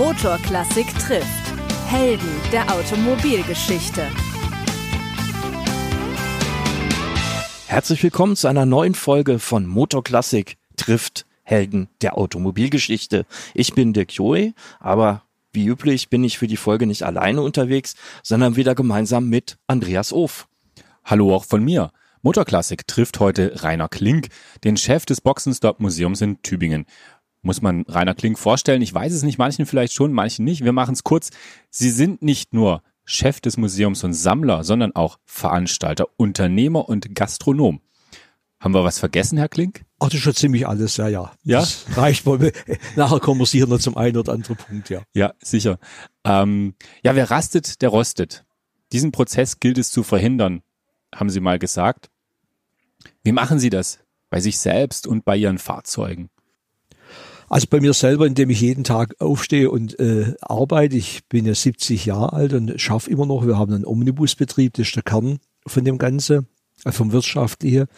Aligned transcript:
Motorklassik 0.00 0.86
trifft. 0.98 1.52
Helden 1.86 2.30
der 2.52 2.72
Automobilgeschichte. 2.72 4.06
Herzlich 7.66 8.02
willkommen 8.02 8.34
zu 8.34 8.48
einer 8.48 8.64
neuen 8.64 8.94
Folge 8.94 9.38
von 9.38 9.66
Motorklassik 9.66 10.56
trifft 10.76 11.26
Helden 11.42 11.90
der 12.00 12.16
Automobilgeschichte. 12.16 13.26
Ich 13.52 13.74
bin 13.74 13.92
Dirk 13.92 14.14
Joey, 14.14 14.54
aber 14.78 15.24
wie 15.52 15.66
üblich 15.66 16.08
bin 16.08 16.24
ich 16.24 16.38
für 16.38 16.46
die 16.46 16.56
Folge 16.56 16.86
nicht 16.86 17.02
alleine 17.02 17.42
unterwegs, 17.42 17.94
sondern 18.22 18.56
wieder 18.56 18.74
gemeinsam 18.74 19.28
mit 19.28 19.58
Andreas 19.66 20.14
Of. 20.14 20.48
Hallo 21.04 21.34
auch 21.34 21.44
von 21.44 21.62
mir. 21.62 21.92
Motorklassik 22.22 22.86
trifft 22.86 23.20
heute 23.20 23.62
Rainer 23.62 23.90
Klink, 23.90 24.28
den 24.64 24.78
Chef 24.78 25.04
des 25.04 25.20
Boxenstopp 25.20 25.78
Museums 25.78 26.22
in 26.22 26.40
Tübingen. 26.40 26.86
Muss 27.42 27.62
man 27.62 27.84
Rainer 27.88 28.14
Klink 28.14 28.38
vorstellen? 28.38 28.82
Ich 28.82 28.92
weiß 28.92 29.12
es 29.12 29.22
nicht, 29.22 29.38
manchen 29.38 29.66
vielleicht 29.66 29.94
schon, 29.94 30.12
manchen 30.12 30.44
nicht. 30.44 30.64
Wir 30.64 30.72
machen 30.72 30.92
es 30.92 31.04
kurz. 31.04 31.30
Sie 31.70 31.90
sind 31.90 32.22
nicht 32.22 32.52
nur 32.52 32.82
Chef 33.04 33.40
des 33.40 33.56
Museums 33.56 34.04
und 34.04 34.12
Sammler, 34.12 34.62
sondern 34.62 34.94
auch 34.94 35.18
Veranstalter, 35.24 36.06
Unternehmer 36.16 36.88
und 36.88 37.14
Gastronom. 37.14 37.80
Haben 38.60 38.74
wir 38.74 38.84
was 38.84 38.98
vergessen, 38.98 39.38
Herr 39.38 39.48
Klink? 39.48 39.84
Ach, 39.98 40.08
das 40.08 40.16
ist 40.16 40.20
schon 40.22 40.34
ziemlich 40.34 40.68
alles, 40.68 40.98
ja, 40.98 41.08
ja. 41.08 41.32
Ja? 41.44 41.60
Das 41.60 41.86
reicht 41.96 42.26
wohl. 42.26 42.52
Nachher 42.96 43.18
kommen 43.18 43.40
wir 43.40 43.46
sicher 43.46 43.66
noch 43.66 43.78
zum 43.78 43.96
einen 43.96 44.18
oder 44.18 44.32
anderen 44.32 44.56
Punkt, 44.56 44.90
ja. 44.90 45.02
Ja, 45.14 45.32
sicher. 45.42 45.78
Ähm, 46.24 46.74
ja, 47.02 47.14
wer 47.14 47.30
rastet, 47.30 47.80
der 47.80 47.88
rostet. 47.88 48.44
Diesen 48.92 49.12
Prozess 49.12 49.60
gilt 49.60 49.78
es 49.78 49.90
zu 49.90 50.02
verhindern, 50.02 50.62
haben 51.14 51.30
Sie 51.30 51.40
mal 51.40 51.58
gesagt. 51.58 52.10
Wie 53.22 53.32
machen 53.32 53.58
Sie 53.58 53.70
das? 53.70 54.00
Bei 54.28 54.40
sich 54.40 54.58
selbst 54.58 55.06
und 55.06 55.24
bei 55.24 55.36
Ihren 55.36 55.58
Fahrzeugen? 55.58 56.28
Also 57.50 57.66
bei 57.68 57.80
mir 57.80 57.92
selber, 57.94 58.28
indem 58.28 58.48
ich 58.50 58.60
jeden 58.60 58.84
Tag 58.84 59.16
aufstehe 59.18 59.72
und 59.72 59.98
äh, 59.98 60.34
arbeite. 60.40 60.96
Ich 60.96 61.26
bin 61.28 61.46
ja 61.46 61.54
70 61.54 62.06
Jahre 62.06 62.32
alt 62.32 62.52
und 62.52 62.80
schaffe 62.80 63.10
immer 63.10 63.26
noch. 63.26 63.44
Wir 63.44 63.58
haben 63.58 63.74
einen 63.74 63.84
Omnibusbetrieb, 63.84 64.74
das 64.74 64.86
ist 64.86 64.94
der 64.94 65.02
Kern 65.02 65.40
von 65.66 65.84
dem 65.84 65.98
Ganzen, 65.98 66.46
äh, 66.84 66.92
vom 66.92 67.10
Wirtschaftlichen. 67.10 67.88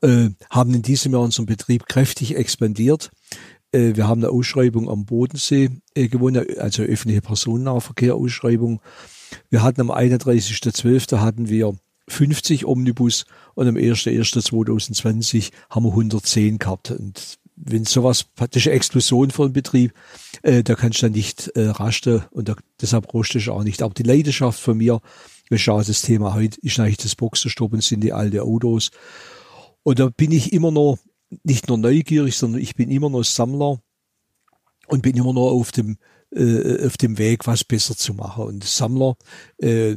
Äh, 0.00 0.30
haben 0.48 0.72
in 0.72 0.80
diesem 0.80 1.12
Jahr 1.12 1.20
unseren 1.20 1.44
Betrieb 1.44 1.86
kräftig 1.86 2.34
expandiert. 2.34 3.10
Äh, 3.70 3.96
wir 3.96 4.08
haben 4.08 4.24
eine 4.24 4.32
Ausschreibung 4.32 4.88
am 4.88 5.04
Bodensee 5.04 5.68
äh, 5.94 6.08
gewonnen, 6.08 6.46
also 6.58 6.84
öffentliche 6.84 7.20
Personennahverkehr-Ausschreibung. 7.20 8.80
Wir 9.50 9.62
hatten 9.62 9.82
am 9.82 9.90
31.12. 9.90 11.18
hatten 11.18 11.50
wir 11.50 11.74
50 12.08 12.64
Omnibus 12.64 13.26
und 13.54 13.68
am 13.68 13.76
1.1.2020 13.76 15.50
haben 15.68 15.84
wir 15.84 15.90
110 15.90 16.58
gehabt. 16.58 16.90
Und 16.92 17.38
wenn 17.64 17.84
sowas 17.84 18.24
praktisch 18.24 18.66
Explosion 18.66 19.30
von 19.30 19.52
Betrieb, 19.52 19.92
äh, 20.42 20.62
da 20.62 20.74
kannst 20.74 21.00
du 21.00 21.06
dann 21.06 21.12
nicht 21.12 21.48
äh, 21.48 21.68
rasten 21.68 22.24
und 22.30 22.48
da, 22.48 22.56
deshalb 22.80 23.12
rostest 23.14 23.46
du 23.46 23.52
auch 23.52 23.64
nicht. 23.64 23.82
Aber 23.82 23.94
die 23.94 24.02
Leidenschaft 24.02 24.60
von 24.60 24.76
mir, 24.76 25.00
wir 25.48 25.58
schauen 25.58 25.84
das 25.86 26.02
Thema 26.02 26.34
heute, 26.34 26.60
ist 26.60 26.78
eigentlich 26.80 26.96
das 26.98 27.16
Boxerstoppen, 27.16 27.80
sind 27.80 28.00
die 28.00 28.12
alte 28.12 28.42
Autos. 28.42 28.90
Und 29.82 29.98
da 29.98 30.08
bin 30.08 30.32
ich 30.32 30.52
immer 30.52 30.70
noch 30.70 30.98
nicht 31.44 31.68
nur 31.68 31.78
neugierig, 31.78 32.36
sondern 32.36 32.60
ich 32.60 32.74
bin 32.74 32.90
immer 32.90 33.10
noch 33.10 33.24
Sammler 33.24 33.80
und 34.88 35.02
bin 35.02 35.16
immer 35.16 35.32
noch 35.32 35.50
auf 35.50 35.72
dem 35.72 35.96
äh, 36.34 36.86
auf 36.86 36.96
dem 36.96 37.18
Weg, 37.18 37.46
was 37.46 37.64
besser 37.64 37.96
zu 37.96 38.14
machen. 38.14 38.44
Und 38.44 38.64
Sammler, 38.64 39.16
äh, 39.58 39.96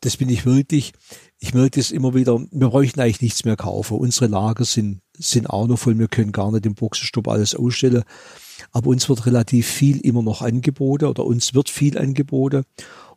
das 0.00 0.16
bin 0.16 0.28
ich 0.28 0.46
wirklich. 0.46 0.92
Ich 1.38 1.54
merke 1.54 1.80
das 1.80 1.90
immer 1.90 2.14
wieder. 2.14 2.38
Wir 2.50 2.68
bräuchten 2.68 3.00
eigentlich 3.00 3.22
nichts 3.22 3.44
mehr 3.44 3.56
kaufen. 3.56 3.98
Unsere 3.98 4.26
Lager 4.26 4.64
sind 4.64 5.00
sind 5.16 5.48
auch 5.48 5.66
noch 5.66 5.78
voll. 5.78 5.98
Wir 5.98 6.08
können 6.08 6.32
gar 6.32 6.50
nicht 6.52 6.66
im 6.66 6.74
Boxenstopp 6.74 7.28
alles 7.28 7.54
ausstellen. 7.54 8.04
Aber 8.72 8.90
uns 8.90 9.08
wird 9.08 9.26
relativ 9.26 9.66
viel 9.66 9.98
immer 10.00 10.22
noch 10.22 10.42
angeboten 10.42 11.06
oder 11.06 11.24
uns 11.24 11.54
wird 11.54 11.70
viel 11.70 11.98
angeboten. 11.98 12.64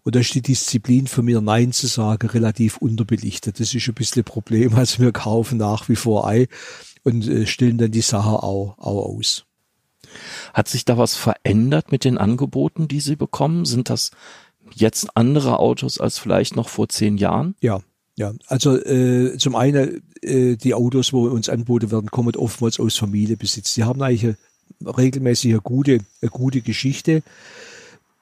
Und 0.03 0.15
da 0.15 0.19
ist 0.19 0.33
die 0.33 0.41
Disziplin 0.41 1.07
für 1.07 1.21
mir, 1.21 1.41
Nein 1.41 1.73
zu 1.73 1.87
sagen, 1.87 2.29
relativ 2.29 2.77
unterbelichtet. 2.77 3.59
Das 3.59 3.73
ist 3.73 3.87
ein 3.87 3.93
bisschen 3.93 4.21
ein 4.21 4.25
Problem. 4.25 4.75
Also 4.75 4.99
wir 4.99 5.11
kaufen 5.11 5.57
nach 5.57 5.89
wie 5.89 5.95
vor 5.95 6.27
Ei 6.27 6.47
und 7.03 7.27
äh, 7.27 7.45
stellen 7.45 7.77
dann 7.77 7.91
die 7.91 8.01
Sache 8.01 8.43
auch, 8.43 8.77
auch 8.77 9.05
aus. 9.05 9.45
Hat 10.53 10.67
sich 10.67 10.85
da 10.85 10.97
was 10.97 11.15
verändert 11.15 11.91
mit 11.91 12.03
den 12.03 12.17
Angeboten, 12.17 12.87
die 12.87 13.01
Sie 13.01 13.15
bekommen? 13.15 13.65
Sind 13.65 13.89
das 13.89 14.11
jetzt 14.73 15.15
andere 15.15 15.59
Autos 15.59 15.99
als 15.99 16.17
vielleicht 16.19 16.55
noch 16.55 16.69
vor 16.69 16.87
zehn 16.89 17.17
Jahren? 17.17 17.55
Ja, 17.61 17.81
ja. 18.17 18.33
Also 18.47 18.75
äh, 18.75 19.37
zum 19.37 19.55
einen 19.55 20.01
äh, 20.21 20.55
die 20.55 20.73
Autos, 20.73 21.13
wo 21.13 21.27
uns 21.27 21.49
angeboten 21.49 21.91
werden, 21.91 22.11
kommen 22.11 22.35
oftmals 22.35 22.79
aus 22.79 22.97
Familienbesitz. 22.97 23.75
Die 23.75 23.83
haben 23.83 24.01
eigentlich 24.01 24.35
eine, 24.81 24.97
regelmäßig 24.97 25.51
eine 25.51 25.61
gute, 25.61 25.99
eine 26.21 26.31
gute 26.31 26.61
Geschichte. 26.61 27.21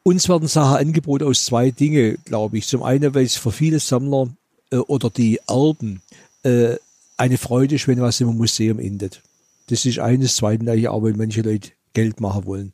Uns 0.03 0.27
werden 0.27 0.49
Sachen 0.49 0.77
angeboten 0.77 1.23
aus 1.23 1.45
zwei 1.45 1.71
Dinge, 1.71 2.17
glaube 2.25 2.57
ich. 2.57 2.67
Zum 2.67 2.83
einen, 2.83 3.15
weil 3.15 3.25
es 3.25 3.37
für 3.37 3.53
viele 3.53 3.79
Sammler 3.79 4.27
äh, 4.69 4.77
oder 4.77 5.09
die 5.09 5.39
Erben 5.47 6.01
äh, 6.43 6.75
eine 7.17 7.37
Freude 7.37 7.75
ist, 7.75 7.87
wenn 7.87 8.01
was 8.01 8.19
im 8.19 8.35
Museum 8.35 8.79
endet. 8.79 9.21
Das 9.67 9.85
ist 9.85 9.99
eines, 9.99 10.35
zweitens 10.35 10.67
weil 10.67 11.13
manche 11.13 11.41
Leute 11.41 11.71
Geld 11.93 12.19
machen 12.19 12.45
wollen. 12.45 12.73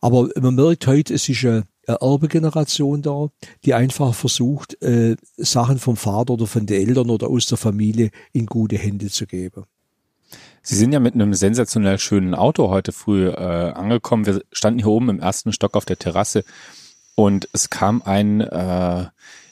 Aber 0.00 0.30
man 0.40 0.54
merkt 0.54 0.86
heute, 0.86 1.14
es 1.14 1.28
ist 1.28 1.44
eine 1.44 1.66
Erbegeneration 1.94 3.02
da, 3.02 3.28
die 3.64 3.74
einfach 3.74 4.14
versucht, 4.14 4.82
äh, 4.82 5.16
Sachen 5.36 5.78
vom 5.78 5.96
Vater 5.96 6.34
oder 6.34 6.46
von 6.46 6.66
den 6.66 6.88
Eltern 6.88 7.10
oder 7.10 7.28
aus 7.28 7.46
der 7.46 7.58
Familie 7.58 8.10
in 8.32 8.46
gute 8.46 8.76
Hände 8.76 9.08
zu 9.08 9.26
geben. 9.26 9.64
Sie 10.62 10.74
sind 10.74 10.92
ja 10.92 10.98
mit 10.98 11.14
einem 11.14 11.32
sensationell 11.32 11.98
schönen 11.98 12.34
Auto 12.34 12.68
heute 12.70 12.90
früh 12.90 13.28
äh, 13.28 13.34
angekommen. 13.34 14.26
Wir 14.26 14.42
standen 14.50 14.80
hier 14.80 14.88
oben 14.88 15.10
im 15.10 15.20
ersten 15.20 15.52
Stock 15.52 15.76
auf 15.76 15.84
der 15.84 15.98
Terrasse 15.98 16.44
und 17.14 17.48
es 17.52 17.70
kam 17.70 18.02
ein, 18.02 18.40
äh, 18.40 19.06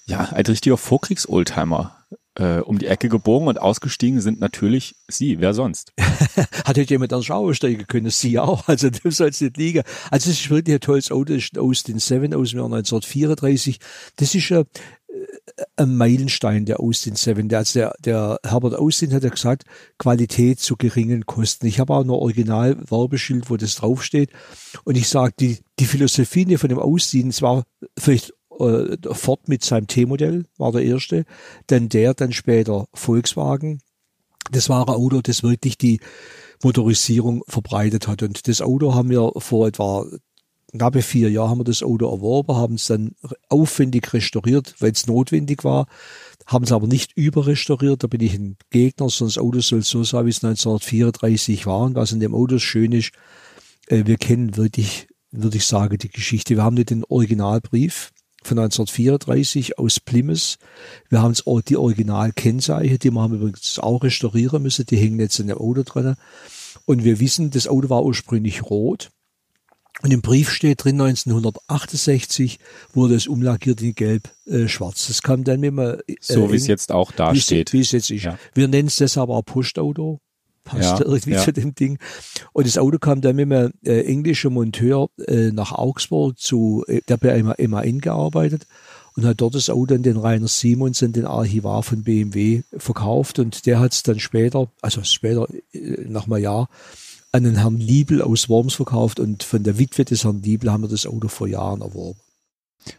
ja, 0.07 0.21
ein 0.33 0.47
richtiger 0.47 0.77
Vorkriegs-Oldtimer 0.77 1.97
äh, 2.37 2.59
um 2.59 2.79
die 2.79 2.87
Ecke 2.87 3.09
gebogen 3.09 3.49
und 3.49 3.61
ausgestiegen 3.61 4.21
sind 4.21 4.41
natürlich 4.41 4.97
Sie. 5.09 5.41
Wer 5.41 5.55
sonst? 5.55 5.93
Hat 5.99 6.77
heute 6.77 6.83
jemand 6.83 7.13
anders 7.13 7.31
auch 7.31 7.53
steigen 7.53 7.87
können? 7.87 8.11
Sie 8.11 8.39
auch. 8.39 8.65
Also 8.75 8.91
du 8.91 9.11
sollst 9.11 9.41
nicht 9.41 9.57
liegen. 9.57 9.83
Also 10.11 10.31
es 10.31 10.41
ist 10.41 10.51
wirklich 10.51 10.75
ein 10.75 10.81
tolles 10.81 11.13
Auto. 11.13 11.35
Das 11.35 11.45
ist 11.45 11.59
aus 11.59 11.85
den 11.85 12.01
Seven 12.01 12.35
aus 12.35 12.51
dem 12.51 12.59
Jahr 12.59 12.67
1934. 12.67 13.79
Das 14.17 14.35
ist 14.35 14.51
ein, 14.51 14.65
ein 15.77 15.97
Meilenstein 15.97 16.65
der 16.65 16.81
Austin 16.81 17.15
Seven. 17.15 17.49
Der, 17.49 17.59
also 17.61 17.79
der, 17.79 17.95
der 18.05 18.41
Herbert 18.45 18.75
Austin 18.75 19.13
hat 19.13 19.23
ja 19.23 19.29
gesagt, 19.29 19.65
Qualität 19.99 20.59
zu 20.59 20.77
geringen 20.77 21.27
Kosten. 21.27 21.67
Ich 21.67 21.79
habe 21.79 21.95
auch 21.95 22.05
noch 22.05 22.17
original 22.17 22.77
Werbeschild, 22.91 23.49
wo 23.49 23.57
das 23.57 23.77
draufsteht. 23.77 24.31
Und 24.85 24.97
ich 24.97 25.09
sage, 25.09 25.35
die, 25.39 25.59
die 25.79 25.87
Philosophie 25.87 26.57
von 26.57 26.69
dem 26.69 26.79
Austin, 26.79 27.31
zwar 27.31 27.65
vielleicht 27.97 28.31
äh, 28.31 28.35
Ford 29.13 29.49
mit 29.49 29.65
seinem 29.65 29.87
T-Modell 29.87 30.47
war 30.57 30.73
der 30.73 30.83
erste, 30.83 31.25
dann 31.67 31.89
der, 31.89 32.15
dann 32.15 32.33
später 32.33 32.87
Volkswagen. 32.95 33.81
Das 34.51 34.69
war 34.69 34.89
ein 34.89 34.95
Auto, 34.95 35.21
das 35.23 35.43
wirklich 35.43 35.79
die 35.79 36.01
Motorisierung 36.63 37.43
verbreitet 37.49 38.09
hat. 38.09 38.23
Und 38.23 38.47
das 38.49 38.61
Auto 38.61 38.95
haben 38.95 39.11
wir 39.11 39.33
vor 39.39 39.67
etwa 39.67 40.07
knappe 40.75 41.03
vier 41.03 41.31
Jahren 41.31 41.51
haben 41.51 41.61
wir 41.61 41.65
das 41.65 41.83
Auto 41.83 42.11
erworben, 42.11 42.57
haben 42.57 42.75
es 42.75 42.87
dann 42.87 43.13
aufwendig 43.49 44.13
restauriert, 44.13 44.75
weil 44.81 44.91
es 44.91 45.07
notwendig 45.07 45.63
war, 45.63 45.87
haben 46.47 46.65
es 46.65 46.73
aber 46.73 46.89
nicht 46.89 47.13
überrestauriert, 47.17 48.03
da 48.03 48.09
bin 48.09 48.21
ich 48.21 48.35
ein 48.35 48.57
Gegner, 48.71 49.07
das 49.07 49.39
Auto 49.39 49.61
soll 49.61 49.83
so 49.83 50.03
sein, 50.03 50.27
wie 50.27 50.31
es 50.31 50.43
1934 50.45 51.67
war. 51.67 51.83
Und 51.83 51.95
was 51.95 52.13
in 52.13 52.21
dem 52.21 52.35
Auto 52.35 52.59
schön 52.59 52.93
ist, 52.93 53.13
äh, 53.87 54.05
wir 54.05 54.17
kennen 54.17 54.57
wirklich, 54.57 55.07
würde 55.31 55.57
ich 55.57 55.65
sagen, 55.65 55.97
die 55.97 56.09
Geschichte. 56.09 56.57
Wir 56.57 56.65
haben 56.65 56.75
nicht 56.75 56.91
den 56.91 57.05
Originalbrief, 57.05 58.11
von 58.47 58.59
1934 58.59 59.79
aus 59.79 60.01
Plymouth. 60.01 60.57
Wir 61.09 61.23
haben 61.23 61.35
die 61.69 61.77
Originalkennzeichen, 61.77 62.99
die 62.99 63.11
wir 63.11 63.21
haben 63.21 63.35
übrigens 63.35 63.79
auch 63.79 64.03
restaurieren 64.03 64.63
müssen, 64.63 64.87
die 64.87 64.97
hängen 64.97 65.21
jetzt 65.21 65.39
in 65.39 65.49
dem 65.49 65.59
Auto 65.59 65.83
drin. 65.83 66.17
Und 66.87 67.05
wir 67.05 67.21
wissen, 67.21 67.51
das 67.51 67.69
Auto 67.69 67.89
war 67.91 68.05
ursprünglich 68.05 68.63
rot. 68.63 69.11
Und 70.03 70.13
im 70.13 70.23
Brief 70.23 70.51
steht 70.51 70.85
drin, 70.85 71.01
1968 71.01 72.59
wurde 72.93 73.15
es 73.15 73.27
umlackiert 73.27 73.81
in 73.81 73.95
gelb-schwarz. 73.95 75.05
Äh, 75.05 75.09
das 75.09 75.23
kam 75.23 75.45
dann, 75.45 75.63
wenn 75.63 75.75
man... 75.75 76.01
Äh, 76.07 76.17
so 76.21 76.53
wie 76.53 76.57
es 76.57 76.67
jetzt 76.67 76.93
auch 76.93 77.13
da 77.13 77.35
steht. 77.35 77.73
Wie 77.73 77.81
es 77.81 77.93
jetzt 77.93 78.11
ist. 78.11 78.25
Ja. 78.25 78.39
Wir 78.55 78.69
nennen 78.69 78.89
es 78.89 78.97
deshalb 78.97 79.31
auch 79.31 79.43
Postauto 79.43 80.21
passt 80.65 81.01
ja, 81.01 81.01
irgendwie 81.05 81.33
ja. 81.33 81.43
zu 81.43 81.53
dem 81.53 81.75
Ding. 81.75 81.99
Und 82.53 82.67
das 82.67 82.79
Auto 82.79 82.99
kam 82.99 83.21
dann 83.21 83.37
mit 83.37 83.53
einem 83.53 83.73
äh, 83.85 84.03
englischen 84.03 84.53
Monteur 84.53 85.09
äh, 85.27 85.51
nach 85.53 85.73
Augsburg 85.73 86.39
zu, 86.39 86.85
äh, 86.89 87.01
der 87.09 87.17
bei 87.19 87.43
MAN 87.43 88.01
gearbeitet 88.01 88.67
und 89.17 89.25
hat 89.25 89.41
dort 89.41 89.55
das 89.55 89.71
Auto 89.71 89.95
an 89.95 90.03
den 90.03 90.17
Rainer 90.17 90.49
Simons, 90.49 90.99
den 90.99 91.27
Archivar 91.27 91.83
von 91.83 92.03
BMW, 92.03 92.63
verkauft 92.77 93.39
und 93.39 93.67
der 93.67 93.79
hat 93.79 93.93
es 93.93 94.03
dann 94.03 94.19
später, 94.19 94.69
also 94.83 95.03
später 95.05 95.47
äh, 95.73 96.05
nach 96.09 96.27
einem 96.27 96.43
Jahr, 96.43 96.69
an 97.33 97.45
den 97.45 97.57
Herrn 97.57 97.79
Liebel 97.79 98.23
aus 98.23 98.49
Worms 98.49 98.75
verkauft 98.75 99.19
und 99.19 99.43
von 99.43 99.63
der 99.65 99.79
Witwe 99.79 100.05
des 100.05 100.25
Herrn 100.25 100.43
Liebel 100.43 100.71
haben 100.71 100.85
wir 100.85 100.89
das 100.89 101.07
Auto 101.07 101.29
vor 101.29 101.49
Jahren 101.49 101.81
erworben. 101.81 102.19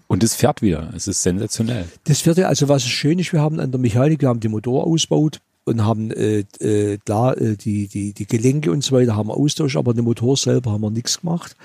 Und 0.07 0.23
es 0.23 0.33
fährt 0.33 0.61
wieder. 0.61 0.91
Es 0.95 1.07
ist 1.07 1.21
sensationell. 1.21 1.87
Das 2.05 2.21
fährt 2.21 2.37
ja, 2.37 2.47
also 2.47 2.67
was 2.67 2.83
schön 2.83 3.19
ist, 3.19 3.31
wir 3.33 3.41
haben 3.41 3.59
an 3.59 3.71
der 3.71 3.79
Mechanik, 3.79 4.21
wir 4.21 4.29
haben 4.29 4.39
die 4.39 4.47
Motor 4.47 4.85
ausgebaut 4.85 5.41
und 5.65 5.83
haben 5.83 6.11
äh, 6.11 6.45
äh, 6.59 6.97
klar 6.99 7.37
äh, 7.39 7.57
die, 7.57 7.87
die, 7.87 8.13
die 8.13 8.27
Gelenke 8.27 8.71
und 8.71 8.83
so 8.83 8.95
weiter 8.95 9.15
haben 9.15 9.31
Austausch, 9.31 9.75
aber 9.75 9.93
den 9.93 10.05
Motor 10.05 10.37
selber 10.37 10.71
haben 10.71 10.81
wir 10.81 10.91
nichts 10.91 11.21
gemacht. 11.21 11.55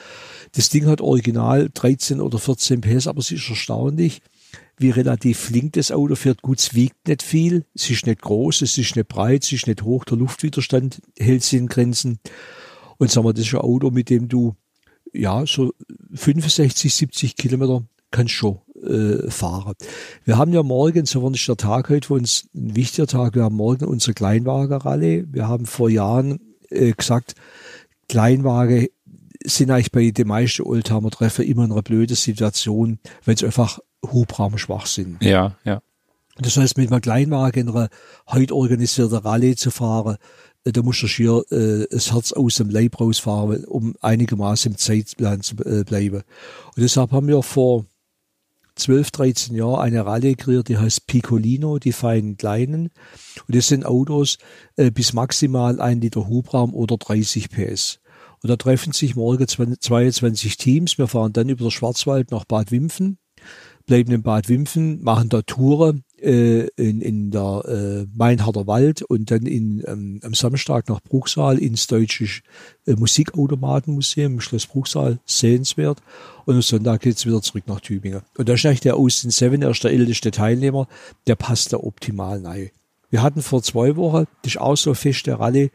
Das 0.53 0.71
Ding 0.71 0.87
hat 0.87 1.01
original 1.01 1.71
13 1.73 2.21
oder 2.21 2.39
14 2.39 2.81
PS, 2.81 3.07
aber 3.07 3.21
es 3.21 3.31
ist 3.31 3.49
erstaunlich, 3.49 4.23
wie 4.79 4.91
relativ 4.91 5.39
flink 5.39 5.75
das 5.75 5.93
Auto 5.93 6.17
fährt. 6.17 6.43
Gut, 6.43 6.59
es 6.59 6.75
wiegt 6.75 7.07
nicht 7.07 7.23
viel, 7.23 7.67
es 7.75 7.91
ist 7.91 8.07
nicht 8.07 8.23
groß, 8.23 8.63
es 8.63 8.79
ist 8.79 8.97
nicht 8.97 9.09
breit, 9.09 9.45
es 9.45 9.53
ist 9.53 9.67
nicht 9.67 9.83
hoch, 9.83 10.05
der 10.07 10.17
Luftwiderstand 10.17 11.03
hält 11.19 11.43
sich 11.43 11.59
in 11.59 11.69
Grenzen. 11.69 12.19
Und 12.97 13.11
sagen 13.11 13.27
wir, 13.27 13.35
das 13.35 13.47
ist 13.47 13.55
ein 13.55 13.61
Auto, 13.61 13.91
mit 13.91 14.09
dem 14.09 14.29
du 14.29 14.57
ja 15.13 15.45
so 15.47 15.73
65, 16.15 16.95
70 16.95 17.37
Kilometer 17.37 17.85
kannst 18.11 18.33
schon 18.33 18.61
äh, 18.83 19.31
fahren. 19.31 19.75
Wir 20.25 20.39
haben 20.39 20.53
ja 20.53 20.63
morgen, 20.63 21.07
so 21.07 21.23
war 21.23 21.31
nicht 21.31 21.47
der 21.49 21.57
Tag 21.57 21.89
heute 21.89 22.07
für 22.09 22.15
uns 22.15 22.49
ein 22.55 22.77
wichtiger 22.77 23.07
Tag, 23.07 23.35
wir 23.35 23.45
haben 23.45 23.57
morgen 23.57 23.85
unsere 23.85 24.15
Kleinwagen-Rallye. 24.15 25.27
Wir 25.31 25.49
haben 25.49 25.67
vor 25.67 25.91
Jahren 25.91 26.41
äh, 26.71 26.93
gesagt, 26.93 27.35
Kleinwagen 28.09 28.89
sind 29.45 29.71
eigentlich 29.71 29.93
bei 29.93 30.11
den 30.11 30.29
meisten 30.29 30.63
Oldtimer-Treffen 30.63 31.45
immer 31.45 31.65
in 31.65 31.73
einer 31.73 31.83
blöden 31.83 32.17
Situation, 32.17 32.99
wenn 33.25 33.37
sie 33.37 33.47
einfach 33.47 33.79
hubraumschwach 34.05 34.87
sind. 34.87 35.23
Ja, 35.23 35.57
ja. 35.65 35.81
Das 36.39 36.57
heißt, 36.57 36.79
mit 36.79 36.91
einem 36.91 37.01
Kleinwagen 37.01 37.69
in 37.69 37.75
einer 37.75 37.89
heute 38.29 38.55
organisierten 38.55 39.19
Rallye 39.19 39.57
zu 39.57 39.71
fahren, 39.71 40.17
äh, 40.65 40.73
da 40.73 40.83
musst 40.83 41.03
du 41.03 41.07
schier 41.07 41.43
äh, 41.51 41.87
das 41.91 42.13
Herz 42.13 42.33
aus 42.33 42.57
dem 42.57 42.71
Leib 42.71 43.01
rausfahren, 43.01 43.65
um 43.65 43.95
einigermaßen 44.01 44.73
im 44.73 44.79
Zeitplan 44.79 45.43
zu 45.43 45.57
äh, 45.65 45.85
bleiben. 45.85 46.23
Und 46.77 46.83
deshalb 46.83 47.13
haben 47.13 47.29
wir 47.29 47.43
vor 47.43 47.87
12, 48.81 49.11
13 49.11 49.55
Jahren 49.57 49.81
eine 49.81 50.05
Rallye 50.05 50.35
kreiert, 50.35 50.69
die 50.69 50.79
heißt 50.79 51.07
Piccolino, 51.07 51.79
die 51.79 51.93
feinen 51.93 52.37
Kleinen. 52.37 52.91
Und 53.47 53.55
das 53.57 53.69
sind 53.69 53.87
Autos 53.87 54.39
äh, 54.77 54.91
bis 54.91 55.13
maximal 55.13 55.81
ein 55.81 56.01
Liter 56.01 56.27
Hubraum 56.27 56.75
oder 56.75 56.97
30 56.97 57.51
PS. 57.51 58.01
Und 58.43 58.49
da 58.49 58.57
treffen 58.57 58.93
sich 58.93 59.17
morgen 59.17 59.47
22 59.47 60.57
Teams. 60.57 60.99
Wir 60.99 61.07
fahren 61.07 61.33
dann 61.33 61.49
über 61.49 61.67
den 61.67 61.71
Schwarzwald 61.71 62.31
nach 62.31 62.45
Bad 62.45 62.71
Wimpfen, 62.71 63.19
bleiben 63.87 64.13
in 64.13 64.23
Bad 64.23 64.49
Wimpfen, 64.49 65.03
machen 65.03 65.29
da 65.29 65.43
Touren 65.43 66.05
äh, 66.23 66.69
in, 66.77 67.01
in 67.01 67.31
der 67.31 67.65
äh, 67.67 68.07
Mainharder 68.17 68.67
Wald 68.67 69.03
und 69.03 69.31
dann 69.31 69.47
in, 69.47 69.83
ähm, 69.87 70.21
am 70.23 70.35
Samstag 70.35 70.89
nach 70.89 71.01
Bruchsal 71.01 71.59
ins 71.59 71.87
Deutsche 71.87 72.43
äh, 72.87 72.95
Musikautomatenmuseum 72.95 74.35
im 74.35 74.41
Schloss 74.41 74.67
Bruchsal, 74.67 75.19
sehenswert. 75.27 75.99
Und 76.47 76.55
am 76.57 76.63
Sonntag 76.63 77.03
geht's 77.03 77.27
wieder 77.27 77.43
zurück 77.43 77.65
nach 77.67 77.81
Tübingen. 77.81 78.23
Und 78.37 78.49
da 78.49 78.53
eigentlich 78.53 78.81
der 78.81 78.97
Austin 78.97 79.31
Seven, 79.31 79.63
er 79.63 79.71
ist 79.71 79.85
der 79.85 79.93
älteste 79.93 80.31
Teilnehmer, 80.31 80.89
der 81.27 81.37
passt 81.37 81.73
da 81.73 81.79
optimal 81.79 82.45
rein. 82.45 82.71
Wir 83.11 83.23
hatten 83.23 83.43
vor 83.43 83.63
zwei 83.63 83.97
Wochen, 83.97 84.27
das 84.43 84.55
ist 84.55 84.61
auch 84.61 84.77
so 84.77 84.95
feste 84.95 85.39
Rallye, 85.39 85.71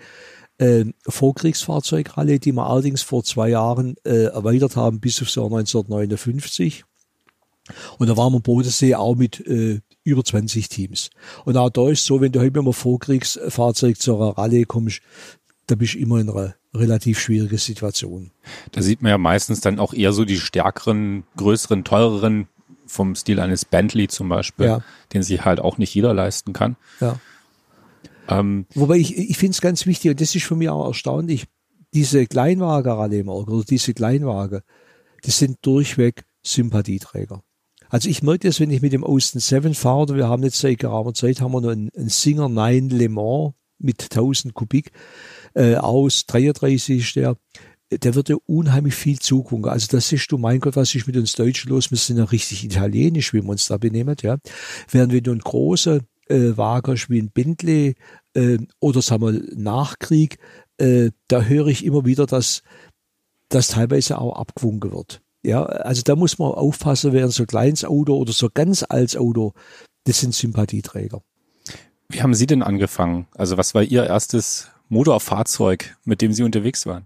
äh, 0.58 0.86
Vorkriegsfahrzeugrallye, 1.08 2.40
die 2.40 2.54
wir 2.54 2.66
allerdings 2.66 3.02
vor 3.02 3.24
zwei 3.24 3.50
Jahren 3.50 3.96
äh, 4.06 4.26
erweitert 4.26 4.76
haben 4.76 5.00
bis 5.00 5.22
aufs 5.22 5.36
Jahr 5.36 5.46
1959. 5.46 6.86
Und 7.98 8.08
da 8.10 8.16
waren 8.16 8.32
wir 8.32 8.38
am 8.38 8.42
Bodensee 8.42 8.96
auch 8.96 9.16
mit 9.16 9.46
äh, 9.48 9.82
über 10.06 10.24
20 10.24 10.70
Teams. 10.70 11.10
Und 11.44 11.58
auch 11.58 11.70
da 11.70 11.90
ist 11.90 12.06
so, 12.06 12.22
wenn 12.22 12.32
du 12.32 12.40
heute 12.40 12.52
mit 12.52 12.60
einem 12.60 12.74
Vorkriegsfahrzeug 12.74 14.00
zur 14.00 14.38
Rallye 14.38 14.64
kommst, 14.66 15.02
da 15.68 15.76
bist 15.76 15.96
du 15.96 15.98
immer 15.98 16.20
in 16.20 16.30
einer 16.30 16.56
relativ 16.74 17.20
schwierigen 17.20 17.58
Situation. 17.58 18.32
Da 18.72 18.82
sieht 18.82 19.02
man 19.02 19.10
ja 19.10 19.18
meistens 19.18 19.62
dann 19.62 19.80
auch 19.80 19.94
eher 19.94 20.14
so 20.14 20.24
die 20.24 20.38
stärkeren, 20.38 21.24
größeren, 21.38 21.84
teureren 21.84 22.48
vom 22.86 23.16
Stil 23.16 23.40
eines 23.40 23.66
Bentley 23.66 24.08
zum 24.08 24.30
Beispiel, 24.30 24.68
Ja. 24.68 24.84
den 25.14 25.24
sich 25.24 25.44
halt 25.44 25.60
auch 25.60 25.78
nicht 25.80 25.94
jeder 25.96 26.14
leisten 26.14 26.54
kann. 26.54 26.76
Ja. 27.02 27.20
Ähm, 28.28 28.68
Wobei 28.76 28.98
ich, 28.98 29.18
ich 29.18 29.38
finde 29.38 29.52
es 29.52 29.62
ganz 29.62 29.86
wichtig, 29.88 30.12
und 30.12 30.22
das 30.22 30.36
ist 30.36 30.46
für 30.46 30.56
mich 30.56 30.70
auch 30.70 30.86
erstaunlich, 30.86 31.46
diese 31.94 32.26
Kleinwagen-Rallye 32.28 33.20
im 33.22 33.30
Auge, 33.30 33.52
oder 33.52 33.66
diese 33.66 33.94
Kleinwagen, 33.94 34.62
das 35.24 35.40
sind 35.40 35.58
durchweg 35.64 36.26
Sympathieträger. 36.44 37.42
Also 37.90 38.10
ich 38.10 38.24
merke 38.24 38.48
das, 38.48 38.60
wenn 38.60 38.72
ich 38.72 38.82
mit 38.82 38.94
dem 38.94 39.04
Austin 39.04 39.40
7 39.40 39.74
fahre, 39.74 40.16
wir 40.16 40.28
haben 40.28 40.44
jetzt 40.44 40.60
seit 40.60 40.80
geraumer 40.80 41.14
Zeit, 41.14 41.42
haben 41.42 41.54
wir 41.54 41.62
noch 41.62 41.70
einen, 41.70 41.90
einen 41.96 42.10
Singer 42.10 42.50
9 42.50 42.90
Le 42.90 43.10
Mans 43.10 43.54
mit 43.78 44.04
1000 44.04 44.54
Kubik 44.54 44.92
äh, 45.54 45.76
aus, 45.76 46.26
33 46.26 47.00
ist 47.00 47.16
der, 47.16 47.38
der 47.92 48.16
wird 48.16 48.30
ja 48.30 48.36
unheimlich 48.46 48.96
viel 48.96 49.20
zugucken. 49.20 49.66
Also 49.66 49.88
das 49.92 50.12
ist 50.12 50.32
du, 50.32 50.38
mein 50.38 50.60
Gott, 50.60 50.76
was 50.76 50.96
ist 50.96 51.08
mit 51.08 51.18
uns 51.18 51.34
Deutschen 51.34 51.70
los? 51.70 51.92
Wir 51.92 51.98
sind 51.98 52.18
ja 52.18 52.24
richtig 52.26 52.64
italienisch, 52.64 53.34
wie 53.34 53.42
wir 53.42 53.50
uns 53.50 53.68
da 53.68 53.78
benehmen, 53.78 54.16
ja. 54.22 54.38
Während 54.90 55.14
wenn 55.14 55.24
du 55.24 55.32
einen 55.32 55.42
großen 55.42 56.02
äh, 56.28 56.58
Wagen 56.58 57.00
wie 57.10 57.22
ein 57.22 57.30
Bentley 57.30 57.96
äh, 58.34 58.58
oder 58.80 59.02
sagen 59.02 59.24
wir 59.24 59.42
Nachkrieg, 59.56 60.40
äh, 60.78 61.12
da 61.28 61.44
höre 61.44 61.68
ich 61.68 61.86
immer 61.86 62.06
wieder, 62.06 62.26
dass 62.26 62.64
das 63.50 63.70
teilweise 63.70 64.18
auch 64.20 64.36
abgewunken 64.36 64.92
wird. 64.92 65.22
Ja, 65.46 65.64
also 65.64 66.02
da 66.02 66.16
muss 66.16 66.40
man 66.40 66.52
aufpassen, 66.52 67.14
während 67.14 67.32
so 67.32 67.46
kleines 67.46 67.86
Auto 67.86 68.18
oder 68.18 68.34
so 68.34 68.50
ganz 68.52 68.84
altes 68.88 69.16
Auto, 69.16 69.54
das 70.06 70.20
sind 70.20 70.34
Sympathieträger. 70.34 71.22
wie 72.10 72.24
haben 72.24 72.34
Sie 72.34 72.48
denn 72.48 72.64
angefangen? 72.64 73.28
Also 73.36 73.56
was 73.56 73.76
war 73.76 73.84
Ihr 73.84 74.06
erstes 74.06 74.70
Motorfahrzeug, 74.90 75.96
mit 76.04 76.22
dem 76.22 76.34
Sie 76.34 76.42
unterwegs 76.42 76.88
waren? 76.88 77.06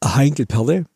Eine 0.00 0.16
Heinkel 0.16 0.46
Perle. 0.46 0.86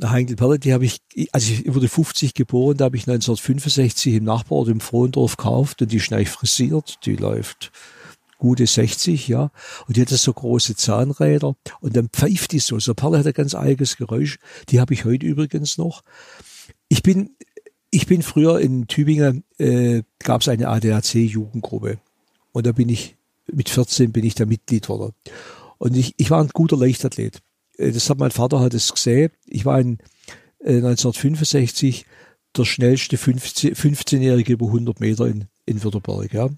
Eine 0.00 0.10
Heinkel 0.10 0.36
Perle, 0.36 0.58
die 0.58 0.72
habe 0.72 0.86
ich, 0.86 1.02
also 1.32 1.52
ich 1.52 1.74
wurde 1.74 1.88
50 1.88 2.32
geboren, 2.32 2.78
da 2.78 2.86
habe 2.86 2.96
ich 2.96 3.02
1965 3.02 4.14
im 4.14 4.24
Nachbarort 4.24 4.68
im 4.68 4.80
Frohendorf 4.80 5.36
gekauft 5.36 5.82
und 5.82 5.92
die 5.92 5.98
ist 5.98 6.28
frisiert, 6.28 7.04
die 7.04 7.16
läuft 7.16 7.72
gute 8.42 8.66
60, 8.66 9.28
ja. 9.28 9.52
Und 9.86 9.96
die 9.96 10.00
hat 10.00 10.08
so 10.08 10.32
große 10.32 10.74
Zahnräder 10.74 11.54
und 11.80 11.96
dann 11.96 12.08
pfeift 12.08 12.50
die 12.50 12.58
so. 12.58 12.80
So 12.80 12.92
Perle 12.92 13.20
hat 13.20 13.26
ein 13.28 13.32
ganz 13.34 13.54
eigenes 13.54 13.96
Geräusch. 13.96 14.40
Die 14.68 14.80
habe 14.80 14.94
ich 14.94 15.04
heute 15.04 15.24
übrigens 15.24 15.78
noch. 15.78 16.02
Ich 16.88 17.04
bin, 17.04 17.36
ich 17.92 18.06
bin 18.06 18.22
früher 18.22 18.58
in 18.58 18.88
Tübingen, 18.88 19.44
äh, 19.58 20.02
gab 20.24 20.40
es 20.40 20.48
eine 20.48 20.66
ADAC-Jugendgruppe. 20.66 22.00
Und 22.50 22.66
da 22.66 22.72
bin 22.72 22.88
ich, 22.88 23.16
mit 23.46 23.68
14 23.68 24.10
bin 24.10 24.24
ich 24.24 24.34
da 24.34 24.44
Mitglied 24.44 24.88
worden. 24.88 25.12
Und 25.78 25.96
ich, 25.96 26.14
ich 26.16 26.28
war 26.32 26.42
ein 26.42 26.50
guter 26.52 26.76
Leichtathlet. 26.76 27.38
Äh, 27.78 27.92
Das 27.92 28.10
hat 28.10 28.18
mein 28.18 28.32
Vater 28.32 28.58
hat 28.58 28.74
es 28.74 28.92
gesehen. 28.92 29.30
Ich 29.46 29.64
war 29.64 29.78
in 29.78 29.98
äh, 30.58 30.78
1965 30.78 32.06
der 32.56 32.64
schnellste 32.64 33.16
15 33.16 33.74
15-Jährige 33.76 34.54
über 34.54 34.66
100 34.66 34.98
Meter 34.98 35.28
in, 35.28 35.44
in 35.64 35.80
Württemberg. 35.84 36.32
Ja. 36.32 36.50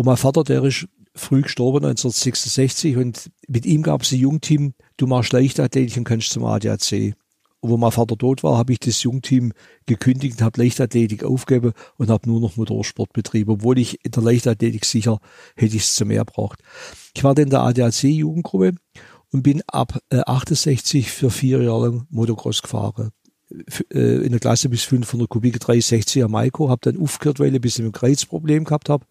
Und 0.00 0.06
mein 0.06 0.16
Vater, 0.16 0.44
der 0.44 0.64
ist 0.64 0.88
früh 1.14 1.42
gestorben, 1.42 1.84
1966, 1.84 2.96
und 2.96 3.30
mit 3.46 3.66
ihm 3.66 3.82
gab 3.82 4.00
es 4.00 4.12
ein 4.12 4.18
Jungteam, 4.18 4.72
du 4.96 5.06
machst 5.06 5.34
Leichtathletik 5.34 5.98
und 5.98 6.04
kannst 6.04 6.30
zum 6.30 6.46
ADAC. 6.46 7.12
Und 7.60 7.70
wo 7.70 7.76
mein 7.76 7.90
Vater 7.90 8.16
tot 8.16 8.42
war, 8.42 8.56
habe 8.56 8.72
ich 8.72 8.80
das 8.80 9.02
Jungteam 9.02 9.52
gekündigt 9.84 10.40
habe 10.40 10.58
Leichtathletik 10.58 11.22
aufgegeben 11.22 11.74
und 11.98 12.08
habe 12.08 12.30
nur 12.30 12.40
noch 12.40 12.56
Motorsport 12.56 13.12
betrieben, 13.12 13.50
obwohl 13.50 13.78
ich 13.78 14.02
in 14.02 14.12
der 14.12 14.22
Leichtathletik 14.22 14.86
sicher 14.86 15.20
hätte 15.54 15.76
ich 15.76 15.82
es 15.82 15.94
zu 15.94 16.06
mehr 16.06 16.24
braucht. 16.24 16.60
Ich 17.14 17.22
war 17.22 17.34
dann 17.34 17.44
in 17.44 17.50
der 17.50 17.60
ADAC-Jugendgruppe 17.60 18.76
und 19.32 19.42
bin 19.42 19.60
ab 19.66 19.98
äh, 20.08 20.20
68 20.20 21.10
für 21.10 21.30
vier 21.30 21.60
Jahre 21.62 21.88
lang 21.88 22.06
Motocross 22.08 22.62
gefahren. 22.62 23.10
F 23.66 23.84
äh, 23.92 24.24
in 24.24 24.30
der 24.30 24.40
Klasse 24.40 24.70
bis 24.70 24.82
500 24.84 25.28
Kubik 25.28 25.58
360er 25.58 26.28
Maiko, 26.28 26.70
habe 26.70 26.90
dann 26.90 26.98
aufgehört, 26.98 27.38
weil 27.38 27.48
ich 27.48 27.56
ein 27.56 27.60
bisschen 27.60 27.84
ein 27.84 27.92
Kreuzproblem 27.92 28.64
gehabt 28.64 28.88
habe 28.88 29.04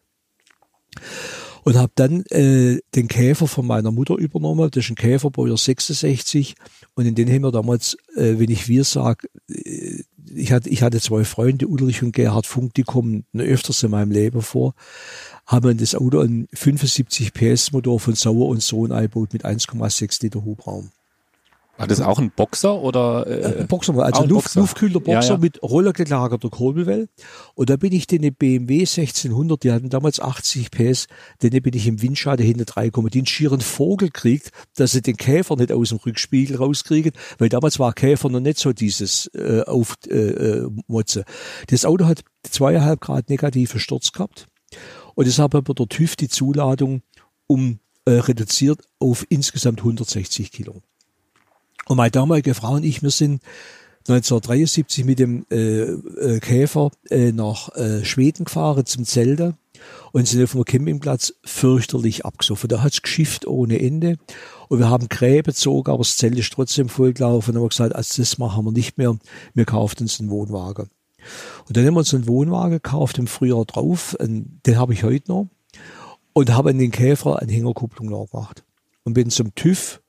und 1.64 1.76
habe 1.76 1.92
dann 1.96 2.24
äh, 2.28 2.80
den 2.96 3.08
Käfer 3.08 3.48
von 3.48 3.68
meiner 3.68 3.92
Mutter 3.92 4.16
übernommen. 4.16 4.70
Das 4.72 4.86
ist 4.86 4.92
ein 4.92 4.96
Käfer 4.96 5.30
Baujahr 5.30 5.58
66 5.58 6.56
und 6.96 7.06
in 7.06 7.16
den 7.16 7.30
haben 7.32 7.44
wir 7.44 7.52
damals, 7.52 7.98
äh, 8.16 8.40
wenn 8.40 8.50
ich 8.50 8.68
wir 8.68 8.84
sag, 8.84 9.28
äh, 9.50 10.04
ich 10.34 10.52
hatte, 10.52 10.70
ich 10.70 10.82
hatte 10.84 11.00
zwei 11.00 11.24
Freunde, 11.24 11.68
Ulrich 11.68 12.04
und 12.04 12.14
Gerhard 12.14 12.46
Funk, 12.46 12.74
die 12.76 12.84
kommen 12.84 13.26
öfters 13.36 13.84
in 13.84 13.92
meinem 13.92 14.12
Leben 14.12 14.42
vor, 14.42 14.74
haben 15.46 15.68
wir 15.68 15.74
das 15.74 15.96
Auto 15.96 16.20
einen 16.20 16.48
75 16.54 17.34
PS 17.34 17.72
Motor 17.72 18.00
von 18.00 18.16
Sauer 18.16 18.48
und 18.48 18.62
Sohn 18.62 18.92
eingebaut 18.92 19.34
mit 19.34 19.46
1,6 19.46 20.24
Liter 20.24 20.46
Hubraum. 20.46 20.92
War 21.80 21.88
das 21.88 22.02
auch 22.02 22.20
ein 22.20 22.30
Boxer 22.32 22.82
oder? 22.82 23.26
Äh, 23.26 23.62
Äh, 23.62 23.64
Boxer, 23.64 23.98
also 23.98 24.24
ein 24.24 24.30
Luft, 24.30 24.46
Boxer. 24.48 24.60
luftkühlter 24.60 25.00
Boxer 25.00 25.22
Ja, 25.22 25.34
ja. 25.36 25.38
mit 25.38 25.64
rollergelagerter 25.64 26.50
Kurbelwelle. 26.50 27.08
Und 27.56 27.70
da 27.70 27.78
bin 27.78 27.94
ich 27.94 28.06
den 28.06 28.34
BMW 28.34 28.80
1600, 28.82 29.64
die 29.64 29.72
hatten 29.72 29.90
damals 29.90 30.20
80 30.20 30.72
PS, 30.72 31.08
den 31.42 31.52
bin 31.62 31.74
ich 31.74 31.88
im 31.88 32.02
Windschatten 32.02 32.46
hinter 32.46 32.66
drei 32.66 32.86
gekommen, 32.86 33.10
den 33.10 33.26
schieren 33.26 33.62
Vogel 33.62 34.10
kriegt, 34.10 34.52
dass 34.76 34.92
sie 34.92 35.02
den 35.02 35.16
Käfer 35.16 35.56
nicht 35.56 35.72
aus 35.72 35.90
dem 35.90 36.00
Rückspiegel 36.00 36.58
rauskriegen, 36.58 37.14
weil 37.38 37.48
damals 37.48 37.80
war 37.80 37.94
Käfer 37.94 38.30
noch 38.30 38.42
nicht 38.42 38.60
so 38.60 38.74
dieses 38.74 39.28
äh, 39.34 39.62
auf 39.66 39.96
äh, 40.10 40.16
äh, 40.16 40.70
Motze. 40.88 41.24
Das 41.68 41.86
Auto 41.86 42.06
hat 42.06 42.24
zweieinhalb 42.44 43.00
Grad 43.00 43.30
negative 43.30 43.80
Sturz 43.80 44.12
gehabt 44.12 44.48
und 45.16 45.28
deshalb 45.28 45.54
hat 45.54 45.68
der 45.80 45.88
TÜV 45.88 46.18
die 46.18 46.28
Zuladung 46.28 47.04
um 47.48 47.80
äh, 48.06 48.12
reduziert 48.12 48.82
auf 49.00 49.26
insgesamt 49.30 49.80
160 49.80 50.52
Kilo. 50.52 50.82
Und 51.90 51.98
meine 51.98 52.12
damalige 52.12 52.54
Frau 52.54 52.76
und 52.76 52.86
ich, 52.86 53.02
wir 53.02 53.10
sind 53.10 53.42
1973 54.08 55.06
mit 55.06 55.18
dem 55.18 55.48
äh, 55.50 55.82
äh, 55.82 56.40
Käfer 56.40 56.92
äh, 57.10 57.32
nach 57.32 57.76
äh, 57.76 58.06
Schweden 58.06 58.46
gefahren 58.46 58.86
zum 58.86 59.06
Zelte 59.06 59.56
und 60.12 60.28
sind 60.28 60.44
auf 60.44 60.52
dem 60.52 60.66
Campingplatz 60.66 61.34
fürchterlich 61.44 62.28
abgesoffen. 62.28 62.70
Da 62.70 62.84
hat's 62.84 63.02
geschifft 63.02 63.48
ohne 63.48 63.82
Ende. 63.82 64.18
Und 64.68 64.78
wir 64.78 64.88
haben 64.88 65.10
Gräbe 65.10 65.52
gezogen, 65.52 65.90
aber 65.90 66.04
das 66.04 66.18
Zelt 66.18 66.38
ist 66.38 66.54
trotzdem 66.54 66.90
vollgelaufen. 66.90 67.56
Und 67.56 67.64
haben 67.64 67.70
gesagt, 67.70 67.96
also 67.96 68.22
das 68.22 68.38
machen 68.38 68.66
wir 68.66 68.72
nicht 68.72 69.00
mehr, 69.00 69.18
wir 69.56 69.66
kaufen 69.66 70.02
uns 70.02 70.20
einen 70.20 70.30
Wohnwagen. 70.30 70.92
Und 71.68 71.76
dann 71.76 71.88
haben 71.88 71.96
wir 71.96 72.02
uns 72.02 72.14
einen 72.14 72.28
Wohnwagen 72.28 72.74
gekauft 72.74 73.18
im 73.18 73.26
Frühjahr 73.26 73.66
drauf, 73.66 74.16
den 74.20 74.78
habe 74.78 74.94
ich 74.94 75.04
heute 75.04 75.32
noch. 75.32 75.48
Und 76.34 76.54
habe 76.54 76.70
an 76.70 76.78
den 76.78 76.92
Käfer 76.92 77.40
eine 77.40 77.52
Hängerkupplung 77.52 78.10
nachgemacht. 78.10 78.64
Und 79.04 79.16
bin 79.16 79.32
zum 79.32 79.56
TÜV 79.56 80.02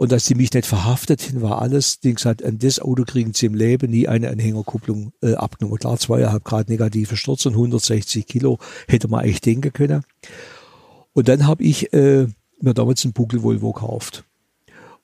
und 0.00 0.12
dass 0.12 0.24
sie 0.24 0.34
mich 0.34 0.50
nicht 0.54 0.64
verhaftet 0.64 1.20
hin, 1.20 1.42
war 1.42 1.60
alles. 1.60 2.00
Die 2.00 2.14
gesagt, 2.14 2.42
an 2.42 2.58
das 2.58 2.80
Auto 2.80 3.04
kriegen 3.04 3.34
sie 3.34 3.44
im 3.44 3.54
Leben 3.54 3.90
nie 3.90 4.08
eine 4.08 4.30
Anhängerkupplung 4.30 5.12
äh, 5.22 5.34
abgenommen. 5.34 5.78
Klar, 5.78 5.98
zweieinhalb 5.98 6.42
Grad 6.42 6.70
negative 6.70 7.18
Sturz 7.18 7.44
und 7.44 7.52
160 7.52 8.26
Kilo 8.26 8.58
hätte 8.88 9.08
man 9.08 9.26
echt 9.26 9.44
denken 9.44 9.74
können. 9.74 10.02
Und 11.12 11.28
dann 11.28 11.46
habe 11.46 11.62
ich 11.64 11.92
äh, 11.92 12.28
mir 12.62 12.72
damals 12.72 13.04
einen 13.04 13.12
Buckel-Volvo 13.12 13.74
gekauft. 13.74 14.24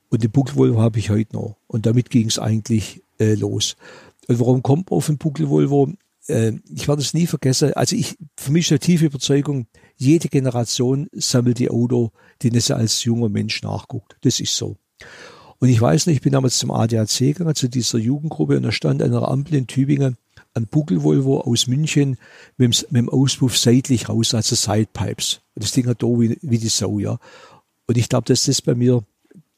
Und 0.08 0.22
den 0.22 0.30
Buckel-Volvo 0.30 0.80
habe 0.80 0.98
ich 0.98 1.10
heute 1.10 1.36
noch. 1.36 1.58
Und 1.66 1.84
damit 1.84 2.08
ging 2.08 2.28
es 2.28 2.38
eigentlich 2.38 3.02
äh, 3.18 3.34
los. 3.34 3.76
Und 4.28 4.40
warum 4.40 4.62
kommt 4.62 4.90
man 4.90 4.96
auf 4.96 5.08
den 5.08 5.18
Buckel-Volvo? 5.18 5.92
Äh, 6.26 6.52
ich 6.74 6.88
werde 6.88 7.02
es 7.02 7.12
nie 7.12 7.26
vergessen. 7.26 7.74
Also 7.74 7.96
ich, 7.96 8.16
für 8.34 8.50
mich 8.50 8.64
ist 8.64 8.72
eine 8.72 8.78
tiefe 8.78 9.04
Überzeugung, 9.04 9.66
jede 9.96 10.30
Generation 10.30 11.08
sammelt 11.12 11.58
die 11.58 11.68
Auto, 11.68 12.12
denen 12.42 12.60
sie 12.60 12.74
als 12.74 13.04
junger 13.04 13.28
Mensch 13.28 13.60
nachguckt. 13.60 14.16
Das 14.22 14.40
ist 14.40 14.56
so. 14.56 14.78
Und 15.58 15.68
ich 15.68 15.80
weiß 15.80 16.06
nicht, 16.06 16.16
ich 16.16 16.22
bin 16.22 16.32
damals 16.32 16.58
zum 16.58 16.70
ADAC 16.70 17.18
gegangen, 17.18 17.54
zu 17.54 17.68
dieser 17.68 17.98
Jugendgruppe, 17.98 18.56
und 18.56 18.62
da 18.62 18.72
stand 18.72 19.02
an 19.02 19.12
einer 19.12 19.28
Ampel 19.28 19.54
in 19.54 19.66
Tübingen 19.66 20.16
ein 20.56 20.66
Buckel-Volvo 20.66 21.40
aus 21.40 21.66
München 21.66 22.18
mit 22.56 22.74
dem, 22.74 22.86
mit 22.90 23.02
dem 23.02 23.08
Auspuff 23.08 23.56
seitlich 23.58 24.08
raus, 24.08 24.34
also 24.34 24.54
Sidepipes. 24.54 25.40
Und 25.54 25.64
das 25.64 25.72
Ding 25.72 25.86
hat 25.86 26.02
da 26.02 26.06
wie, 26.06 26.38
wie 26.40 26.58
die 26.58 26.68
Sau, 26.68 26.98
ja. 26.98 27.18
Und 27.86 27.98
ich 27.98 28.08
glaube, 28.08 28.24
dass 28.24 28.44
das 28.44 28.62
bei 28.62 28.74
mir 28.74 29.04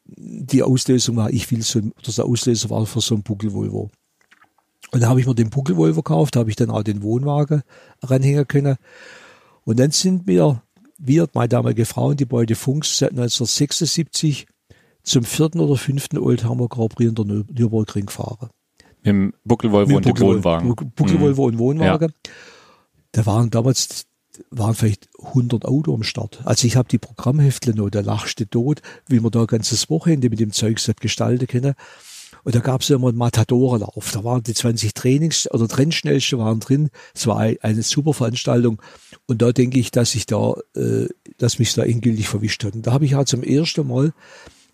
die 0.05 0.63
Auslösung 0.63 1.17
war, 1.17 1.31
ich 1.31 1.51
will 1.51 1.63
so, 1.63 1.79
oder 1.79 2.13
der 2.17 2.25
Auslöser 2.25 2.71
war 2.71 2.85
für 2.87 3.01
so 3.01 3.15
ein 3.15 3.23
Buckel-Volvo. 3.23 3.91
Und 4.91 5.01
da 5.03 5.09
habe 5.09 5.21
ich 5.21 5.27
mir 5.27 5.35
den 5.35 5.51
Buckel-Volvo 5.51 6.03
gekauft, 6.03 6.37
da 6.37 6.41
habe 6.41 6.51
ich 6.51 6.57
dann 6.57 6.71
auch 6.71 6.83
den 6.83 7.03
Wohnwagen 7.03 7.63
ranhängen 8.03 8.49
können. 8.49 8.77
Und 9.65 9.79
dann 9.79 9.91
sind 9.91 10.27
wir, 10.27 10.63
wir, 10.99 11.29
meine 11.35 11.49
damalige 11.49 11.85
Frau 11.85 12.09
und 12.09 12.21
die 12.21 12.25
beiden 12.25 12.57
Funks, 12.57 12.99
seit 12.99 13.11
1976 13.11 14.47
zum 15.09 15.25
vierten 15.25 15.61
oder 15.61 15.77
fünften 15.77 16.19
Oldtimer 16.19 16.69
Grand 16.69 16.95
Prix 16.95 17.09
in 17.09 17.15
der 17.15 17.25
Nürburgring 17.25 18.07
gefahren. 18.07 18.51
Mit 18.99 19.07
dem 19.07 19.35
Buckelvolvo 19.45 19.97
und 19.97 20.07
dem 20.07 20.19
Wohnwagen. 20.19 20.75
Buckelvolvo 20.75 21.43
mhm. 21.43 21.49
und 21.49 21.59
Wohnwagen. 21.59 22.09
Ja. 22.11 22.33
Da 23.13 23.27
waren 23.27 23.51
damals 23.51 24.07
waren 24.51 24.75
vielleicht 24.75 25.09
100 25.21 25.65
Auto 25.65 25.95
am 25.95 26.03
Start. 26.03 26.41
Also 26.45 26.67
ich 26.67 26.77
habe 26.77 26.89
die 26.89 26.99
Programmheftle 26.99 27.75
noch, 27.75 27.91
da 27.91 28.01
lachst 28.01 28.41
du 28.41 28.49
tot, 28.49 28.83
wie 29.09 29.21
man 29.21 29.31
da 29.31 29.41
ein 29.41 29.47
ganzes 29.47 29.91
Wochenende 29.91 30.31
mit 30.31 30.41
dem 30.41 30.53
Zeug 30.53 30.79
gestalten 31.01 31.47
können. 31.47 31.75
Und 32.45 32.55
da 32.55 32.61
gab 32.61 32.83
es 32.83 32.91
immer 32.91 33.09
einen 33.09 33.19
Matadorenlauf. 33.19 34.13
Da 34.13 34.25
waren 34.25 34.43
die 34.43 34.55
20 34.55 34.95
Trainings 34.95 35.51
oder 35.51 35.67
Trendschnellste 35.69 36.39
waren 36.39 36.61
drin. 36.61 36.89
Es 37.15 37.27
war 37.27 37.39
eine 37.39 37.83
super 37.83 38.15
Veranstaltung. 38.15 38.81
Und 39.27 39.43
da 39.43 39.53
denke 39.53 39.79
ich, 39.79 39.91
dass 39.91 40.15
ich 40.15 40.27
da, 40.27 40.55
äh, 40.77 41.09
dass 41.39 41.59
mich 41.59 41.75
da 41.75 41.83
endgültig 41.83 42.29
verwischt 42.29 42.65
hat. 42.65 42.75
Und 42.75 42.87
da 42.87 42.93
habe 42.93 43.05
ich 43.05 43.13
ja 43.13 43.25
zum 43.27 43.43
ersten 43.43 43.87
Mal 43.87 44.13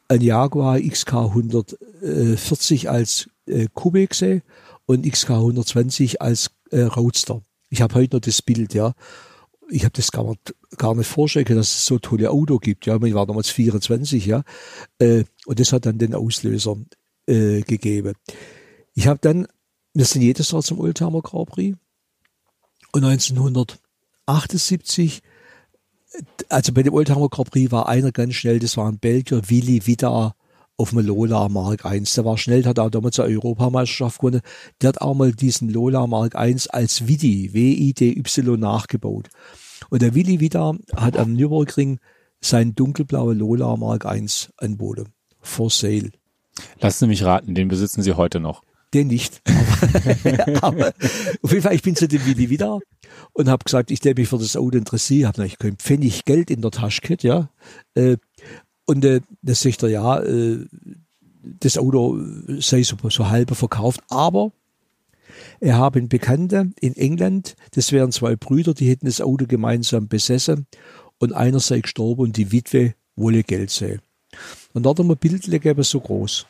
ein 0.08 0.20
Jaguar 0.20 0.80
XK 0.80 1.14
140 1.14 2.90
als 2.90 3.28
äh, 3.46 3.68
gesehen 3.74 4.42
und 4.86 5.10
XK 5.10 5.30
120 5.30 6.20
als 6.20 6.50
äh, 6.70 6.82
Roadster. 6.82 7.40
Ich 7.70 7.80
habe 7.82 7.94
heute 7.94 8.16
noch 8.16 8.20
das 8.20 8.42
Bild, 8.42 8.74
ja. 8.74 8.94
Ich 9.70 9.84
habe 9.84 9.92
das 9.92 10.12
gar 10.12 10.28
nicht, 10.28 10.54
gar 10.76 10.94
nicht 10.94 11.06
vorstellen 11.06 11.46
können, 11.46 11.58
dass 11.58 11.74
es 11.74 11.86
so 11.86 11.98
tolle 11.98 12.30
Auto 12.30 12.58
gibt. 12.58 12.84
Ja, 12.86 13.02
ich 13.02 13.14
war 13.14 13.26
damals 13.26 13.50
24, 13.50 14.26
ja. 14.26 14.44
Äh, 14.98 15.24
und 15.46 15.58
das 15.58 15.72
hat 15.72 15.86
dann 15.86 15.98
den 15.98 16.14
Auslöser 16.14 16.76
äh, 17.26 17.62
gegeben. 17.62 18.14
Ich 18.94 19.06
habe 19.06 19.18
dann, 19.20 19.46
wir 19.94 20.04
sind 20.04 20.20
jedes 20.22 20.50
Jahr 20.50 20.62
zum 20.62 20.80
Oldtimer 20.80 21.22
Grand 21.22 21.48
Prix. 21.48 21.78
Und 22.92 23.04
1978 23.04 25.22
also 26.48 26.72
bei 26.72 26.82
dem 26.82 26.94
Oldtimer 26.94 27.28
Grand 27.28 27.50
Prix 27.50 27.72
war 27.72 27.88
einer 27.88 28.12
ganz 28.12 28.34
schnell, 28.34 28.58
das 28.58 28.76
war 28.76 28.88
ein 28.88 28.98
Belgier, 28.98 29.42
Willi 29.48 29.86
Vida 29.86 30.34
auf 30.76 30.90
dem 30.90 31.00
Lola 31.00 31.48
Mark 31.48 31.84
I. 31.84 32.02
Der 32.02 32.24
war 32.24 32.38
schnell, 32.38 32.64
hat 32.64 32.78
auch 32.78 32.90
damals 32.90 33.18
eine 33.20 33.34
Europameisterschaft 33.34 34.18
gewonnen. 34.18 34.40
Der 34.80 34.88
hat 34.88 35.00
auch 35.00 35.14
mal 35.14 35.32
diesen 35.32 35.68
Lola 35.68 36.06
Mark 36.06 36.34
I 36.34 36.56
als 36.70 37.06
Vidi, 37.06 37.52
W-I-D-Y 37.52 38.56
nachgebaut. 38.56 39.28
Und 39.90 40.02
der 40.02 40.14
Willi 40.14 40.40
Vida 40.40 40.74
hat 40.96 41.16
am 41.16 41.34
Nürburgring 41.34 42.00
sein 42.40 42.74
dunkelblaue 42.74 43.34
Lola 43.34 43.76
Mark 43.76 44.04
I 44.04 44.26
anboten. 44.56 45.08
For 45.40 45.70
sale. 45.70 46.10
Lassen 46.80 47.00
Sie 47.00 47.06
mich 47.06 47.24
raten, 47.24 47.54
den 47.54 47.68
besitzen 47.68 48.02
Sie 48.02 48.14
heute 48.14 48.40
noch. 48.40 48.62
Den 48.94 49.08
nicht. 49.08 49.42
Aber, 49.44 50.62
aber 50.62 50.94
auf 51.42 51.50
jeden 51.50 51.62
Fall, 51.62 51.74
ich 51.74 51.82
bin 51.82 51.96
zu 51.96 52.06
dem 52.06 52.24
Willi 52.24 52.48
wieder 52.48 52.80
und 53.32 53.48
habe 53.48 53.64
gesagt, 53.64 53.90
ich 53.90 54.00
der 54.00 54.14
mich 54.16 54.28
für 54.28 54.38
das 54.38 54.56
Auto 54.56 54.78
interessiere, 54.78 55.28
habe 55.28 55.38
natürlich 55.38 55.58
kein 55.58 55.76
Pfennig 55.76 56.24
Geld 56.24 56.50
in 56.50 56.62
der 56.62 56.70
Tasche 56.70 57.00
gehabt, 57.02 57.24
ja. 57.24 57.50
Äh, 57.94 58.16
und 58.86 59.04
äh, 59.04 59.20
das 59.42 59.62
sagt 59.62 59.82
er, 59.82 59.88
ja, 59.88 60.20
äh, 60.20 60.64
das 61.42 61.76
Auto 61.76 62.20
sei 62.60 62.82
so, 62.82 62.96
so 63.10 63.28
halbe 63.28 63.54
verkauft, 63.54 64.00
aber 64.08 64.52
er 65.60 65.76
habe 65.76 65.98
einen 65.98 66.08
Bekannten 66.08 66.74
in 66.80 66.96
England, 66.96 67.56
das 67.72 67.92
wären 67.92 68.12
zwei 68.12 68.36
Brüder, 68.36 68.74
die 68.74 68.88
hätten 68.88 69.06
das 69.06 69.20
Auto 69.20 69.46
gemeinsam 69.46 70.08
besessen 70.08 70.66
und 71.18 71.32
einer 71.32 71.60
sei 71.60 71.80
gestorben 71.80 72.22
und 72.22 72.36
die 72.36 72.52
Witwe 72.52 72.94
wolle 73.16 73.42
Geld 73.42 73.70
sehen. 73.70 74.00
Und 74.72 74.84
da 74.84 74.90
hat 74.90 74.98
er 74.98 75.04
mir 75.04 75.16
Bildle 75.16 75.58
gegeben, 75.58 75.82
so 75.82 76.00
groß. 76.00 76.46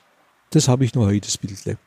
Das 0.51 0.69
habe 0.69 0.85
ich 0.85 0.95
noch 0.95 1.07
heute, 1.07 1.27
das 1.27 1.39
Bildle. 1.39 1.79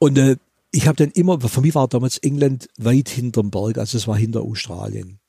Und 0.00 0.18
äh, 0.18 0.36
ich 0.72 0.88
habe 0.88 0.96
dann 0.96 1.10
immer, 1.10 1.40
für 1.40 1.60
mich 1.60 1.74
war 1.74 1.86
damals 1.86 2.18
England 2.18 2.68
weit 2.78 3.08
hinterm 3.08 3.50
Berg, 3.50 3.78
also 3.78 3.96
es 3.96 4.08
war 4.08 4.16
hinter 4.16 4.42
Australien. 4.42 5.20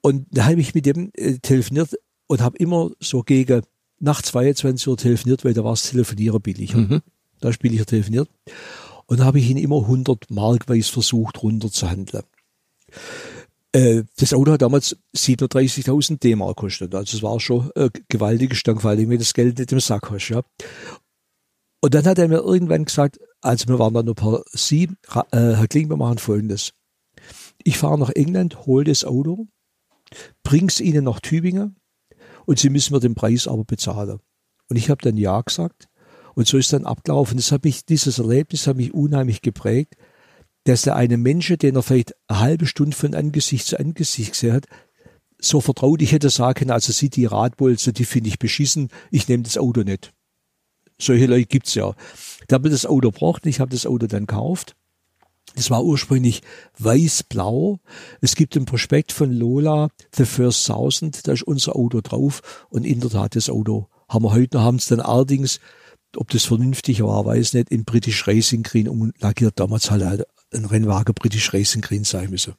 Und 0.00 0.26
da 0.30 0.46
habe 0.46 0.60
ich 0.60 0.74
mit 0.74 0.86
dem 0.86 1.10
äh, 1.14 1.38
telefoniert 1.38 1.94
und 2.26 2.40
habe 2.40 2.56
immer 2.58 2.90
so 3.00 3.22
gegen 3.22 3.62
nach 4.00 4.22
22 4.22 4.86
Uhr 4.88 4.96
telefoniert, 4.96 5.44
weil 5.44 5.54
da 5.54 5.64
war 5.64 5.72
das 5.72 5.90
Telefonieren 5.90 6.40
billiger. 6.40 6.78
Mhm. 6.78 7.02
Da 7.40 7.48
ist 7.48 7.58
billiger 7.58 7.86
telefoniert. 7.86 8.28
Und 9.06 9.20
da 9.20 9.24
habe 9.24 9.38
ich 9.38 9.50
ihn 9.50 9.56
immer 9.56 9.80
100 9.80 10.30
Markweis 10.30 10.88
versucht 10.88 11.42
runter 11.42 11.70
zu 11.70 11.90
handeln. 11.90 12.24
Äh, 13.72 14.04
das 14.16 14.32
Auto 14.32 14.52
hat 14.52 14.62
damals 14.62 14.96
37.000 15.16 16.20
D-Mark 16.20 16.56
gekostet. 16.56 16.94
Also 16.94 17.16
es 17.16 17.22
war 17.22 17.40
schon 17.40 17.70
äh, 17.74 17.90
gewaltige 18.08 18.54
Stank, 18.54 18.82
vor 18.82 18.90
allem 18.90 19.10
wenn 19.10 19.18
das 19.18 19.34
Geld 19.34 19.58
nicht 19.58 19.72
im 19.72 19.80
Sack 19.80 20.10
hast. 20.10 20.28
Ja. 20.28 20.42
Und 21.80 21.94
dann 21.94 22.04
hat 22.04 22.18
er 22.18 22.28
mir 22.28 22.38
irgendwann 22.38 22.84
gesagt, 22.84 23.18
also 23.44 23.68
wir 23.68 23.78
waren 23.78 23.94
dann 23.94 24.06
nur 24.06 24.14
paar 24.14 24.42
sieben, 24.52 24.96
äh, 25.14 25.22
Herr 25.32 25.68
Kling, 25.68 25.90
wir 25.90 25.96
machen 25.96 26.18
folgendes. 26.18 26.72
Ich 27.62 27.76
fahre 27.76 27.98
nach 27.98 28.10
England, 28.10 28.66
hole 28.66 28.84
das 28.84 29.04
Auto, 29.04 29.46
bring's 30.42 30.80
Ihnen 30.80 31.04
nach 31.04 31.20
Tübingen 31.20 31.76
und 32.46 32.58
Sie 32.58 32.70
müssen 32.70 32.94
mir 32.94 33.00
den 33.00 33.14
Preis 33.14 33.46
aber 33.46 33.64
bezahlen. 33.64 34.20
Und 34.68 34.76
ich 34.76 34.88
habe 34.88 35.02
dann 35.02 35.16
Ja 35.16 35.42
gesagt 35.42 35.88
und 36.34 36.46
so 36.46 36.56
ist 36.56 36.72
dann 36.72 36.86
abgelaufen. 36.86 37.36
Das 37.36 37.52
hat 37.52 37.64
mich, 37.64 37.84
dieses 37.84 38.18
Erlebnis 38.18 38.66
hat 38.66 38.76
mich 38.76 38.94
unheimlich 38.94 39.42
geprägt, 39.42 39.94
dass 40.64 40.82
der 40.82 40.96
eine 40.96 41.18
Mensch, 41.18 41.48
den 41.48 41.76
er 41.76 41.82
vielleicht 41.82 42.14
eine 42.26 42.40
halbe 42.40 42.66
Stunde 42.66 42.96
von 42.96 43.14
Angesicht 43.14 43.66
zu 43.66 43.78
Angesicht 43.78 44.32
gesehen 44.32 44.54
hat, 44.54 44.66
so 45.38 45.60
vertraut, 45.60 46.00
ich 46.00 46.12
hätte 46.12 46.30
sagen 46.30 46.60
können, 46.60 46.70
also 46.70 46.92
Sie 46.92 47.10
die 47.10 47.26
Radbolze, 47.26 47.92
die 47.92 48.06
finde 48.06 48.28
ich 48.28 48.38
beschissen, 48.38 48.88
ich 49.10 49.28
nehme 49.28 49.42
das 49.42 49.58
Auto 49.58 49.82
nicht. 49.82 50.14
Solche 50.98 51.26
Leute 51.26 51.46
gibt's 51.46 51.74
ja. 51.74 51.94
Da 52.48 52.54
habe 52.54 52.68
ich 52.68 52.74
das 52.74 52.86
Auto 52.86 53.10
braucht, 53.10 53.46
ich 53.46 53.60
habe 53.60 53.70
das 53.70 53.86
Auto 53.86 54.06
dann 54.06 54.26
gekauft. 54.26 54.76
Das 55.56 55.70
war 55.70 55.84
ursprünglich 55.84 56.42
weiß-blau. 56.78 57.78
Es 58.20 58.34
gibt 58.34 58.56
ein 58.56 58.64
Prospekt 58.64 59.12
von 59.12 59.30
Lola, 59.30 59.88
The 60.14 60.24
First 60.24 60.66
Thousand, 60.66 61.26
da 61.28 61.32
ist 61.32 61.42
unser 61.42 61.76
Auto 61.76 62.00
drauf 62.00 62.66
und 62.70 62.84
in 62.84 63.00
der 63.00 63.10
Tat 63.10 63.36
das 63.36 63.50
Auto 63.50 63.88
haben 64.08 64.24
wir 64.24 64.32
heute 64.32 64.56
noch, 64.56 64.64
haben 64.64 64.76
es 64.76 64.86
dann 64.86 65.00
allerdings, 65.00 65.60
ob 66.16 66.30
das 66.30 66.44
vernünftig 66.44 67.02
war, 67.02 67.24
weiß 67.24 67.54
nicht, 67.54 67.70
in 67.70 67.84
British 67.84 68.26
Racing 68.26 68.62
Green 68.62 68.88
umlackiert. 68.88 69.58
Damals 69.58 69.90
halt 69.90 70.26
ein 70.52 70.64
Rennwagen 70.64 71.14
British 71.14 71.52
Racing 71.52 71.82
Green 71.82 72.04
sein 72.04 72.30
müssen. 72.30 72.54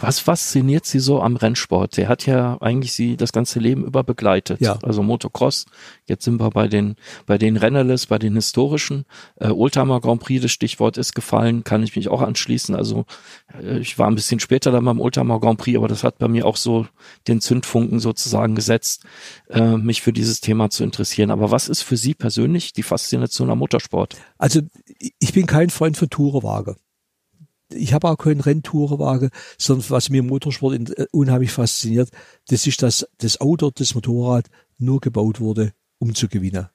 Was 0.00 0.18
fasziniert 0.18 0.86
Sie 0.86 1.00
so 1.00 1.20
am 1.20 1.36
Rennsport? 1.36 1.96
Der 1.96 2.08
hat 2.08 2.26
ja 2.26 2.58
eigentlich 2.60 2.92
Sie 2.92 3.16
das 3.16 3.32
ganze 3.32 3.58
Leben 3.58 3.84
über 3.84 4.04
begleitet. 4.04 4.60
Ja. 4.60 4.78
Also 4.82 5.02
Motocross. 5.02 5.66
Jetzt 6.06 6.24
sind 6.24 6.40
wir 6.40 6.50
bei 6.50 6.68
den, 6.68 6.96
bei 7.26 7.38
den 7.38 7.56
Rennerles, 7.56 8.06
bei 8.06 8.18
den 8.18 8.34
historischen. 8.34 9.04
Äh, 9.36 9.48
Oldtimer 9.48 10.00
Grand 10.00 10.20
Prix, 10.20 10.42
das 10.42 10.50
Stichwort 10.50 10.96
ist 10.96 11.14
gefallen, 11.14 11.64
kann 11.64 11.82
ich 11.82 11.96
mich 11.96 12.08
auch 12.08 12.22
anschließen. 12.22 12.74
Also 12.74 13.04
äh, 13.60 13.78
ich 13.78 13.98
war 13.98 14.08
ein 14.08 14.14
bisschen 14.14 14.40
später 14.40 14.70
dann 14.70 14.84
beim 14.84 15.00
Oldtimer 15.00 15.40
Grand 15.40 15.58
Prix, 15.58 15.76
aber 15.76 15.88
das 15.88 16.04
hat 16.04 16.18
bei 16.18 16.28
mir 16.28 16.46
auch 16.46 16.56
so 16.56 16.86
den 17.28 17.40
Zündfunken 17.40 18.00
sozusagen 18.00 18.54
gesetzt, 18.54 19.04
äh, 19.50 19.76
mich 19.76 20.02
für 20.02 20.12
dieses 20.12 20.40
Thema 20.40 20.70
zu 20.70 20.84
interessieren. 20.84 21.30
Aber 21.30 21.50
was 21.50 21.68
ist 21.68 21.82
für 21.82 21.96
Sie 21.96 22.14
persönlich 22.14 22.72
die 22.72 22.82
Faszination 22.82 23.50
am 23.50 23.58
Motorsport? 23.58 24.16
Also 24.38 24.60
ich 25.18 25.32
bin 25.32 25.46
kein 25.46 25.70
Freund 25.70 25.96
von 25.96 26.10
Tourenwagen. 26.10 26.76
Ich 27.74 27.92
habe 27.92 28.08
auch 28.08 28.16
keinen 28.16 28.40
Renntourenwagen, 28.40 29.30
sondern 29.58 29.90
was 29.90 30.10
mir 30.10 30.18
im 30.18 30.26
Motorsport 30.26 30.74
in, 30.74 30.86
äh, 30.86 31.06
unheimlich 31.12 31.52
fasziniert, 31.52 32.10
das 32.48 32.66
ist, 32.66 32.82
dass 32.82 33.06
das 33.18 33.40
Auto, 33.40 33.70
das 33.74 33.94
Motorrad 33.94 34.48
nur 34.78 35.00
gebaut 35.00 35.40
wurde, 35.40 35.72
um 35.98 36.14
zu 36.14 36.28
gewinnen. 36.28 36.68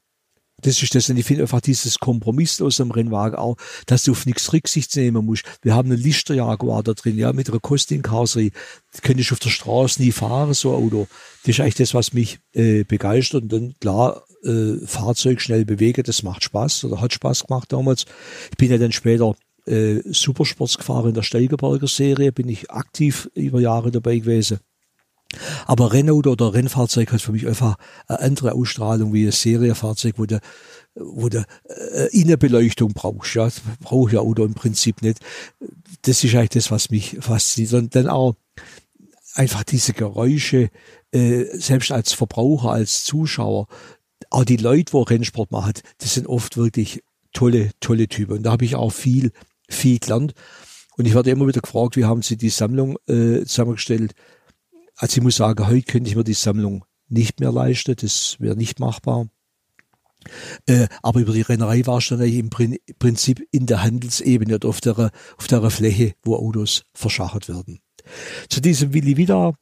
Das 0.62 0.82
ist 0.82 0.96
das. 0.96 1.10
Und 1.10 1.18
ich 1.18 1.26
finde 1.26 1.44
einfach 1.44 1.62
dieses 1.62 2.00
Kompromiss 2.00 2.62
aus 2.62 2.78
dem 2.78 2.90
Rennwagen 2.90 3.38
auch, 3.38 3.58
dass 3.86 4.04
du 4.04 4.12
auf 4.12 4.26
nichts 4.26 4.52
Rücksicht 4.54 4.96
nehmen 4.96 5.24
musst. 5.24 5.46
Wir 5.62 5.76
haben 5.76 5.92
einen 5.92 6.02
Lichter 6.02 6.34
Jaguar 6.34 6.82
da 6.82 6.94
drin, 6.94 7.18
ja, 7.18 7.32
mit 7.32 7.50
einer 7.50 7.60
Costin-Karosserie. 7.60 8.52
Das 8.92 9.02
könnte 9.02 9.22
ich 9.22 9.32
auf 9.32 9.40
der 9.40 9.52
Straße 9.52 10.02
nie 10.02 10.12
fahren, 10.12 10.54
so 10.56 10.76
ein 10.76 10.84
Auto. 10.84 11.08
Das 11.44 11.50
ist 11.50 11.60
eigentlich 11.60 11.76
das, 11.76 11.94
was 11.94 12.14
mich 12.14 12.40
äh, 12.54 12.84
begeistert. 12.84 13.44
Und 13.44 13.54
dann, 13.54 13.76
klar, 13.80 14.24
äh, 14.44 14.78
Fahrzeug 14.86 15.42
schnell 15.42 15.64
bewegen, 15.64 16.04
das 16.04 16.24
macht 16.24 16.44
Spaß 16.44 16.86
oder 16.86 17.02
hat 17.02 17.14
Spaß 17.14 17.46
gemacht 17.46 17.72
damals. 17.72 18.06
Ich 18.50 18.58
bin 18.58 18.72
ja 18.72 18.80
dann 18.80 18.92
später 18.92 19.36
äh, 19.68 20.02
Supersports 20.06 20.78
gefahren 20.78 21.10
in 21.10 21.14
der 21.14 21.24
Steigerberger 21.24 21.88
Serie, 21.88 22.32
bin 22.32 22.50
ich 22.50 22.72
aktiv 22.72 23.30
über 23.34 23.60
Jahre 23.60 23.92
dabei 23.92 24.20
gewesen. 24.20 24.60
Aber 25.66 25.92
Renault 25.92 26.28
oder 26.28 26.54
Rennfahrzeug 26.54 27.12
hat 27.12 27.22
für 27.22 27.34
mich 27.34 27.48
einfach 27.48 27.76
eine 28.08 28.20
andere 28.22 28.54
Ausstrahlung 28.54 29.14
wie 29.14 29.26
ein 29.26 29.32
Seriefahrzeug, 29.32 30.16
wo 30.18 30.26
du, 30.26 30.40
wo 30.96 31.28
du 31.28 31.46
äh, 31.66 32.08
Innenbeleuchtung 32.12 32.94
brauchst. 32.94 33.36
Ja, 33.36 33.50
brauche 33.82 34.14
ja 34.14 34.20
Auto 34.22 34.46
im 34.46 34.54
Prinzip 34.54 35.02
nicht. 35.02 35.20
Das 36.04 36.24
ist 36.24 36.34
eigentlich 36.34 36.50
das, 36.50 36.72
was 36.72 36.90
mich 36.90 37.18
fasziniert. 37.20 37.74
Und 37.74 37.96
dann 37.96 38.08
auch 38.08 38.36
einfach 39.34 39.64
diese 39.64 39.94
Geräusche, 39.94 40.70
äh, 41.12 41.46
selbst 41.58 41.92
als 41.92 42.14
Verbraucher, 42.14 42.72
als 42.72 43.04
Zuschauer, 43.04 43.68
auch 44.30 44.46
die 44.46 44.58
Leute, 44.58 44.94
wo 44.94 45.02
Rennsport 45.02 45.52
machen, 45.52 45.74
das 46.00 46.14
sind 46.14 46.28
oft 46.28 46.58
wirklich 46.58 47.04
tolle, 47.34 47.72
tolle 47.80 48.08
Typen. 48.08 48.38
Und 48.38 48.44
da 48.44 48.52
habe 48.52 48.66
ich 48.66 48.76
auch 48.76 48.92
viel, 48.92 49.32
viel 49.68 50.00
gelernt. 50.00 50.34
Und 50.98 51.06
ich 51.06 51.14
werde 51.14 51.30
immer 51.30 51.48
wieder 51.48 51.62
gefragt, 51.62 51.96
wie 51.96 52.06
haben 52.06 52.22
Sie 52.22 52.38
die 52.38 52.50
Sammlung 52.50 52.98
äh, 53.08 53.46
zusammengestellt? 53.46 54.14
Also 54.96 55.18
ich 55.18 55.24
muss 55.24 55.36
sagen, 55.36 55.68
heute 55.68 55.84
könnte 55.84 56.10
ich 56.10 56.16
mir 56.16 56.24
die 56.24 56.34
Sammlung 56.34 56.86
nicht 57.08 57.40
mehr 57.40 57.52
leisten, 57.52 57.96
das 57.96 58.38
wäre 58.40 58.56
nicht 58.56 58.80
machbar. 58.80 59.28
Äh, 60.66 60.88
aber 61.04 61.20
über 61.20 61.34
die 61.34 61.42
Rennerei 61.42 61.86
war 61.86 62.00
ich 62.00 62.10
dann 62.10 62.20
eigentlich 62.20 62.40
im 62.40 62.50
Prinzip 62.98 63.48
in 63.52 63.66
der 63.68 63.84
Handelsebene 63.84 64.56
oder 64.56 64.70
auf 64.70 64.82
der, 64.82 65.12
auf 65.38 65.48
der 65.48 65.70
Fläche, 65.70 66.16
wo 66.24 66.36
Autos 66.36 66.84
verschachert 66.94 67.48
werden. 67.48 67.80
Zu 68.50 68.62
diesem 68.62 68.94
Willi 68.94 69.18
wieder 69.18 69.54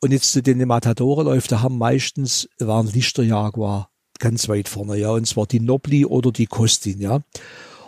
und 0.00 0.10
jetzt 0.10 0.32
zu 0.32 0.42
den 0.42 0.66
Matadoren 0.66 1.40
da 1.48 1.62
haben 1.62 1.78
meistens, 1.78 2.48
waren 2.58 2.88
Lichter 2.88 3.22
Jaguar 3.22 3.90
ganz 4.18 4.48
weit 4.48 4.68
vorne, 4.68 4.96
ja, 4.96 5.10
und 5.10 5.26
zwar 5.26 5.46
die 5.46 5.60
Nobli 5.60 6.04
oder 6.04 6.30
die 6.30 6.46
Kostin, 6.46 7.00
ja. 7.00 7.20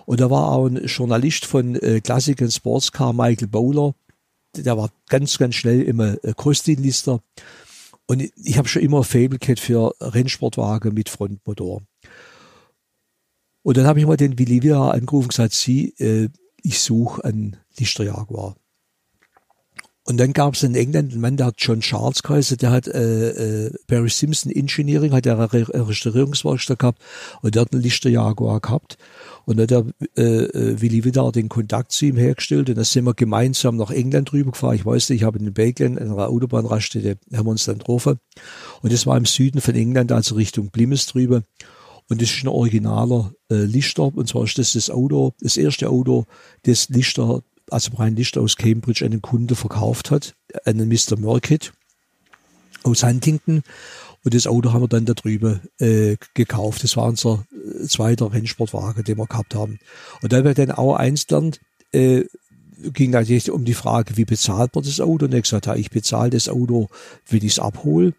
Und 0.06 0.20
da 0.20 0.30
war 0.30 0.52
auch 0.52 0.66
ein 0.66 0.84
Journalist 0.84 1.46
von 1.46 1.76
äh, 1.76 2.00
Classic 2.00 2.40
and 2.40 2.52
Sportscar, 2.52 3.12
Michael 3.12 3.48
Bowler, 3.48 3.94
der 4.56 4.76
war 4.76 4.90
ganz, 5.08 5.38
ganz 5.38 5.54
schnell 5.54 5.82
immer 5.82 6.22
äh, 6.24 6.32
Kostin-Lister. 6.34 7.20
Und 8.06 8.22
ich, 8.22 8.32
ich 8.36 8.58
habe 8.58 8.68
schon 8.68 8.82
immer 8.82 9.02
Fable 9.04 9.38
für 9.56 9.94
Rennsportwagen 10.00 10.94
mit 10.94 11.08
Frontmotor. 11.08 11.82
Und 13.62 13.76
dann 13.76 13.86
habe 13.86 13.98
ich 13.98 14.06
mal 14.06 14.16
den 14.16 14.38
Willi 14.38 14.62
wieder 14.62 14.92
angerufen 14.92 15.24
und 15.24 15.28
gesagt, 15.30 15.54
Sie, 15.54 15.94
äh, 15.98 16.28
ich 16.62 16.80
suche 16.80 17.24
einen 17.24 17.56
Lister 17.78 18.04
Jaguar. 18.04 18.56
Und 20.06 20.18
dann 20.18 20.34
gab 20.34 20.52
es 20.54 20.62
in 20.62 20.74
England 20.74 21.12
einen 21.12 21.20
Mann, 21.22 21.38
der 21.38 21.46
hat 21.46 21.54
John 21.58 21.80
Charles 21.80 22.22
geheißen, 22.22 22.58
der 22.58 22.70
hat 22.70 22.86
äh, 22.88 23.66
äh, 23.66 23.70
Barry 23.86 24.10
Simpson 24.10 24.52
Engineering, 24.52 25.12
hat 25.12 25.24
er 25.24 25.38
eine 25.38 25.88
Restaurierungswerkstatt 25.88 26.78
gehabt 26.78 27.02
und 27.40 27.54
der 27.54 27.62
hat 27.62 27.72
einen 27.72 27.82
Lichter 27.82 28.10
Jaguar 28.10 28.60
gehabt. 28.60 28.98
Und 29.46 29.56
dann 29.56 29.62
hat 29.62 29.70
der 30.16 30.22
äh, 30.22 30.44
äh, 30.44 30.80
Willi 30.80 31.04
Widar 31.04 31.32
den 31.32 31.48
Kontakt 31.48 31.92
zu 31.92 32.04
ihm 32.04 32.16
hergestellt 32.16 32.68
und 32.68 32.76
dann 32.76 32.84
sind 32.84 33.04
wir 33.04 33.14
gemeinsam 33.14 33.76
nach 33.76 33.90
England 33.90 34.32
rüber 34.34 34.52
gefahren. 34.52 34.74
Ich 34.74 34.84
weiß 34.84 35.08
nicht, 35.08 35.20
ich 35.20 35.24
habe 35.24 35.38
in 35.38 35.52
Belgien 35.54 35.98
an 35.98 36.12
einer 36.12 36.28
Autobahnraststätte, 36.28 37.16
haben 37.34 37.46
wir 37.46 37.50
uns 37.50 37.64
dann 37.64 37.78
getroffen. 37.78 38.18
Und 38.82 38.92
das 38.92 39.06
war 39.06 39.16
im 39.16 39.24
Süden 39.24 39.62
von 39.62 39.74
England, 39.74 40.12
also 40.12 40.34
Richtung 40.34 40.68
Plymouth 40.68 41.14
drüber. 41.14 41.42
Und 42.10 42.20
das 42.20 42.30
ist 42.30 42.44
ein 42.44 42.48
originaler 42.48 43.32
äh, 43.50 43.54
Lichter. 43.54 44.14
Und 44.14 44.28
zwar 44.28 44.44
ist 44.44 44.58
das 44.58 44.74
das 44.74 44.90
Auto, 44.90 45.32
das 45.40 45.56
erste 45.56 45.88
Auto, 45.88 46.26
das 46.64 46.90
Lichter 46.90 47.42
also 47.70 47.90
Brian 47.90 48.16
Lichter 48.16 48.40
aus 48.40 48.56
Cambridge 48.56 49.04
einen 49.04 49.22
Kunde 49.22 49.54
verkauft 49.54 50.10
hat, 50.10 50.34
einen 50.64 50.88
Mr. 50.88 51.18
Murkett 51.18 51.72
aus 52.82 53.02
Huntington. 53.02 53.62
Und 54.24 54.34
das 54.34 54.46
Auto 54.46 54.72
haben 54.72 54.82
wir 54.82 54.88
dann 54.88 55.04
da 55.04 55.14
drüben 55.14 55.60
äh, 55.78 56.16
gekauft. 56.32 56.82
Das 56.82 56.96
war 56.96 57.04
unser 57.04 57.44
äh, 57.52 57.86
zweiter 57.86 58.32
Rennsportwagen, 58.32 59.04
den 59.04 59.18
wir 59.18 59.26
gehabt 59.26 59.54
haben. 59.54 59.78
Und 60.22 60.32
da 60.32 60.44
wir 60.44 60.54
dann 60.54 60.70
auch 60.70 60.96
eins 60.96 61.28
lernt, 61.28 61.60
äh, 61.92 62.24
ging 62.92 63.10
natürlich 63.10 63.50
um 63.50 63.64
die 63.64 63.74
Frage, 63.74 64.16
wie 64.16 64.24
bezahlt 64.24 64.74
man 64.74 64.84
das 64.84 65.00
Auto? 65.00 65.26
Und 65.26 65.32
er 65.32 65.38
hat 65.38 65.44
gesagt, 65.44 65.66
ja, 65.66 65.76
ich 65.76 65.90
bezahle 65.90 66.30
das 66.30 66.48
Auto, 66.48 66.88
wenn 67.28 67.38
ich 67.38 67.52
es 67.52 67.58
abhole. 67.58 68.14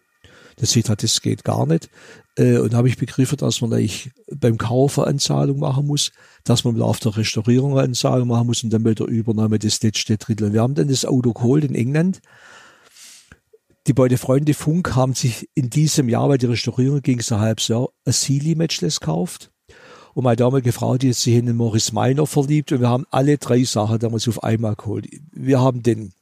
Das 0.56 0.70
sieht 0.70 0.88
halt, 0.88 1.02
das 1.02 1.20
geht 1.20 1.44
gar 1.44 1.66
nicht. 1.66 1.90
Äh, 2.36 2.58
und 2.58 2.74
habe 2.74 2.88
ich 2.88 2.96
begriffen, 2.96 3.36
dass 3.38 3.60
man 3.60 3.72
eigentlich 3.72 4.10
beim 4.34 4.58
Kauf 4.58 4.98
eine 4.98 5.08
Anzahlung 5.08 5.58
machen 5.58 5.86
muss, 5.86 6.12
dass 6.44 6.64
man 6.64 6.80
auf 6.80 6.98
der 6.98 7.16
Restaurierung 7.16 7.72
eine 7.72 7.82
Anzahlung 7.82 8.28
machen 8.28 8.46
muss 8.46 8.64
und 8.64 8.70
dann 8.70 8.82
bei 8.82 8.94
der 8.94 9.06
Übernahme 9.06 9.58
des 9.58 9.82
letzte 9.82 10.16
Drittel. 10.16 10.52
Wir 10.52 10.62
haben 10.62 10.74
dann 10.74 10.88
das 10.88 11.04
Auto 11.04 11.32
geholt 11.32 11.64
in 11.64 11.74
England. 11.74 12.20
Die 13.86 13.92
beiden 13.92 14.18
Freunde 14.18 14.54
Funk 14.54 14.96
haben 14.96 15.14
sich 15.14 15.48
in 15.54 15.70
diesem 15.70 16.08
Jahr, 16.08 16.28
weil 16.28 16.38
die 16.38 16.46
Restaurierung 16.46 17.02
ging 17.02 17.20
so 17.20 17.36
ein 17.36 17.40
halbes 17.42 17.68
Jahr, 17.68 17.88
ein 18.04 18.12
Sealy-Matchless 18.12 19.00
gekauft. 19.00 19.52
Und 20.14 20.24
meine 20.24 20.36
damalige 20.36 20.72
Frau, 20.72 20.96
die 20.96 21.10
hat 21.10 21.16
sich 21.16 21.34
in 21.34 21.46
den 21.46 21.56
Morris 21.56 21.92
Minor 21.92 22.26
verliebt 22.26 22.72
und 22.72 22.80
wir 22.80 22.88
haben 22.88 23.04
alle 23.10 23.36
drei 23.36 23.62
Sachen 23.64 23.98
damals 23.98 24.26
auf 24.26 24.42
einmal 24.42 24.74
geholt. 24.74 25.06
Wir 25.30 25.60
haben 25.60 25.82
den 25.82 26.14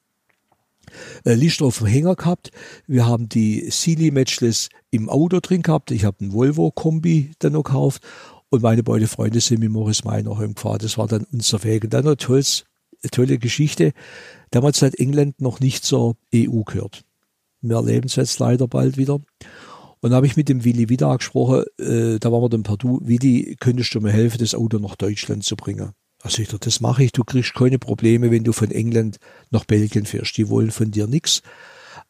äh, 1.24 1.34
Lichter 1.34 1.66
auf 1.66 1.78
dem 1.78 1.86
Hänger 1.86 2.16
gehabt. 2.16 2.50
Wir 2.86 3.06
haben 3.06 3.28
die 3.28 3.70
Sealy 3.70 4.10
Matchless 4.10 4.68
im 4.90 5.08
Auto 5.08 5.40
drin 5.40 5.62
gehabt. 5.62 5.90
Ich 5.90 6.04
habe 6.04 6.20
einen 6.20 6.32
Volvo 6.32 6.70
Kombi 6.70 7.32
dann 7.38 7.52
noch 7.52 7.64
gekauft. 7.64 8.02
Und 8.50 8.62
meine 8.62 8.82
beiden 8.82 9.08
Freunde 9.08 9.40
sind 9.40 9.60
mit 9.60 9.70
Morris 9.70 10.04
Meiner 10.04 10.38
heimgefahren. 10.38 10.78
Das 10.80 10.96
war 10.96 11.08
dann 11.08 11.26
unser 11.32 11.64
Weg. 11.64 11.84
Und 11.84 11.94
dann 11.94 12.16
tolles, 12.16 12.64
eine 13.02 13.10
tolle 13.10 13.38
Geschichte. 13.38 13.92
Damals 14.50 14.80
hat 14.82 14.94
England 14.94 15.40
noch 15.40 15.60
nicht 15.60 15.84
zur 15.84 16.16
EU 16.34 16.62
gehört. 16.62 17.04
Wir 17.60 17.76
erleben 17.76 18.06
es 18.06 18.16
jetzt 18.16 18.38
leider 18.38 18.68
bald 18.68 18.96
wieder. 18.96 19.20
Und 20.00 20.10
da 20.10 20.16
habe 20.16 20.26
ich 20.26 20.36
mit 20.36 20.50
dem 20.50 20.64
Willi 20.64 20.90
wieder 20.90 21.16
gesprochen, 21.16 21.64
äh, 21.78 22.18
da 22.18 22.30
waren 22.30 22.42
wir 22.42 22.50
dann 22.50 22.62
per 22.62 22.76
Du, 22.76 23.00
Willi, 23.02 23.56
könntest 23.58 23.94
du 23.94 24.00
mir 24.00 24.12
helfen, 24.12 24.38
das 24.38 24.54
Auto 24.54 24.78
nach 24.78 24.96
Deutschland 24.96 25.44
zu 25.44 25.56
bringen? 25.56 25.92
Also 26.24 26.40
ich 26.40 26.48
dachte, 26.48 26.70
das 26.70 26.80
mache 26.80 27.04
ich, 27.04 27.12
du 27.12 27.22
kriegst 27.22 27.52
keine 27.52 27.78
Probleme, 27.78 28.30
wenn 28.30 28.44
du 28.44 28.52
von 28.52 28.70
England 28.70 29.18
nach 29.50 29.66
Belgien 29.66 30.06
fährst. 30.06 30.38
Die 30.38 30.48
wollen 30.48 30.70
von 30.70 30.90
dir 30.90 31.06
nichts. 31.06 31.42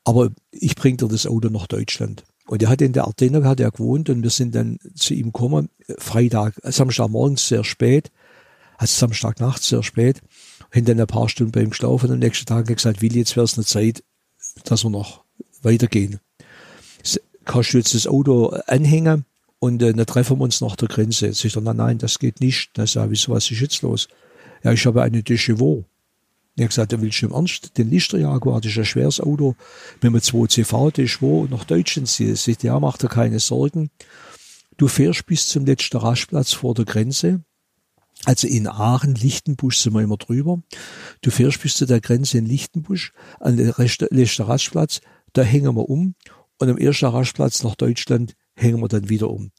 Aber 0.04 0.30
ich 0.52 0.76
bringe 0.76 0.98
dir 0.98 1.08
das 1.08 1.26
Auto 1.26 1.48
nach 1.48 1.66
Deutschland. 1.66 2.22
Und 2.46 2.62
er 2.62 2.68
hat 2.68 2.80
in 2.80 2.92
der 2.92 3.06
Ardennen 3.06 3.44
hat 3.44 3.58
er 3.58 3.72
gewohnt 3.72 4.08
und 4.10 4.22
wir 4.22 4.30
sind 4.30 4.54
dann 4.54 4.78
zu 4.94 5.14
ihm 5.14 5.32
gekommen, 5.32 5.68
Freitag, 5.98 6.54
Samstagmorgens 6.62 7.48
sehr 7.48 7.64
spät, 7.64 8.12
also 8.76 8.92
Samstagnacht 8.92 9.62
sehr 9.62 9.82
spät, 9.82 10.20
haben 10.72 10.84
dann 10.84 11.00
ein 11.00 11.06
paar 11.08 11.28
Stunden 11.28 11.50
bei 11.50 11.62
ihm 11.62 11.70
geschlafen 11.70 12.10
und 12.10 12.12
am 12.12 12.18
nächsten 12.20 12.46
Tag 12.46 12.58
hat 12.58 12.68
er 12.68 12.76
gesagt, 12.76 13.02
Willi, 13.02 13.18
jetzt 13.18 13.34
wäre 13.34 13.44
es 13.44 13.56
eine 13.56 13.64
Zeit, 13.64 14.04
dass 14.64 14.84
wir 14.84 14.90
noch 14.90 15.24
weitergehen. 15.62 16.20
Kannst 17.44 17.72
du 17.72 17.78
jetzt 17.78 17.94
das 17.94 18.06
Auto 18.06 18.48
anhängen? 18.66 19.24
Und 19.64 19.80
äh, 19.80 19.94
dann 19.94 20.04
treffen 20.04 20.38
wir 20.38 20.44
uns 20.44 20.60
nach 20.60 20.76
der 20.76 20.88
Grenze. 20.88 21.24
Jetzt 21.24 21.42
ich 21.42 21.54
dann, 21.54 21.64
nein, 21.64 21.78
nein, 21.78 21.96
das 21.96 22.18
geht 22.18 22.42
nicht. 22.42 22.68
Dann 22.74 22.86
sage 22.86 23.14
ich, 23.14 23.30
was 23.30 23.50
ist 23.50 23.62
jetzt 23.62 23.80
los? 23.80 24.08
Ja, 24.62 24.72
ich 24.72 24.84
habe 24.84 25.00
eine 25.00 25.22
Dechevaux. 25.22 25.86
Ich 26.56 26.66
gesagt, 26.66 26.92
da 26.92 27.00
willst 27.00 27.22
du 27.22 27.26
im 27.26 27.32
Ernst 27.32 27.78
den 27.78 27.88
Lichterjaguar, 27.88 28.60
das 28.60 28.72
ist 28.72 28.78
ein 28.78 28.84
schweres 28.84 29.20
Auto, 29.22 29.56
mit 30.02 30.10
einem 30.10 30.20
2CV 30.20 30.92
Dechevaux 30.92 31.48
nach 31.50 31.64
Deutschland 31.64 32.08
ziehst. 32.08 32.62
Ja, 32.62 32.78
mach 32.78 32.98
dir 32.98 33.08
keine 33.08 33.40
Sorgen. 33.40 33.88
Du 34.76 34.86
fährst 34.86 35.24
bis 35.24 35.46
zum 35.46 35.64
letzten 35.64 35.96
Rastplatz 35.96 36.52
vor 36.52 36.74
der 36.74 36.84
Grenze. 36.84 37.42
Also 38.26 38.46
in 38.46 38.68
Aachen, 38.68 39.14
Lichtenbusch 39.14 39.78
sind 39.78 39.94
wir 39.94 40.02
immer 40.02 40.18
drüber. 40.18 40.60
Du 41.22 41.30
fährst 41.30 41.62
bis 41.62 41.76
zu 41.76 41.86
der 41.86 42.02
Grenze 42.02 42.36
in 42.36 42.44
Lichtenbusch, 42.44 43.14
an 43.40 43.56
den 43.56 43.72
letzten 43.78 44.42
Rastplatz, 44.42 45.00
da 45.32 45.40
hängen 45.40 45.74
wir 45.74 45.88
um. 45.88 46.16
Und 46.58 46.68
am 46.68 46.76
ersten 46.76 47.06
Rastplatz 47.06 47.62
nach 47.62 47.76
Deutschland 47.76 48.34
hängen 48.54 48.80
wir 48.80 48.88
dann 48.88 49.08
wieder 49.08 49.30
um. 49.30 49.50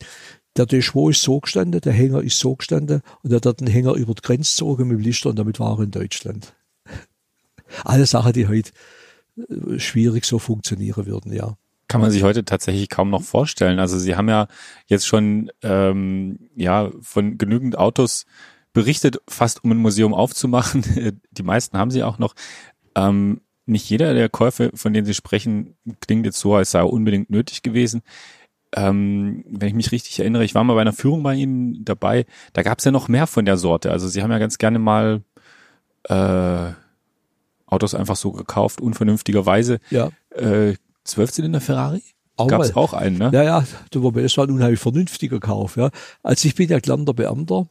Der 0.57 0.65
Deschwo 0.65 1.09
ist 1.09 1.21
so 1.21 1.39
gestanden, 1.39 1.81
der 1.81 1.93
Hänger 1.93 2.21
ist 2.21 2.39
so 2.39 2.55
gestanden 2.55 3.01
und 3.23 3.31
er 3.31 3.41
hat 3.43 3.59
den 3.59 3.67
Hänger 3.67 3.93
über 3.93 4.13
die 4.13 4.21
Grenze 4.21 4.51
gezogen 4.51 4.87
mit 4.87 4.99
dem 4.99 5.03
Lichter 5.03 5.29
und 5.29 5.39
damit 5.39 5.59
war 5.59 5.77
er 5.77 5.83
in 5.83 5.91
Deutschland. 5.91 6.55
Alle 7.83 8.05
Sachen, 8.05 8.33
die 8.33 8.47
heute 8.47 8.71
äh, 9.37 9.79
schwierig 9.79 10.25
so 10.25 10.39
funktionieren 10.39 11.05
würden, 11.05 11.33
ja. 11.33 11.57
Kann 11.87 12.01
man 12.01 12.09
sich 12.09 12.23
heute 12.23 12.45
tatsächlich 12.45 12.89
kaum 12.89 13.11
noch 13.11 13.21
vorstellen. 13.21 13.77
Also 13.77 13.99
Sie 13.99 14.15
haben 14.15 14.27
ja 14.27 14.47
jetzt 14.87 15.05
schon 15.05 15.51
ähm, 15.61 16.49
ja 16.55 16.91
von 16.99 17.37
genügend 17.37 17.77
Autos 17.77 18.25
berichtet, 18.73 19.21
fast 19.27 19.63
um 19.63 19.71
ein 19.71 19.77
Museum 19.77 20.13
aufzumachen. 20.13 20.83
Die 21.31 21.43
meisten 21.43 21.77
haben 21.77 21.91
sie 21.91 22.03
auch 22.03 22.17
noch. 22.17 22.33
Ähm, 22.95 23.41
nicht 23.67 23.89
jeder 23.89 24.13
der 24.13 24.29
Käufe, 24.29 24.71
von 24.75 24.93
denen 24.93 25.07
Sie 25.07 25.15
sprechen, 25.15 25.75
klingt 25.99 26.25
jetzt 26.25 26.39
so, 26.39 26.53
als 26.53 26.71
sei 26.71 26.79
er 26.79 26.89
unbedingt 26.91 27.31
nötig 27.31 27.63
gewesen. 27.63 28.03
Ähm, 28.77 29.45
wenn 29.47 29.69
ich 29.69 29.73
mich 29.73 29.91
richtig 29.93 30.19
erinnere, 30.19 30.43
ich 30.43 30.53
war 30.53 30.63
mal 30.65 30.73
bei 30.73 30.81
einer 30.81 30.93
Führung 30.93 31.23
bei 31.23 31.33
Ihnen 31.33 31.85
dabei, 31.85 32.25
da 32.51 32.61
gab 32.61 32.79
es 32.79 32.85
ja 32.85 32.91
noch 32.91 33.07
mehr 33.07 33.25
von 33.25 33.45
der 33.45 33.55
Sorte. 33.55 33.91
Also 33.91 34.09
Sie 34.09 34.21
haben 34.21 34.31
ja 34.31 34.37
ganz 34.37 34.57
gerne 34.57 34.79
mal 34.79 35.21
äh, 36.03 36.71
Autos 37.67 37.95
einfach 37.95 38.17
so 38.17 38.33
gekauft, 38.33 38.81
unvernünftigerweise. 38.81 39.79
Ja. 39.89 40.09
Äh, 40.29 40.75
Zwölfzylinder 41.05 41.61
Ferrari? 41.61 42.03
Auch 42.37 42.47
Gab 42.47 42.61
es 42.61 42.75
mal. 42.75 42.81
auch 42.81 42.93
einen, 42.93 43.17
ne? 43.17 43.31
Ja, 43.33 43.43
ja, 43.43 43.65
das 43.91 44.03
war, 44.03 44.11
das 44.11 44.37
war 44.37 44.45
ein 44.45 44.51
unheimlich 44.51 44.79
vernünftiger 44.79 45.39
Kauf, 45.39 45.77
ja. 45.77 45.89
Also 46.21 46.47
ich 46.47 46.55
bin 46.55 46.69
ja 46.69 46.79
gelernter 46.79 47.13
Beamter. 47.13 47.67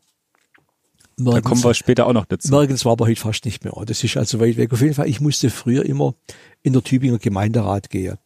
Da 1.17 1.41
kommen 1.43 1.63
wir 1.63 1.75
später 1.75 2.07
auch 2.07 2.13
noch 2.13 2.25
dazu. 2.25 2.51
Nirgends 2.51 2.85
war 2.85 2.93
aber 2.93 3.07
heute 3.07 3.21
fast 3.21 3.45
nicht 3.45 3.63
mehr. 3.63 3.73
Das 3.87 4.03
ist 4.03 4.17
also 4.17 4.41
weit 4.41 4.57
weg. 4.57 4.73
Auf 4.73 4.81
jeden 4.81 4.95
Fall, 4.95 5.09
ich 5.09 5.21
musste 5.21 5.51
früher 5.51 5.85
immer 5.85 6.15
in 6.63 6.73
der 6.73 6.83
Tübinger 6.83 7.19
Gemeinderat 7.19 7.91
gehen. 7.91 8.17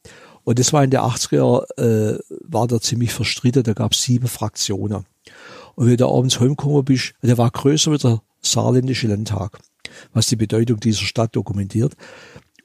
Und 0.49 0.59
das 0.59 0.73
war 0.73 0.83
in 0.83 0.89
der 0.89 1.03
80er, 1.03 1.79
äh, 1.79 2.19
war 2.41 2.67
da 2.67 2.81
ziemlich 2.81 3.13
verstritten, 3.13 3.65
da 3.65 3.75
gab 3.75 3.93
es 3.93 4.01
sieben 4.01 4.29
Fraktionen. 4.29 5.05
Und 5.75 5.87
wenn 5.87 5.99
du 5.99 6.09
abends 6.09 6.41
heimgekommen 6.41 6.87
bist, 6.87 7.13
der 7.21 7.37
war 7.37 7.51
größer 7.51 7.93
wie 7.93 7.99
der 7.99 8.23
saarländische 8.41 9.09
Landtag, 9.09 9.59
was 10.15 10.29
die 10.29 10.37
Bedeutung 10.37 10.81
dieser 10.81 11.05
Stadt 11.05 11.37
dokumentiert. 11.37 11.97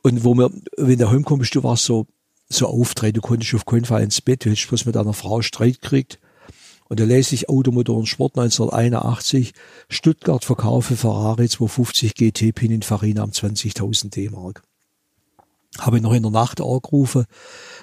Und 0.02 0.24
wo 0.24 0.34
wir, 0.34 0.50
wenn 0.78 0.98
du 0.98 1.10
heimgekommen 1.10 1.42
bist, 1.42 1.56
du 1.56 1.64
warst 1.64 1.84
so, 1.84 2.08
so 2.48 2.68
auftreten, 2.68 3.16
du 3.16 3.22
konntest 3.22 3.54
auf 3.54 3.66
keinen 3.66 3.84
Fall 3.84 4.02
ins 4.02 4.22
Bett, 4.22 4.46
du 4.46 4.50
hättest 4.50 4.70
bloß 4.70 4.86
mit 4.86 4.96
einer 4.96 5.12
Frau 5.12 5.42
Streit 5.42 5.82
gekriegt. 5.82 6.22
Und 6.88 7.02
da 7.02 7.04
lese 7.04 7.36
ich 7.36 7.50
Automotor 7.50 7.98
und 7.98 8.06
Sport 8.06 8.38
1981, 8.38 9.52
Stuttgart 9.90 10.46
verkaufe 10.46 10.96
Ferrari 10.96 11.50
250 11.50 12.16
GT 12.16 12.56
Pininfarina 12.56 13.24
am 13.24 13.32
20.000 13.32 14.10
D-Mark. 14.10 14.64
Habe 15.80 15.98
ich 15.98 16.04
noch 16.04 16.14
in 16.14 16.24
der 16.24 16.32
Nacht 16.32 16.62
angerufen, 16.62 17.26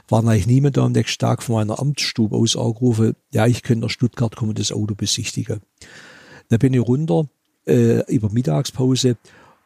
war 0.09 0.25
eigentlich 0.25 0.47
niemand 0.47 0.77
da 0.77 0.85
am 0.85 0.93
nächsten 0.93 1.19
Tag 1.19 1.43
von 1.43 1.57
meiner 1.57 1.81
Amtsstube 1.81 2.37
aus 2.37 2.57
angerufen, 2.57 3.15
ja, 3.33 3.47
ich 3.47 3.63
könnte 3.63 3.87
nach 3.87 3.91
Stuttgart 3.91 4.37
kommen, 4.37 4.55
das 4.55 4.73
Auto 4.73 4.95
besichtigen. 4.95 5.61
Da 6.49 6.57
bin 6.57 6.73
ich 6.73 6.81
runter, 6.81 7.29
äh, 7.67 8.05
über 8.13 8.31
Mittagspause, 8.31 9.17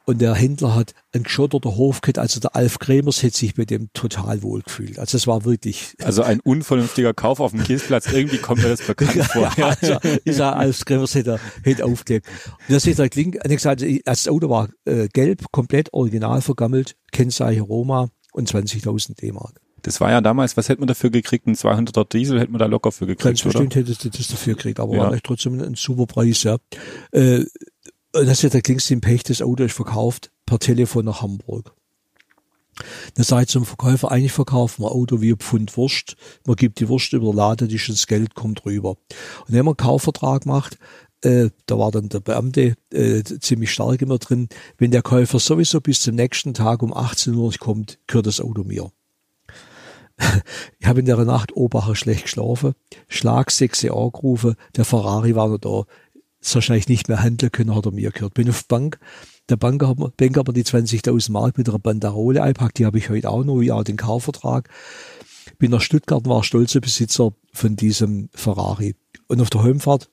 und 0.06 0.20
der 0.20 0.34
Händler 0.34 0.74
hat 0.74 0.92
einen 1.12 1.24
geschotterten 1.24 1.76
Hof 1.76 2.00
gehabt, 2.00 2.18
also 2.18 2.40
der 2.40 2.54
Alf 2.54 2.78
Kremers 2.78 3.22
hätte 3.22 3.36
sich 3.36 3.54
bei 3.54 3.64
dem 3.64 3.88
total 3.94 4.42
wohl 4.42 4.62
gefühlt. 4.62 4.98
Also 4.98 5.16
es 5.16 5.26
war 5.26 5.44
wirklich. 5.44 5.94
Also 6.04 6.22
ein 6.22 6.40
unvernünftiger 6.40 7.14
Kauf 7.14 7.40
auf 7.40 7.52
dem 7.52 7.62
Kiesplatz, 7.64 8.12
irgendwie 8.12 8.38
kommt 8.38 8.62
mir 8.62 8.68
das 8.68 8.82
bekannt 8.86 9.12
vor. 9.32 9.50
Ja, 9.56 9.74
also, 9.80 9.98
dieser 10.26 10.56
Alf 10.56 10.84
Kremers 10.84 11.14
hätte, 11.14 11.40
hätte 11.62 11.84
aufgelegt. 11.84 12.26
Und 12.68 12.74
das 12.74 12.86
ist 12.86 12.98
der 12.98 13.08
Kling, 13.08 13.34
er 13.34 13.44
hat 13.44 13.50
gesagt, 13.50 13.84
das 14.04 14.28
Auto 14.28 14.48
war 14.50 14.68
äh, 14.84 15.08
gelb, 15.08 15.44
komplett 15.52 15.92
original 15.92 16.42
vergammelt, 16.42 16.94
Kennzeichen 17.12 17.62
Roma 17.62 18.08
und 18.32 18.50
20.000 18.50 19.20
D-Mark. 19.20 19.60
Das 19.82 20.00
war 20.00 20.10
ja 20.10 20.20
damals, 20.22 20.56
was 20.56 20.68
hätte 20.70 20.80
man 20.80 20.88
dafür 20.88 21.10
gekriegt? 21.10 21.46
Ein 21.46 21.54
200er 21.56 22.08
Diesel 22.08 22.40
hätte 22.40 22.50
man 22.50 22.58
da 22.58 22.64
locker 22.66 22.90
für 22.90 23.06
gekriegt, 23.06 23.22
Ganz 23.22 23.40
oder? 23.44 23.52
bestimmt 23.52 23.74
hättest 23.74 24.04
du 24.04 24.08
das 24.08 24.28
dafür 24.28 24.54
gekriegt, 24.54 24.80
aber 24.80 24.94
Ja. 24.94 25.00
war 25.02 25.12
echt 25.12 25.24
trotzdem 25.24 25.54
ein, 25.54 25.62
ein 25.62 25.74
super 25.74 26.06
Preis, 26.06 26.42
ja. 26.42 26.56
Äh, 27.12 27.44
und 28.14 28.27
das 28.27 28.42
ist 28.42 28.55
ja 28.55 28.61
der 28.61 28.90
im 28.90 29.00
Pech, 29.00 29.24
das 29.24 29.42
Auto 29.42 29.64
ist 29.64 29.74
verkauft 29.74 30.31
per 30.46 30.59
Telefon 30.59 31.05
nach 31.05 31.22
Hamburg. 31.22 31.74
Dann 33.14 33.24
sage 33.24 33.44
ich 33.44 33.48
zum 33.48 33.64
Verkäufer, 33.64 34.11
eigentlich 34.11 34.33
verkaufen 34.33 34.83
wir 34.83 34.92
Auto 34.92 35.20
wie 35.20 35.33
ein 35.33 35.38
Pfund 35.38 35.77
Wurst. 35.77 36.16
Man 36.44 36.57
gibt 36.57 36.81
die 36.81 36.88
Wurst 36.88 37.12
überladen, 37.12 37.68
die 37.68 37.77
ist 37.77 37.88
das 37.88 38.07
Geld 38.07 38.35
kommt 38.35 38.64
rüber. 38.64 38.90
Und 38.90 39.48
wenn 39.48 39.64
man 39.64 39.72
einen 39.72 39.87
Kaufvertrag 39.87 40.44
macht, 40.46 40.79
äh, 41.22 41.50
da 41.66 41.79
war 41.79 41.90
dann 41.90 42.09
der 42.09 42.20
Beamte 42.20 42.74
äh, 42.92 43.22
ziemlich 43.22 43.72
stark 43.72 44.03
immer 44.03 44.18
drin, 44.18 44.48
wenn 44.79 44.90
der 44.90 45.03
Käufer 45.03 45.38
sowieso 45.38 45.81
bis 45.81 46.03
zum 46.03 46.16
nächsten 46.16 46.55
Tag 46.55 46.83
um 46.83 46.92
18 46.92 47.35
Uhr 47.35 47.48
nicht 47.48 47.61
kommt, 47.61 47.98
gehört 48.07 48.27
das 48.27 48.40
Auto 48.40 48.64
mir. 48.64 48.90
Ich 50.79 50.87
habe 50.87 51.00
in 51.00 51.07
der 51.07 51.16
Nacht 51.24 51.57
Obacher 51.57 51.96
schlecht 51.96 52.24
geschlafen, 52.24 52.74
Schlag 53.09 53.50
6 53.50 53.85
Uhr 53.85 53.96
angerufen, 53.96 54.55
der 54.77 54.85
Ferrari 54.85 55.35
war 55.35 55.48
noch 55.48 55.59
da, 55.59 55.85
ist 56.48 56.54
wahrscheinlich 56.54 56.88
nicht 56.88 57.09
mehr 57.09 57.22
handeln 57.22 57.52
können, 57.52 57.74
hat 57.74 57.87
er 57.87 57.92
mir 57.92 58.11
gehört. 58.11 58.35
Bin 58.35 58.48
auf 58.48 58.66
Bank, 58.66 58.98
der 59.48 59.57
Banker 59.57 59.88
hat 59.88 60.16
Banker 60.16 60.40
hat 60.40 60.48
mir 60.48 60.54
die 60.54 60.64
20.000 60.64 61.33
Mark 61.33 61.59
mit 61.59 61.68
einer 61.68 61.78
Banderole 61.78 62.42
eingepackt, 62.42 62.78
die 62.78 62.87
habe 62.87 62.98
ich 62.98 63.11
heute 63.11 63.30
auch 63.30 63.44
noch, 63.44 63.62
ja, 63.62 63.83
den 63.83 63.96
Kaufvertrag. 63.96 64.68
Bin 65.59 65.70
nach 65.70 65.80
Stuttgart 65.80 66.24
und 66.24 66.30
war 66.30 66.42
stolzer 66.42 66.80
Besitzer 66.80 67.33
von 67.52 67.76
diesem 67.76 68.28
Ferrari. 68.35 68.96
Und 69.26 69.40
auf 69.40 69.50
der 69.50 69.62
Heimfahrt 69.62 70.11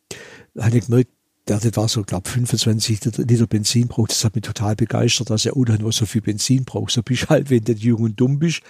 hatte 0.57 0.77
ich 0.77 0.85
gemerkt, 0.85 1.11
der 1.47 1.59
das 1.59 1.75
war 1.75 1.87
so, 1.87 2.03
glaube 2.03 2.29
25 2.29 3.03
Liter- 3.03 3.47
Benzin 3.47 3.87
braucht. 3.87 4.11
Das 4.11 4.23
hat 4.23 4.35
mich 4.35 4.43
total 4.43 4.75
begeistert, 4.75 5.29
dass 5.29 5.45
ein 5.45 5.53
Auto 5.53 5.73
was 5.81 5.95
so 5.95 6.05
viel 6.05 6.21
Benzin 6.21 6.65
braucht. 6.65 6.91
So 6.91 7.01
bist 7.01 7.29
halt, 7.29 7.49
wenn 7.49 7.63
du 7.63 7.73
jung 7.73 8.01
und 8.03 8.19
dumm 8.19 8.37
bist. 8.39 8.61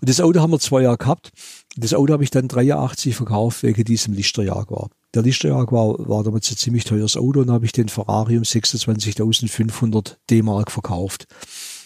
Und 0.00 0.08
das 0.08 0.20
Auto 0.20 0.40
haben 0.40 0.50
wir 0.50 0.58
zwei 0.58 0.82
Jahre 0.82 0.98
gehabt. 0.98 1.30
Das 1.76 1.94
Auto 1.94 2.12
habe 2.12 2.24
ich 2.24 2.30
dann 2.30 2.48
83 2.48 3.14
verkauft 3.14 3.62
wegen 3.62 3.84
diesem 3.84 4.14
Lichterjaguar. 4.14 4.90
Der 5.14 5.22
Lichterjaguar 5.22 6.08
war 6.08 6.24
damals 6.24 6.50
ein 6.50 6.56
ziemlich 6.56 6.84
teures 6.84 7.16
Auto 7.16 7.40
und 7.40 7.50
habe 7.50 7.64
ich 7.64 7.72
den 7.72 7.88
Ferrari 7.88 8.36
um 8.36 8.42
26.500 8.42 10.16
D-Mark 10.28 10.70
verkauft. 10.70 11.26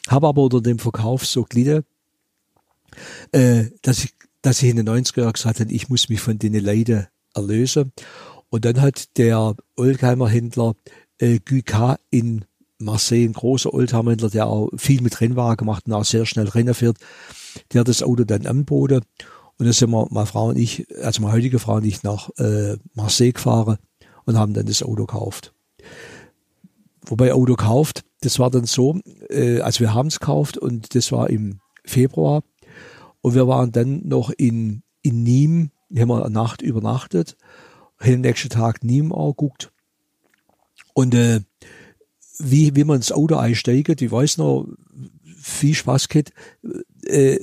Habe 0.08 0.28
aber 0.28 0.42
unter 0.42 0.60
dem 0.60 0.78
Verkauf 0.78 1.26
so 1.26 1.44
gelitten, 1.44 1.84
äh, 3.32 3.66
dass 3.82 4.04
ich, 4.04 4.14
dass 4.40 4.62
ich 4.62 4.70
in 4.70 4.76
den 4.76 4.88
90er 4.88 5.20
Jahren 5.20 5.32
gesagt 5.34 5.60
habe, 5.60 5.72
ich 5.72 5.88
muss 5.88 6.08
mich 6.08 6.20
von 6.20 6.38
den 6.38 6.54
Leiden 6.54 7.06
erlösen. 7.34 7.92
Und 8.52 8.66
dann 8.66 8.82
hat 8.82 9.16
der 9.16 9.56
Oldtimer 9.76 10.28
Händler 10.28 10.74
äh, 11.16 11.38
Guica 11.42 11.96
in 12.10 12.44
Marseille, 12.78 13.24
ein 13.24 13.32
großer 13.32 13.72
Oldtimer-Händler, 13.72 14.28
der 14.28 14.46
auch 14.46 14.68
viel 14.76 15.00
mit 15.00 15.22
Rennwagen 15.22 15.56
gemacht 15.56 15.86
und 15.86 15.94
auch 15.94 16.04
sehr 16.04 16.26
schnell 16.26 16.48
Rennen 16.48 16.74
fährt, 16.74 16.98
der 17.72 17.82
das 17.82 18.02
Auto 18.02 18.24
dann 18.24 18.46
angeboten. 18.46 19.00
Und 19.56 19.64
dann 19.64 19.72
sind 19.72 19.88
wir, 19.88 20.06
meine 20.10 20.26
Frau 20.26 20.48
und 20.48 20.58
ich, 20.58 20.86
also 21.02 21.22
meine 21.22 21.32
heutige 21.32 21.58
Frau 21.58 21.76
und 21.76 21.86
ich, 21.86 22.02
nach 22.02 22.28
äh, 22.36 22.76
Marseille 22.92 23.32
gefahren 23.32 23.78
und 24.26 24.36
haben 24.36 24.52
dann 24.52 24.66
das 24.66 24.82
Auto 24.82 25.06
gekauft. 25.06 25.54
Wobei 27.06 27.32
Auto 27.32 27.54
kauft, 27.54 28.04
das 28.20 28.38
war 28.38 28.50
dann 28.50 28.66
so, 28.66 29.00
äh, 29.30 29.60
also 29.60 29.80
wir 29.80 29.94
haben 29.94 30.08
es 30.08 30.20
gekauft 30.20 30.58
und 30.58 30.94
das 30.94 31.10
war 31.10 31.30
im 31.30 31.60
Februar 31.86 32.42
und 33.22 33.34
wir 33.34 33.48
waren 33.48 33.72
dann 33.72 34.06
noch 34.06 34.28
in, 34.28 34.82
in 35.00 35.24
Nîmes, 35.24 35.70
haben 35.98 36.08
wir 36.08 36.28
Nacht 36.28 36.60
übernachtet, 36.60 37.38
am 38.04 38.20
nächsten 38.20 38.50
Tag 38.50 38.82
Nîmes 38.82 39.14
angeguckt 39.14 39.72
und 40.94 41.14
äh, 41.14 41.40
wie, 42.38 42.74
wie 42.74 42.84
man 42.84 42.96
ins 42.96 43.12
Auto 43.12 43.36
einsteigt, 43.36 44.02
ich 44.02 44.10
weiß 44.10 44.38
noch, 44.38 44.66
viel 45.40 45.74
Spaß 45.74 46.08
gehabt, 46.08 46.32
äh, 47.04 47.38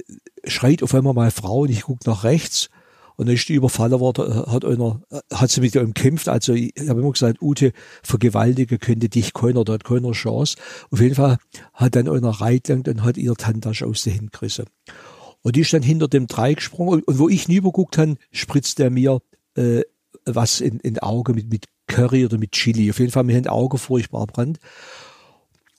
schreit 0.46 0.84
auf 0.84 0.94
einmal 0.94 1.14
meine 1.14 1.32
Frau 1.32 1.62
und 1.62 1.70
ich 1.70 1.84
guck 1.84 2.06
nach 2.06 2.24
rechts. 2.24 2.70
Und 3.16 3.26
dann 3.26 3.36
ist 3.36 3.50
die 3.50 3.56
überfallen 3.56 4.00
worden, 4.00 4.34
hat 4.50 4.64
einer, 4.64 5.02
hat 5.34 5.52
sie 5.52 5.60
mit 5.60 5.76
ihm 5.76 5.94
gekämpft, 5.94 6.30
also 6.30 6.54
ich 6.54 6.74
habe 6.88 7.02
immer 7.02 7.12
gesagt, 7.12 7.42
Ute, 7.42 7.74
vergewaltigen 8.02 8.80
könnte 8.80 9.10
dich 9.10 9.34
keiner, 9.34 9.66
da 9.66 9.74
hat 9.74 9.84
keiner 9.84 10.14
Chance. 10.14 10.56
Auf 10.90 11.02
jeden 11.02 11.16
Fall 11.16 11.38
hat 11.74 11.96
dann 11.98 12.08
einer 12.08 12.30
reingelangt 12.30 12.88
und 12.88 13.04
hat 13.04 13.18
ihr 13.18 13.34
die 13.34 13.44
Handtasche 13.44 13.86
aus 13.88 14.04
der 14.04 14.16
Hand 14.16 14.32
gerissen. 14.32 14.68
Und 15.42 15.58
die 15.58 15.62
ist 15.62 15.74
dann 15.74 15.84
hinter 15.84 16.08
dem 16.08 16.28
Dreieck 16.28 16.58
gesprungen. 16.58 16.94
Und, 16.94 17.08
und 17.10 17.20
wo 17.20 17.28
ich 17.28 17.44
hinüberguckt 17.44 17.98
habe, 17.98 18.16
spritzt 18.32 18.80
er 18.80 18.90
mir 18.90 19.20
äh, 19.56 19.82
was 20.26 20.62
in, 20.62 20.80
in 20.80 20.96
die 20.96 21.04
Augen 21.04 21.36
mit, 21.36 21.50
mit 21.50 21.66
Curry 21.88 22.26
oder 22.26 22.38
mit 22.38 22.52
Chili. 22.52 22.90
Auf 22.90 23.00
jeden 23.00 23.12
Fall 23.12 23.24
mir 23.24 23.42
die 23.42 23.50
Augen 23.50 23.78
furchtbar 23.78 24.28
brennt. 24.28 24.60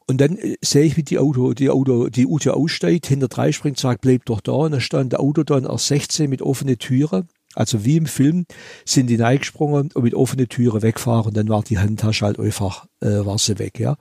Und 0.07 0.21
dann 0.21 0.37
äh, 0.39 0.57
sehe 0.61 0.85
ich, 0.85 0.97
wie 0.97 1.03
die 1.03 1.19
Auto, 1.19 1.55
die 1.55 1.71
Auto, 1.71 2.09
die 2.09 2.27
Ute 2.27 2.55
aussteigt, 2.55 3.07
hinter 3.07 3.29
drei 3.29 3.53
springt, 3.53 3.79
sagt, 3.79 4.01
bleib 4.01 4.25
doch 4.25 4.41
da. 4.41 4.53
Und 4.53 4.73
dann 4.73 4.81
stand 4.81 5.13
der 5.13 5.21
Auto 5.21 5.45
dann 5.45 5.65
erst 5.65 5.87
16 5.87 6.29
mit 6.29 6.43
offene 6.43 6.79
Türe. 6.79 7.27
Also 7.55 7.85
wie 7.85 7.97
im 7.97 8.07
Film 8.07 8.47
sind 8.85 9.09
die 9.09 9.17
reingesprungen 9.17 9.91
und 9.93 10.03
mit 10.03 10.15
offene 10.15 10.49
Türe 10.49 10.83
wegfahren. 10.83 11.27
Und 11.27 11.37
dann 11.37 11.49
war 11.49 11.63
die 11.63 11.79
Handtasche 11.79 12.25
halt 12.25 12.39
einfach, 12.39 12.87
äh, 13.01 13.25
war 13.25 13.39
sie 13.39 13.59
weg, 13.59 13.79
ja. 13.79 13.97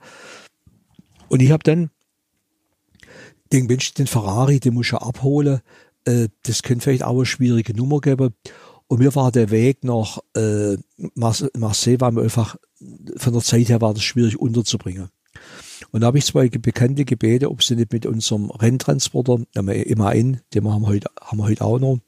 Und 1.28 1.40
ich 1.42 1.52
habe 1.52 1.62
dann 1.62 1.90
den 3.52 3.66
Mensch, 3.66 3.94
den 3.94 4.06
Ferrari, 4.06 4.58
den 4.60 4.74
muss 4.74 4.86
ich 4.86 4.92
ja 4.92 4.98
abholen. 4.98 5.60
Äh, 6.04 6.28
das 6.42 6.62
könnte 6.62 6.84
vielleicht 6.84 7.04
auch 7.04 7.14
eine 7.14 7.26
schwierige 7.26 7.74
Nummer 7.74 8.00
geben. 8.00 8.34
Und 8.90 8.98
mir 8.98 9.14
war 9.14 9.30
der 9.30 9.50
Weg 9.50 9.84
nach 9.84 10.18
äh, 10.34 10.76
Marse- 11.14 11.52
Marseille, 11.56 12.00
war 12.00 12.10
mir 12.10 12.22
einfach, 12.22 12.56
von 13.18 13.32
der 13.32 13.40
Zeit 13.40 13.68
her 13.68 13.80
war 13.80 13.94
das 13.94 14.02
schwierig 14.02 14.40
unterzubringen. 14.40 15.10
Und 15.92 16.00
da 16.00 16.08
habe 16.08 16.18
ich 16.18 16.26
zwei 16.26 16.48
Bekannte 16.48 17.04
gebeten, 17.04 17.46
ob 17.46 17.62
sie 17.62 17.76
nicht 17.76 17.92
mit 17.92 18.04
unserem 18.04 18.50
Renntransporter, 18.50 19.44
der 19.54 19.62
MAN, 19.62 20.40
den 20.52 20.64
wir 20.64 20.72
haben 20.72 20.88
heute, 20.88 21.08
haben 21.20 21.38
wir 21.38 21.44
heute 21.44 21.64
auch 21.64 21.78
noch, 21.78 22.00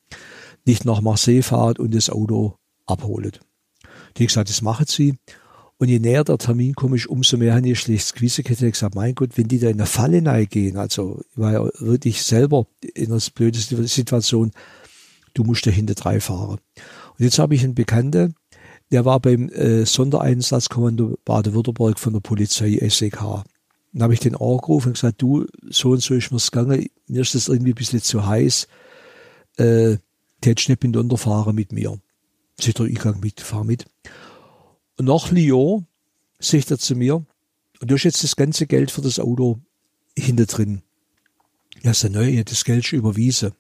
nicht 0.67 0.85
nach 0.85 1.01
Marseille 1.01 1.45
fahren 1.45 1.77
und 1.79 1.95
das 1.95 2.11
Auto 2.11 2.57
abholen. 2.85 3.31
Die 4.17 4.27
gesagt, 4.27 4.49
das 4.49 4.61
machen 4.61 4.87
sie. 4.89 5.15
Und 5.79 5.89
je 5.89 6.01
näher 6.01 6.25
der 6.25 6.39
Termin 6.39 6.75
komme 6.75 6.97
ich, 6.97 7.09
umso 7.09 7.37
mehr 7.37 7.55
habe 7.55 7.69
ich 7.69 7.79
schlechtes 7.79 8.13
Gewissen 8.13 8.45
ich 8.45 8.59
gesagt, 8.59 8.97
mein 8.97 9.15
Gott, 9.15 9.39
wenn 9.39 9.47
die 9.47 9.61
da 9.61 9.69
in 9.69 9.75
eine 9.75 9.87
Falle 9.87 10.21
reingehen, 10.27 10.77
also 10.77 11.21
ich 11.31 11.39
war 11.39 11.53
ja 11.53 11.69
wirklich 11.79 12.25
selber 12.25 12.67
in 12.95 13.13
einer 13.13 13.23
blöden 13.33 13.87
Situation, 13.87 14.51
du 15.35 15.45
musst 15.45 15.67
dahinter 15.67 15.95
drei 15.95 16.21
fahren. 16.21 16.59
Und 17.19 17.25
jetzt 17.25 17.39
habe 17.39 17.55
ich 17.55 17.65
einen 17.65 17.75
Bekannten, 17.75 18.35
der 18.91 19.05
war 19.05 19.21
beim 19.21 19.49
äh, 19.49 19.87
Sondereinsatzkommando 19.87 21.19
Baden-Württemberg 21.25 21.99
von 21.99 22.13
der 22.13 22.21
Polizei 22.21 22.79
SEK. 22.89 23.45
Dann 23.93 24.03
habe 24.03 24.15
ich 24.15 24.21
den 24.21 24.35
angerufen 24.35 24.89
und 24.89 24.95
gesagt, 24.95 25.21
du, 25.21 25.47
so 25.69 25.91
und 25.91 26.03
so 26.03 26.15
ist 26.15 26.31
mir's 26.31 26.51
gegangen, 26.51 26.87
mir 27.07 27.23
ist 27.23 27.35
das 27.35 27.49
irgendwie 27.49 27.73
ein 27.73 27.77
bisschen 27.77 28.03
zu 28.03 28.27
heiß, 28.27 28.69
äh, 29.57 29.97
tätst 30.41 30.69
nicht 30.69 30.83
mit 30.83 30.97
unterfahren 30.97 31.55
mit 31.55 31.73
mir. 31.73 31.99
Sagt 32.61 32.81
er, 32.81 32.87
ich 32.87 32.99
gang 32.99 33.23
mit, 33.23 33.41
fahr 33.41 33.65
mit. 33.65 33.87
Und 34.99 35.07
nach 35.07 35.31
Lyon 35.31 35.87
sagt 36.39 36.71
er 36.71 36.79
zu 36.79 36.95
mir, 36.95 37.25
und 37.81 37.91
du 37.91 37.95
hast 37.95 38.05
jetzt 38.05 38.23
das 38.23 38.37
ganze 38.37 38.67
Geld 38.67 38.91
für 38.91 39.01
das 39.01 39.19
Auto 39.19 39.59
hinter 40.17 40.47
drin. 40.47 40.83
Ja, 41.83 41.95
so 41.95 42.09
neu, 42.09 42.29
ich 42.29 42.45
das 42.45 42.65
Geld 42.65 42.85
schon 42.85 43.01
überwiesen. 43.01 43.53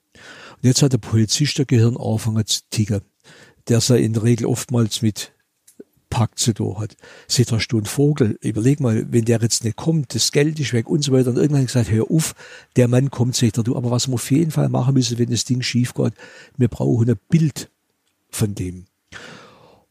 Und 0.62 0.68
jetzt 0.68 0.82
hat 0.82 0.92
der 0.92 0.98
Polizist 0.98 1.58
der 1.58 1.64
Gehirn 1.64 1.96
angefangen 1.96 2.46
zu 2.46 2.60
ticken, 2.70 3.00
der 3.68 3.80
sei 3.80 3.98
in 3.98 4.12
der 4.12 4.22
Regel 4.22 4.46
oftmals 4.46 5.02
mit 5.02 5.32
Pakt 6.08 6.38
zu 6.38 6.52
tun 6.52 6.78
hat. 6.78 6.96
Seht 7.26 7.50
hast 7.52 7.68
du 7.68 7.78
einen 7.78 7.86
Vogel, 7.86 8.38
überleg 8.42 8.80
mal, 8.80 9.06
wenn 9.10 9.24
der 9.24 9.40
jetzt 9.40 9.64
nicht 9.64 9.76
kommt, 9.76 10.14
das 10.14 10.30
Geld 10.30 10.60
ist 10.60 10.74
weg 10.74 10.88
und 10.88 11.02
so 11.02 11.12
weiter. 11.12 11.30
Und 11.30 11.38
irgendwann 11.38 11.66
gesagt, 11.66 11.90
hör 11.90 12.10
auf, 12.10 12.34
der 12.76 12.86
Mann 12.86 13.10
kommt, 13.10 13.34
sagt 13.34 13.56
er, 13.58 13.64
du, 13.64 13.76
aber 13.76 13.90
was 13.90 14.08
wir 14.08 14.14
auf 14.14 14.30
jeden 14.30 14.50
Fall 14.50 14.68
machen 14.68 14.94
müssen, 14.94 15.18
wenn 15.18 15.30
das 15.30 15.46
Ding 15.46 15.62
schief 15.62 15.94
geht, 15.94 16.12
wir 16.56 16.68
brauchen 16.68 17.10
ein 17.10 17.18
Bild 17.28 17.70
von 18.28 18.54
dem. 18.54 18.84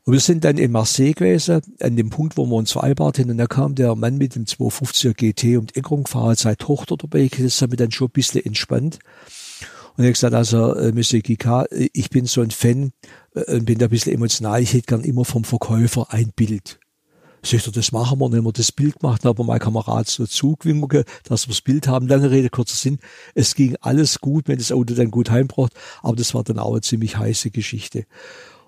Und 0.04 0.14
wir 0.14 0.20
sind 0.20 0.44
dann 0.44 0.58
in 0.58 0.72
Marseille 0.72 1.14
gewesen, 1.14 1.62
an 1.80 1.96
dem 1.96 2.10
Punkt, 2.12 2.38
wo 2.38 2.46
wir 2.46 2.56
uns 2.56 2.72
vereinbart 2.72 3.20
haben. 3.20 3.32
Und 3.32 3.38
da 3.38 3.48
kam 3.48 3.76
der 3.76 3.96
Mann 3.96 4.18
mit 4.18 4.36
dem 4.36 4.46
250er 4.46 5.14
GT 5.14 5.58
und 5.58 5.76
Eckerung 5.76 6.04
gefahren, 6.04 6.36
seine 6.36 6.58
Tochter 6.58 6.98
dabei. 6.98 7.30
Das 7.36 7.62
hat 7.62 7.72
mich 7.72 7.78
dann 7.78 7.92
schon 7.92 8.08
ein 8.08 8.12
bisschen 8.12 8.46
entspannt. 8.46 9.00
Und 9.98 10.04
er 10.04 10.08
hat 10.08 10.14
gesagt, 10.14 10.34
also, 10.34 10.76
äh, 10.76 10.92
Monsieur 10.92 11.22
Gika, 11.22 11.66
ich 11.70 12.10
bin 12.10 12.26
so 12.26 12.42
ein 12.42 12.52
Fan 12.52 12.92
äh, 13.36 13.56
und 13.56 13.66
bin 13.66 13.78
da 13.78 13.86
ein 13.86 13.90
bisschen 13.90 14.14
emotional. 14.14 14.62
Ich 14.62 14.74
hätte 14.74 14.88
gern 14.88 15.04
immer 15.04 15.26
vom 15.26 15.44
Verkäufer 15.44 16.08
ein 16.12 16.32
Bild. 16.36 16.80
Sagt 17.44 17.68
er, 17.68 17.74
das 17.74 17.92
machen 17.92 18.20
wir, 18.20 18.30
dann 18.30 18.40
haben 18.40 18.46
wir 18.46 18.54
das 18.54 18.72
Bild 18.72 19.00
gemacht, 19.00 19.26
dann 19.26 19.38
wir 19.38 19.44
mein 19.44 19.60
Kamerad 19.60 20.08
so 20.08 20.28
zugewinkt, 20.28 21.06
dass 21.24 21.48
wir 21.48 21.54
das 21.54 21.62
Bild 21.62 21.88
haben. 21.88 22.08
Lange 22.08 22.30
Rede, 22.30 22.50
kurzer 22.50 22.76
Sinn. 22.76 23.00
Es 23.34 23.56
ging 23.56 23.76
alles 23.82 24.20
gut, 24.20 24.48
wenn 24.48 24.60
das 24.60 24.72
Auto 24.72 24.94
dann 24.94 25.10
gut 25.10 25.32
heimbracht, 25.32 25.74
aber 26.04 26.16
das 26.16 26.36
war 26.36 26.44
dann 26.44 26.60
auch 26.60 26.74
eine 26.74 26.82
ziemlich 26.82 27.18
heiße 27.18 27.50
Geschichte. 27.50 28.06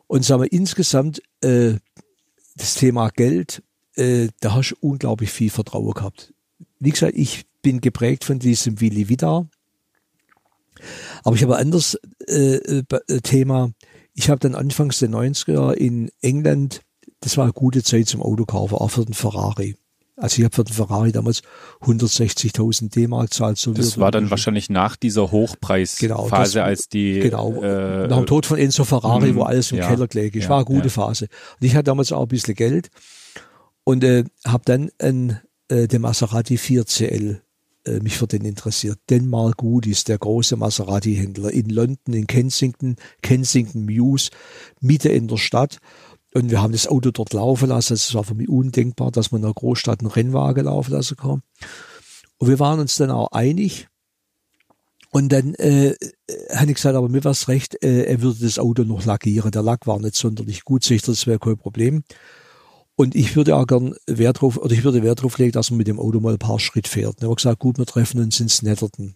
Und 0.07 0.25
sagen 0.25 0.41
wir 0.41 0.51
insgesamt, 0.51 1.21
äh, 1.41 1.75
das 2.55 2.75
Thema 2.75 3.09
Geld, 3.09 3.61
äh, 3.95 4.29
da 4.39 4.55
hast 4.55 4.71
du 4.71 4.75
unglaublich 4.79 5.31
viel 5.31 5.51
Vertrauen 5.51 5.93
gehabt. 5.93 6.33
Wie 6.79 6.91
gesagt, 6.91 7.13
ich 7.15 7.45
bin 7.61 7.79
geprägt 7.79 8.23
von 8.23 8.39
diesem 8.39 8.81
Willi 8.81 9.07
Vidar. 9.07 9.47
Aber 11.23 11.35
ich 11.35 11.43
habe 11.43 11.55
ein 11.55 11.61
anderes 11.61 11.99
äh, 12.27 12.55
äh, 12.55 13.21
Thema. 13.21 13.71
Ich 14.13 14.29
habe 14.29 14.39
dann 14.39 14.55
anfangs 14.55 14.99
der 14.99 15.09
90er 15.09 15.73
in 15.73 16.09
England, 16.21 16.81
das 17.19 17.37
war 17.37 17.45
eine 17.45 17.53
gute 17.53 17.83
Zeit 17.83 18.07
zum 18.07 18.21
Autokaufen, 18.21 18.77
auch 18.77 18.89
für 18.89 19.05
den 19.05 19.13
Ferrari. 19.13 19.75
Also 20.15 20.39
ich 20.39 20.45
habe 20.45 20.55
für 20.55 20.63
den 20.63 20.73
Ferrari 20.73 21.11
damals 21.11 21.41
160.000 21.81 22.93
D-Mark 22.93 23.33
zahlt. 23.33 23.57
So 23.57 23.73
das 23.73 23.97
war 23.97 24.11
dann 24.11 24.29
wahrscheinlich 24.29 24.69
nach 24.69 24.95
dieser 24.95 25.31
Hochpreisphase, 25.31 26.07
genau, 26.07 26.29
das, 26.29 26.55
als 26.55 26.87
die... 26.87 27.19
Genau, 27.19 27.63
äh, 27.63 28.07
nach 28.07 28.17
dem 28.17 28.27
Tod 28.27 28.45
von 28.45 28.59
Enzo 28.59 28.83
Ferrari, 28.83 29.31
mh, 29.31 29.35
wo 29.35 29.43
alles 29.43 29.71
im 29.71 29.79
ja, 29.79 29.87
Keller 29.87 30.07
gelegen 30.07 30.37
ist. 30.37 30.43
Ja, 30.43 30.49
war 30.51 30.57
eine 30.57 30.65
gute 30.65 30.83
ja. 30.83 30.89
Phase. 30.89 31.25
Und 31.59 31.65
ich 31.65 31.73
hatte 31.73 31.85
damals 31.85 32.11
auch 32.11 32.21
ein 32.21 32.27
bisschen 32.27 32.53
Geld 32.53 32.89
und 33.83 34.03
äh, 34.03 34.25
habe 34.45 34.63
dann 34.65 34.91
ein, 34.99 35.41
äh, 35.69 35.87
den 35.87 36.01
Maserati 36.01 36.57
4CL 36.57 37.39
äh, 37.85 37.99
mich 37.99 38.17
für 38.17 38.27
den 38.27 38.45
interessiert. 38.45 38.99
Denmark 39.09 39.57
Goodies, 39.57 40.03
der 40.03 40.17
große 40.17 40.55
Maserati-Händler 40.55 41.51
in 41.51 41.69
London, 41.69 42.13
in 42.13 42.27
Kensington, 42.27 42.95
Kensington 43.21 43.85
Mews, 43.85 44.29
Mitte 44.79 45.09
in 45.09 45.27
der 45.27 45.37
Stadt. 45.37 45.79
Und 46.33 46.49
wir 46.49 46.61
haben 46.61 46.71
das 46.71 46.87
Auto 46.87 47.11
dort 47.11 47.33
laufen 47.33 47.69
lassen. 47.69 47.93
Es 47.93 48.13
war 48.15 48.23
für 48.23 48.35
mich 48.35 48.49
undenkbar, 48.49 49.11
dass 49.11 49.31
man 49.31 49.41
in 49.41 49.45
einer 49.45 49.53
Großstadt 49.53 49.99
einen 49.99 50.09
Rennwagen 50.09 50.65
laufen 50.65 50.91
lassen 50.91 51.17
kann. 51.17 51.43
Und 52.37 52.47
wir 52.47 52.59
waren 52.59 52.79
uns 52.79 52.95
dann 52.95 53.11
auch 53.11 53.31
einig. 53.31 53.87
Und 55.11 55.31
dann 55.31 55.53
äh, 55.55 55.93
habe 56.55 56.71
ich 56.71 56.75
gesagt, 56.75 56.95
aber 56.95 57.07
mir 57.07 57.23
war 57.23 57.35
recht, 57.47 57.83
äh, 57.83 58.05
er 58.05 58.21
würde 58.21 58.39
das 58.41 58.57
Auto 58.57 58.83
noch 58.83 59.05
lackieren. 59.05 59.51
Der 59.51 59.61
Lack 59.61 59.85
war 59.85 59.99
nicht 59.99 60.15
sonderlich 60.15 60.63
gut, 60.63 60.83
sicher, 60.83 61.05
das 61.05 61.27
wäre 61.27 61.37
kein 61.37 61.57
Problem. 61.57 62.03
Und 62.95 63.15
ich 63.15 63.35
würde 63.35 63.55
auch 63.55 63.65
gern 63.65 63.95
Wert 64.05 64.41
drauf, 64.41 64.57
oder 64.57 64.73
ich 64.73 64.83
würde 64.83 65.01
Wert 65.01 65.23
drauf 65.23 65.37
legen, 65.37 65.51
dass 65.51 65.71
man 65.71 65.77
mit 65.77 65.87
dem 65.87 65.99
Auto 65.99 66.19
mal 66.19 66.33
ein 66.33 66.39
paar 66.39 66.59
Schritt 66.59 66.87
fährt. 66.87 67.15
Dann 67.17 67.27
haben 67.27 67.31
wir 67.31 67.35
gesagt, 67.35 67.59
gut, 67.59 67.77
wir 67.77 67.85
treffen 67.85 68.21
uns 68.21 68.39
ins 68.39 68.61
Netterton. 68.61 69.15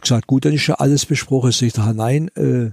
Gesagt, 0.00 0.26
gut, 0.26 0.44
dann 0.44 0.54
ist 0.54 0.66
ja 0.66 0.76
alles 0.76 1.04
besprochen. 1.04 1.50
Ich 1.50 1.72
sage, 1.74 1.94
nein, 1.94 2.28
äh, 2.36 2.70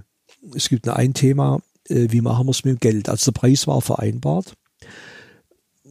es 0.54 0.68
gibt 0.68 0.86
nur 0.86 0.96
ein 0.96 1.14
Thema, 1.14 1.60
äh, 1.88 2.08
wie 2.10 2.20
machen 2.20 2.46
wir 2.46 2.50
es 2.50 2.64
mit 2.64 2.76
dem 2.76 2.80
Geld? 2.80 3.08
Also 3.08 3.30
der 3.30 3.38
Preis 3.38 3.66
war 3.66 3.80
vereinbart. 3.80 4.54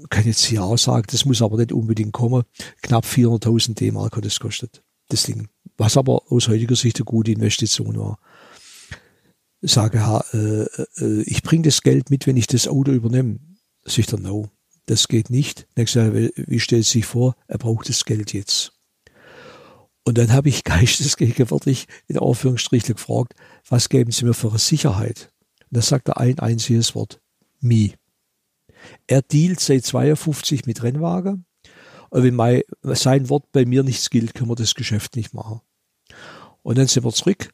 Kann 0.10 0.26
jetzt 0.26 0.44
hier 0.44 0.64
auch 0.64 0.78
sagen, 0.78 1.06
das 1.10 1.26
muss 1.26 1.42
aber 1.42 1.58
nicht 1.58 1.72
unbedingt 1.72 2.14
kommen. 2.14 2.44
Knapp 2.82 3.06
400.000 3.06 3.76
D-Mark 3.76 4.18
hat 4.18 4.26
es 4.26 4.40
kostet, 4.40 4.84
das 5.10 5.24
Ding. 5.24 5.48
Was 5.78 5.98
aber 5.98 6.24
aus 6.30 6.48
heutiger 6.48 6.76
Sicht 6.76 6.98
eine 6.98 7.06
gute 7.06 7.32
Investition 7.32 7.98
war. 7.98 8.20
Ich 9.62 9.72
sage, 9.72 10.00
ja, 10.00 10.24
äh, 10.34 10.66
äh, 10.98 11.22
ich 11.22 11.42
bringe 11.42 11.64
das 11.64 11.82
Geld 11.82 12.10
mit, 12.10 12.28
wenn 12.28 12.38
ich 12.38 12.48
das 12.48 12.68
Auto 12.68 12.92
übernehme. 12.92 13.40
Sagt 13.86 14.14
er, 14.14 14.20
no, 14.20 14.50
das 14.86 15.08
geht 15.08 15.30
nicht. 15.30 15.68
Dann 15.76 15.88
sage, 15.88 16.32
wie 16.36 16.60
stellt 16.60 16.86
sich 16.86 17.06
vor, 17.06 17.36
er 17.48 17.58
braucht 17.58 17.90
das 17.90 18.06
Geld 18.06 18.34
jetzt. 18.34 18.74
Und 20.06 20.18
dann 20.18 20.34
habe 20.34 20.50
ich 20.50 20.64
geistesgegenwärtig 20.64 21.88
in 22.08 22.20
Anführungsstrichen 22.20 22.96
gefragt, 22.96 23.34
was 23.68 23.90
geben 23.90 24.12
Sie 24.12 24.26
mir 24.26 24.34
für 24.34 24.50
eine 24.50 24.60
Sicherheit? 24.60 25.32
Und 25.70 25.78
da 25.78 25.82
sagt 25.82 26.10
er 26.10 26.18
ein 26.18 26.40
einziges 26.40 26.96
Wort. 26.96 27.22
Me. 27.60 27.94
Er 29.08 29.22
dealt 29.22 29.60
seit 29.60 29.86
52 29.86 30.66
mit 30.66 30.84
Rennwagen. 30.84 31.46
Und 32.10 32.24
wenn 32.24 32.36
mein, 32.36 32.62
sein 32.82 33.30
Wort 33.30 33.52
bei 33.52 33.66
mir 33.66 33.84
nichts 33.84 34.10
gilt, 34.10 34.34
können 34.34 34.50
wir 34.50 34.56
das 34.56 34.76
Geschäft 34.76 35.16
nicht 35.16 35.34
machen. 35.34 35.62
Und 36.62 36.78
dann 36.78 36.88
sind 36.88 37.04
wir 37.04 37.14
zurück, 37.14 37.50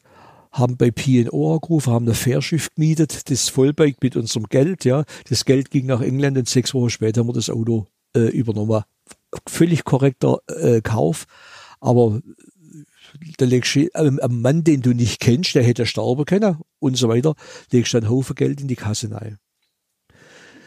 haben 0.52 0.76
bei 0.76 0.90
P&O 0.90 1.54
angerufen, 1.54 1.92
haben 1.92 2.08
ein 2.08 2.14
Fährschiff 2.14 2.74
gemietet, 2.74 3.30
das 3.30 3.48
Vollbike 3.48 4.02
mit 4.02 4.16
unserem 4.16 4.46
Geld, 4.48 4.84
ja. 4.84 5.04
Das 5.28 5.44
Geld 5.44 5.70
ging 5.70 5.86
nach 5.86 6.00
England 6.00 6.38
und 6.38 6.48
sechs 6.48 6.74
Wochen 6.74 6.90
später 6.90 7.20
haben 7.20 7.28
wir 7.28 7.34
das 7.34 7.50
Auto 7.50 7.86
äh, 8.14 8.28
übernommen. 8.28 8.82
Völlig 9.46 9.84
korrekter 9.84 10.38
äh, 10.48 10.80
Kauf, 10.80 11.26
aber 11.80 12.20
da 13.38 13.44
legst 13.44 13.74
du 13.74 13.88
ähm, 13.94 14.18
einem 14.20 14.40
Mann, 14.40 14.64
den 14.64 14.82
du 14.82 14.92
nicht 14.92 15.20
kennst, 15.20 15.54
der 15.54 15.62
hätte 15.62 15.86
sterben 15.86 16.24
können 16.24 16.58
und 16.78 16.96
so 16.96 17.08
weiter, 17.08 17.34
legst 17.70 17.92
du 17.92 17.98
einen 17.98 18.10
Haufen 18.10 18.34
Geld 18.34 18.60
in 18.60 18.68
die 18.68 18.76
Kasse 18.76 19.10
rein. 19.10 19.38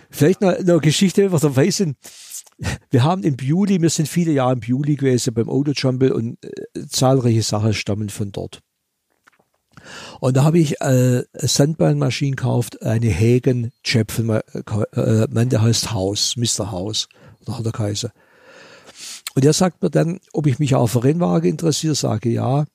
Vielleicht 0.09 0.41
noch, 0.41 0.51
noch 0.59 0.73
eine 0.73 0.79
Geschichte, 0.79 1.31
was 1.31 1.43
er 1.43 1.55
weiß, 1.55 1.85
wir 2.91 3.03
haben 3.03 3.23
im 3.23 3.35
Juli, 3.41 3.81
wir 3.81 3.89
sind 3.89 4.07
viele 4.07 4.31
Jahre 4.31 4.53
im 4.53 4.61
Juli 4.61 4.95
gewesen 4.95 5.33
beim 5.33 5.49
Autojumble 5.49 6.13
und 6.13 6.37
äh, 6.43 6.85
zahlreiche 6.87 7.41
Sachen 7.41 7.73
stammen 7.73 8.09
von 8.09 8.31
dort. 8.31 8.61
Und 10.19 10.37
da 10.37 10.43
habe 10.43 10.59
ich 10.59 10.81
äh, 10.81 11.23
Sandbahnmaschine 11.33 12.35
gekauft, 12.35 12.81
eine 12.81 13.13
Hagen 13.13 13.71
Chapel, 13.83 14.41
äh, 14.93 15.27
Mann, 15.29 15.49
der 15.49 15.61
heißt 15.61 15.91
Haus, 15.91 16.35
Mr. 16.37 16.71
Haus, 16.71 17.07
oder 17.41 17.57
hat 17.57 17.65
er 17.65 17.71
geheißen. 17.71 18.11
Und 19.35 19.45
er 19.45 19.53
sagt 19.53 19.81
mir 19.81 19.89
dann, 19.89 20.19
ob 20.31 20.47
ich 20.47 20.59
mich 20.59 20.75
auch 20.75 20.87
für 20.87 21.03
Rennwagen 21.03 21.49
interessiere, 21.49 21.95
sage 21.95 22.29
ja. 22.29 22.65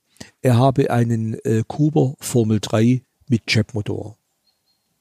Er 0.43 0.57
habe 0.57 0.91
einen 0.91 1.35
äh, 1.45 1.63
Kuber 1.67 2.15
Formel 2.19 2.59
3 2.61 3.03
mit 3.29 3.47
Chapmotor. 3.47 4.17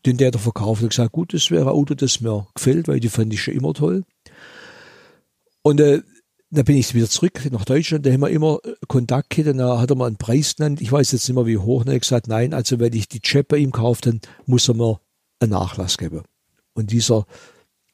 Den 0.06 0.18
der 0.18 0.32
da 0.32 0.38
verkauft 0.38 0.84
und 0.84 0.90
gesagt, 0.90 1.12
gut, 1.12 1.34
das 1.34 1.50
wäre 1.50 1.64
ein 1.64 1.76
Auto, 1.76 1.96
das 1.96 2.22
mir 2.22 2.48
gefällt, 2.54 2.88
weil 2.88 3.00
die 3.00 3.10
fand 3.10 3.34
ich 3.34 3.42
schon 3.42 3.56
immer 3.56 3.74
toll. 3.74 4.04
Und 5.64 5.82
äh, 5.82 6.02
da 6.50 6.64
bin 6.64 6.78
ich 6.78 6.94
wieder 6.94 7.10
zurück 7.10 7.42
nach 7.52 7.66
Deutschland, 7.66 8.06
da 8.06 8.12
haben 8.12 8.22
wir 8.22 8.30
immer 8.30 8.60
äh, 8.64 8.74
Kontakt 8.88 9.30
gehabt, 9.32 9.60
da 9.60 9.80
hat 9.80 9.90
er 9.90 9.96
mir 9.96 10.06
einen 10.06 10.18
Preis 10.18 10.56
genannt. 10.56 10.82
Ich 10.82 10.92
weiß 10.92 11.12
jetzt 11.12 11.28
nicht 11.28 11.36
mehr, 11.36 11.46
wie 11.46 11.58
hoch. 11.58 11.82
Und 11.82 11.88
er 11.88 11.96
hat 11.96 12.02
gesagt, 12.02 12.28
nein, 12.28 12.54
also 12.54 12.80
wenn 12.80 12.94
ich 12.94 13.08
die 13.08 13.20
Chap 13.20 13.50
bei 13.50 13.58
ihm 13.58 13.72
kaufe, 13.72 14.02
dann 14.02 14.22
muss 14.46 14.68
er 14.70 14.76
mir 14.76 15.00
einen 15.40 15.52
Nachlass 15.52 15.98
geben. 15.98 16.24
Und 16.74 16.92
dieser 16.92 17.26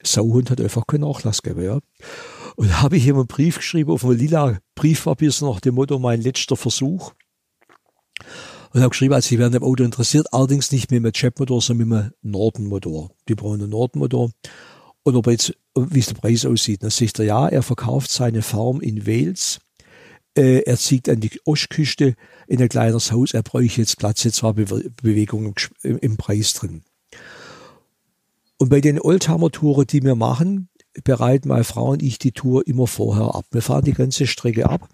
Sauhund 0.03 0.51
hat 0.51 0.61
einfach 0.61 0.85
keinen 0.85 1.01
Nachlass 1.01 1.41
gegeben, 1.41 1.65
ja. 1.65 1.79
Und 2.55 2.69
da 2.69 2.81
habe 2.81 2.97
ich 2.97 3.07
ihm 3.07 3.15
einen 3.15 3.27
Brief 3.27 3.57
geschrieben 3.57 3.91
auf 3.91 4.05
einem 4.05 4.17
lila 4.17 4.59
Briefpapier, 4.75 5.31
so 5.31 5.51
nach 5.51 5.59
dem 5.59 5.75
Motto, 5.75 5.97
mein 5.97 6.21
letzter 6.21 6.55
Versuch. 6.55 7.13
Und 8.71 8.81
habe 8.81 8.89
geschrieben, 8.89 9.13
also 9.13 9.33
ich 9.33 9.39
wäre 9.39 9.49
dem 9.49 9.63
Auto 9.63 9.83
interessiert, 9.83 10.27
allerdings 10.31 10.71
nicht 10.71 10.91
mit 10.91 10.99
einem 10.99 11.11
Jetmotor, 11.15 11.61
sondern 11.61 11.87
mit 11.87 11.97
einem 11.97 12.11
Nordenmotor. 12.21 13.11
Die 13.27 13.35
brauchen 13.35 13.61
einen 13.61 13.69
Nordenmotor. 13.69 14.31
Und 15.03 15.15
ob 15.15 15.27
jetzt, 15.27 15.53
wie 15.75 15.99
es 15.99 16.07
der 16.07 16.15
Preis 16.15 16.45
aussieht, 16.45 16.83
dann 16.83 16.89
sagt 16.89 17.19
er, 17.19 17.25
ja, 17.25 17.47
er 17.47 17.61
verkauft 17.61 18.11
seine 18.11 18.41
Farm 18.41 18.79
in 18.79 19.05
Wales. 19.05 19.59
Äh, 20.35 20.61
er 20.61 20.77
zieht 20.77 21.09
an 21.09 21.19
die 21.19 21.39
Ostküste 21.45 22.15
in 22.47 22.61
ein 22.61 22.69
kleines 22.69 23.11
Haus. 23.11 23.33
Er 23.33 23.43
bräuchte 23.43 23.81
jetzt 23.81 23.97
Platz, 23.97 24.23
jetzt 24.23 24.41
war 24.43 24.53
Be 24.53 24.65
Bewegung 25.01 25.53
im, 25.83 25.97
im 25.97 26.17
Preis 26.17 26.53
drin. 26.53 26.83
Und 28.57 28.69
bei 28.69 28.79
den 28.79 28.99
Oldtimer-Touren, 28.99 29.87
die 29.87 30.03
wir 30.03 30.15
machen, 30.15 30.69
bereiten 31.03 31.49
meine 31.49 31.63
Frau 31.63 31.91
und 31.91 32.01
ich 32.01 32.17
die 32.17 32.31
Tour 32.31 32.65
immer 32.65 32.87
vorher 32.87 33.35
ab. 33.35 33.45
Wir 33.51 33.61
fahren 33.61 33.83
die 33.83 33.93
ganze 33.93 34.25
Strecke 34.25 34.69
ab. 34.69 34.87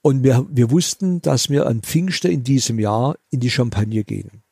Und 0.00 0.22
wir, 0.22 0.46
wir 0.48 0.70
wussten, 0.70 1.20
dass 1.20 1.50
wir 1.50 1.66
an 1.66 1.82
Pfingsten 1.82 2.30
in 2.30 2.44
diesem 2.44 2.78
Jahr 2.78 3.16
in 3.30 3.40
die 3.40 3.50
Champagne 3.50 4.04
gehen. 4.04 4.42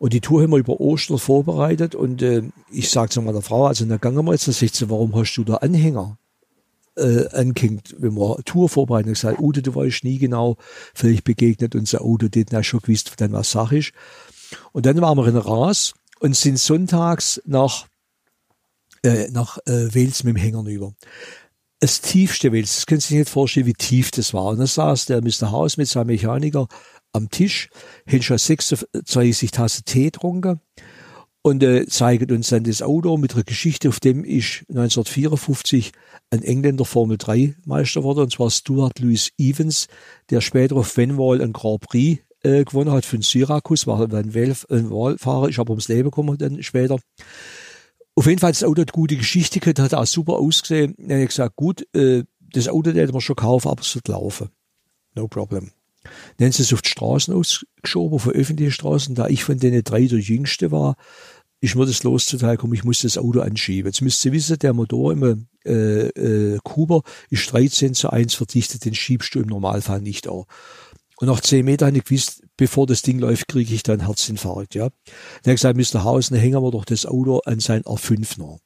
Und 0.00 0.14
die 0.14 0.22
Tour 0.22 0.42
haben 0.42 0.52
wir 0.52 0.56
über 0.56 0.80
Ostern 0.80 1.18
vorbereitet 1.18 1.94
und 1.94 2.22
äh, 2.22 2.42
ich 2.70 2.88
sage 2.88 3.10
zu 3.10 3.20
meiner 3.20 3.42
Frau, 3.42 3.66
also 3.66 3.84
dann 3.84 4.00
gangen 4.00 4.24
wir 4.24 4.32
jetzt, 4.32 4.46
dann 4.46 4.54
sagt 4.54 4.74
sie, 4.74 4.88
warum 4.88 5.14
hast 5.14 5.34
du 5.34 5.44
da 5.44 5.56
Anhänger 5.56 6.16
äh, 6.96 7.28
angehängt, 7.28 7.96
wenn 7.98 8.14
wir 8.14 8.38
Tour 8.46 8.70
vorbereiten? 8.70 9.12
Ich 9.12 9.18
sage, 9.18 9.42
Ute, 9.42 9.60
du 9.60 9.74
weißt 9.74 10.04
nie 10.04 10.16
genau, 10.16 10.56
vielleicht 10.94 11.24
begegnet 11.24 11.74
unser 11.74 12.00
Auto, 12.00 12.28
den 12.28 12.46
ja 12.50 12.62
schon 12.62 12.80
gewusst, 12.80 13.12
dann 13.18 13.32
was 13.32 13.50
Sache 13.50 13.76
ist. 13.76 13.92
Und 14.72 14.86
dann 14.86 14.98
waren 15.02 15.18
wir 15.18 15.26
in 15.26 15.36
Ras 15.36 15.92
und 16.18 16.34
sind 16.34 16.58
sonntags 16.58 17.42
nach, 17.44 17.86
äh, 19.02 19.28
nach 19.30 19.58
äh, 19.66 19.92
Wels 19.92 20.24
mit 20.24 20.34
dem 20.34 20.40
Hänger 20.40 20.64
über. 20.64 20.94
Das 21.80 22.00
tiefste 22.00 22.52
Wels, 22.52 22.74
das 22.74 22.86
können 22.86 23.02
Sie 23.02 23.08
sich 23.08 23.18
nicht 23.18 23.30
vorstellen, 23.30 23.66
wie 23.66 23.74
tief 23.74 24.10
das 24.12 24.32
war. 24.32 24.46
Und 24.46 24.60
da 24.60 24.66
saß 24.66 25.04
der 25.04 25.20
Mr. 25.20 25.50
Haus 25.50 25.76
mit 25.76 25.88
seinem 25.88 26.06
Mechaniker 26.06 26.68
am 27.12 27.30
Tisch, 27.30 27.68
hat 28.06 28.24
schon 28.24 28.38
36 28.38 29.50
Tassen 29.50 29.84
Tee 29.84 30.04
getrunken 30.04 30.60
und 31.42 31.62
äh, 31.62 31.86
zeigt 31.86 32.30
uns 32.30 32.48
dann 32.48 32.64
das 32.64 32.82
Auto 32.82 33.16
mit 33.16 33.34
einer 33.34 33.44
Geschichte, 33.44 33.88
auf 33.88 34.00
dem 34.00 34.24
ist 34.24 34.64
1954 34.68 35.92
ein 36.30 36.42
Engländer 36.42 36.84
Formel 36.84 37.16
3 37.18 37.56
Meister 37.64 38.02
wurde, 38.02 38.22
und 38.22 38.32
zwar 38.32 38.50
Stuart 38.50 38.98
Louis 38.98 39.30
Evans, 39.38 39.88
der 40.28 40.40
später 40.40 40.76
auf 40.76 40.96
Venwall 40.96 41.40
ein 41.40 41.52
Grand 41.52 41.80
Prix 41.80 42.20
äh, 42.42 42.64
gewonnen 42.64 42.92
hat 42.92 43.04
von 43.04 43.22
Syrakus, 43.22 43.86
war 43.86 44.00
ein, 44.00 44.34
Wahlfahrer, 44.34 45.48
ist 45.48 45.58
aber 45.58 45.70
ums 45.70 45.88
Leben 45.88 46.10
gekommen 46.10 46.36
dann 46.38 46.62
später. 46.62 46.98
Auf 48.14 48.26
jeden 48.26 48.38
Fall, 48.38 48.52
das 48.52 48.64
Auto 48.64 48.82
hat 48.82 48.92
gute 48.92 49.16
Geschichte 49.16 49.60
gehabt, 49.60 49.78
hat 49.78 49.94
auch 49.94 50.06
super 50.06 50.34
ausgesehen. 50.34 50.94
Dann 50.98 51.10
habe 51.10 51.22
ich 51.22 51.28
gesagt, 51.28 51.56
gut, 51.56 51.86
äh, 51.94 52.24
das 52.52 52.68
Auto 52.68 52.90
hätten 52.90 53.14
wir 53.14 53.20
schon 53.20 53.36
kaufen, 53.36 53.68
aber 53.68 53.80
es 53.80 53.94
wird 53.94 54.08
laufen. 54.08 54.50
No 55.14 55.26
problem. 55.26 55.70
Dann 56.38 56.52
sie 56.52 56.62
es 56.62 56.72
auf 56.72 56.82
die 56.82 56.90
Straßen 56.90 57.34
ausgeschoben, 57.34 58.14
auf 58.14 58.28
öffentliche 58.28 58.72
Straßen. 58.72 59.14
Da 59.14 59.28
ich 59.28 59.44
von 59.44 59.58
denen 59.58 59.84
drei 59.84 60.06
der 60.06 60.18
Jüngste 60.18 60.70
war, 60.70 60.96
ist 61.60 61.76
mir 61.76 61.86
das 61.86 62.02
los 62.02 62.26
zuteil 62.26 62.56
gekommen, 62.56 62.74
ich 62.74 62.84
muss 62.84 63.02
das 63.02 63.18
Auto 63.18 63.40
anschieben. 63.40 63.88
Jetzt 63.88 64.00
müsst 64.00 64.24
ihr 64.24 64.32
wissen, 64.32 64.58
der 64.58 64.72
Motor 64.72 65.12
im 65.12 65.46
äh, 65.66 66.08
äh, 66.08 66.58
Kuber 66.64 67.02
ist 67.28 67.52
13 67.52 67.92
zu 67.94 68.10
1 68.10 68.34
verdichtet, 68.34 68.84
den 68.84 68.94
schiebst 68.94 69.34
du 69.34 69.40
im 69.40 69.48
Normalfall 69.48 70.00
nicht 70.00 70.26
an. 70.26 70.44
Und 71.18 71.28
nach 71.28 71.40
10 71.40 71.66
Metern 71.66 71.88
habe 71.88 71.98
ich 71.98 72.04
gewusst, 72.04 72.42
bevor 72.56 72.86
das 72.86 73.02
Ding 73.02 73.18
läuft, 73.18 73.48
kriege 73.48 73.74
ich 73.74 73.82
dann 73.82 74.06
Herzinfarkt. 74.06 74.74
Ja. 74.74 74.88
Dann 75.42 75.52
habe 75.52 75.54
ich 75.54 75.60
gesagt, 75.60 75.76
Mr. 75.76 76.04
Hausen, 76.04 76.36
hängen 76.36 76.62
wir 76.62 76.70
doch 76.70 76.86
das 76.86 77.04
Auto 77.04 77.40
an 77.44 77.60
sein 77.60 77.82
R5 77.82 78.38
noch. 78.38 78.58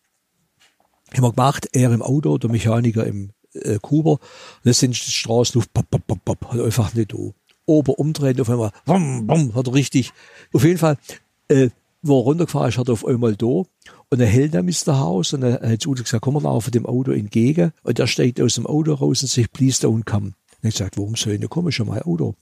Haben 1.12 1.22
wir 1.22 1.32
gemacht, 1.32 1.68
er 1.72 1.92
im 1.92 2.02
Auto, 2.02 2.38
der 2.38 2.50
Mechaniker 2.50 3.04
im 3.04 3.32
äh, 3.54 3.78
Kuber. 3.80 4.18
Das 4.64 4.78
sind 4.78 4.94
die 4.94 5.10
Straßenluft, 5.10 5.72
pop, 5.72 5.90
pop, 5.90 6.06
pop, 6.06 6.24
pop, 6.24 6.52
hat 6.52 6.60
einfach 6.60 6.94
nicht 6.94 7.12
da. 7.12 7.18
Ober 7.66 7.98
umdrehen, 7.98 8.40
auf 8.40 8.50
einmal, 8.50 8.72
bam, 8.84 9.26
bam, 9.26 9.54
hat 9.54 9.72
richtig. 9.72 10.12
Auf 10.52 10.64
jeden 10.64 10.78
Fall, 10.78 10.98
äh, 11.48 11.70
wo 12.02 12.20
er 12.20 12.24
runtergefahren 12.24 12.68
ist, 12.68 12.78
hat 12.78 12.88
er 12.88 12.92
auf 12.92 13.06
einmal 13.06 13.36
da. 13.36 13.46
Und 13.46 14.20
er 14.20 14.26
hält 14.26 14.54
dann 14.54 14.66
Mr. 14.66 14.98
Haus 14.98 15.32
und 15.32 15.42
er 15.42 15.60
hat 15.60 15.80
zu 15.80 15.92
gesagt, 15.92 16.22
komm, 16.22 16.34
wir 16.34 16.42
laufen 16.42 16.70
dem 16.70 16.86
Auto 16.86 17.12
entgegen. 17.12 17.72
Und 17.82 17.98
er 17.98 18.06
steigt 18.06 18.40
aus 18.40 18.54
dem 18.56 18.66
Auto 18.66 18.92
raus 18.92 19.22
und 19.22 19.28
sagt, 19.28 19.52
please 19.52 19.84
don't 19.84 20.04
come. 20.04 20.26
Und 20.26 20.68
ich 20.68 20.74
gesagt, 20.74 20.98
warum 20.98 21.16
soll 21.16 21.34
ich 21.34 21.40
nicht 21.40 21.50
kommen? 21.50 21.72
Schon 21.72 21.88
mal 21.88 22.02
Auto. 22.02 22.34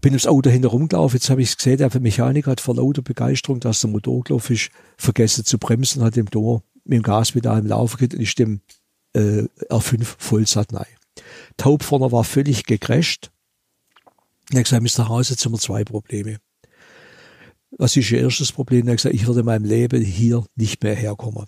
Bin 0.00 0.12
ums 0.12 0.26
Auto 0.26 0.50
hinter 0.50 0.68
rumgelaufen. 0.68 1.16
Jetzt 1.16 1.30
habe 1.30 1.42
ich 1.42 1.56
gesehen, 1.56 1.78
der 1.78 1.90
Mechaniker 2.00 2.50
hat 2.50 2.60
vor 2.60 2.76
lauter 2.76 3.02
Begeisterung, 3.02 3.60
dass 3.60 3.80
der 3.80 3.90
Motor 3.90 4.24
gelaufen 4.24 4.54
ist, 4.54 4.70
vergessen 4.96 5.44
zu 5.44 5.58
bremsen, 5.58 6.02
hat 6.02 6.16
dem 6.16 6.30
Tor 6.30 6.62
mit 6.84 6.96
dem 6.96 7.02
Gaspedal 7.02 7.58
im 7.58 7.66
Laufen 7.66 7.98
geht 7.98 8.14
und 8.14 8.20
ist 8.20 8.38
dem 8.38 8.60
äh, 9.14 9.44
R5 9.68 10.04
Vollsat 10.18 10.72
rein. 10.72 10.86
Taub 11.56 11.82
vorne 11.82 12.12
war 12.12 12.24
völlig 12.24 12.64
gecrasht. 12.64 13.30
Ich 14.50 14.56
habe 14.56 14.64
gesagt, 14.64 14.98
Mr. 14.98 15.08
Haus, 15.08 15.30
jetzt 15.30 15.44
haben 15.44 15.52
wir 15.52 15.58
zwei 15.58 15.84
Probleme. 15.84 16.38
Was 17.70 17.96
ist 17.96 18.10
Ihr 18.10 18.20
erstes 18.20 18.52
Problem? 18.52 18.88
Er 18.88 18.92
hat 18.92 18.98
gesagt, 18.98 19.14
ich 19.14 19.26
würde 19.26 19.40
in 19.40 19.46
meinem 19.46 19.64
Leben 19.64 20.02
hier 20.02 20.44
nicht 20.56 20.82
mehr 20.82 20.94
herkommen. 20.94 21.46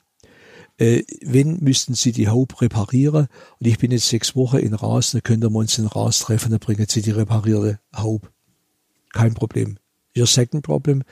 Äh, 0.79 1.03
wenn, 1.23 1.59
müssten 1.61 1.95
Sie 1.95 2.13
die 2.13 2.29
Haube 2.29 2.61
reparieren. 2.61 3.29
Und 3.59 3.67
ich 3.67 3.79
bin 3.79 3.91
jetzt 3.91 4.09
sechs 4.09 4.37
Wochen 4.37 4.59
in 4.59 4.75
Ras, 4.75 5.13
dann 5.13 5.23
können 5.23 5.43
wir 5.43 5.59
uns 5.59 5.79
in 5.79 5.87
Ras 5.87 6.21
treffen, 6.21 6.51
dann 6.51 6.61
bringen 6.61 6.87
Sie 6.89 7.03
die 7.03 7.11
reparierte 7.11 7.81
Haube. 7.95 8.29
Kein 9.13 9.35
Problem. 9.35 9.79
Ihr 10.15 10.27
second 10.27 10.63
problem. 10.63 11.03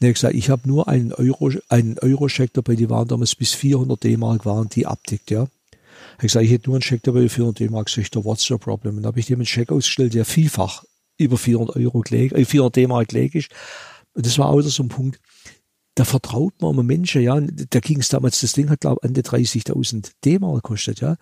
Dann 0.00 0.08
hat 0.08 0.14
gesagt, 0.14 0.34
ich 0.34 0.50
habe 0.50 0.68
nur 0.68 0.88
einen 0.88 1.12
Euro, 1.12 1.50
einen 1.68 1.98
Euro-Scheck 1.98 2.52
dabei, 2.52 2.74
die 2.74 2.90
waren 2.90 3.08
damals 3.08 3.34
bis 3.34 3.54
400 3.54 4.02
D-Mark 4.02 4.44
waren 4.44 4.68
die 4.68 4.86
abdeckt, 4.86 5.30
ja. 5.30 5.46
Ich 6.18 6.22
gesagt, 6.22 6.44
ich 6.44 6.50
hätte 6.50 6.68
nur 6.68 6.76
einen 6.76 6.82
Scheck 6.82 7.02
dabei 7.04 7.22
für 7.22 7.28
400 7.28 7.60
D-Mark. 7.60 7.96
Ich, 7.96 8.10
what's 8.14 8.50
your 8.50 8.58
problem? 8.58 8.96
Und 8.96 9.02
dann 9.02 9.10
habe 9.10 9.20
ich 9.20 9.26
dem 9.26 9.38
einen 9.38 9.46
Scheck 9.46 9.70
ausgestellt, 9.70 10.14
der 10.14 10.24
vielfach 10.24 10.84
über 11.16 11.38
400 11.38 11.76
Euro, 11.76 12.02
äh, 12.10 12.44
400 12.44 12.76
D-Mark 12.76 13.12
ist. 13.12 13.50
Und 14.14 14.26
das 14.26 14.38
war 14.38 14.48
auch 14.48 14.60
so 14.62 14.82
ein 14.82 14.88
Punkt, 14.88 15.20
da 15.98 16.04
vertraut 16.04 16.54
man 16.60 16.78
einem 16.78 16.86
Menschen, 16.86 17.22
ja, 17.22 17.40
da 17.40 17.80
ging 17.80 17.98
es 17.98 18.08
damals, 18.08 18.40
das 18.40 18.52
Ding 18.52 18.70
hat, 18.70 18.80
glaube 18.82 19.02
an 19.02 19.14
die 19.14 19.22
30.000 19.22 20.12
D-Mark 20.24 20.62
gekostet, 20.62 21.00
ja. 21.00 21.16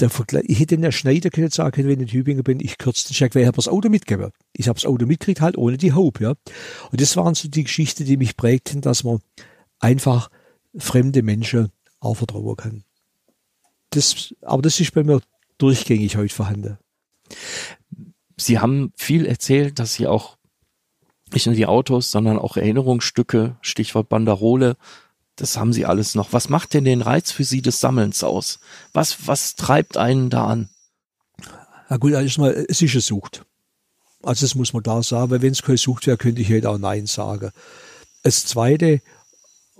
Der 0.00 0.10
Vergleich, 0.10 0.44
ich 0.48 0.58
hätte 0.58 0.76
den 0.76 0.90
Schneider 0.90 1.30
können 1.30 1.50
sagen, 1.50 1.84
wenn 1.84 2.00
ich 2.00 2.00
in 2.00 2.06
Tübingen 2.08 2.42
bin, 2.42 2.58
ich 2.58 2.76
kürze 2.76 3.06
den 3.06 3.14
Scheck, 3.14 3.34
weil 3.34 3.42
ich 3.42 3.46
habe 3.46 3.56
das 3.56 3.68
Auto 3.68 3.88
mitgegeben. 3.88 4.32
Ich 4.52 4.66
habe 4.66 4.80
das 4.80 4.86
Auto 4.86 5.06
mitgekriegt, 5.06 5.40
halt 5.40 5.56
ohne 5.56 5.76
die 5.76 5.92
Hope, 5.92 6.24
ja. 6.24 6.34
Und 6.90 7.00
das 7.00 7.16
waren 7.16 7.36
so 7.36 7.48
die 7.48 7.64
Geschichten, 7.64 8.04
die 8.04 8.16
mich 8.16 8.36
prägten, 8.36 8.80
dass 8.80 9.04
man 9.04 9.20
einfach 9.78 10.28
fremde 10.76 11.22
Menschen 11.22 11.68
auch 12.00 12.14
vertrauen 12.14 12.56
kann. 12.56 12.84
Das, 13.96 14.34
aber 14.42 14.62
das 14.62 14.78
ist 14.78 14.92
bei 14.92 15.02
mir 15.02 15.20
durchgängig 15.58 16.16
heute 16.16 16.34
vorhanden. 16.34 16.78
Sie 18.36 18.58
haben 18.58 18.92
viel 18.96 19.24
erzählt, 19.24 19.78
dass 19.78 19.94
Sie 19.94 20.06
auch 20.06 20.36
nicht 21.32 21.46
nur 21.46 21.54
die 21.54 21.66
Autos, 21.66 22.10
sondern 22.10 22.38
auch 22.38 22.56
Erinnerungsstücke, 22.56 23.56
Stichwort 23.62 24.08
Banderole, 24.08 24.76
das 25.36 25.56
haben 25.56 25.72
Sie 25.72 25.86
alles 25.86 26.14
noch. 26.14 26.32
Was 26.32 26.48
macht 26.48 26.74
denn 26.74 26.84
den 26.84 27.02
Reiz 27.02 27.32
für 27.32 27.44
Sie 27.44 27.62
des 27.62 27.80
Sammelns 27.80 28.22
aus? 28.22 28.58
Was, 28.92 29.26
was 29.26 29.54
treibt 29.54 29.96
einen 29.96 30.30
da 30.30 30.46
an? 30.46 30.68
Na 31.88 31.96
gut, 31.96 32.12
erstmal, 32.12 32.52
es 32.68 32.82
ist 32.82 32.92
eine 32.92 33.00
Sucht. 33.00 33.44
Also 34.22 34.44
das 34.44 34.54
muss 34.54 34.72
man 34.72 34.82
da 34.82 35.02
sagen, 35.02 35.30
weil 35.30 35.42
wenn 35.42 35.52
es 35.52 35.62
keine 35.62 35.78
Sucht 35.78 36.06
wäre, 36.06 36.16
könnte 36.16 36.42
ich 36.42 36.50
halt 36.50 36.66
auch 36.66 36.78
Nein 36.78 37.06
sagen. 37.06 37.50
Das 38.22 38.44
Zweite, 38.44 39.00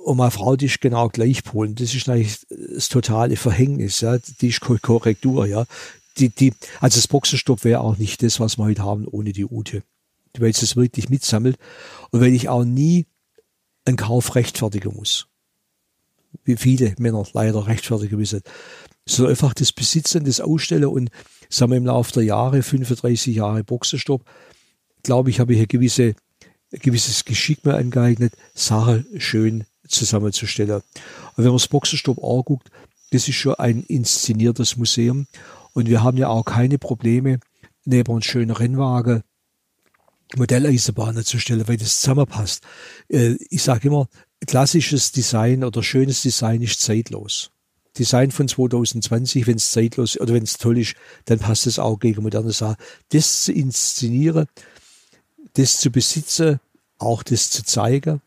und 0.07 0.19
meine 0.19 0.31
Frau, 0.31 0.57
die 0.57 0.67
ist 0.67 0.81
genau 0.81 1.09
gleich 1.09 1.43
polen. 1.43 1.75
Das 1.75 1.95
ist 1.95 2.09
eigentlich 2.09 2.39
das 2.49 2.89
totale 2.89 3.37
Verhängnis, 3.37 4.01
ja. 4.01 4.19
Die 4.41 4.49
ist 4.49 4.61
Korrektur, 4.61 5.47
ja. 5.47 5.67
Die, 6.19 6.29
die, 6.29 6.53
also 6.81 6.99
das 6.99 7.09
Boxenstopp 7.09 7.65
wäre 7.65 7.81
auch 7.81 7.99
nicht 7.99 8.23
das, 8.23 8.39
was 8.39 8.57
wir 8.57 8.65
heute 8.65 8.85
haben, 8.85 9.07
ohne 9.07 9.33
die 9.33 9.45
Ute 9.45 9.83
weil 10.41 10.51
es 10.51 10.61
das 10.61 10.77
wirklich 10.77 11.09
mitsammelt 11.09 11.59
und 12.11 12.21
weil 12.21 12.35
ich 12.35 12.49
auch 12.49 12.65
nie 12.65 13.07
einen 13.85 13.97
Kauf 13.97 14.35
rechtfertigen 14.35 14.95
muss. 14.95 15.29
Wie 16.45 16.57
viele 16.57 16.95
Männer 16.99 17.25
leider 17.33 17.67
rechtfertigen 17.67 18.17
müssen. 18.17 18.43
Sondern 19.09 19.33
einfach 19.33 19.55
das 19.55 19.73
Besitzen, 19.73 20.25
das 20.25 20.41
Ausstellen 20.41 20.87
und 20.87 21.11
sagen 21.49 21.71
wir 21.71 21.79
im 21.79 21.87
Laufe 21.87 22.13
der 22.13 22.25
Jahre, 22.25 22.63
35 22.63 23.37
Jahre 23.37 23.63
Boxenstopp, 23.63 24.25
glaube 25.03 25.31
ich, 25.31 25.39
habe 25.39 25.55
ich 25.55 25.61
ein, 25.61 25.69
gewisse, 25.69 26.15
ein 26.73 26.81
gewisses 26.81 27.25
Geschick 27.25 27.65
mir 27.65 27.77
angeeignet, 27.77 28.35
Sachen 28.55 29.07
schön 29.19 29.65
zusammenzustellen. 29.89 30.77
Und 30.77 30.83
wenn 31.37 31.47
man 31.47 31.55
das 31.55 31.69
Boxenstopp 31.69 32.23
anguckt, 32.23 32.71
das 33.11 33.29
ist 33.29 33.37
schon 33.37 33.55
ein 33.55 33.83
inszeniertes 33.83 34.77
Museum. 34.77 35.27
Und 35.73 35.89
wir 35.89 36.03
haben 36.03 36.17
ja 36.17 36.29
auch 36.29 36.45
keine 36.45 36.79
Probleme, 36.79 37.39
neben 37.85 38.13
uns 38.13 38.27
schönen 38.27 38.51
Rennwagen 38.51 39.23
Modelleisenbahnen 40.35 41.25
zu 41.25 41.39
stellen, 41.39 41.69
weil 41.69 41.77
das 41.77 42.01
zusammenpasst. 42.01 42.65
Äh, 43.09 43.37
ich 43.51 43.63
sage 43.63 43.89
immer, 43.89 44.09
klassisches 44.47 45.13
Design 45.13 45.63
oder 45.63 45.83
schönes 45.83 46.23
Design 46.23 46.63
ist 46.63 46.81
zeitlos. 46.81 47.51
Design 47.97 48.31
von 48.31 48.49
2020, 48.49 49.47
wenn 49.47 49.57
es 49.57 49.71
zeitlos 49.71 50.21
oder 50.21 50.35
wenn 50.35 50.43
es 50.43 50.59
toll 50.59 50.79
ist, 50.79 50.97
dann 51.27 51.39
passt 51.39 51.67
es 51.67 51.79
auch 51.79 51.99
gegen 51.99 52.23
moderne 52.23 52.53
Sachen. 52.53 52.77
Das 53.11 53.45
zu 53.45 53.53
inszenieren, 53.53 54.47
das 55.55 55.79
zu 55.79 55.91
besitzen, 55.91 56.61
auch 56.99 57.23
das 57.23 57.51
zu 57.51 57.65
zeigen. 57.65 58.21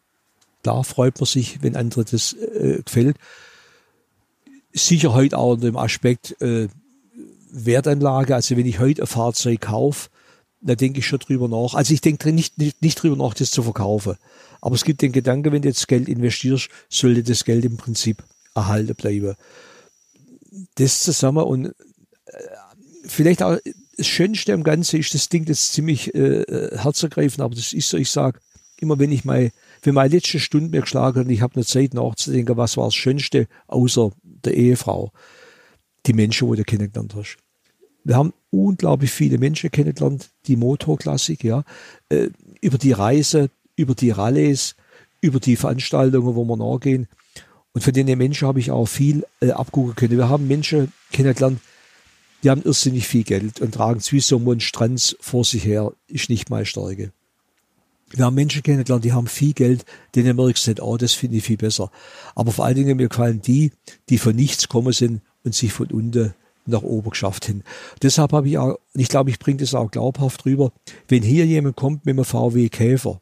Da 0.63 0.83
freut 0.83 1.19
man 1.19 1.25
sich, 1.25 1.61
wenn 1.63 1.75
andere 1.75 2.05
das 2.05 2.33
äh, 2.33 2.81
gefällt. 2.83 3.17
Sicher 4.73 5.13
heute 5.13 5.37
auch 5.37 5.53
unter 5.53 5.67
dem 5.67 5.77
Aspekt 5.77 6.39
äh, 6.41 6.67
Wertanlage. 7.51 8.35
Also 8.35 8.57
wenn 8.57 8.65
ich 8.65 8.79
heute 8.79 9.03
ein 9.03 9.07
Fahrzeug 9.07 9.61
kaufe, 9.61 10.09
da 10.61 10.75
denke 10.75 10.99
ich 10.99 11.07
schon 11.07 11.19
drüber 11.19 11.47
nach. 11.47 11.73
Also 11.73 11.93
ich 11.93 12.01
denke 12.01 12.31
nicht, 12.33 12.57
nicht, 12.57 12.81
nicht 12.81 13.01
drüber 13.01 13.15
nach, 13.15 13.33
das 13.33 13.51
zu 13.51 13.63
verkaufen. 13.63 14.15
Aber 14.61 14.75
es 14.75 14.83
gibt 14.83 15.01
den 15.01 15.11
Gedanken, 15.11 15.51
wenn 15.51 15.61
du 15.61 15.69
jetzt 15.69 15.87
Geld 15.87 16.09
investierst, 16.09 16.69
sollte 16.89 17.23
das 17.23 17.45
Geld 17.45 17.63
im 17.63 17.77
Prinzip 17.77 18.23
erhalten 18.55 18.95
bleiben. 18.95 19.35
Das 20.75 21.03
zusammen 21.03 21.43
und 21.45 21.65
äh, 21.67 21.71
vielleicht 23.05 23.41
auch 23.41 23.57
das 23.95 24.07
Schönste 24.07 24.53
am 24.53 24.63
Ganzen 24.63 24.99
ist, 24.99 25.13
das 25.13 25.29
Ding 25.29 25.45
das 25.45 25.71
ziemlich 25.71 26.13
äh, 26.13 26.77
herzergreifend, 26.77 27.41
aber 27.41 27.55
das 27.55 27.73
ist 27.73 27.89
so, 27.89 27.97
ich 27.97 28.09
sage, 28.09 28.39
immer 28.79 28.99
wenn 28.99 29.11
ich 29.11 29.25
mein 29.25 29.51
wenn 29.81 29.93
meine 29.93 30.15
letzte 30.15 30.39
Stunde 30.39 30.69
mir 30.69 30.81
geschlagen 30.81 31.19
hat, 31.19 31.31
ich 31.31 31.41
habe 31.41 31.55
eine 31.55 31.65
Zeit 31.65 31.93
nachzudenken, 31.93 32.57
was 32.57 32.77
war 32.77 32.85
das 32.85 32.95
Schönste 32.95 33.47
außer 33.67 34.11
der 34.23 34.55
Ehefrau, 34.55 35.11
die 36.05 36.13
Menschen, 36.13 36.49
die 36.51 36.57
du 36.57 36.63
kennengelernt 36.63 37.15
hast. 37.15 37.37
Wir 38.03 38.15
haben 38.15 38.33
unglaublich 38.49 39.11
viele 39.11 39.37
Menschen 39.37 39.71
kennengelernt, 39.71 40.29
die 40.47 40.55
Motorklassik, 40.55 41.43
ja, 41.43 41.63
äh, 42.09 42.29
über 42.61 42.77
die 42.77 42.93
Reise, 42.93 43.49
über 43.75 43.95
die 43.95 44.11
Rallyes, 44.11 44.75
über 45.21 45.39
die 45.39 45.55
Veranstaltungen, 45.55 46.35
wo 46.35 46.45
wir 46.45 46.57
nachgehen. 46.57 47.07
Und 47.73 47.83
von 47.83 47.93
den 47.93 48.17
Menschen 48.17 48.47
habe 48.47 48.59
ich 48.59 48.71
auch 48.71 48.87
viel 48.87 49.25
äh, 49.41 49.51
abgucken 49.51 49.95
können. 49.95 50.17
Wir 50.17 50.29
haben 50.29 50.47
Menschen 50.47 50.91
kennengelernt, 51.11 51.59
die 52.43 52.49
haben 52.49 52.63
irrsinnig 52.63 53.07
viel 53.07 53.23
Geld 53.23 53.59
und 53.59 53.73
tragen 53.73 54.01
wie 54.09 54.19
so 54.21 54.41
vor 55.19 55.43
sich 55.43 55.65
her, 55.65 55.91
ist 56.07 56.29
nicht 56.29 56.49
meine 56.49 56.65
Stärke. 56.65 57.11
Wir 58.11 58.25
haben 58.25 58.35
Menschen 58.35 58.63
kennengelernt, 58.63 59.05
die 59.05 59.13
haben 59.13 59.27
viel 59.27 59.53
Geld, 59.53 59.85
denen 60.15 60.35
merkst 60.35 60.65
du 60.65 60.71
nicht, 60.71 60.81
oh, 60.81 60.97
das 60.97 61.13
finde 61.13 61.37
ich 61.37 61.43
viel 61.43 61.57
besser. 61.57 61.91
Aber 62.35 62.51
vor 62.51 62.65
allen 62.65 62.75
Dingen, 62.75 62.97
mir 62.97 63.09
gefallen 63.09 63.41
die, 63.41 63.71
die 64.09 64.17
von 64.17 64.35
nichts 64.35 64.67
kommen 64.67 64.93
sind 64.93 65.21
und 65.43 65.53
sich 65.53 65.71
von 65.71 65.87
unten 65.87 66.33
nach 66.65 66.81
oben 66.83 67.11
geschafft 67.11 67.49
haben. 67.49 67.63
Deshalb 68.01 68.33
habe 68.33 68.49
ich 68.49 68.57
auch, 68.57 68.77
ich 68.93 69.09
glaube, 69.09 69.29
ich 69.29 69.39
bringe 69.39 69.57
das 69.57 69.73
auch 69.73 69.91
glaubhaft 69.91 70.45
rüber, 70.45 70.71
wenn 71.07 71.23
hier 71.23 71.45
jemand 71.45 71.75
kommt 71.75 72.05
mit 72.05 72.13
einem 72.13 72.25
VW 72.25 72.69
Käfer, 72.69 73.21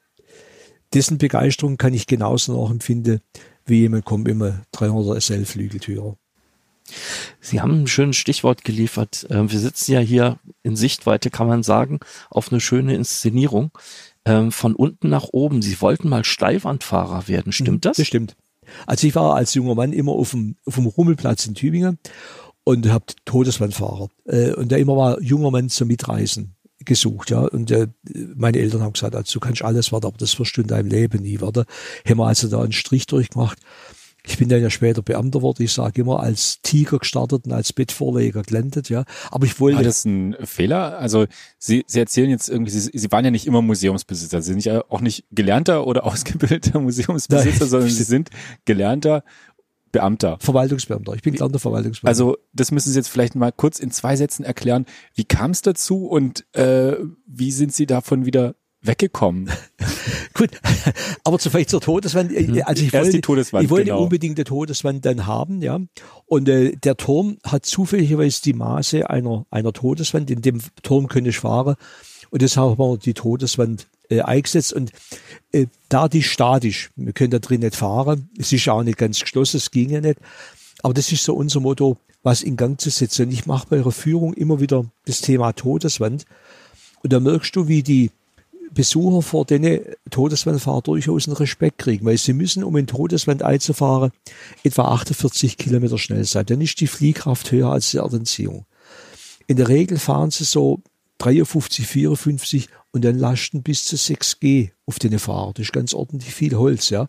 dessen 0.93 1.17
Begeisterung 1.17 1.77
kann 1.77 1.93
ich 1.93 2.07
genauso 2.07 2.61
nachempfinden, 2.61 3.21
wie 3.65 3.79
jemand 3.81 4.05
kommt 4.05 4.25
mit 4.25 4.35
einem 4.35 4.61
300 4.71 5.21
SL 5.21 5.45
Flügeltürer. 5.45 6.17
Sie 7.41 7.59
haben 7.59 7.83
ein 7.83 7.87
schönes 7.87 8.15
Stichwort 8.15 8.63
geliefert. 8.63 9.27
Ähm, 9.29 9.51
wir 9.51 9.59
sitzen 9.59 9.91
ja 9.91 9.99
hier 9.99 10.39
in 10.63 10.77
Sichtweite, 10.77 11.29
kann 11.29 11.47
man 11.47 11.63
sagen, 11.63 11.99
auf 12.29 12.49
eine 12.51 12.61
schöne 12.61 12.95
Inszenierung 12.95 13.71
ähm, 14.27 14.51
von 14.51 14.75
unten 14.75 15.09
nach 15.09 15.27
oben. 15.31 15.61
Sie 15.61 15.79
wollten 15.81 16.09
mal 16.09 16.23
Steilwandfahrer 16.23 17.27
werden, 17.27 17.51
stimmt 17.51 17.69
mhm, 17.69 17.81
das? 17.81 17.97
Das 17.97 18.07
stimmt. 18.07 18.35
Also 18.85 19.07
ich 19.07 19.15
war 19.15 19.35
als 19.35 19.53
junger 19.53 19.75
Mann 19.75 19.93
immer 19.93 20.11
auf 20.11 20.31
dem, 20.31 20.57
auf 20.65 20.75
dem 20.75 20.85
Rummelplatz 20.85 21.45
in 21.47 21.55
Tübingen 21.55 21.99
und 22.63 22.89
habe 22.89 23.05
Todeswandfahrer. 23.25 24.09
Äh, 24.25 24.53
und 24.53 24.71
da 24.71 24.75
immer 24.75 24.97
war 24.97 25.21
junger 25.21 25.51
Mann 25.51 25.69
zum 25.69 25.87
Mitreisen 25.87 26.55
gesucht, 26.79 27.29
ja. 27.29 27.41
Und 27.41 27.71
äh, 27.71 27.87
meine 28.35 28.59
Eltern 28.59 28.81
haben 28.81 28.93
gesagt, 28.93 29.15
also 29.15 29.33
du 29.33 29.39
kannst 29.39 29.61
alles 29.61 29.91
werden, 29.91 30.05
aber 30.05 30.17
das 30.17 30.37
wirst 30.39 30.57
du 30.57 30.61
in 30.61 30.67
deinem 30.67 30.89
Leben 30.89 31.21
nie 31.21 31.39
werden. 31.39 31.65
Haben 32.07 32.19
wir 32.19 32.27
also 32.27 32.47
da 32.47 32.61
einen 32.61 32.73
Strich 32.73 33.05
durchgemacht. 33.05 33.59
Ich 34.27 34.37
bin 34.37 34.49
dann 34.49 34.61
ja 34.61 34.69
später 34.69 35.01
Beamter 35.01 35.41
worden. 35.41 35.63
Ich 35.63 35.71
sage 35.71 36.01
immer 36.01 36.19
als 36.19 36.61
Tiger 36.61 36.99
gestartet 36.99 37.45
und 37.45 37.53
als 37.53 37.71
Bettvorleger 37.71 38.43
gelandet, 38.43 38.89
ja. 38.89 39.05
Aber 39.31 39.45
ich 39.45 39.59
wollte. 39.59 39.77
War 39.77 39.83
das 39.83 40.03
ein 40.05 40.35
Fehler? 40.43 40.99
Also 40.99 41.25
Sie, 41.57 41.85
Sie 41.87 41.99
erzählen 41.99 42.29
jetzt 42.29 42.49
irgendwie, 42.49 42.71
Sie, 42.71 42.91
Sie 42.93 43.11
waren 43.11 43.23
ja 43.23 43.31
nicht 43.31 43.47
immer 43.47 43.61
Museumsbesitzer. 43.61 44.41
Sie 44.41 44.51
sind 44.51 44.65
ja 44.65 44.83
auch 44.89 45.01
nicht 45.01 45.25
gelernter 45.31 45.87
oder 45.87 46.05
ausgebildeter 46.05 46.79
Museumsbesitzer, 46.79 47.59
Nein. 47.59 47.69
sondern 47.69 47.89
Sie 47.89 48.03
sind 48.03 48.29
gelernter 48.65 49.23
Beamter. 49.91 50.37
Verwaltungsbeamter. 50.41 51.13
Ich 51.13 51.21
bin 51.21 51.33
gelernter 51.33 51.59
Verwaltungsbeamter. 51.59 52.09
Also 52.09 52.37
das 52.53 52.71
müssen 52.71 52.91
Sie 52.91 52.99
jetzt 52.99 53.07
vielleicht 53.07 53.35
mal 53.35 53.51
kurz 53.51 53.79
in 53.79 53.91
zwei 53.91 54.15
Sätzen 54.15 54.43
erklären. 54.43 54.85
Wie 55.15 55.23
kam 55.23 55.51
es 55.51 55.61
dazu 55.61 56.05
und 56.05 56.45
äh, 56.53 56.97
wie 57.25 57.51
sind 57.51 57.73
Sie 57.73 57.85
davon 57.85 58.25
wieder 58.25 58.55
weggekommen. 58.87 59.49
Gut, 60.33 60.51
aber 61.23 61.39
zu 61.39 61.49
vielleicht 61.49 61.69
zur 61.69 61.81
Todeswand. 61.81 62.31
Äh, 62.31 62.43
mhm. 62.43 62.61
Also 62.65 62.83
ich 62.83 62.93
wollte, 62.93 63.11
die 63.11 63.21
Todeswand, 63.21 63.65
ich 63.65 63.69
wollte 63.69 63.85
genau. 63.85 64.03
unbedingt 64.03 64.37
die 64.37 64.43
Todeswand 64.43 65.05
dann 65.05 65.25
haben, 65.25 65.61
ja. 65.61 65.79
Und 66.25 66.49
äh, 66.49 66.75
der 66.75 66.97
Turm 66.97 67.37
hat 67.43 67.65
zufälligerweise 67.65 68.41
die 68.41 68.53
Maße 68.53 69.09
einer 69.09 69.45
einer 69.49 69.73
Todeswand. 69.73 70.31
In 70.31 70.41
dem 70.41 70.61
Turm 70.83 71.07
könnte 71.07 71.29
ich 71.29 71.39
fahren. 71.39 71.75
Und 72.29 72.41
deshalb 72.41 72.77
haben 72.77 72.91
wir 72.91 72.97
die 72.97 73.13
Todeswand 73.13 73.87
äh, 74.09 74.21
eingesetzt. 74.21 74.73
Und 74.73 74.91
äh, 75.51 75.67
da 75.89 76.07
die 76.07 76.23
statisch, 76.23 76.91
wir 76.95 77.13
können 77.13 77.31
da 77.31 77.39
drin 77.39 77.61
nicht 77.61 77.75
fahren. 77.75 78.29
Es 78.37 78.51
ist 78.51 78.67
auch 78.69 78.83
nicht 78.83 78.97
ganz 78.97 79.19
geschlossen, 79.19 79.57
es 79.57 79.71
ging 79.71 79.89
ja 79.89 80.01
nicht. 80.01 80.19
Aber 80.83 80.93
das 80.93 81.11
ist 81.11 81.23
so 81.23 81.33
unser 81.33 81.59
Motto, 81.59 81.97
was 82.23 82.43
in 82.43 82.57
Gang 82.57 82.79
zu 82.79 82.89
setzen. 82.89 83.27
Und 83.27 83.31
ich 83.31 83.45
mache 83.45 83.67
bei 83.69 83.77
ihrer 83.77 83.91
Führung 83.91 84.33
immer 84.33 84.59
wieder 84.59 84.85
das 85.05 85.21
Thema 85.21 85.53
Todeswand. 85.53 86.25
Und 87.03 87.13
da 87.13 87.19
merkst 87.19 87.55
du, 87.55 87.67
wie 87.67 87.83
die 87.83 88.11
Besucher 88.77 89.23
vor 89.23 89.43
den 89.43 89.81
Todeswandfahrer 90.11 90.83
durchaus 90.83 91.27
einen 91.27 91.35
Respekt 91.35 91.79
kriegen, 91.79 92.05
weil 92.05 92.19
sie 92.19 92.33
müssen, 92.33 92.63
um 92.63 92.77
in 92.77 92.85
Todeswand 92.85 93.41
einzufahren, 93.41 94.11
etwa 94.63 94.83
48 94.89 95.57
Kilometer 95.57 95.97
schnell 95.97 96.23
sein. 96.25 96.45
Dann 96.45 96.61
ist 96.61 96.79
die 96.79 96.85
Fliehkraft 96.85 97.51
höher 97.51 97.71
als 97.71 97.89
die 97.89 97.97
Erdenziehung. 97.97 98.67
In 99.47 99.57
der 99.57 99.67
Regel 99.67 99.97
fahren 99.97 100.29
sie 100.29 100.43
so 100.43 100.81
53, 101.17 101.87
54 101.87 102.69
und 102.91 103.03
dann 103.03 103.17
lasten 103.17 103.63
bis 103.63 103.83
zu 103.83 103.95
6G 103.95 104.69
auf 104.85 104.99
den 104.99 105.17
Fahrer. 105.17 105.53
Das 105.55 105.63
ist 105.63 105.73
ganz 105.73 105.95
ordentlich 105.95 106.35
viel 106.35 106.55
Holz, 106.55 106.91
ja. 106.91 107.07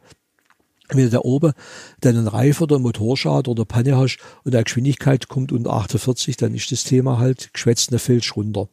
Wenn 0.88 1.04
du 1.04 1.10
da 1.10 1.18
oben 1.18 1.52
dann 2.00 2.16
einen 2.16 2.28
Reifen 2.28 2.62
oder 2.62 2.78
Motorschaden 2.78 3.50
oder 3.50 3.66
Panne 3.66 3.98
hast 3.98 4.16
und 4.44 4.54
der 4.54 4.64
Geschwindigkeit 4.64 5.28
kommt 5.28 5.52
unter 5.52 5.74
48, 5.74 6.38
dann 6.38 6.54
ist 6.54 6.72
das 6.72 6.84
Thema 6.84 7.18
halt 7.18 7.52
geschwätzt, 7.52 7.92
der 7.92 7.98
fällt 7.98 8.34
runter. 8.34 8.70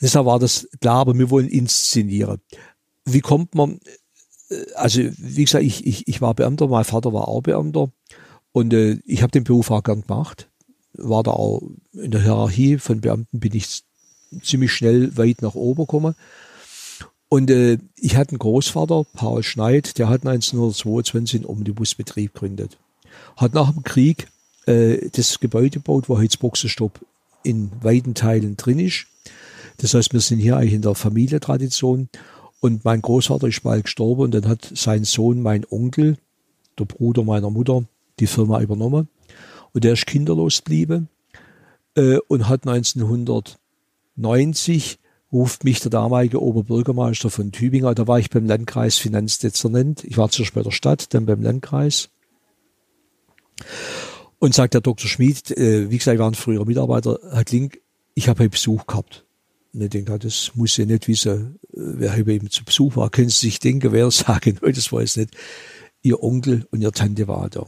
Deshalb 0.00 0.26
war 0.26 0.38
das 0.38 0.68
klar, 0.80 1.00
aber 1.00 1.18
wir 1.18 1.30
wollen 1.30 1.48
inszenieren. 1.48 2.40
Wie 3.04 3.20
kommt 3.20 3.54
man, 3.54 3.80
äh, 4.50 4.56
also 4.76 5.02
wie 5.18 5.44
gesagt, 5.44 5.64
ich, 5.64 5.86
ich, 5.86 6.08
ich 6.08 6.20
war 6.20 6.34
Beamter, 6.34 6.68
mein 6.68 6.84
Vater 6.84 7.12
war 7.12 7.28
auch 7.28 7.42
Beamter 7.42 7.90
und 8.52 8.72
äh, 8.72 8.98
ich 9.04 9.22
habe 9.22 9.32
den 9.32 9.44
Beruf 9.44 9.70
auch 9.70 9.82
gern 9.82 10.02
gemacht. 10.02 10.48
War 10.94 11.22
da 11.22 11.32
auch 11.32 11.62
in 11.92 12.10
der 12.10 12.22
Hierarchie 12.22 12.78
von 12.78 13.00
Beamten 13.00 13.40
bin 13.40 13.54
ich 13.54 13.82
ziemlich 14.42 14.72
schnell 14.72 15.16
weit 15.16 15.42
nach 15.42 15.54
oben 15.54 15.82
gekommen. 15.82 16.14
Und 17.28 17.50
äh, 17.50 17.78
ich 17.96 18.16
hatte 18.16 18.30
einen 18.30 18.38
Großvater, 18.38 19.04
Paul 19.12 19.42
Schneid, 19.42 19.98
der 19.98 20.08
hat 20.08 20.24
1922 20.24 21.40
einen 21.40 21.46
Omnibusbetrieb 21.46 22.32
gegründet. 22.32 22.78
Hat 23.36 23.54
nach 23.54 23.72
dem 23.72 23.82
Krieg 23.82 24.28
äh, 24.66 25.08
das 25.10 25.40
Gebäude 25.40 25.70
gebaut, 25.70 26.08
wo 26.08 26.18
heute 26.18 26.38
Boxenstopp 26.38 27.00
in 27.42 27.72
weiten 27.82 28.14
Teilen 28.14 28.56
drin 28.56 28.78
ist. 28.78 29.06
Das 29.78 29.94
heißt, 29.94 30.12
wir 30.12 30.20
sind 30.20 30.38
hier 30.38 30.56
eigentlich 30.56 30.74
in 30.74 30.82
der 30.82 30.94
Familientradition. 30.94 32.08
Und 32.60 32.84
mein 32.84 33.02
Großvater 33.02 33.48
ist 33.48 33.62
bald 33.62 33.84
gestorben 33.84 34.22
und 34.22 34.34
dann 34.34 34.48
hat 34.48 34.70
sein 34.74 35.04
Sohn, 35.04 35.42
mein 35.42 35.64
Onkel, 35.68 36.16
der 36.78 36.86
Bruder 36.86 37.22
meiner 37.22 37.50
Mutter, 37.50 37.84
die 38.20 38.26
Firma 38.26 38.60
übernommen. 38.60 39.08
Und 39.72 39.84
der 39.84 39.92
ist 39.92 40.06
kinderlos 40.06 40.64
geblieben 40.64 41.10
äh, 41.94 42.16
und 42.28 42.48
hat 42.48 42.66
1990 42.66 44.98
ruft 45.32 45.64
mich 45.64 45.80
der 45.80 45.90
damalige 45.90 46.40
Oberbürgermeister 46.40 47.28
von 47.28 47.50
Tübingen, 47.50 47.92
da 47.94 48.06
war 48.06 48.20
ich 48.20 48.30
beim 48.30 48.46
Landkreis 48.46 48.98
Finanzdezernent. 48.98 50.04
Ich 50.04 50.16
war 50.16 50.30
zuerst 50.30 50.54
bei 50.54 50.62
der 50.62 50.70
Stadt, 50.70 51.12
dann 51.12 51.26
beim 51.26 51.42
Landkreis. 51.42 52.08
Und 54.38 54.54
sagt 54.54 54.74
der 54.74 54.80
Dr. 54.80 55.08
Schmid, 55.08 55.50
äh, 55.50 55.90
wie 55.90 55.98
gesagt, 55.98 56.14
ich 56.14 56.20
war 56.20 56.30
ein 56.30 56.34
früherer 56.34 56.64
Mitarbeiter, 56.64 57.18
Herr 57.30 57.44
Klink, 57.44 57.80
ich 58.14 58.28
habe 58.28 58.48
Besuch 58.48 58.86
gehabt. 58.86 59.24
Und 59.74 59.82
ich 59.82 59.90
denke, 59.90 60.18
das 60.20 60.52
muss 60.54 60.78
ich 60.78 60.86
nicht 60.86 61.08
wissen, 61.08 61.58
wer 61.72 62.16
über 62.16 62.32
ihm 62.32 62.48
zu 62.48 62.64
Besuch 62.64 62.94
war. 62.94 63.10
Können 63.10 63.28
Sie 63.28 63.46
sich 63.46 63.58
denken, 63.58 63.90
wer 63.90 64.10
sagen, 64.12 64.58
nein, 64.62 64.72
das 64.72 64.92
weiß 64.92 65.16
nicht. 65.16 65.36
Ihr 66.02 66.22
Onkel 66.22 66.66
und 66.70 66.80
Ihr 66.80 66.92
Tante 66.92 67.26
war 67.26 67.50
da. 67.50 67.66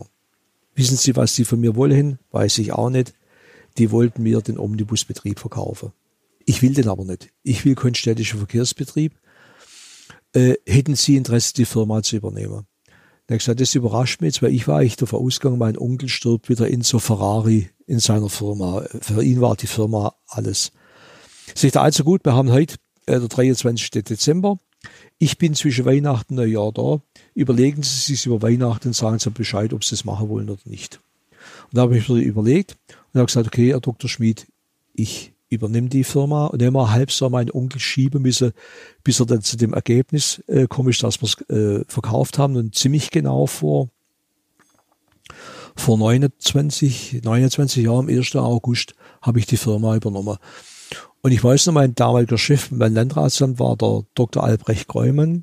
Wissen 0.77 0.97
Sie, 0.97 1.17
was 1.17 1.35
Sie 1.35 1.45
von 1.45 1.59
mir 1.59 1.75
wollen? 1.75 2.19
Weiß 2.31 2.59
ich 2.59 2.73
auch 2.73 2.91
nicht. 2.91 3.15
Die 3.79 3.91
wollten 3.91 4.23
mir 4.23 4.41
den 4.41 4.59
Omnibusbetrieb 4.59 5.41
verkaufen. 5.41 5.93
Ich 6.45 6.63
will 6.63 6.75
den 6.75 6.89
aber 6.89 7.05
nicht. 7.05 7.31
Ich 7.43 7.65
will 7.65 7.75
keinen 7.75 7.97
städtischen 7.97 8.39
Verkehrsbetrieb. 8.39 9.13
Äh, 10.33 10.55
hätten 10.65 10.95
Sie 10.95 11.17
Interesse, 11.17 11.55
die 11.55 11.65
Firma 11.65 12.03
zu 12.03 12.17
übernehmen? 12.17 12.67
Dann 13.27 13.35
habe 13.35 13.37
ich 13.37 13.39
gesagt, 13.39 13.61
das 13.61 13.75
überrascht 13.75 14.21
mich 14.21 14.35
jetzt, 14.35 14.43
weil 14.43 14.55
ich 14.55 14.69
war 14.69 14.83
echt 14.83 15.03
davon 15.03 15.27
ausgegangen, 15.27 15.59
mein 15.59 15.77
Onkel 15.77 16.09
stirbt 16.09 16.49
wieder 16.49 16.69
in 16.69 16.83
so 16.83 17.01
Ferrari 17.01 17.71
in 17.87 17.99
seiner 17.99 18.29
Firma. 18.29 18.87
Für 19.01 19.23
ihn 19.23 19.41
war 19.41 19.57
die 19.57 19.67
Firma 19.67 20.15
alles. 20.29 20.71
Sich 21.55 21.77
allzu 21.77 22.05
gut, 22.05 22.25
wir 22.25 22.35
haben 22.35 22.51
heute 22.51 22.77
äh, 23.07 23.19
der 23.19 23.29
23. 23.29 23.91
Dezember. 23.91 24.59
Ich 25.19 25.39
bin 25.39 25.55
zwischen 25.55 25.85
Weihnachten 25.85 26.35
und 26.35 26.45
Neujahr 26.45 26.73
da. 26.73 27.01
Überlegen 27.35 27.83
Sie 27.83 28.15
sich 28.15 28.27
über 28.27 28.43
Weihnachten 28.43 28.89
und 28.89 28.95
sagen 28.95 29.19
Sie 29.19 29.31
Bescheid, 29.31 29.73
ob 29.73 29.85
Sie 29.85 29.95
es 29.95 30.05
machen 30.05 30.29
wollen 30.29 30.51
oder 30.51 30.61
nicht. 30.65 31.01
Und 31.71 31.77
da 31.77 31.83
habe 31.83 31.97
ich 31.97 32.09
mir 32.09 32.21
überlegt 32.21 32.77
und 33.13 33.19
habe 33.19 33.27
gesagt, 33.27 33.47
okay, 33.47 33.71
Herr 33.71 33.81
Dr. 33.81 34.09
Schmid, 34.09 34.47
ich 34.93 35.33
übernehme 35.49 35.89
die 35.89 36.05
Firma 36.05 36.47
und 36.47 36.61
immer 36.61 36.91
halb 36.91 37.11
so 37.11 37.29
meinen 37.31 37.51
Onkel 37.51 37.81
schieben 37.81 38.23
müssen, 38.23 38.53
bis 39.05 39.21
er 39.21 39.27
dann 39.27 39.43
zu 39.43 39.57
dem 39.57 39.73
Ergebnis 39.75 40.43
äh, 40.49 40.67
komme 40.67 40.91
ich, 40.91 40.99
dass 40.99 41.23
wir 41.23 41.27
es 41.27 41.41
äh, 41.49 41.85
verkauft 41.87 42.39
haben 42.39 42.57
und 42.57 42.75
ziemlich 42.75 43.11
genau 43.11 43.47
vor 43.47 43.89
vor 45.79 45.99
29, 45.99 47.21
29 47.23 47.85
Jahren, 47.85 48.09
am 48.09 48.09
1. 48.09 48.35
August, 48.37 48.95
habe 49.21 49.39
ich 49.39 49.47
die 49.47 49.59
Firma 49.59 49.95
übernommen. 49.95 50.39
Und 51.27 51.33
ich 51.33 51.43
weiß 51.43 51.67
noch, 51.67 51.75
mein 51.75 51.93
damaliger 51.97 52.39
Chef 52.39 52.69
beim 52.71 52.95
Landratsamt 52.95 53.59
war 53.59 53.77
der 53.77 54.05
Dr. 54.15 54.45
Albrecht 54.45 54.87
Kreumann. 54.87 55.43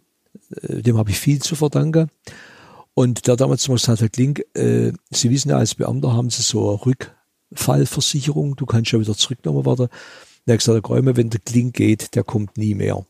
Äh, 0.62 0.82
dem 0.82 0.98
habe 0.98 1.12
ich 1.12 1.20
viel 1.20 1.42
zu 1.42 1.58
verdanken. 1.58 2.10
Und 2.94 3.28
der 3.28 3.36
damals 3.36 3.68
gesagt 3.68 4.02
hat, 4.02 4.14
Klink, 4.14 4.46
äh, 4.54 4.94
Sie 5.12 5.30
wissen 5.30 5.50
ja, 5.50 5.58
als 5.58 5.76
Beamter 5.76 6.14
haben 6.14 6.30
Sie 6.30 6.42
so 6.42 6.70
eine 6.70 6.86
Rückfallversicherung. 6.86 8.56
Du 8.56 8.66
kannst 8.66 8.94
ja 8.94 9.00
wieder 9.02 9.14
zurückgenommen 9.14 9.66
werden. 9.66 9.90
Der 10.48 10.54
hat 10.54 10.60
gesagt, 10.60 10.76
Herr 10.76 10.82
Kreumann, 10.82 11.18
wenn 11.18 11.30
der 11.30 11.42
Klink 11.42 11.76
geht, 11.76 12.16
der 12.16 12.24
kommt 12.24 12.58
nie 12.58 12.76
mehr. 12.76 13.06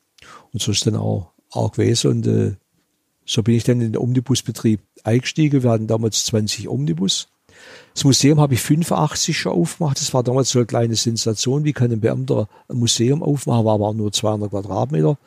Und 0.51 0.59
so 0.59 0.71
ist 0.71 0.87
dann 0.87 0.95
auch, 0.95 1.31
auch 1.51 1.73
gewesen. 1.73 2.09
Und 2.09 2.25
äh, 2.25 2.55
So 3.23 3.43
bin 3.43 3.53
ich 3.53 3.65
dann 3.65 3.81
in 3.81 3.91
den 3.91 4.01
Omnibusbetrieb 4.01 4.79
eingestiegen. 5.03 5.61
Wir 5.61 5.69
hatten 5.69 5.85
damals 5.85 6.25
20 6.25 6.69
Omnibus. 6.69 7.27
Das 7.93 8.03
Museum 8.03 8.39
habe 8.39 8.55
ich 8.55 8.61
85 8.61 9.37
schon 9.37 9.51
aufgemacht. 9.51 9.99
Das 9.99 10.13
war 10.13 10.23
damals 10.23 10.49
so 10.49 10.59
eine 10.59 10.65
kleine 10.65 10.95
Sensation. 10.95 11.63
Wie 11.63 11.73
kann 11.73 11.91
ein 11.91 11.99
Beamter 11.99 12.47
ein 12.67 12.77
Museum 12.77 13.21
aufmachen? 13.21 13.65
War 13.65 13.75
aber 13.75 13.93
nur 13.93 14.11
200 14.11 14.49
Quadratmeter. 14.49 15.17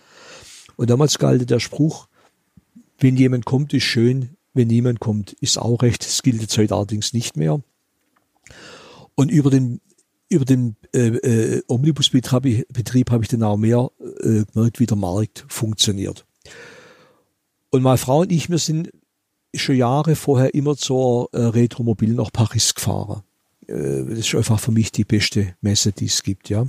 Und 0.77 0.91
damals 0.91 1.19
galt 1.19 1.49
der 1.49 1.61
Spruch, 1.61 2.09
wenn 2.99 3.17
jemand 3.17 3.45
kommt, 3.45 3.73
ist 3.73 3.85
schön. 3.85 4.37
Wenn 4.53 4.69
niemand 4.69 5.01
kommt, 5.01 5.33
ist 5.35 5.59
auch 5.59 5.83
recht. 5.83 6.05
Das 6.05 6.23
gilt 6.23 6.41
jetzt 6.41 6.57
heute 6.57 6.75
allerdings 6.75 7.13
nicht 7.13 7.37
mehr. 7.37 7.61
Und 9.15 9.31
über 9.31 9.51
den 9.51 9.81
über 10.29 10.45
den 10.45 10.77
äh, 10.93 11.07
äh, 11.07 11.63
Omnibusbetrieb 11.69 12.33
habe 12.33 12.49
ich, 12.49 12.69
Betrieb 12.69 13.11
hab 13.11 13.23
ich 13.23 13.29
dann 13.29 13.45
auch 13.45 13.57
mehr 13.57 13.91
äh, 14.01 14.45
gemerkt, 14.53 14.81
wie 14.81 14.87
der 14.87 14.97
Markt 14.97 15.45
funktioniert. 15.49 16.27
Und 17.71 17.83
meine 17.83 17.99
Frau 17.99 18.21
und 18.21 18.33
ich, 18.33 18.51
wir 18.51 18.59
sind 18.59 18.91
schon 19.55 19.77
Jahre 19.77 20.17
vorher 20.17 20.55
immer 20.55 20.77
zur 20.77 21.29
äh, 21.33 21.39
Retromobil 21.39 22.15
nach 22.15 22.33
Paris 22.33 22.75
gefahren. 22.75 23.23
Äh, 23.67 24.05
das 24.09 24.19
ist 24.19 24.35
einfach 24.35 24.61
für 24.61 24.73
mich 24.73 24.93
die 24.93 25.05
beste 25.05 25.55
Messe, 25.61 25.93
die 25.93 26.07
es 26.07 26.23
gibt, 26.23 26.49
ja. 26.49 26.67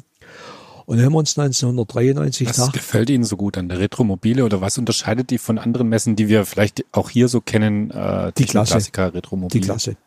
Und 0.86 0.98
dann 0.98 1.06
haben 1.06 1.14
wir 1.14 1.20
uns 1.20 1.38
1993 1.38 2.48
Was 2.48 2.72
gefällt 2.72 3.10
Ihnen 3.10 3.26
so 3.26 3.36
gut 3.36 3.58
an 3.58 3.68
der 3.68 3.80
Retromobile 3.80 4.46
oder 4.46 4.62
was 4.62 4.78
unterscheidet 4.78 5.32
die 5.32 5.38
von 5.38 5.58
anderen 5.58 5.90
Messen, 5.90 6.16
die 6.16 6.30
wir 6.30 6.46
vielleicht 6.46 6.86
auch 6.94 7.10
hier 7.10 7.28
so 7.28 7.42
kennen? 7.42 7.92
Äh, 7.92 8.32
die 8.38 8.46
Klasse. 8.46 8.72
Klassiker 8.72 9.14
Retromobile. 9.14 9.60
Die 9.60 9.66
Klasse. 9.66 9.98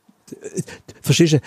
Verstehst 1.03 1.35
du? 1.35 1.41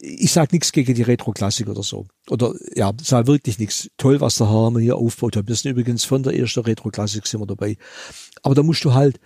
Ich 0.00 0.30
sage 0.30 0.50
nichts 0.52 0.70
gegen 0.70 0.94
die 0.94 1.02
Retro-Klassik 1.02 1.68
oder 1.68 1.82
so. 1.82 2.06
Oder 2.30 2.54
ja, 2.76 2.92
sage 3.02 3.26
wirklich 3.26 3.58
nichts. 3.58 3.90
Toll, 3.96 4.20
was 4.20 4.36
der 4.36 4.50
Herr 4.50 4.78
hier 4.78 4.96
aufgebaut 4.96 5.36
hat. 5.36 5.48
Wir 5.48 5.54
sind 5.56 5.72
übrigens 5.72 6.04
von 6.04 6.22
der 6.22 6.38
ersten 6.38 6.60
Retro-Klassik 6.60 7.26
sind 7.26 7.40
wir 7.40 7.46
dabei. 7.46 7.76
Aber 8.42 8.54
da 8.54 8.62
musst 8.62 8.84
du 8.84 8.94
halt 8.94 9.18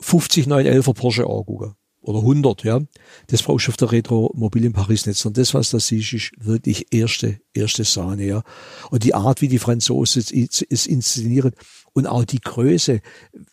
50 0.00 0.46
911er 0.46 0.94
Porsche 0.94 1.24
angucken. 1.24 1.74
Oder 2.02 2.20
100, 2.20 2.64
ja. 2.64 2.80
Das 3.26 3.42
brauchst 3.42 3.66
du 3.66 3.72
auf 3.72 3.76
der 3.76 3.92
Retro 3.92 4.32
Mobil 4.34 4.64
in 4.64 4.72
Paris 4.72 5.06
nicht. 5.06 5.24
Und 5.26 5.36
das, 5.36 5.52
was 5.52 5.70
da 5.70 5.78
siehst, 5.78 6.14
ist 6.14 6.32
wirklich 6.38 6.86
erste, 6.92 7.40
erste 7.52 7.84
Sahne, 7.84 8.24
ja. 8.24 8.42
Und 8.90 9.04
die 9.04 9.14
Art, 9.14 9.42
wie 9.42 9.48
die 9.48 9.58
Franzosen 9.58 10.22
es 10.70 10.86
inszenieren 10.86 11.52
und 11.92 12.06
auch 12.06 12.24
die 12.24 12.40
Größe. 12.40 13.00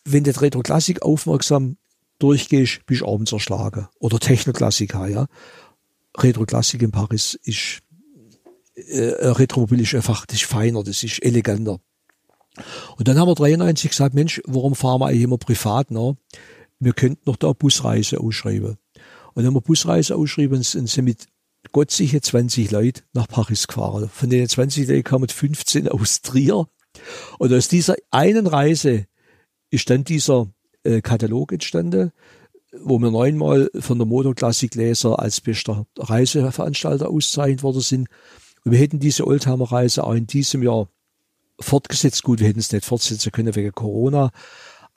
Wenn 0.05 0.23
du 0.23 0.31
Retro 0.39 0.61
Klassik 0.61 1.01
aufmerksam 1.01 1.77
durchgehst, 2.19 2.85
bist 2.85 3.01
du 3.01 3.07
abends 3.07 3.33
erschlagen. 3.33 3.87
Oder 3.99 4.19
Technoklassika, 4.19 5.07
ja. 5.07 5.27
Retro 6.17 6.45
Klassik 6.45 6.81
in 6.81 6.91
Paris 6.91 7.37
ist, 7.43 7.79
äh, 8.75 9.27
Retromobil 9.27 9.81
ist 9.81 9.93
einfach, 9.93 10.25
das 10.25 10.37
ist 10.37 10.45
feiner, 10.45 10.83
das 10.83 11.03
ist 11.03 11.21
eleganter. 11.21 11.79
Und 12.97 13.07
dann 13.07 13.19
haben 13.19 13.27
wir 13.27 13.35
93 13.35 13.91
gesagt, 13.91 14.13
Mensch, 14.13 14.41
warum 14.45 14.75
fahren 14.75 15.01
wir 15.01 15.07
eigentlich 15.07 15.23
immer 15.23 15.37
privat 15.37 15.91
noch? 15.91 16.17
Wir 16.79 16.93
könnten 16.93 17.21
noch 17.25 17.37
da 17.37 17.53
Busreise 17.53 18.19
ausschreiben. 18.19 18.77
Und 19.33 19.43
dann 19.43 19.47
haben 19.47 19.55
wir 19.55 19.61
Busreise 19.61 20.15
ausschreiben 20.15 20.57
und 20.57 20.65
sind 20.65 21.05
mit 21.05 21.27
Gott 21.71 21.91
sicher 21.91 22.21
20 22.21 22.71
Leute 22.71 23.01
nach 23.13 23.27
Paris 23.27 23.67
gefahren. 23.67 24.09
Von 24.11 24.29
den 24.29 24.47
20 24.47 24.87
Leuten 24.87 25.03
kamen 25.03 25.29
15 25.29 25.87
aus 25.87 26.21
Trier. 26.21 26.67
Und 27.37 27.53
aus 27.53 27.67
dieser 27.67 27.95
einen 28.11 28.47
Reise 28.47 29.05
ist 29.69 29.89
dann 29.89 30.03
dieser 30.03 30.47
äh, 30.83 31.01
Katalog 31.01 31.51
entstanden, 31.51 32.11
wo 32.79 32.99
wir 32.99 33.11
neunmal 33.11 33.69
von 33.79 33.97
der 33.97 34.07
Motorklassik-Leser 34.07 35.19
als 35.19 35.41
bester 35.41 35.85
Reiseveranstalter 35.97 37.09
auszeichnet 37.09 37.63
worden 37.63 37.81
sind. 37.81 38.07
Und 38.63 38.71
wir 38.71 38.79
hätten 38.79 38.99
diese 38.99 39.25
Oldtimer-Reise 39.25 40.03
auch 40.03 40.13
in 40.13 40.27
diesem 40.27 40.63
Jahr 40.63 40.89
fortgesetzt. 41.59 42.23
Gut, 42.23 42.39
wir 42.39 42.47
hätten 42.47 42.59
es 42.59 42.71
nicht 42.71 42.85
fortsetzen 42.85 43.31
können 43.31 43.55
wegen 43.55 43.71
Corona. 43.71 44.31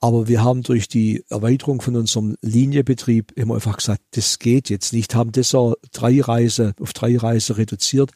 Aber 0.03 0.29
wir 0.29 0.43
haben 0.43 0.63
durch 0.63 0.89
die 0.89 1.25
Erweiterung 1.29 1.83
von 1.83 1.95
unserem 1.95 2.37
Linienbetrieb 2.41 3.33
immer 3.37 3.57
einfach 3.57 3.77
gesagt, 3.77 4.03
das 4.13 4.39
geht 4.39 4.71
jetzt 4.71 4.95
nicht, 4.95 5.15
haben 5.15 5.33
das 5.33 5.53
Jahr 5.53 5.75
drei 5.93 6.23
Reise, 6.23 6.75
auf 6.81 6.95
drei 6.95 7.19
Reise 7.19 7.59
reduziert 7.59 8.13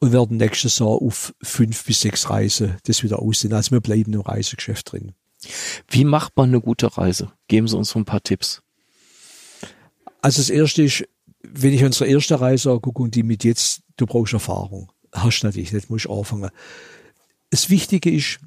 und 0.00 0.12
werden 0.12 0.36
nächstes 0.38 0.80
Jahr 0.80 0.88
auf 0.88 1.34
fünf 1.40 1.84
bis 1.84 2.00
sechs 2.00 2.30
Reise 2.30 2.78
das 2.84 3.04
wieder 3.04 3.20
aussehen. 3.20 3.52
Also 3.52 3.70
wir 3.70 3.80
bleiben 3.80 4.12
im 4.12 4.22
Reisegeschäft 4.22 4.90
drin. 4.90 5.12
Wie 5.88 6.04
macht 6.04 6.36
man 6.36 6.48
eine 6.48 6.60
gute 6.60 6.96
Reise? 6.98 7.32
Geben 7.46 7.68
Sie 7.68 7.76
uns 7.76 7.90
so 7.90 8.00
ein 8.00 8.04
paar 8.04 8.22
Tipps. 8.22 8.62
Also 10.20 10.42
das 10.42 10.50
erste 10.50 10.82
ist, 10.82 11.04
wenn 11.42 11.72
ich 11.72 11.84
unsere 11.84 12.10
erste 12.10 12.40
Reise 12.40 12.78
gucke 12.80 13.02
und 13.02 13.14
die 13.14 13.22
mit 13.22 13.44
jetzt, 13.44 13.82
du 13.96 14.06
brauchst 14.06 14.32
Erfahrung. 14.32 14.90
Hast 15.12 15.44
natürlich, 15.44 15.70
das 15.70 15.88
muss 15.88 16.04
ich 16.04 16.10
anfangen. 16.10 16.50
Das 17.50 17.70
Wichtige 17.70 18.10
ist, 18.10 18.40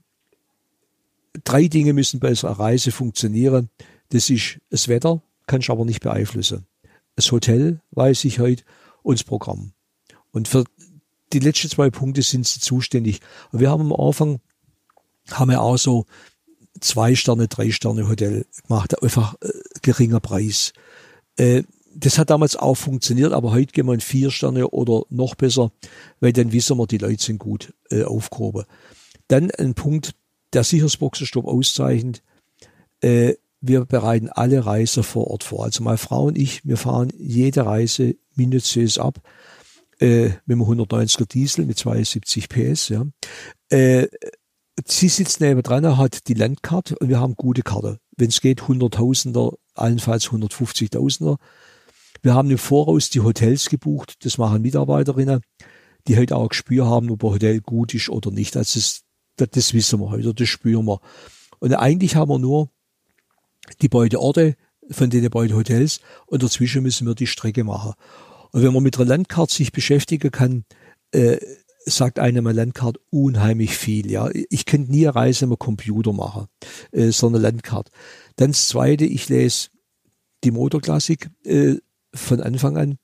drei 1.44 1.68
Dinge 1.68 1.94
müssen 1.94 2.20
bei 2.20 2.30
unserer 2.30 2.60
Reise 2.60 2.92
funktionieren. 2.92 3.70
Das 4.10 4.30
ist 4.30 4.60
das 4.70 4.88
Wetter, 4.88 5.22
kann 5.48 5.62
ich 5.62 5.70
aber 5.70 5.86
nicht 5.86 6.02
beeinflussen. 6.02 6.66
Das 7.16 7.32
Hotel 7.32 7.82
weiß 7.92 8.26
ich 8.26 8.40
heute 8.40 8.64
und 9.04 9.20
das 9.20 9.24
Programm. 9.24 9.74
Und 10.32 10.48
für 10.48 10.64
die 11.34 11.40
letzten 11.40 11.70
zwei 11.70 11.90
Punkte 11.90 12.22
sind 12.22 12.46
sie 12.46 12.60
zuständig. 12.60 13.22
Und 13.52 13.60
wir 13.60 13.70
haben 13.70 13.92
am 13.92 13.94
Anfang, 13.94 14.40
haben 15.32 15.52
wir 15.52 15.62
auch 15.62 15.78
so 15.78 16.06
zwei 16.80 17.16
Sterne, 17.16 17.48
drei 17.48 17.72
Sterne 17.72 18.08
Hotel 18.08 18.46
gemacht, 18.68 19.02
einfach 19.02 19.36
äh, 19.42 19.50
geringer 19.82 20.20
Preis. 20.20 20.74
Äh, 21.38 21.64
das 21.94 22.18
hat 22.18 22.30
damals 22.30 22.56
auch 22.56 22.76
funktioniert, 22.76 23.34
aber 23.34 23.52
heute 23.52 23.74
gehen 23.74 23.86
wir 23.86 23.94
in 23.94 24.00
vier 24.00 24.32
Sterne 24.32 24.70
oder 24.70 25.04
noch 25.10 25.36
besser, 25.36 25.72
weil 26.22 26.32
dann 26.34 26.54
wissen 26.54 26.78
wir, 26.78 26.88
die 26.88 26.98
Leute 26.98 27.22
sind 27.22 27.40
gut 27.40 27.74
äh, 27.90 28.04
aufgehoben. 28.04 28.66
Dann 29.32 29.50
ein 29.52 29.76
Punkt, 29.76 30.14
der 30.52 30.66
Sicherheitsboxenstopp 30.66 31.46
auszeichnet. 31.46 32.22
Äh, 33.00 33.36
wir 33.62 33.86
bereiten 33.86 34.28
alle 34.28 34.66
Reise 34.66 35.04
vor 35.04 35.28
Ort 35.28 35.46
vor. 35.46 35.64
Also 35.64 35.84
meine 35.84 35.98
Frau 35.98 36.26
und 36.26 36.38
ich, 36.38 36.66
wir 36.66 36.76
fahren 36.76 37.14
jede 37.18 37.66
Reise 37.66 38.16
minutiös 38.36 38.98
ab 38.98 39.22
äh, 40.02 40.32
mit 40.46 40.58
einem 40.58 40.64
190er 40.64 41.26
Diesel 41.30 41.66
mit 41.66 41.78
72 41.78 42.50
PS. 42.50 42.90
Ja. 42.90 43.06
Äh, 43.70 44.08
sie 44.86 45.08
sitzt 45.08 45.40
neben 45.40 45.62
dran, 45.64 45.98
hat 45.98 46.28
die 46.28 46.34
Landkarte 46.34 46.98
und 46.98 47.08
wir 47.08 47.22
haben 47.22 47.36
gute 47.36 47.62
Karte. 47.62 48.00
Wenn 48.18 48.30
es 48.30 48.42
geht, 48.42 48.64
100.000er, 48.64 49.56
allenfalls 49.76 50.26
150.000er. 50.26 51.38
Wir 52.22 52.34
haben 52.34 52.52
im 52.52 52.58
Voraus 52.58 53.10
die 53.10 53.22
Hotels 53.22 53.70
gebucht, 53.70 54.26
das 54.26 54.38
machen 54.38 54.62
Mitarbeiterinnen, 54.62 55.42
die 56.08 56.18
halt 56.18 56.34
auch 56.34 56.44
ein 56.44 56.50
Gespür 56.50 56.88
haben, 56.88 57.10
ob 57.10 57.24
ein 57.24 57.32
Hotel 57.32 57.62
gut 57.62 57.94
ist 57.94 58.10
oder 58.10 58.30
nicht. 58.30 58.58
Also 58.58 58.78
das, 59.38 59.50
das 59.52 59.74
wissen 59.74 60.00
wir 60.00 60.10
heute, 60.10 60.34
das 60.34 60.50
spüren 60.50 60.86
wir. 60.86 61.00
Und 61.60 61.74
eigentlich 61.74 62.16
haben 62.16 62.30
wir 62.30 62.40
nur 62.40 62.70
die 63.82 63.90
beiden 63.90 64.18
Orte 64.18 64.56
von 64.90 65.10
den 65.10 65.30
beiden 65.30 65.56
Hotels 65.56 66.02
und 66.26 66.44
dazwischen 66.44 66.84
müssen 66.84 67.08
wir 67.08 67.16
die 67.16 67.28
Strecke 67.28 67.64
machen. 67.64 67.94
Und 68.52 68.64
wenn 68.64 68.74
man 68.74 68.84
mit 68.84 68.98
einer 68.98 69.08
Landkarte 69.08 69.54
sich 69.54 69.72
beschäftigen 69.72 70.32
kann, 70.32 70.66
äh, 71.12 71.38
sagt 71.86 72.20
einem 72.20 72.48
eine 72.48 72.56
Landkarte 72.56 73.00
unheimlich 73.10 73.76
viel. 73.78 74.12
Ja, 74.12 74.30
ich 74.50 74.66
könnte 74.66 74.92
nie 74.92 75.08
eine 75.08 75.16
Reise 75.16 75.48
mit 75.48 75.60
Computer 75.60 76.14
machen, 76.14 76.48
äh, 76.92 77.12
sondern 77.12 77.42
Landkarte. 77.42 77.92
Dann 78.36 78.52
das 78.52 78.68
Zweite, 78.68 79.06
ich 79.06 79.30
lese 79.30 79.70
die 80.44 80.52
Motorklassik 80.52 81.30
äh, 81.46 81.76
von 82.14 82.42
Anfang 82.42 82.78
an. 82.78 82.98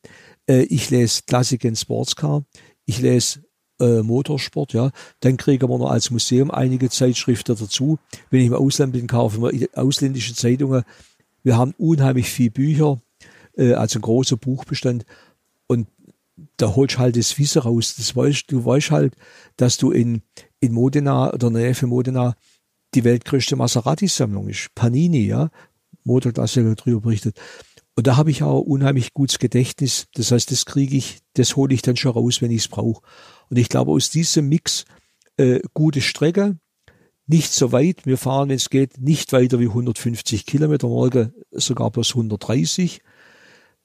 Äh, 0.48 0.64
ich 0.64 0.90
lese 0.90 1.22
Klassik 1.26 1.64
in 1.64 1.76
Sportscar. 1.76 2.44
Ich 2.86 3.00
lese 3.00 3.44
äh, 3.80 4.02
Motorsport, 4.02 4.74
ja. 4.74 4.92
Dann 5.20 5.38
kriegen 5.38 5.70
wir 5.70 5.78
noch 5.78 5.90
als 5.90 6.12
Museum 6.12 6.52
einige 6.52 6.90
Zeitschriften 6.90 7.56
dazu. 7.58 8.00
Wenn 8.30 8.42
ich 8.42 8.48
im 8.48 8.54
Ausland 8.54 8.94
bin, 8.94 9.08
kaufen 9.08 9.42
wir 9.42 9.70
ausländische 9.74 10.34
Zeitungen. 10.34 10.84
Wir 11.44 11.58
haben 11.58 11.74
unheimlich 11.78 12.30
viele 12.30 12.52
Bücher, 12.52 13.00
äh, 13.56 13.74
also 13.74 14.00
ein 14.00 14.02
großer 14.02 14.38
Buchbestand. 14.38 15.06
Und 15.68 15.88
da 16.58 16.76
holst 16.76 16.98
halt 16.98 17.18
das 17.18 17.38
Wissen 17.38 17.62
raus. 17.62 17.96
Das 17.98 18.16
weißt, 18.16 18.52
du 18.52 18.66
weißt 18.66 18.92
halt, 18.92 19.16
dass 19.58 19.78
du 19.78 19.92
in, 19.92 20.22
in 20.60 20.74
Modena 20.74 21.34
oder 21.34 21.48
in 21.48 21.54
Nähe 21.54 21.76
von 21.76 21.90
Modena 21.90 22.36
die 22.94 23.04
weltgrößte 23.04 23.56
Maserati-Sammlung 23.56 24.50
ist. 24.50 24.74
Panini, 24.76 25.26
ja. 25.26 25.50
Motorklassiker 26.04 26.74
darüber 26.76 27.02
berichtet. 27.02 27.38
Und 27.98 28.06
da 28.06 28.16
habe 28.16 28.30
ich 28.30 28.44
auch 28.44 28.62
unheimlich 28.62 29.16
gutes 29.16 29.40
Gedächtnis. 29.40 30.06
Das 30.14 30.32
heißt, 30.32 30.52
das 30.52 30.68
kriege 30.68 30.96
ich, 30.96 31.18
das 31.34 31.56
hole 31.56 31.74
ich 31.74 31.82
dann 31.82 31.96
schon 31.98 32.12
raus, 32.12 32.44
wenn 32.44 32.52
ich 32.52 32.62
es 32.62 32.68
brauche. 32.68 33.02
Und 33.50 33.58
ich 33.58 33.70
glaube, 33.70 33.92
aus 33.92 34.12
diesem 34.12 34.48
Mix 34.50 34.86
äh, 35.38 35.62
gute 35.74 36.02
Strecke, 36.02 36.60
nicht 37.26 37.52
so 37.52 37.72
weit. 37.72 38.06
Wir 38.06 38.20
fahren, 38.20 38.50
wenn 38.50 38.56
es 38.58 38.70
geht, 38.70 39.00
nicht 39.00 39.34
weiter 39.34 39.60
wie 39.60 39.68
150 39.68 40.46
Kilometer, 40.46 40.88
morgen 40.88 41.34
sogar 41.50 41.90
bloß 41.90 42.12
130. 42.12 43.02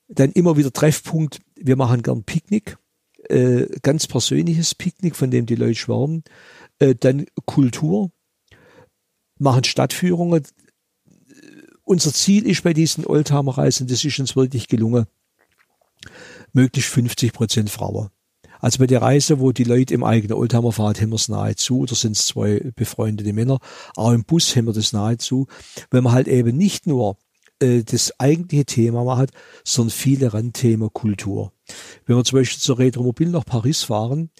Dann 0.08 0.30
immer 0.32 0.58
wieder 0.58 0.74
Treffpunkt. 0.74 1.40
Wir 1.56 1.76
machen 1.76 2.02
gern 2.02 2.22
Picknick, 2.22 2.76
äh, 3.30 3.64
ganz 3.80 4.06
persönliches 4.06 4.74
Picknick, 4.74 5.16
von 5.16 5.30
dem 5.30 5.46
die 5.46 5.54
Leute 5.54 5.76
schwärmen. 5.76 6.22
Äh, 6.80 6.94
dann 6.96 7.24
Kultur, 7.46 8.10
machen 9.38 9.64
Stadtführungen 9.64 10.42
unser 11.85 12.12
Ziel 12.12 12.47
ist 12.47 12.62
bei 12.62 12.72
diesen 12.72 13.07
Oldtimer-Reisen, 13.07 13.87
das 13.87 14.05
ist 14.05 14.18
uns 14.18 14.37
wirklich 14.37 14.68
gelungen, 14.68 15.07
möglichst 16.53 16.91
50 16.91 17.33
Prozent 17.33 17.70
Frauen. 17.70 18.11
Also 18.61 18.78
bei 18.78 18.87
der 18.87 19.03
Reise, 19.03 19.41
wo 19.41 19.51
die 19.51 19.64
Leute 19.64 19.93
im 19.93 20.05
eigenen 20.05 20.37
Oldtimer 20.37 20.70
fahren, 20.70 20.95
haben 20.95 21.11
wir 21.11 21.16
es 21.16 21.28
nahezu, 21.28 21.80
oder 21.80 21.97
sind 21.97 22.16
es 22.16 22.26
zwei 22.26 22.61
befreundete 22.76 23.33
Männer, 23.33 23.59
auch 23.97 24.12
im 24.12 24.24
Bus 24.24 24.55
haben 24.55 24.66
wir 24.66 24.72
das 24.72 24.93
nahezu, 24.93 25.49
wenn 25.91 26.05
man 26.05 26.12
halt 26.12 26.28
eben 26.28 26.57
nicht 26.57 26.87
nur 26.87 27.16
äh, 27.59 27.83
das 27.83 28.18
eigentliche 28.20 28.64
Thema 28.64 29.03
macht, 29.03 29.30
sondern 29.64 29.91
viele 29.91 30.33
Randthemen 30.33 30.93
Kultur. 30.93 31.53
Wenn 32.07 32.16
wir 32.16 32.24
zum 32.24 32.39
Beispiel 32.39 32.61
zur 32.61 32.78
Retromobil 32.78 33.30
nach 33.30 33.45
Paris 33.45 33.83
fahren, 33.83 34.30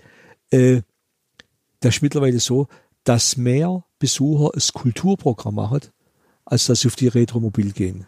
äh, 0.51 0.83
das 1.81 1.97
ist 1.97 2.03
mittlerweile 2.03 2.39
so, 2.39 2.69
dass 3.03 3.37
mehr 3.37 3.85
Besucher 3.99 4.51
das 4.55 4.73
Kulturprogramm 4.73 5.57
machen, 5.57 5.81
als 6.53 6.67
dass 6.67 6.81
sie 6.81 6.89
auf 6.89 6.97
die 6.97 7.09
Retromobil 7.09 7.73
gehen. 7.73 8.07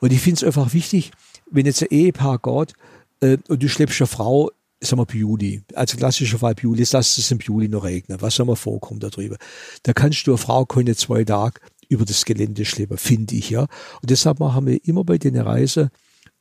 Und 0.00 0.12
ich 0.12 0.20
finde 0.20 0.36
es 0.36 0.44
einfach 0.44 0.74
wichtig, 0.74 1.10
wenn 1.50 1.64
jetzt 1.64 1.80
ein 1.80 1.88
Ehepaar 1.90 2.38
geht 2.38 2.74
äh, 3.20 3.38
und 3.48 3.62
du 3.62 3.68
schleppst 3.68 3.98
eine 4.02 4.08
Frau, 4.08 4.50
sagen 4.82 5.02
wir 5.08 5.18
Juli, 5.18 5.62
also 5.74 5.96
klassischer 5.96 6.38
Fall 6.38 6.54
Juli, 6.60 6.84
lass 6.92 7.16
es 7.16 7.30
im 7.30 7.38
Juli 7.38 7.68
noch 7.68 7.84
regnen, 7.84 8.20
was 8.20 8.34
soll 8.34 8.44
man 8.44 8.56
vorkommen 8.56 9.00
darüber. 9.00 9.38
Da 9.84 9.94
kannst 9.94 10.26
du 10.26 10.32
eine 10.32 10.38
Frau 10.38 10.66
keine 10.66 10.94
zwei 10.96 11.24
Tage 11.24 11.62
über 11.88 12.04
das 12.04 12.26
Gelände 12.26 12.66
schleppen, 12.66 12.98
finde 12.98 13.36
ich, 13.36 13.48
ja. 13.48 13.62
Und 13.62 14.10
deshalb 14.10 14.38
machen 14.38 14.66
wir 14.66 14.78
immer 14.84 15.04
bei 15.04 15.16
den 15.16 15.38
Reise 15.38 15.90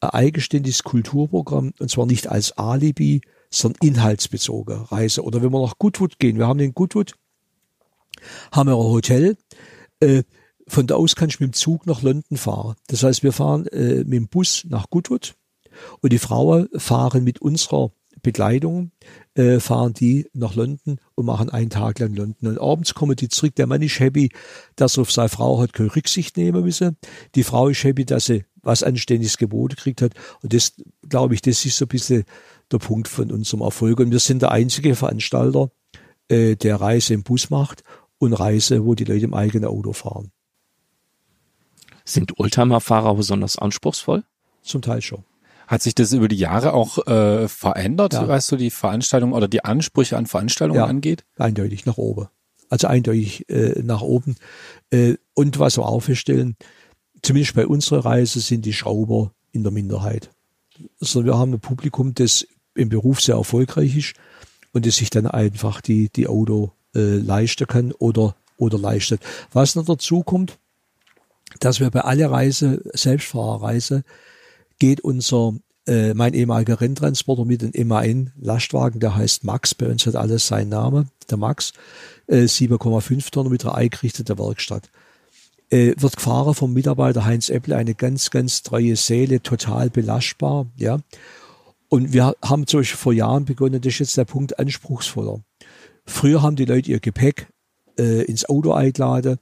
ein 0.02 0.10
eigenständiges 0.10 0.84
Kulturprogramm, 0.84 1.72
und 1.80 1.90
zwar 1.90 2.08
nicht 2.08 2.28
als 2.28 2.58
Alibi, 2.58 3.22
sondern 3.50 3.88
inhaltsbezogen 3.88 4.82
Reise. 4.82 5.24
Oder 5.24 5.42
wenn 5.42 5.54
wir 5.54 5.62
nach 5.62 5.78
Goodwood 5.78 6.20
gehen, 6.20 6.38
wir 6.38 6.48
haben 6.48 6.60
in 6.60 6.74
Goodwood, 6.74 7.14
haben 8.52 8.68
wir 8.68 8.76
ein 8.76 8.84
Hotel, 8.84 9.38
äh, 10.02 10.24
von 10.72 10.88
da 10.88 10.96
aus 10.96 11.16
kannst 11.16 11.40
du 11.40 11.44
mit 11.44 11.54
dem 11.54 11.58
Zug 11.58 11.86
nach 11.86 12.02
London 12.02 12.38
fahren. 12.38 12.76
Das 12.88 13.04
heißt, 13.04 13.24
wir 13.24 13.34
fahren 13.34 13.68
äh, 13.68 14.04
mit 14.06 14.14
dem 14.14 14.28
Bus 14.28 14.66
nach 14.70 14.90
Goodwood 14.90 15.36
und 16.02 16.14
die 16.14 16.18
Frauen 16.18 16.70
fahren 16.76 17.24
mit 17.24 17.42
unserer 17.42 17.92
Begleitung, 18.22 18.92
äh, 19.34 19.60
fahren 19.60 19.94
die 19.94 20.28
nach 20.34 20.56
London 20.56 21.00
und 21.16 21.26
machen 21.26 21.50
einen 21.50 21.70
Tag 21.70 22.00
lang 22.00 22.14
London. 22.14 22.50
Und 22.50 22.62
abends 22.62 22.94
kommen 22.94 23.16
die 23.16 23.30
zurück. 23.30 23.56
Der 23.56 23.68
Mann 23.68 23.82
ist 23.82 24.00
happy, 24.00 24.32
dass 24.76 24.98
er 24.98 25.02
auf 25.02 25.12
seine 25.12 25.30
Frau 25.30 25.60
hat 25.60 25.74
keine 25.74 25.94
Rücksicht 25.96 26.38
nehmen 26.38 26.64
müssen. 26.64 26.98
Die 27.36 27.44
Frau 27.44 27.68
ist 27.68 27.84
happy, 27.84 28.06
dass 28.06 28.26
sie 28.26 28.46
was 28.62 28.84
anständiges 28.84 29.38
Gebote 29.38 29.76
gekriegt 29.76 30.02
hat. 30.02 30.14
Und 30.42 30.54
das, 30.54 30.74
glaube 31.08 31.34
ich, 31.34 31.42
das 31.42 31.66
ist 31.66 31.78
so 31.78 31.86
ein 31.86 31.90
bisschen 31.90 32.24
der 32.72 32.78
Punkt 32.78 33.08
von 33.08 33.32
unserem 33.32 33.62
Erfolg. 33.62 34.00
Und 34.00 34.12
wir 34.12 34.20
sind 34.20 34.42
der 34.42 34.52
einzige 34.52 34.96
Veranstalter, 34.96 35.72
äh, 36.28 36.56
der 36.56 36.76
Reise 36.80 37.14
im 37.14 37.24
Bus 37.24 37.50
macht 37.50 37.84
und 38.20 38.34
Reise, 38.34 38.86
wo 38.86 38.94
die 38.94 39.04
Leute 39.04 39.26
im 39.26 39.34
eigenen 39.34 39.66
Auto 39.66 39.94
fahren. 39.94 40.32
Sind 42.12 42.40
Oldtimer-Fahrer 42.40 43.16
besonders 43.16 43.58
anspruchsvoll? 43.58 44.24
Zum 44.64 44.82
Teil 44.82 45.02
schon. 45.02 45.24
Hat 45.68 45.82
sich 45.82 45.96
das 45.96 46.12
über 46.12 46.28
die 46.28 46.36
Jahre 46.36 46.74
auch 46.74 47.08
äh, 47.08 47.48
verändert, 47.48 48.14
ja. 48.14 48.28
weißt 48.28 48.52
du, 48.52 48.58
die 48.58 48.72
Veranstaltung 48.72 49.32
oder 49.32 49.48
die 49.48 49.64
Ansprüche 49.64 50.18
an 50.18 50.26
Veranstaltungen 50.26 50.80
ja, 50.80 50.86
angeht? 50.86 51.24
Eindeutig 51.38 51.86
nach 51.86 51.98
oben. 51.98 52.28
Also 52.70 52.88
eindeutig 52.88 53.50
äh, 53.50 53.82
nach 53.82 54.02
oben. 54.02 54.36
Äh, 54.90 55.16
und 55.34 55.60
was 55.60 55.78
wir 55.78 55.88
auch 55.88 56.02
feststellen, 56.02 56.58
zumindest 57.22 57.56
bei 57.56 57.66
unserer 57.66 58.04
Reise 58.04 58.42
sind 58.42 58.66
die 58.66 58.74
Schrauber 58.74 59.32
in 59.54 59.64
der 59.64 59.72
Minderheit. 59.72 60.32
Also 61.00 61.24
wir 61.24 61.38
haben 61.38 61.54
ein 61.54 61.60
Publikum, 61.60 62.14
das 62.14 62.46
im 62.76 62.90
Beruf 62.90 63.22
sehr 63.22 63.36
erfolgreich 63.36 63.96
ist 63.96 64.14
und 64.74 64.86
das 64.86 64.98
sich 64.98 65.10
dann 65.10 65.28
einfach 65.28 65.80
die, 65.80 66.10
die 66.10 66.28
Auto 66.28 66.74
äh, 66.96 67.18
leisten 67.18 67.68
kann 67.68 67.94
oder, 67.94 68.36
oder 68.58 68.78
leistet. 68.78 69.22
Was 69.54 69.76
noch 69.76 69.86
dazu 69.86 70.24
kommt, 70.24 70.58
dass 71.60 71.80
wir 71.80 71.90
bei 71.90 72.02
aller 72.02 72.32
Reise, 72.32 72.82
Selbstfahrerreise, 72.94 74.04
geht 74.80 75.02
unser 75.02 75.54
äh, 75.88 76.14
mein 76.14 76.34
ehemaliger 76.34 76.80
Renntransporter 76.80 77.46
mit 77.46 77.62
dem 77.62 77.88
MAN 77.88 78.32
Lastwagen, 78.40 79.00
der 79.00 79.16
heißt 79.16 79.44
Max, 79.44 79.74
bei 79.74 79.88
uns 79.88 80.06
hat 80.06 80.16
alles 80.16 80.48
sein 80.48 80.70
Name, 80.70 81.08
der 81.30 81.38
Max, 81.38 81.74
äh, 82.28 82.44
7,5 82.44 83.32
Tonnen 83.32 83.52
mit 83.52 83.66
einer 83.66 83.76
eingerichteten 83.76 84.38
Werkstatt. 84.38 84.90
Äh, 85.70 85.94
wird 85.98 86.18
gefahren 86.18 86.54
vom 86.54 86.74
Mitarbeiter 86.74 87.26
Heinz 87.26 87.50
Epple, 87.50 87.76
eine 87.76 87.96
ganz, 87.96 88.30
ganz 88.30 88.62
treue 88.62 88.96
Seele, 88.96 89.42
total 89.42 89.90
belastbar, 89.90 90.68
ja. 90.76 91.00
Und 91.90 92.14
wir 92.14 92.36
haben 92.42 92.68
zum 92.68 92.82
Beispiel 92.82 92.98
vor 92.98 93.14
Jahren 93.14 93.46
begonnen, 93.46 93.82
das 93.82 93.94
ist 93.94 94.00
jetzt 94.00 94.18
der 94.18 94.26
Punkt 94.26 94.60
anspruchsvoller. 94.60 95.42
Früher 96.06 96.42
haben 96.42 96.56
die 96.56 96.66
Leute 96.66 96.92
ihr 96.92 97.00
Gepäck 97.00 97.48
äh, 97.98 98.24
ins 98.24 98.48
Auto 98.48 98.72
eingeladen, 98.72 99.40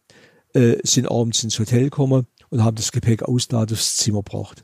äh, 0.54 0.78
sind 0.84 1.10
abends 1.10 1.44
ins 1.44 1.60
Hotel 1.60 1.86
gekommen 1.86 2.28
und 2.50 2.64
haben 2.64 2.76
das 2.76 2.92
Gepäck 2.92 3.24
ausgeladen 3.24 3.76
aufs 3.76 3.98
Zimmer 3.98 4.24
gebracht. 4.24 4.64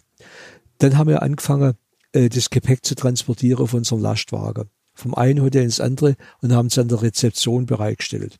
Dann 0.79 0.97
haben 0.97 1.09
wir 1.09 1.21
angefangen, 1.21 1.75
äh, 2.13 2.29
das 2.29 2.49
Gepäck 2.49 2.85
zu 2.85 2.95
transportieren 2.95 3.67
von 3.67 3.79
unserem 3.79 4.01
Lastwagen. 4.01 4.69
Vom 4.93 5.13
einen 5.13 5.41
Hotel 5.41 5.63
ins 5.63 5.81
andere 5.81 6.15
und 6.41 6.53
haben 6.53 6.67
es 6.67 6.77
an 6.77 6.87
der 6.87 7.01
Rezeption 7.01 7.65
bereitgestellt. 7.65 8.37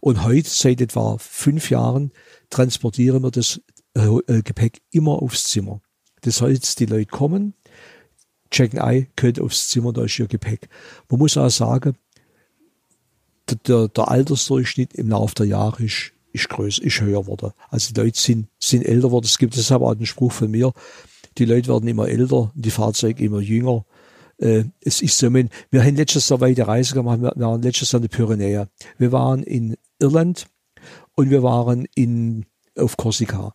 Und 0.00 0.24
heute, 0.24 0.48
seit 0.48 0.80
etwa 0.80 1.16
fünf 1.18 1.70
Jahren, 1.70 2.12
transportieren 2.50 3.22
wir 3.22 3.30
das 3.30 3.60
äh, 3.94 4.06
äh, 4.28 4.42
Gepäck 4.42 4.82
immer 4.90 5.22
aufs 5.22 5.44
Zimmer. 5.44 5.80
Das 6.20 6.40
heißt, 6.40 6.78
die 6.80 6.86
Leute 6.86 7.06
kommen, 7.06 7.54
checken 8.50 8.78
ein, 8.78 9.08
können 9.16 9.40
aufs 9.40 9.68
Zimmer, 9.68 9.92
da 9.92 10.04
ist 10.04 10.18
ihr 10.18 10.28
Gepäck. 10.28 10.68
Man 11.08 11.18
muss 11.18 11.36
auch 11.36 11.50
sagen, 11.50 11.96
der, 13.66 13.88
der 13.88 14.08
Altersdurchschnitt 14.08 14.94
im 14.94 15.08
Laufe 15.08 15.34
der 15.36 15.46
Jahre 15.46 15.84
ist, 15.84 16.12
ist 16.36 16.48
größer, 16.48 16.82
ist 16.82 17.00
höher 17.00 17.22
geworden. 17.22 17.52
Also 17.68 17.92
die 17.92 18.00
Leute 18.00 18.20
sind, 18.20 18.48
sind 18.58 18.84
älter 18.84 19.08
geworden. 19.08 19.26
Es 19.26 19.38
gibt 19.38 19.56
deshalb 19.56 19.82
auch 19.82 19.92
einen 19.92 20.06
Spruch 20.06 20.32
von 20.32 20.50
mir, 20.50 20.72
die 21.38 21.44
Leute 21.44 21.68
werden 21.68 21.88
immer 21.88 22.08
älter, 22.08 22.52
die 22.54 22.70
Fahrzeuge 22.70 23.24
immer 23.24 23.40
jünger. 23.40 23.84
Äh, 24.38 24.64
es 24.80 25.02
ist 25.02 25.18
so, 25.18 25.32
wir 25.32 25.48
haben 25.84 25.96
letztes 25.96 26.28
Jahr 26.28 26.40
weite 26.40 26.66
Reise 26.66 26.94
gemacht, 26.94 27.20
wir 27.20 27.32
waren 27.36 27.62
letztes 27.62 27.92
Jahr 27.92 28.02
in 28.02 28.08
der 28.08 28.16
Pyrenäe. 28.16 28.68
Wir 28.98 29.12
waren 29.12 29.42
in 29.42 29.76
Irland 29.98 30.46
und 31.14 31.30
wir 31.30 31.42
waren 31.42 31.86
in, 31.94 32.46
auf 32.76 32.96
Korsika. 32.96 33.52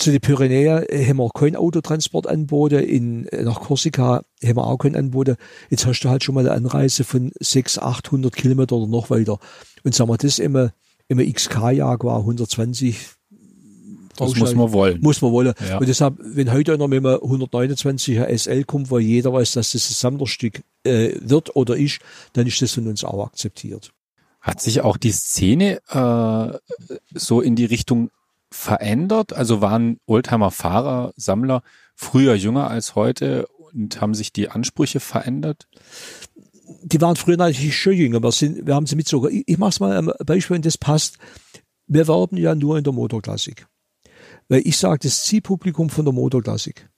Zu 0.00 0.12
den 0.12 0.20
Pyrenäen 0.22 0.78
haben 0.78 1.18
wir 1.18 1.28
keinen 1.28 1.56
Autotransport 1.56 2.26
anboten, 2.26 2.78
in, 2.78 3.28
nach 3.42 3.60
Korsika 3.60 4.22
haben 4.42 4.56
wir 4.56 4.66
auch 4.66 4.78
keinen 4.78 4.96
anboten. 4.96 5.36
Jetzt 5.68 5.84
hast 5.84 6.00
du 6.00 6.08
halt 6.08 6.24
schon 6.24 6.34
mal 6.34 6.40
eine 6.40 6.52
Anreise 6.52 7.04
von 7.04 7.30
600, 7.38 7.86
800 7.86 8.34
Kilometer 8.34 8.76
oder 8.76 8.86
noch 8.86 9.10
weiter. 9.10 9.38
Und 9.84 9.94
sagen 9.94 10.08
wir, 10.08 10.16
das 10.16 10.38
immer, 10.38 10.72
immer 11.08 11.22
XK-Jaguar 11.22 12.20
120, 12.20 12.96
das 14.16 14.36
muss 14.36 14.54
man 14.54 14.72
wollen. 14.72 15.02
Muss 15.02 15.20
man 15.20 15.32
wollen. 15.32 15.52
Ja. 15.68 15.76
Und 15.76 15.86
deshalb, 15.86 16.14
wenn 16.18 16.50
heute 16.50 16.72
einer 16.72 16.88
mit 16.88 17.04
einem 17.04 17.16
129er 17.16 18.26
SL 18.38 18.64
kommt, 18.64 18.90
weil 18.90 19.00
jeder 19.00 19.34
weiß, 19.34 19.52
dass 19.52 19.72
das 19.72 19.90
ein 19.90 19.92
Sammlerstück 19.92 20.62
äh, 20.82 21.12
wird 21.20 21.54
oder 21.56 21.76
ist, 21.76 22.00
dann 22.32 22.46
ist 22.46 22.62
das 22.62 22.72
von 22.72 22.88
uns 22.88 23.04
auch 23.04 23.26
akzeptiert. 23.26 23.92
Hat 24.40 24.62
sich 24.62 24.80
auch 24.80 24.96
die 24.96 25.12
Szene 25.12 25.82
äh, 25.90 26.96
so 27.12 27.42
in 27.42 27.54
die 27.54 27.66
Richtung 27.66 28.08
verändert? 28.50 29.32
Also 29.32 29.60
waren 29.60 29.98
Oldtimer-Fahrer, 30.06 31.12
Sammler 31.16 31.62
früher 31.94 32.34
jünger 32.34 32.68
als 32.68 32.94
heute 32.94 33.46
und 33.46 34.00
haben 34.00 34.14
sich 34.14 34.32
die 34.32 34.48
Ansprüche 34.48 35.00
verändert? 35.00 35.68
Die 36.82 37.00
waren 37.00 37.16
früher 37.16 37.36
natürlich 37.36 37.76
schon 37.76 37.94
jünger. 37.94 38.22
Wir, 38.22 38.32
sind, 38.32 38.66
wir 38.66 38.74
haben 38.74 38.86
sie 38.86 38.96
mitsogar. 38.96 39.30
Ich, 39.30 39.44
ich 39.46 39.58
mache 39.58 39.70
es 39.70 39.80
mal 39.80 39.96
ein 39.96 40.12
Beispiel, 40.24 40.54
wenn 40.54 40.62
das 40.62 40.78
passt. 40.78 41.18
Wir 41.86 42.06
werben 42.06 42.36
ja 42.36 42.54
nur 42.54 42.78
in 42.78 42.84
der 42.84 42.92
Motorklassik. 42.92 43.66
Weil 44.48 44.62
ich 44.64 44.76
sage, 44.76 45.00
das 45.02 45.24
Zielpublikum 45.24 45.90
von 45.90 46.04
der 46.04 46.14
Motorklassik, 46.14 46.88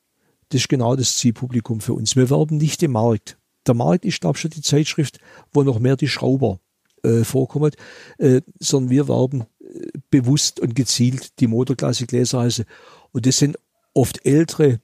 das 0.50 0.62
ist 0.62 0.68
genau 0.68 0.96
das 0.96 1.16
Zielpublikum 1.16 1.80
für 1.80 1.94
uns. 1.94 2.16
Wir 2.16 2.28
werben 2.30 2.58
nicht 2.58 2.82
im 2.82 2.92
Markt. 2.92 3.38
Der 3.66 3.74
Markt 3.74 4.04
ist, 4.04 4.20
glaube 4.20 4.36
ich, 4.36 4.42
schon 4.42 4.50
die 4.50 4.62
Zeitschrift, 4.62 5.18
wo 5.52 5.62
noch 5.62 5.78
mehr 5.78 5.96
die 5.96 6.08
Schrauber 6.08 6.60
äh, 7.02 7.24
vorkommen, 7.24 7.72
äh, 8.18 8.42
sondern 8.58 8.90
wir 8.90 9.08
werben 9.08 9.44
bewusst 10.10 10.60
und 10.60 10.74
gezielt 10.74 11.40
die 11.40 11.46
Motorklassik-Leserreise. 11.46 12.64
Und 13.12 13.26
das 13.26 13.38
sind 13.38 13.58
oft 13.94 14.24
ältere 14.24 14.80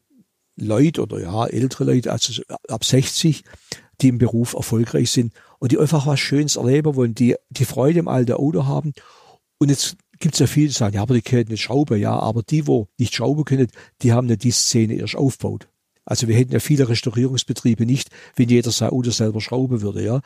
Leute 0.56 1.02
oder 1.02 1.20
ja, 1.20 1.46
ältere 1.46 1.84
Leute, 1.84 2.12
also 2.12 2.42
ab 2.68 2.84
60, 2.84 3.44
die 4.00 4.08
im 4.08 4.18
Beruf 4.18 4.54
erfolgreich 4.54 5.10
sind 5.10 5.32
und 5.58 5.72
die 5.72 5.78
einfach 5.78 6.06
was 6.06 6.20
Schönes 6.20 6.56
erleben 6.56 6.94
wollen, 6.94 7.14
die 7.14 7.36
die 7.50 7.64
Freude 7.64 8.00
im 8.00 8.08
alten 8.08 8.32
Auto 8.32 8.66
haben. 8.66 8.92
Und 9.58 9.70
jetzt 9.70 9.96
gibt 10.20 10.34
es 10.34 10.40
ja 10.40 10.46
viele, 10.46 10.68
die 10.68 10.74
sagen, 10.74 10.96
ja, 10.96 11.02
aber 11.02 11.14
die 11.14 11.22
können 11.22 11.48
nicht 11.48 11.62
schrauben, 11.62 11.98
ja, 11.98 12.18
aber 12.18 12.42
die, 12.42 12.66
wo 12.66 12.88
nicht 12.98 13.14
schrauben 13.14 13.44
können, 13.44 13.68
die 14.02 14.12
haben 14.12 14.28
ja 14.28 14.36
die 14.36 14.50
Szene 14.50 14.94
erst 14.94 15.16
aufgebaut. 15.16 15.68
Also 16.04 16.26
wir 16.26 16.36
hätten 16.36 16.52
ja 16.52 16.60
viele 16.60 16.88
Restaurierungsbetriebe 16.88 17.84
nicht, 17.84 18.08
wenn 18.36 18.48
jeder 18.48 18.70
sein 18.70 18.90
Auto 18.90 19.10
selber 19.10 19.40
schrauben 19.40 19.82
würde, 19.82 20.04
ja. 20.04 20.20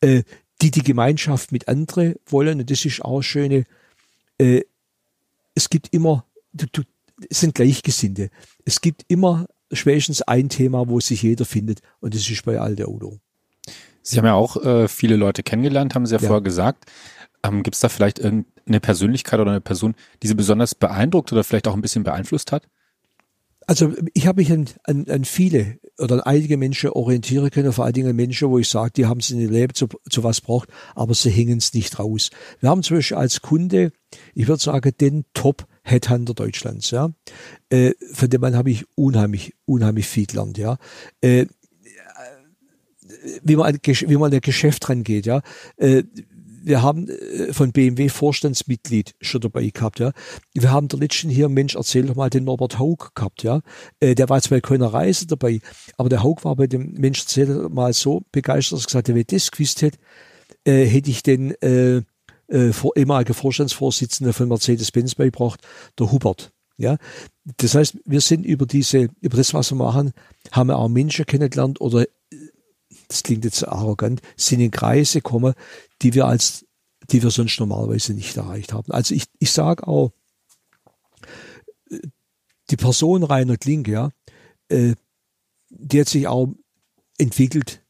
Äh, 0.00 0.22
die 0.62 0.70
die 0.70 0.82
Gemeinschaft 0.82 1.52
mit 1.52 1.68
anderen 1.68 2.14
wollen, 2.26 2.60
und 2.60 2.70
das 2.70 2.84
ist 2.84 3.02
auch 3.02 3.22
schöne, 3.22 3.64
äh, 4.38 4.62
es 5.54 5.70
gibt 5.70 5.92
immer, 5.92 6.24
du, 6.52 6.66
du, 6.70 6.82
es 7.30 7.40
sind 7.40 7.54
Gleichgesinnte. 7.54 8.30
Es 8.64 8.80
gibt 8.80 9.04
immer 9.08 9.46
spätestens 9.72 10.22
ein 10.22 10.48
Thema, 10.48 10.88
wo 10.88 11.00
sich 11.00 11.22
jeder 11.22 11.44
findet, 11.44 11.80
und 12.00 12.14
das 12.14 12.28
ist 12.28 12.44
bei 12.44 12.60
Alte 12.60 12.86
Auto. 12.86 13.18
Sie 14.02 14.18
haben 14.18 14.26
ja 14.26 14.34
auch 14.34 14.56
äh, 14.64 14.86
viele 14.86 15.16
Leute 15.16 15.42
kennengelernt, 15.42 15.94
haben 15.94 16.06
Sie 16.06 16.14
ja, 16.14 16.20
ja. 16.20 16.26
vorher 16.26 16.42
gesagt. 16.42 16.84
Ähm, 17.42 17.62
Gibt 17.62 17.74
es 17.74 17.80
da 17.80 17.88
vielleicht 17.88 18.18
irgendeine 18.18 18.80
Persönlichkeit 18.80 19.40
oder 19.40 19.50
eine 19.50 19.60
Person, 19.60 19.94
die 20.22 20.28
Sie 20.28 20.34
besonders 20.34 20.74
beeindruckt 20.74 21.32
oder 21.32 21.42
vielleicht 21.42 21.66
auch 21.66 21.74
ein 21.74 21.82
bisschen 21.82 22.04
beeinflusst 22.04 22.52
hat? 22.52 22.68
Also 23.66 23.92
ich 24.14 24.26
habe 24.26 24.40
mich 24.40 24.52
an, 24.52 24.66
an, 24.84 25.06
an 25.08 25.24
viele 25.24 25.78
oder 25.98 26.16
an 26.16 26.20
einige 26.20 26.56
Menschen 26.56 26.90
orientieren 26.90 27.50
können, 27.50 27.72
vor 27.72 27.84
allen 27.84 27.94
Dingen 27.94 28.14
Menschen, 28.14 28.48
wo 28.48 28.58
ich 28.58 28.68
sage, 28.68 28.92
die 28.92 29.06
haben 29.06 29.18
es 29.18 29.30
in 29.30 29.40
ihrem 29.40 29.52
Leben 29.52 29.74
zu, 29.74 29.88
zu 30.08 30.22
was 30.22 30.40
braucht, 30.40 30.68
aber 30.94 31.14
sie 31.14 31.30
hängen 31.30 31.58
es 31.58 31.74
nicht 31.74 31.98
raus. 31.98 32.30
Wir 32.60 32.70
haben 32.70 32.82
zum 32.82 32.98
Beispiel 32.98 33.16
als 33.16 33.42
Kunde, 33.42 33.92
ich 34.34 34.46
würde 34.46 34.62
sagen, 34.62 34.92
den 35.00 35.24
Top 35.34 35.66
Headhunter 35.82 36.34
Deutschlands, 36.34 36.90
ja. 36.90 37.10
Äh, 37.70 37.92
von 38.12 38.30
dem 38.30 38.40
Mann 38.40 38.56
habe 38.56 38.70
ich 38.70 38.84
unheimlich, 38.94 39.54
unheimlich 39.64 40.06
viel 40.06 40.26
gelernt, 40.26 40.58
ja. 40.58 40.78
Äh, 41.20 41.46
wie 43.42 43.56
man, 43.56 43.66
an, 43.66 43.80
wie 43.82 44.16
man 44.16 44.30
an 44.30 44.34
ein 44.34 44.40
Geschäft 44.40 44.88
rangeht, 44.88 45.26
ja. 45.26 45.42
Äh, 45.76 46.04
wir 46.66 46.82
haben 46.82 47.08
äh, 47.08 47.52
von 47.52 47.72
BMW 47.72 48.08
Vorstandsmitglied 48.08 49.14
schon 49.20 49.40
dabei 49.40 49.68
gehabt, 49.68 50.00
ja. 50.00 50.12
Wir 50.52 50.72
haben 50.72 50.88
der 50.88 50.98
letzten 50.98 51.30
hier, 51.30 51.48
Mensch, 51.48 51.76
erzähl 51.76 52.06
doch 52.06 52.16
mal 52.16 52.28
den 52.28 52.44
Norbert 52.44 52.78
Haug 52.78 53.12
gehabt, 53.14 53.44
ja. 53.44 53.60
Äh, 54.00 54.16
der 54.16 54.28
war 54.28 54.42
zwar 54.42 54.56
bei 54.56 54.60
keiner 54.60 54.92
Reise 54.92 55.26
dabei, 55.26 55.60
aber 55.96 56.08
der 56.08 56.24
Haug 56.24 56.38
war 56.42 56.56
bei 56.56 56.66
dem 56.66 56.92
Mensch, 56.94 57.20
erzähl 57.20 57.68
mal 57.68 57.92
so 57.92 58.22
begeistert, 58.32 58.78
dass 58.78 58.84
er 58.84 58.86
gesagt 58.86 59.08
hat, 59.08 59.14
wenn 59.14 59.20
ich 59.20 59.28
das 59.28 59.50
gewusst 59.52 59.80
hätte, 59.82 59.98
äh, 60.64 60.84
hätte 60.84 61.10
ich 61.10 61.22
den 61.22 61.52
äh, 61.62 62.02
vor, 62.72 62.96
ehemaliger 62.96 63.34
Vorstandsvorsitzender 63.34 64.32
von 64.32 64.48
Mercedes-Benz 64.48 65.14
beigebracht, 65.14 65.60
der 65.98 66.12
Hubert. 66.12 66.52
Ja, 66.78 66.98
das 67.56 67.74
heißt, 67.74 67.98
wir 68.04 68.20
sind 68.20 68.44
über 68.44 68.66
diese, 68.66 69.08
über 69.20 69.36
das, 69.36 69.54
was 69.54 69.72
wir 69.72 69.76
machen, 69.76 70.12
haben 70.52 70.68
wir 70.68 70.78
auch 70.78 70.88
Menschen 70.88 71.24
kennengelernt 71.24 71.80
oder 71.80 72.04
das 73.08 73.22
klingt 73.22 73.44
jetzt 73.44 73.66
arrogant, 73.66 74.20
sind 74.36 74.60
in 74.60 74.70
Kreise 74.70 75.20
gekommen, 75.20 75.54
die 76.02 76.14
wir 76.14 76.26
als, 76.26 76.66
die 77.10 77.22
wir 77.22 77.30
sonst 77.30 77.58
normalerweise 77.60 78.14
nicht 78.14 78.36
erreicht 78.36 78.72
haben. 78.72 78.90
Also 78.92 79.14
ich, 79.14 79.24
ich 79.38 79.52
sage 79.52 79.86
auch, 79.86 80.12
die 82.70 82.76
Person 82.76 83.22
Rainer 83.22 83.56
Klink, 83.56 83.88
ja, 83.88 84.10
äh, 84.68 84.94
die 85.68 86.00
hat 86.00 86.08
sich 86.08 86.26
auch 86.26 86.48
entwickelt 87.18 87.82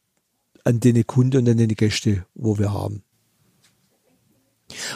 an 0.63 0.79
den 0.79 1.05
Kunden 1.07 1.37
und 1.37 1.49
an 1.49 1.57
den 1.57 1.69
Gäste, 1.69 2.25
wo 2.35 2.57
wir 2.57 2.73
haben. 2.73 3.03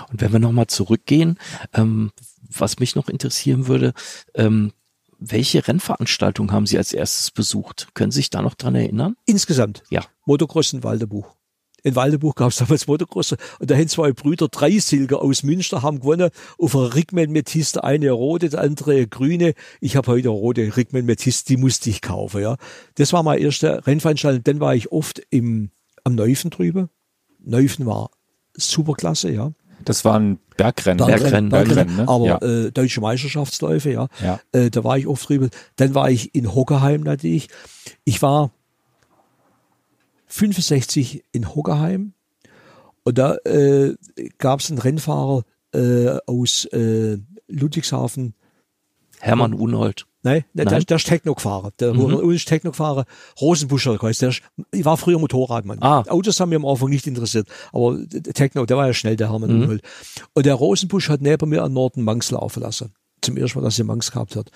Und 0.10 0.22
wenn 0.22 0.32
wir 0.34 0.40
nochmal 0.40 0.68
zurückgehen, 0.68 1.40
ähm, 1.74 2.12
was 2.42 2.80
mich 2.80 2.96
noch 2.96 3.08
interessieren 3.08 3.68
würde, 3.68 3.94
ähm, 4.36 4.74
welche 5.22 5.68
Rennveranstaltung 5.68 6.52
haben 6.52 6.66
Sie 6.66 6.78
als 6.78 6.94
erstes 6.94 7.30
besucht? 7.32 7.90
Können 7.94 8.12
Sie 8.12 8.18
sich 8.18 8.32
da 8.32 8.42
noch 8.42 8.56
dran 8.56 8.76
erinnern? 8.76 9.16
Insgesamt? 9.26 9.84
Ja. 9.90 10.02
Motocross 10.26 10.74
in 10.74 10.84
Waldebuch. 10.84 11.36
In 11.84 11.96
Waldebuch 11.96 12.36
gab 12.36 12.50
es 12.50 12.58
damals 12.58 12.88
Motocross 12.88 13.36
und 13.60 13.72
da 13.72 13.76
haben 13.76 13.88
zwei 13.88 14.12
Brüder, 14.12 14.48
drei 14.48 14.78
Silger 14.80 15.22
aus 15.22 15.44
Münster, 15.44 15.84
haben 15.84 16.00
gewonnen. 16.00 16.30
Auf 16.58 16.76
einer 16.76 16.94
Rickman-Metist, 16.96 17.84
eine 17.84 18.12
rote, 18.12 18.50
der 18.50 18.62
andere 18.62 19.08
grüne. 19.08 19.54
Ich 19.80 19.96
habe 19.96 20.08
heute 20.08 20.30
eine 20.30 20.38
rote 20.38 20.76
Rickman-Metist, 20.76 21.50
die 21.50 21.58
musste 21.58 21.90
ich 21.90 22.02
kaufen. 22.02 22.42
Ja, 22.42 22.58
Das 22.96 23.14
war 23.14 23.24
meine 23.24 23.42
erste 23.42 23.86
Rennveranstaltung. 23.86 24.44
Dann 24.44 24.60
war 24.60 24.76
ich 24.76 24.92
oft 24.92 25.22
im, 25.30 25.70
am 26.04 26.16
Neufen 26.16 26.50
drüber. 26.50 26.90
Neufen 27.40 27.86
war 27.86 28.10
superklasse, 28.56 29.32
ja. 29.32 29.52
Das 29.86 30.06
waren 30.06 30.40
Bergrennen. 30.58 30.98
Bergrennen, 31.06 31.50
Bergrennen, 31.50 31.50
Bergrennen 31.50 31.96
ne? 31.98 32.08
aber 32.08 32.26
ja. 32.26 32.38
äh, 32.42 32.72
deutsche 32.72 33.02
Meisterschaftsläufe, 33.02 33.92
ja. 33.92 34.08
ja. 34.24 34.40
Äh, 34.52 34.70
da 34.70 34.84
war 34.84 34.98
ich 34.98 35.08
oft 35.08 35.28
drüber. 35.28 35.50
Dann 35.76 35.96
war 35.96 36.10
ich 36.10 36.36
in 36.36 36.54
Hockerheim 36.54 37.02
natürlich. 37.02 37.50
Ich 38.04 38.22
war 38.22 38.52
65 40.28 41.24
in 41.32 41.54
Hockerheim 41.54 42.14
und 43.04 43.18
da 43.18 43.36
äh, 43.46 43.96
gab 44.38 44.60
es 44.60 44.70
einen 44.70 44.80
Rennfahrer 44.80 45.44
äh, 45.74 46.18
aus 46.26 46.66
äh, 46.66 47.18
Ludwigshafen. 47.48 48.34
Hermann 49.20 49.54
Unhold. 49.54 50.06
Nein, 50.24 50.46
Nein. 50.54 50.68
Der, 50.68 50.80
der 50.80 50.98
ist 50.98 51.08
Techno-Fahrer. 51.08 51.72
Der 51.80 51.94
mhm. 51.94 52.32
ist 52.32 52.48
Techno-Fahrer. 52.48 53.06
Rosenbuscher 53.40 53.98
heißt 54.02 54.22
der. 54.22 54.30
Ist, 54.30 54.42
ich 54.72 54.86
war 54.86 54.98
früher 54.98 55.18
Motorradmann. 55.18 55.80
Ah. 55.82 56.04
Autos 56.08 56.40
haben 56.40 56.50
mich 56.50 56.58
am 56.58 56.66
Anfang 56.66 56.90
nicht 56.90 57.08
interessiert. 57.08 57.48
Aber 57.74 57.98
Techno, 58.34 58.66
der 58.66 58.78
war 58.78 58.88
ja 58.88 58.94
schnell, 58.94 59.16
der 59.16 59.32
Hermann 59.32 59.56
mhm. 59.56 59.64
Unhold. 59.64 59.82
Und 60.34 60.46
der 60.46 60.56
Rosenbusch 60.56 61.10
hat 61.10 61.22
neben 61.22 61.50
mir 61.50 61.64
an 61.64 61.74
Norden 61.74 62.04
Mangs 62.04 62.30
laufen 62.32 62.62
lassen. 62.62 62.94
Zum 63.22 63.38
ersten 63.38 63.60
Mal, 63.60 63.66
dass 63.66 63.80
er 63.80 63.86
Mangs 63.86 64.12
gehabt 64.12 64.36
hat. 64.36 64.52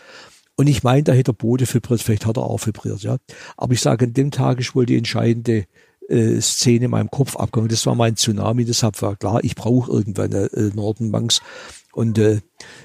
Und 0.56 0.68
ich 0.68 0.84
meine, 0.84 1.04
da 1.04 1.12
hätte 1.12 1.32
der 1.32 1.34
Boden 1.34 1.68
vibriert, 1.72 2.02
vielleicht 2.02 2.26
hat 2.26 2.38
er 2.38 2.44
auch 2.44 2.66
vibriert, 2.66 3.02
ja. 3.02 3.18
Aber 3.58 3.74
ich 3.74 3.82
sage, 3.82 4.06
an 4.06 4.14
dem 4.14 4.32
Tag 4.32 4.60
ist 4.60 4.74
wohl 4.74 4.86
die 4.86 4.98
entscheidende 4.98 5.66
äh, 6.08 6.40
Szene 6.40 6.86
in 6.86 6.92
meinem 6.92 7.12
Kopf 7.12 7.36
abgegangen. 7.36 7.70
Das 7.70 7.86
war 7.86 7.96
mein 7.96 8.16
Tsunami, 8.16 8.64
deshalb 8.64 9.02
war 9.02 9.16
klar, 9.16 9.44
ich 9.44 9.56
brauche 9.56 9.92
irgendwann 9.92 10.34
eine 10.34 10.46
äh, 10.54 10.72
Nordenbanks. 10.74 11.42
Und 11.96 12.18
äh, 12.18 12.42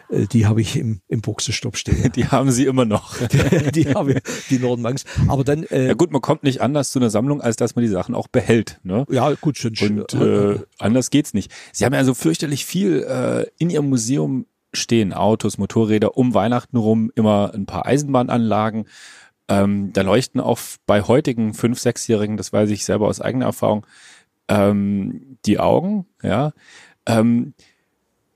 äh, 0.08 0.26
die 0.26 0.46
habe 0.46 0.61
ich 0.61 0.76
im, 0.76 1.00
im 1.08 1.20
Boxenstopp 1.20 1.76
stehen. 1.76 2.12
Die 2.14 2.28
haben 2.28 2.52
sie 2.52 2.66
immer 2.66 2.84
noch. 2.84 3.16
die, 3.28 3.72
die 3.72 3.92
habe 3.92 4.12
ich, 4.12 4.18
die 4.48 4.61
Nordenbanks. 4.61 5.04
Aber 5.26 5.42
dann. 5.42 5.64
Äh, 5.64 5.88
ja 5.88 5.94
gut, 5.94 6.12
man 6.12 6.20
kommt 6.20 6.44
nicht 6.44 6.61
anders 6.61 6.90
zu 6.90 7.00
einer 7.00 7.11
Sammlung, 7.11 7.40
als 7.40 7.56
dass 7.56 7.74
man 7.74 7.84
die 7.84 7.90
Sachen 7.90 8.14
auch 8.14 8.28
behält. 8.28 8.78
Ne? 8.84 9.04
Ja, 9.11 9.32
gut, 9.34 9.58
schon. 9.58 9.72
Und 9.72 10.14
äh, 10.14 10.61
anders 10.78 11.11
geht's 11.11 11.34
nicht. 11.34 11.50
Sie 11.72 11.84
haben 11.84 11.92
ja 11.92 12.04
so 12.04 12.14
fürchterlich 12.14 12.64
viel 12.64 13.02
äh, 13.02 13.46
in 13.58 13.70
Ihrem 13.70 13.88
Museum 13.88 14.46
stehen 14.72 15.12
Autos, 15.12 15.58
Motorräder, 15.58 16.16
um 16.16 16.32
Weihnachten 16.32 16.76
rum 16.76 17.11
immer 17.16 17.50
ein 17.52 17.66
paar 17.66 17.86
Eisenbahnanlagen. 17.86 18.86
Ähm, 19.48 19.92
da 19.92 20.02
leuchten 20.02 20.40
auch 20.40 20.61
bei 20.86 21.02
heutigen 21.02 21.52
fünf, 21.54 21.80
sechsjährigen, 21.80 22.36
das 22.36 22.52
weiß 22.52 22.70
ich 22.70 22.84
selber 22.84 23.08
aus 23.08 23.20
eigener 23.20 23.46
Erfahrung, 23.46 23.84
ähm, 24.46 25.36
die 25.46 25.58
Augen. 25.58 26.06
Ja, 26.22 26.52
ähm, 27.06 27.54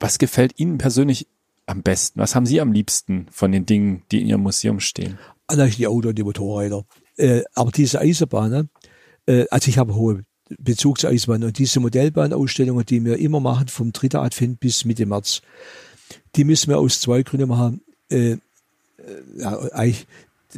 was 0.05 0.19
gefällt 0.19 0.61
Ihnen 0.61 0.77
persönlich 0.77 1.27
am 1.65 1.83
besten? 1.83 2.21
Was 2.21 2.35
haben 2.35 2.45
Sie 2.45 2.61
am 2.61 2.73
liebsten 2.73 3.27
von 3.31 3.51
den 3.53 3.65
Dingen, 3.65 4.03
die 4.13 4.21
in 4.21 4.27
Ihrem 4.27 4.43
Museum 4.43 4.79
stehen? 4.79 5.19
Eigentlich 5.47 5.77
die 5.77 5.87
Autos 5.87 6.11
und 6.11 6.19
die 6.19 6.23
Motorräder. 6.23 6.85
Äh, 7.17 7.43
aber 7.55 7.71
diese 7.71 8.01
Eisenbahnen, 8.01 8.69
äh, 9.25 9.47
also 9.51 9.71
ich 9.71 9.79
habe 9.79 9.95
hohe 9.95 10.25
Bezug 10.59 11.01
zur 11.01 11.09
Eisenbahn 11.09 11.43
und 11.43 11.57
diese 11.59 11.81
Modellbahnausstellungen, 11.81 12.85
die 12.85 13.03
wir 13.03 13.17
immer 13.17 13.41
machen, 13.41 13.69
vom 13.69 13.95
3. 13.95 14.19
Advent 14.19 14.61
bis 14.61 14.85
Mitte 14.85 15.07
März, 15.07 15.41
die 16.37 16.45
müssen 16.45 16.69
wir 16.69 16.79
aus 16.79 17.01
zwei 17.01 17.23
Gründen 17.23 17.49
machen. 17.49 17.81
Äh, 18.11 18.33
äh, 18.33 18.39
ja, 19.39 19.59
eigentlich, 19.73 20.07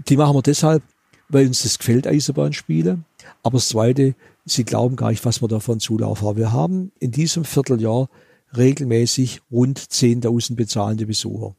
die 0.09 0.17
machen 0.17 0.35
wir 0.35 0.43
deshalb, 0.43 0.83
weil 1.29 1.47
uns 1.47 1.63
das 1.63 1.79
gefällt, 1.79 2.09
Eisenbahnspiele. 2.09 2.99
Aber 3.45 3.59
das 3.59 3.69
Zweite, 3.69 4.17
sie 4.45 4.65
glauben 4.65 4.97
gar 4.97 5.11
nicht, 5.11 5.25
was 5.25 5.41
wir 5.41 5.47
davon 5.47 5.79
Zulauf 5.79 6.23
haben. 6.23 6.37
Wir 6.37 6.51
haben 6.51 6.91
in 6.99 7.13
diesem 7.13 7.45
Vierteljahr 7.45 8.09
regelmäßig 8.57 9.41
rund 9.51 9.79
10.000 9.79 10.55
bezahlende 10.55 11.07
Besucher. 11.07 11.55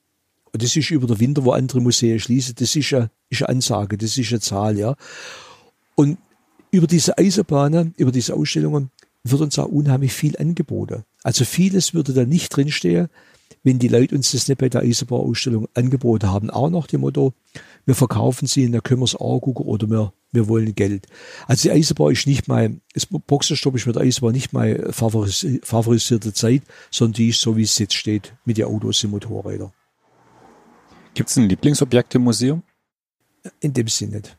Und 0.51 0.63
das 0.63 0.75
ist 0.75 0.91
über 0.91 1.07
den 1.07 1.19
Winter, 1.19 1.45
wo 1.45 1.51
andere 1.51 1.81
Museen 1.81 2.19
schließen, 2.19 2.55
das 2.57 2.75
ist 2.75 2.93
eine, 2.93 3.11
ist 3.29 3.43
eine 3.43 3.49
Ansage, 3.49 3.97
das 3.97 4.17
ist 4.17 4.31
eine 4.31 4.39
Zahl, 4.39 4.77
ja. 4.77 4.95
Und 5.95 6.17
über 6.71 6.87
diese 6.87 7.17
Eisenbahnen, 7.17 7.93
über 7.97 8.11
diese 8.11 8.33
Ausstellungen 8.33 8.91
wird 9.23 9.41
uns 9.41 9.59
auch 9.59 9.67
unheimlich 9.67 10.13
viel 10.13 10.37
angeboten. 10.37 11.03
Also 11.23 11.45
vieles 11.45 11.93
würde 11.93 12.13
da 12.13 12.25
nicht 12.25 12.55
drinstehen, 12.55 13.07
wenn 13.63 13.79
die 13.79 13.87
Leute 13.87 14.15
uns 14.15 14.31
das 14.31 14.47
nicht 14.47 14.59
bei 14.59 14.69
der 14.69 14.81
Eisenbahnausstellung 14.81 15.67
angeboten 15.73 16.29
haben. 16.29 16.49
Auch 16.49 16.69
nach 16.69 16.87
dem 16.87 17.01
Motto, 17.01 17.33
wir 17.85 17.95
verkaufen 17.95 18.47
sie, 18.47 18.69
dann 18.69 18.83
können 18.83 19.01
wir 19.01 19.05
es 19.05 19.15
auch 19.15 19.39
gucken 19.39 19.65
oder 19.65 19.89
wir, 19.89 20.13
wir 20.31 20.47
wollen 20.47 20.75
Geld. 20.75 21.07
Also 21.47 21.63
die 21.63 21.71
Eisenbahn 21.71 22.11
ist 22.11 22.27
nicht 22.27 22.47
mein, 22.47 22.81
das 22.93 23.05
Boxerstopp 23.05 23.75
ist 23.75 23.85
mit 23.85 23.95
der 23.95 24.03
Eisenbahn 24.03 24.33
nicht 24.33 24.53
meine 24.53 24.91
favorisierte 24.91 26.33
Zeit, 26.33 26.63
sondern 26.91 27.13
die 27.13 27.29
ist 27.29 27.41
so, 27.41 27.55
wie 27.55 27.63
es 27.63 27.77
jetzt 27.77 27.93
steht, 27.93 28.33
mit 28.45 28.57
den 28.57 28.65
Autos 28.65 29.03
und 29.03 29.11
Motorrädern. 29.11 29.71
Gibt 31.13 31.29
es 31.29 31.37
ein 31.37 31.49
Lieblingsobjekt 31.49 32.13
im 32.15 32.23
Museum? 32.23 32.63
In 33.59 33.73
dem 33.73 33.87
Sinne 33.87 34.17
nicht. 34.17 34.37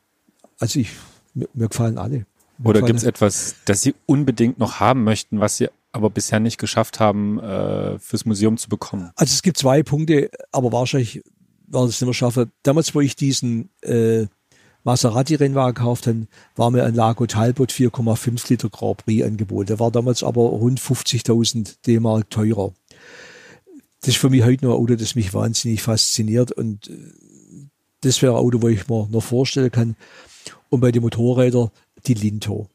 Also 0.58 0.78
ich, 0.80 0.90
mir, 1.34 1.48
mir 1.54 1.68
gefallen 1.68 1.98
alle. 1.98 2.26
Mir 2.58 2.68
Oder 2.68 2.82
gibt 2.82 2.98
es 2.98 3.04
etwas, 3.04 3.56
das 3.64 3.82
Sie 3.82 3.94
unbedingt 4.06 4.58
noch 4.58 4.80
haben 4.80 5.04
möchten, 5.04 5.40
was 5.40 5.56
Sie 5.56 5.68
aber 5.92 6.10
bisher 6.10 6.38
nicht 6.38 6.58
geschafft 6.58 7.00
haben, 7.00 7.38
äh, 7.40 7.98
fürs 7.98 8.26
Museum 8.26 8.58
zu 8.58 8.68
bekommen? 8.68 9.10
Also 9.16 9.32
es 9.32 9.42
gibt 9.42 9.56
zwei 9.56 9.82
Punkte, 9.82 10.30
aber 10.52 10.70
wahrscheinlich 10.70 11.22
werde 11.66 11.88
ich 11.88 11.94
es 11.94 12.00
nicht 12.00 12.06
mehr 12.06 12.14
schaffen. 12.14 12.52
Damals, 12.62 12.94
wo 12.94 13.00
ich 13.00 13.16
diesen 13.16 13.70
äh, 13.82 14.26
Maserati-Rennwagen 14.84 15.74
gekauft 15.74 16.06
habe, 16.06 16.26
war 16.56 16.70
mir 16.70 16.84
ein 16.84 16.94
Lago 16.94 17.26
Talbot 17.26 17.72
4,5 17.72 18.48
Liter 18.48 18.70
Grand 18.70 18.98
Prix 18.98 19.24
angeboten. 19.24 19.66
Der 19.66 19.80
war 19.80 19.90
damals 19.90 20.22
aber 20.22 20.42
rund 20.42 20.80
50.000 20.80 21.76
D-Mark 21.86 22.30
teurer. 22.30 22.72
Das 24.00 24.10
ist 24.10 24.18
für 24.18 24.30
mich 24.30 24.44
heute 24.44 24.64
noch 24.64 24.74
ein 24.74 24.80
Auto, 24.80 24.94
das 24.94 25.14
mich 25.14 25.34
wahnsinnig 25.34 25.82
fasziniert 25.82 26.52
und 26.52 26.88
äh, 26.88 26.92
das 28.00 28.22
wäre 28.22 28.34
ein 28.34 28.38
Auto, 28.38 28.62
wo 28.62 28.68
ich 28.68 28.88
mir 28.88 29.08
noch 29.10 29.22
vorstellen 29.22 29.72
kann. 29.72 29.96
Und 30.68 30.80
bei 30.80 30.92
den 30.92 31.02
Motorrädern 31.02 31.70
die 32.06 32.14
Linto. 32.14 32.68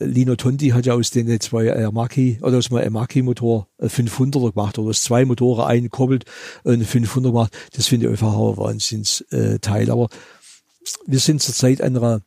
Lino 0.00 0.34
Tonti 0.34 0.70
hat 0.70 0.86
ja 0.86 0.94
aus 0.94 1.10
den 1.10 1.40
zwei 1.40 1.66
Ermaki 1.66 2.38
oder 2.42 2.58
aus 2.58 2.68
dem 2.68 2.78
Ermaki 2.78 3.22
Motor 3.22 3.68
500er 3.80 4.52
gemacht 4.52 4.78
oder 4.78 4.90
aus 4.90 5.02
zwei 5.02 5.24
Motoren 5.24 5.66
einen 5.66 5.90
koppelt 5.90 6.24
und 6.64 6.84
500 6.84 7.32
gemacht. 7.32 7.52
Das 7.74 7.86
finde 7.86 8.06
ich 8.06 8.12
einfach 8.12 8.32
ein 8.32 8.56
Wahnsinnsteil. 8.56 9.90
Aber 9.90 10.08
wir 11.06 11.18
sind 11.18 11.42
zurzeit 11.42 11.80
an 11.80 11.96
einer, 11.96 12.20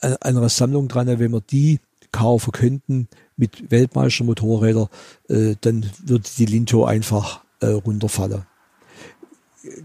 an 0.00 0.16
einer 0.20 0.48
Sammlung 0.48 0.88
dran, 0.88 1.06
wenn 1.06 1.32
wir 1.32 1.40
die 1.40 1.80
kaufen 2.12 2.52
könnten 2.52 3.08
mit 3.36 3.70
Weltmeistermotorrädern, 3.70 4.88
äh, 5.28 5.54
dann 5.60 5.90
würde 6.04 6.24
die 6.38 6.46
Linto 6.46 6.84
einfach 6.84 7.42
äh, 7.60 7.66
runterfallen. 7.66 8.46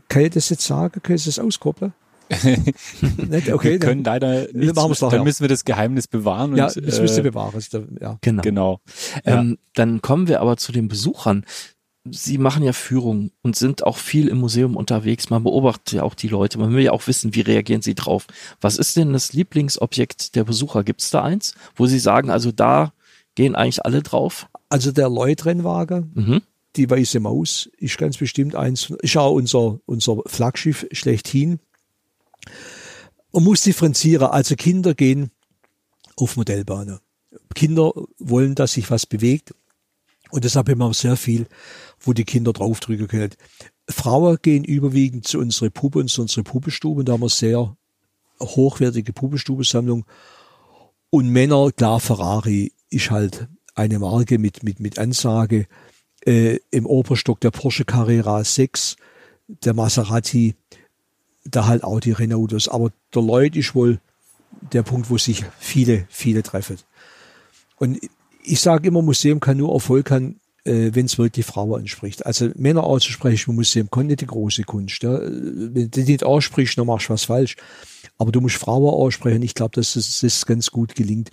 kann 0.08 0.22
ich 0.24 0.30
das 0.32 0.50
jetzt 0.50 0.66
sagen? 0.66 1.02
Kann 1.02 1.16
ich 1.16 1.26
das 1.26 1.40
auskoppeln? 1.40 1.94
Nicht? 3.30 3.52
Okay, 3.52 3.72
wir 3.72 3.80
können 3.80 4.06
leider 4.06 4.48
nicht. 4.54 4.78
Dann, 4.78 4.94
dann 5.10 5.24
müssen 5.24 5.42
wir 5.42 5.50
das 5.50 5.66
Geheimnis 5.66 6.08
bewahren. 6.08 6.56
Ja, 6.56 6.68
und, 6.68 6.88
das 6.88 7.02
müsst 7.02 7.18
ihr 7.18 7.26
äh, 7.26 7.30
bewahren. 7.30 7.62
Ja. 8.00 8.18
Genau. 8.22 8.42
genau. 8.42 8.80
Ähm, 9.26 9.58
Dann 9.74 10.02
kommen 10.02 10.30
wir 10.30 10.40
aber 10.40 10.56
zu 10.56 10.72
den 10.72 10.88
Besuchern. 10.88 11.46
Sie 12.10 12.40
machen 12.40 12.64
ja 12.64 12.74
Führung 12.74 13.32
und 13.44 13.56
sind 13.56 13.86
auch 13.86 13.98
viel 13.98 14.28
im 14.28 14.40
Museum 14.40 14.76
unterwegs. 14.76 15.30
Man 15.30 15.44
beobachtet 15.44 15.92
ja 15.94 16.04
auch 16.04 16.16
die 16.16 16.30
Leute. 16.30 16.58
Man 16.58 16.74
will 16.74 16.84
ja 16.84 16.92
auch 16.92 17.06
wissen, 17.06 17.36
wie 17.36 17.42
reagieren 17.42 17.84
sie 17.84 17.94
drauf. 17.94 18.26
Was 18.60 18.78
ist 18.78 18.98
denn 18.98 19.14
das 19.14 19.34
Lieblingsobjekt 19.34 20.36
der 20.36 20.44
Besucher? 20.44 20.84
Gibt 20.84 21.04
es 21.04 21.12
da 21.12 21.22
eins, 21.22 21.54
wo 21.76 21.86
Sie 21.86 22.00
sagen, 22.00 22.32
also 22.32 22.52
da 22.52 22.94
gehen 23.36 23.56
eigentlich 23.56 23.86
alle 23.86 24.02
drauf? 24.02 24.48
Also 24.68 24.92
der 24.92 25.10
Lloyd-Rennwagen, 25.10 26.12
mhm. 26.16 26.42
die 26.76 26.90
Weiße 26.90 27.20
Maus, 27.20 27.70
ist 27.78 28.00
ganz 28.00 28.18
bestimmt 28.18 28.56
eins. 28.56 28.90
Ist 29.02 29.18
auch 29.18 29.34
unser, 29.34 29.80
unser 29.86 30.24
Flaggschiff 30.26 30.88
schlechthin. 30.92 31.60
Man 33.32 33.44
muss 33.44 33.62
differenzieren. 33.62 34.28
Also 34.28 34.56
Kinder 34.56 34.96
gehen 34.96 35.30
auf 36.16 36.36
Modellbahnen. 36.36 37.00
Kinder 37.54 37.94
wollen, 38.18 38.56
dass 38.56 38.74
sich 38.74 38.90
was 38.90 39.06
bewegt. 39.06 39.54
Und 40.32 40.46
deshalb 40.46 40.70
haben 40.70 40.80
wir 40.80 40.94
sehr 40.94 41.18
viel 41.18 41.48
wo 42.02 42.14
die 42.14 42.26
Kinder 42.26 42.54
draufdrücken 42.54 43.08
können. 43.08 43.34
Frauen 43.90 44.38
gehen 44.42 44.64
überwiegend 44.64 45.28
zu 45.28 45.40
unserer 45.40 45.70
Puppe 45.70 46.00
und 46.00 46.10
zu 46.10 46.22
unserer 46.22 46.44
Puppenstube. 46.44 47.04
Da 47.04 47.14
haben 47.14 47.22
wir 47.22 47.30
sehr 47.30 47.76
hochwertige 48.40 49.14
Puppenstubensammlung. 49.14 50.06
Und 51.10 51.30
Männer, 51.30 51.72
klar, 51.72 52.00
Ferrari 52.00 52.74
ist 52.90 53.12
halt 53.12 53.48
eine 53.76 54.00
Marke 54.00 54.38
mit, 54.38 54.64
mit, 54.64 54.80
mit 54.80 54.98
Ansage. 54.98 55.68
Äh, 56.26 56.60
Im 56.72 56.86
Oberstock 56.86 57.40
der 57.42 57.52
Porsche 57.52 57.86
Carrera 57.86 58.44
6, 58.44 58.96
der 59.48 59.74
Maserati, 59.74 60.56
da 61.44 61.68
halt 61.68 61.84
auch 61.84 62.00
die 62.00 62.12
Renaultos. 62.12 62.68
Aber 62.68 62.92
der 63.14 63.22
Lloyd 63.22 63.56
ist 63.56 63.76
wohl 63.76 64.00
der 64.74 64.84
Punkt, 64.84 65.10
wo 65.10 65.18
sich 65.18 65.44
viele, 65.60 66.06
viele 66.10 66.44
treffen. 66.44 66.78
Und 67.78 68.00
ich 68.44 68.60
sage 68.62 68.88
immer, 68.88 69.02
Museum 69.02 69.40
kann 69.40 69.58
nur 69.58 69.74
Erfolg 69.74 70.12
haben, 70.12 70.40
äh, 70.66 70.92
wenn 70.94 71.06
es 71.06 71.18
wirklich 71.18 71.46
Frauen 71.46 71.82
anspricht. 71.82 72.26
Also 72.26 72.50
Männer 72.56 72.84
auszusprechen 72.84 73.52
im 73.52 73.56
Museum 73.56 73.90
kann 73.90 74.08
nicht 74.08 74.22
die 74.22 74.28
große 74.28 74.64
Kunst. 74.64 75.04
Ja. 75.04 75.20
Wenn 75.22 75.90
du 75.90 76.02
nicht 76.02 76.24
aussprichst, 76.24 76.78
dann 76.78 76.88
machst 76.88 77.10
du 77.10 77.14
was 77.14 77.26
falsch. 77.26 77.56
Aber 78.18 78.32
du 78.32 78.42
musst 78.42 78.58
Frauen 78.58 78.94
aussprechen. 78.94 79.42
Ich 79.44 79.56
glaube, 79.56 79.76
dass 79.76 79.94
das, 79.94 80.20
das 80.20 80.46
ganz 80.46 80.72
gut 80.72 80.96
gelingt. 80.96 81.32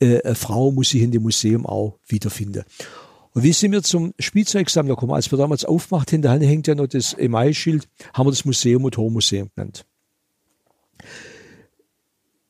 Äh, 0.00 0.22
eine 0.22 0.34
Frau 0.34 0.70
muss 0.70 0.90
sich 0.90 1.02
in 1.02 1.12
dem 1.12 1.22
Museum 1.22 1.66
auch 1.66 1.98
wiederfinden. 2.06 2.64
Und 3.32 3.42
wie 3.42 3.52
sind 3.52 3.72
wir 3.72 3.82
zum 3.82 4.14
Spielzeugsammler 4.18 4.94
gekommen? 4.94 5.12
Als 5.12 5.30
wir 5.30 5.38
damals 5.38 5.64
aufmacht, 5.64 6.10
hinter 6.10 6.38
hängt 6.38 6.66
ja 6.66 6.74
noch 6.74 6.86
das 6.86 7.12
Emailschild, 7.12 7.86
haben 8.14 8.26
wir 8.26 8.30
das 8.30 8.46
Museum 8.46 8.82
Motormuseum 8.82 9.50
genannt. 9.54 9.84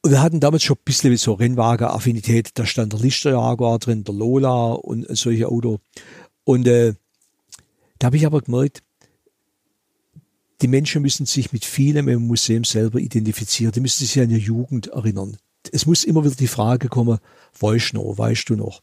Und 0.07 0.13
wir 0.13 0.23
hatten 0.23 0.39
damals 0.39 0.63
schon 0.63 0.77
ein 0.77 0.85
bisschen 0.85 1.17
so 1.17 1.33
Rennwagen-Affinität. 1.33 2.51
Da 2.55 2.65
stand 2.65 2.93
der 2.93 3.01
Lichter 3.01 3.33
Jaguar 3.33 3.81
drin, 3.81 4.05
der 4.05 4.15
Lola 4.15 4.75
und 4.75 5.05
solche 5.17 5.49
Auto. 5.49 5.81
Und 6.45 6.69
äh, 6.69 6.95
da 7.99 8.07
habe 8.07 8.17
ich 8.17 8.25
aber 8.25 8.41
gemerkt, 8.41 8.85
die 10.63 10.69
Menschen 10.69 11.03
müssen 11.03 11.27
sich 11.27 11.53
mit 11.53 11.65
vielem 11.65 12.07
im 12.07 12.25
Museum 12.25 12.63
selber 12.63 13.01
identifizieren. 13.01 13.73
Die 13.73 13.81
müssen 13.81 14.05
sich 14.05 14.21
an 14.21 14.31
ihre 14.31 14.39
Jugend 14.39 14.87
erinnern. 14.87 15.39
Es 15.73 15.87
muss 15.87 16.05
immer 16.05 16.25
wieder 16.25 16.37
die 16.37 16.47
Frage 16.47 16.87
kommen, 16.89 17.19
weißt 17.59 17.95
du 17.95 17.97
noch, 17.97 18.17
weißt 18.17 18.49
du 18.49 18.55
noch? 18.55 18.83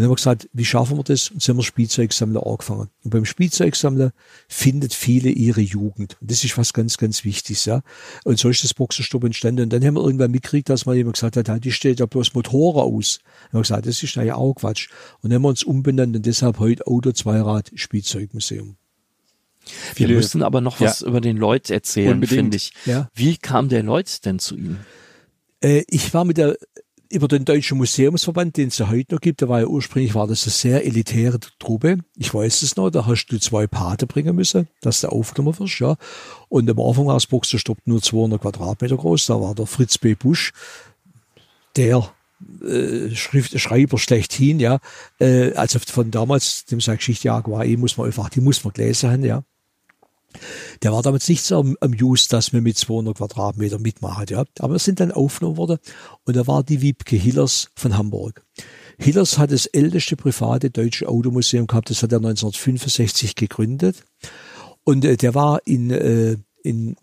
Und 0.00 0.04
dann 0.04 0.12
haben 0.12 0.12
wir 0.12 0.16
gesagt, 0.16 0.48
wie 0.54 0.64
schaffen 0.64 0.96
wir 0.96 1.04
das? 1.04 1.28
Und 1.28 1.46
haben 1.46 1.58
wir 1.58 1.62
Spielzeugsammler 1.62 2.46
angefangen. 2.46 2.88
Und 3.04 3.10
beim 3.10 3.26
Spielzeugsammler 3.26 4.12
findet 4.48 4.94
viele 4.94 5.28
ihre 5.28 5.60
Jugend. 5.60 6.16
Und 6.22 6.30
das 6.30 6.42
ist 6.42 6.56
was 6.56 6.72
ganz, 6.72 6.96
ganz 6.96 7.22
Wichtiges, 7.22 7.66
ja. 7.66 7.82
Und 8.24 8.38
so 8.38 8.48
ist 8.48 8.64
das 8.64 8.72
Boxerstopp 8.72 9.24
entstanden. 9.24 9.64
Und 9.64 9.74
dann 9.74 9.84
haben 9.84 9.96
wir 9.96 10.02
irgendwann 10.02 10.30
mitgekriegt, 10.30 10.70
dass 10.70 10.86
mal 10.86 10.96
jemand 10.96 11.16
gesagt 11.16 11.36
hat, 11.36 11.64
die 11.64 11.70
steht 11.70 12.00
ja 12.00 12.06
bloß 12.06 12.32
Motoren 12.32 12.80
aus. 12.80 13.18
Und 13.18 13.48
haben 13.48 13.52
wir 13.52 13.60
gesagt, 13.60 13.86
das 13.86 14.02
ist 14.02 14.14
ja 14.14 14.36
auch 14.36 14.54
Quatsch. 14.54 14.88
Und 15.20 15.28
dann 15.28 15.34
haben 15.34 15.42
wir 15.42 15.48
uns 15.48 15.64
umbenannt 15.64 16.16
und 16.16 16.24
deshalb 16.24 16.60
heute 16.60 16.86
Auto 16.86 17.12
Zweirad 17.12 17.70
Spielzeugmuseum. 17.74 18.76
Wir 19.96 20.08
müssen 20.08 20.42
aber 20.42 20.62
noch 20.62 20.80
was 20.80 21.00
ja. 21.00 21.08
über 21.08 21.20
den 21.20 21.36
Lloyd 21.36 21.68
erzählen, 21.68 22.26
finde 22.26 22.56
ich. 22.56 22.72
Ja. 22.86 23.10
Wie 23.12 23.36
kam 23.36 23.68
der 23.68 23.82
Lloyd 23.82 24.24
denn 24.24 24.38
zu 24.38 24.56
Ihnen? 24.56 24.80
Äh, 25.60 25.84
ich 25.88 26.14
war 26.14 26.24
mit 26.24 26.38
der 26.38 26.56
über 27.10 27.26
den 27.26 27.44
Deutschen 27.44 27.76
Museumsverband, 27.78 28.56
den 28.56 28.68
es 28.68 28.78
ja 28.78 28.88
heute 28.88 29.14
noch 29.14 29.20
gibt, 29.20 29.42
da 29.42 29.48
war 29.48 29.60
ja 29.60 29.66
ursprünglich 29.66 30.14
war 30.14 30.28
das 30.28 30.44
eine 30.44 30.52
sehr 30.52 30.86
elitäre 30.86 31.40
Truppe. 31.58 31.98
Ich 32.16 32.32
weiß 32.32 32.62
es 32.62 32.76
noch, 32.76 32.90
da 32.90 33.04
hast 33.06 33.26
du 33.26 33.38
zwei 33.38 33.66
Pate 33.66 34.06
bringen 34.06 34.36
müssen, 34.36 34.68
dass 34.80 35.00
du 35.00 35.08
aufgenommen 35.08 35.58
wirst, 35.58 35.80
ja. 35.80 35.96
Und 36.48 36.70
am 36.70 36.78
Anfang 36.78 37.06
war 37.06 37.14
das 37.14 37.26
Boxerstopp 37.26 37.78
nur 37.84 38.00
200 38.00 38.40
Quadratmeter 38.40 38.96
groß, 38.96 39.26
da 39.26 39.40
war 39.40 39.54
der 39.54 39.66
Fritz 39.66 39.98
B. 39.98 40.14
Busch, 40.14 40.52
der 41.76 42.12
äh, 42.62 43.10
Schrift, 43.14 43.58
Schreiber 43.58 43.98
schlechthin, 43.98 44.60
ja. 44.60 44.78
Äh, 45.18 45.52
also 45.54 45.80
von 45.80 46.12
damals, 46.12 46.64
dem 46.66 46.80
sei 46.80 46.94
Geschichte 46.96 47.28
eh, 47.28 47.76
muss 47.76 47.96
man 47.96 48.06
einfach, 48.06 48.30
die 48.30 48.40
muss 48.40 48.62
man 48.62 48.72
gelesen 48.72 49.10
haben, 49.10 49.24
ja. 49.24 49.42
Der 50.82 50.92
war 50.92 51.02
damals 51.02 51.28
nicht 51.28 51.42
so 51.42 51.58
am, 51.58 51.76
am 51.80 51.92
Just, 51.92 52.32
dass 52.32 52.52
wir 52.52 52.60
mit 52.60 52.76
200 52.76 53.16
Quadratmeter 53.16 53.78
mitmachen, 53.78 54.26
ja. 54.28 54.44
Aber 54.58 54.74
wir 54.74 54.78
sind 54.78 55.00
dann 55.00 55.12
aufgenommen 55.12 55.56
worden 55.56 55.78
und 56.24 56.36
da 56.36 56.46
war 56.46 56.62
die 56.62 56.80
Wiebke 56.80 57.16
Hillers 57.16 57.68
von 57.74 57.96
Hamburg. 57.96 58.44
Hillers 58.98 59.38
hat 59.38 59.50
das 59.52 59.66
älteste 59.66 60.16
private 60.16 60.70
deutsche 60.70 61.08
Automuseum 61.08 61.66
gehabt, 61.66 61.90
das 61.90 62.02
hat 62.02 62.12
er 62.12 62.18
1965 62.18 63.34
gegründet. 63.34 64.04
Und 64.84 65.04
äh, 65.04 65.16
der 65.16 65.34
war 65.34 65.60
in, 65.66 65.90
äh, 65.90 66.36
in, 66.62 66.96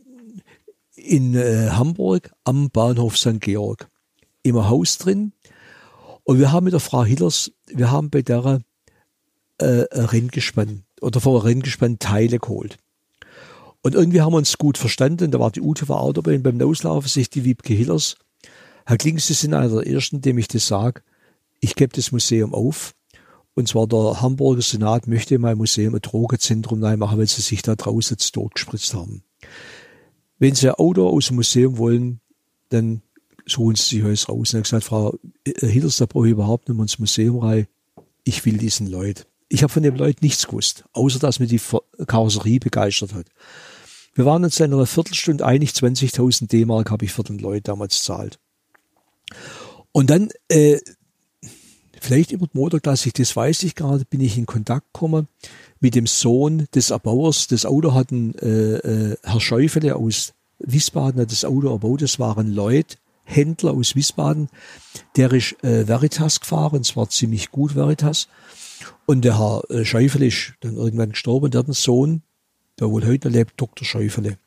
in 0.96 1.36
äh, 1.36 1.70
Hamburg 1.72 2.32
am 2.44 2.70
Bahnhof 2.70 3.18
St. 3.18 3.42
Georg 3.42 3.90
im 4.44 4.68
Haus 4.68 4.98
drin. 4.98 5.34
Und 6.24 6.40
wir 6.40 6.52
haben 6.52 6.66
mit 6.66 6.74
der 6.74 6.80
Frau 6.80 7.04
Hillers, 7.04 7.52
wir 7.68 7.92
haben 7.92 8.10
bei 8.10 8.22
der 8.22 8.62
äh, 9.60 9.66
Renngespann 9.66 10.84
oder 11.02 11.20
vor 11.20 11.46
Renngespann 11.46 12.00
Teile 12.00 12.40
geholt. 12.40 12.78
Und 13.82 13.96
irgendwie 13.96 14.22
haben 14.22 14.34
wir 14.34 14.38
uns 14.38 14.58
gut 14.58 14.78
verstanden. 14.78 15.32
Da 15.32 15.40
war 15.40 15.52
die 15.52 15.62
Ute 15.62 15.88
war. 15.88 16.04
Und 16.04 16.44
beim 16.44 16.62
Auslaufen 16.62 17.08
sich 17.08 17.30
die 17.30 17.44
Wiebke 17.44 17.74
Hillers. 17.74 18.16
Herr 18.86 18.98
Kling, 18.98 19.20
Sie 19.20 19.34
sind 19.34 19.54
einer 19.54 19.82
der 19.82 19.94
Ersten, 19.94 20.22
dem 20.22 20.38
ich 20.38 20.48
das 20.48 20.68
sage. 20.68 21.02
Ich 21.60 21.76
gebe 21.76 21.94
das 21.96 22.12
Museum 22.12 22.54
auf. 22.54 22.94
Und 23.54 23.68
zwar 23.68 23.88
der 23.88 24.22
Hamburger 24.22 24.62
Senat 24.62 25.08
möchte 25.08 25.36
in 25.36 25.42
meinem 25.42 25.58
Museum 25.58 25.96
ein 25.96 26.02
Drogenzentrum 26.02 26.80
machen, 26.80 27.18
weil 27.18 27.28
sie 27.28 27.42
sich 27.42 27.64
da 27.64 27.76
draußen 27.76 28.16
jetzt 28.16 28.36
dort 28.36 28.54
gespritzt 28.54 28.94
haben. 28.94 29.24
Wenn 30.38 30.54
Sie 30.54 30.70
ein 30.70 30.76
Auto 30.76 31.08
aus 31.10 31.28
dem 31.28 31.38
Museum 31.38 31.80
wollen, 31.80 32.20
dann 32.70 33.02
suchen 33.48 33.76
Sie 33.76 33.98
sich 33.98 34.04
alles 34.04 34.30
raus. 34.30 34.54
Und 34.54 34.54
er 34.54 34.60
hat 34.60 34.64
gesagt, 34.66 34.84
Frau 34.84 35.18
Hillers, 35.46 35.98
da 35.98 36.06
brauche 36.06 36.28
ich 36.28 36.34
überhaupt 36.34 36.70
nicht 36.70 36.78
mehr 36.78 36.84
ins 36.84 37.00
Museum 37.00 37.40
rein. 37.40 37.68
Ich 38.24 38.46
will 38.46 38.58
diesen 38.58 38.88
Leuten 38.88 39.24
ich 39.50 39.64
habe 39.64 39.72
von 39.72 39.84
dem 39.84 39.96
Leuten 39.96 40.26
nichts 40.26 40.48
gewusst, 40.48 40.86
außer 40.94 41.20
dass 41.20 41.40
mir 41.40 41.48
die 41.48 41.62
Karosserie 42.06 42.60
begeistert 42.60 43.14
hat. 43.14 43.28
Wir 44.14 44.26
waren 44.26 44.44
uns 44.44 44.60
in 44.60 44.74
einer 44.74 44.86
Viertelstunde 44.86 45.46
einig, 45.46 45.72
20.000 45.72 46.48
D-Mark 46.48 46.90
habe 46.92 47.06
ich 47.06 47.14
für 47.14 47.24
den 47.24 47.38
Leut 47.38 47.68
damals 47.68 48.04
zahlt. 48.04 48.40
Und 49.92 50.10
dann, 50.10 50.30
äh, 50.50 50.80
vielleicht 52.02 52.32
über 52.32 52.48
die 52.48 52.58
Motorklassik, 52.58 53.14
das 53.14 53.36
weiß 53.36 53.64
ich 53.64 53.76
gerade, 53.76 54.06
bin 54.06 54.22
ich 54.22 54.38
in 54.38 54.46
Kontakt 54.46 54.94
gekommen 54.94 55.28
mit 55.80 55.96
dem 55.96 56.08
Sohn 56.08 56.68
des 56.74 56.90
Erbauers. 56.90 57.48
Das 57.48 57.66
Auto 57.66 57.94
hatten 57.94 58.34
äh, 58.36 58.78
äh, 58.78 59.18
Herr 59.24 59.40
Schäufele 59.40 59.96
aus 59.96 60.34
Wiesbaden 60.60 61.22
hat 61.22 61.32
das 61.32 61.46
Auto 61.46 61.70
erbaut. 61.70 62.02
Das 62.02 62.20
waren 62.20 62.52
Leute, 62.52 62.98
Händler 63.24 63.74
aus 63.74 63.96
Wiesbaden. 63.96 64.50
Der 65.16 65.32
ist 65.32 65.64
äh, 65.64 65.88
Veritas 65.88 66.40
gefahren, 66.40 66.84
zwar 66.84 67.10
ziemlich 67.10 67.52
gut 67.52 67.76
Veritas. 67.76 68.28
Und 69.06 69.24
der 69.24 69.40
Herr 69.40 69.64
äh, 69.70 69.86
Schäufele 69.86 70.28
ist 70.28 70.54
dann 70.62 70.76
irgendwann 70.76 71.12
gestorben, 71.12 71.52
der 71.52 71.60
hat 71.60 71.68
einen 71.68 71.74
Sohn, 71.74 72.24
der 72.80 72.90
wohl 72.90 73.06
heute 73.06 73.30
lebt, 73.30 73.54
Dr. 73.58 73.86
Schäufele. 73.86 74.38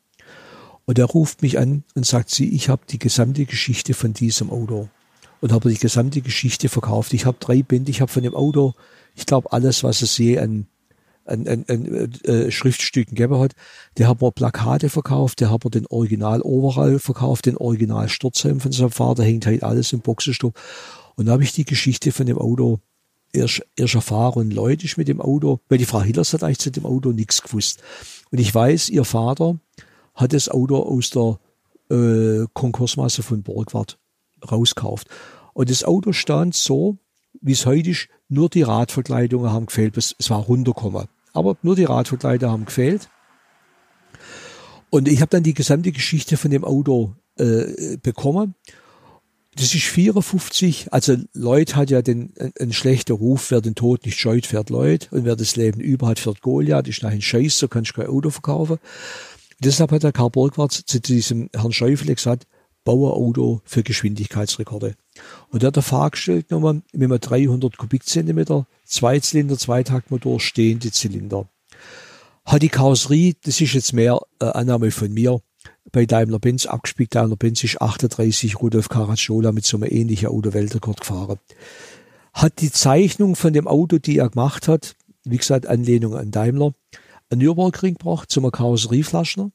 Und 0.85 0.99
er 0.99 1.05
ruft 1.05 1.41
mich 1.41 1.57
an 1.59 1.83
und 1.95 2.05
sagt, 2.05 2.29
sie, 2.29 2.49
ich 2.49 2.69
habe 2.69 2.83
die 2.89 2.99
gesamte 2.99 3.45
Geschichte 3.45 3.93
von 3.93 4.13
diesem 4.13 4.49
Auto 4.49 4.89
und 5.39 5.51
habe 5.51 5.69
die 5.69 5.77
gesamte 5.77 6.21
Geschichte 6.21 6.69
verkauft. 6.69 7.13
Ich 7.13 7.25
habe 7.25 7.37
drei 7.39 7.63
Bände, 7.63 7.91
ich 7.91 8.01
habe 8.01 8.11
von 8.11 8.23
dem 8.23 8.35
Auto, 8.35 8.73
ich 9.15 9.25
glaube, 9.25 9.51
alles, 9.51 9.83
was 9.83 10.01
es 10.01 10.17
je 10.17 10.39
an, 10.39 10.67
an, 11.25 11.47
an, 11.47 11.65
an 11.67 12.11
äh, 12.23 12.51
Schriftstücken 12.51 13.15
gegeben 13.15 13.39
hat. 13.39 13.53
Der 13.97 14.07
hat 14.07 14.21
mir 14.21 14.31
Plakate 14.31 14.89
verkauft, 14.89 15.39
der 15.39 15.51
hat 15.51 15.63
mir 15.63 15.71
den 15.71 15.87
Original 15.87 16.41
Overall 16.41 16.99
verkauft, 16.99 17.45
den 17.45 17.57
Original 17.57 18.09
Sturzhelm 18.09 18.59
von 18.59 18.71
seinem 18.71 18.91
Vater, 18.91 19.23
hängt 19.23 19.45
halt 19.45 19.63
alles 19.63 19.93
im 19.93 20.01
Boxenstopp. 20.01 20.59
Und 21.15 21.25
da 21.25 21.33
habe 21.33 21.43
ich 21.43 21.53
die 21.53 21.65
Geschichte 21.65 22.11
von 22.11 22.25
dem 22.25 22.37
Auto 22.37 22.79
erst, 23.33 23.61
erst 23.75 23.95
erfahren 23.95 24.51
Leute 24.51 24.87
mit 24.97 25.07
dem 25.07 25.21
Auto, 25.21 25.59
weil 25.69 25.77
die 25.77 25.85
Frau 25.85 26.01
Hillers 26.01 26.33
hat 26.33 26.43
eigentlich 26.43 26.59
zu 26.59 26.71
dem 26.71 26.85
Auto 26.85 27.11
nichts 27.11 27.41
gewusst. 27.41 27.81
Und 28.31 28.39
ich 28.39 28.53
weiß, 28.53 28.89
ihr 28.89 29.05
Vater 29.05 29.59
hat 30.15 30.33
das 30.33 30.49
Auto 30.49 30.77
aus 30.77 31.09
der 31.09 31.39
äh, 31.89 32.45
Konkursmasse 32.53 33.23
von 33.23 33.43
Borgward 33.43 33.97
rauskauft. 34.49 35.07
Und 35.53 35.69
das 35.69 35.83
Auto 35.83 36.11
stand 36.13 36.55
so, 36.55 36.97
wie 37.41 37.53
es 37.53 37.65
heute 37.65 37.89
ist, 37.89 38.07
nur 38.29 38.49
die 38.49 38.61
Radverkleidungen 38.61 39.51
haben 39.51 39.65
gefehlt, 39.65 39.97
es 39.97 40.15
war 40.29 40.39
runtergekommen. 40.39 41.07
Aber 41.33 41.57
nur 41.61 41.75
die 41.75 41.85
Radverkleidungen 41.85 42.51
haben 42.51 42.65
gefehlt. 42.65 43.09
Und 44.89 45.07
ich 45.07 45.21
habe 45.21 45.29
dann 45.29 45.43
die 45.43 45.53
gesamte 45.53 45.91
Geschichte 45.91 46.37
von 46.37 46.51
dem 46.51 46.63
Auto 46.63 47.15
äh, 47.37 47.97
bekommen. 47.97 48.55
Das 49.55 49.75
ist 49.75 49.83
54, 49.83 50.93
also 50.93 51.17
Lloyd 51.33 51.75
hat 51.75 51.89
ja 51.89 52.01
den, 52.01 52.33
einen 52.57 52.71
schlechten 52.71 53.11
Ruf, 53.11 53.51
wer 53.51 53.59
den 53.59 53.75
Tod 53.75 54.05
nicht 54.05 54.17
scheut, 54.17 54.45
fährt 54.45 54.69
Lloyd 54.69 55.09
und 55.11 55.25
wer 55.25 55.35
das 55.35 55.57
Leben 55.57 55.81
über 55.81 56.07
hat, 56.07 56.19
fährt 56.19 56.41
Goliath, 56.41 56.87
ist 56.87 57.03
nachher 57.03 57.15
ein 57.15 57.21
Scheiß, 57.21 57.57
so 57.57 57.67
kannst 57.67 57.91
du 57.91 57.95
kein 57.95 58.07
Auto 58.09 58.29
verkaufen. 58.29 58.73
Und 58.73 58.79
deshalb 59.59 59.91
hat 59.91 60.03
der 60.03 60.13
Karl 60.13 60.29
Burgwart 60.29 60.71
zu 60.71 61.01
diesem 61.01 61.49
Herrn 61.53 61.73
Schäufele 61.73 62.15
gesagt, 62.15 62.47
baue 62.85 63.11
Auto 63.13 63.61
für 63.65 63.83
Geschwindigkeitsrekorde. 63.83 64.95
Und 65.49 65.61
der 65.61 65.67
hat 65.67 65.75
der 65.75 65.83
Fahrer 65.83 66.11
gestellt 66.11 66.49
nochmal 66.49 66.81
mit 66.93 67.11
einem 67.11 67.19
300 67.19 67.77
Kubikzentimeter, 67.77 68.67
Zweizylinder, 68.85 69.57
Zweitaktmotor, 69.57 70.39
stehende 70.39 70.91
Zylinder. 70.91 71.47
Hat 72.45 72.61
die 72.61 72.69
Karosserie, 72.69 73.35
das 73.43 73.61
ist 73.61 73.73
jetzt 73.73 73.93
mehr 73.93 74.19
äh, 74.39 74.45
Annahme 74.45 74.91
von 74.91 75.13
mir, 75.13 75.41
bei 75.91 76.05
Daimler-Benz 76.05 76.65
abgespielt. 76.65 77.15
Daimler-Benz 77.15 77.63
ist 77.63 77.81
38 77.81 78.59
Rudolf 78.61 78.89
Caracciola 78.89 79.51
mit 79.51 79.65
so 79.65 79.77
einem 79.77 79.89
ähnlichen 79.91 80.29
Auto 80.29 80.53
Weltrekord 80.53 81.01
gefahren. 81.01 81.39
Hat 82.33 82.61
die 82.61 82.71
Zeichnung 82.71 83.35
von 83.35 83.53
dem 83.53 83.67
Auto, 83.67 83.97
die 83.97 84.17
er 84.17 84.29
gemacht 84.29 84.67
hat, 84.67 84.95
wie 85.23 85.37
gesagt, 85.37 85.67
Anlehnung 85.67 86.15
an 86.15 86.31
Daimler, 86.31 86.73
ein 87.29 87.39
Nürburgring 87.39 87.95
gebracht 87.95 88.31
zum 88.31 88.49
Karosserieflaschner. 88.49 89.51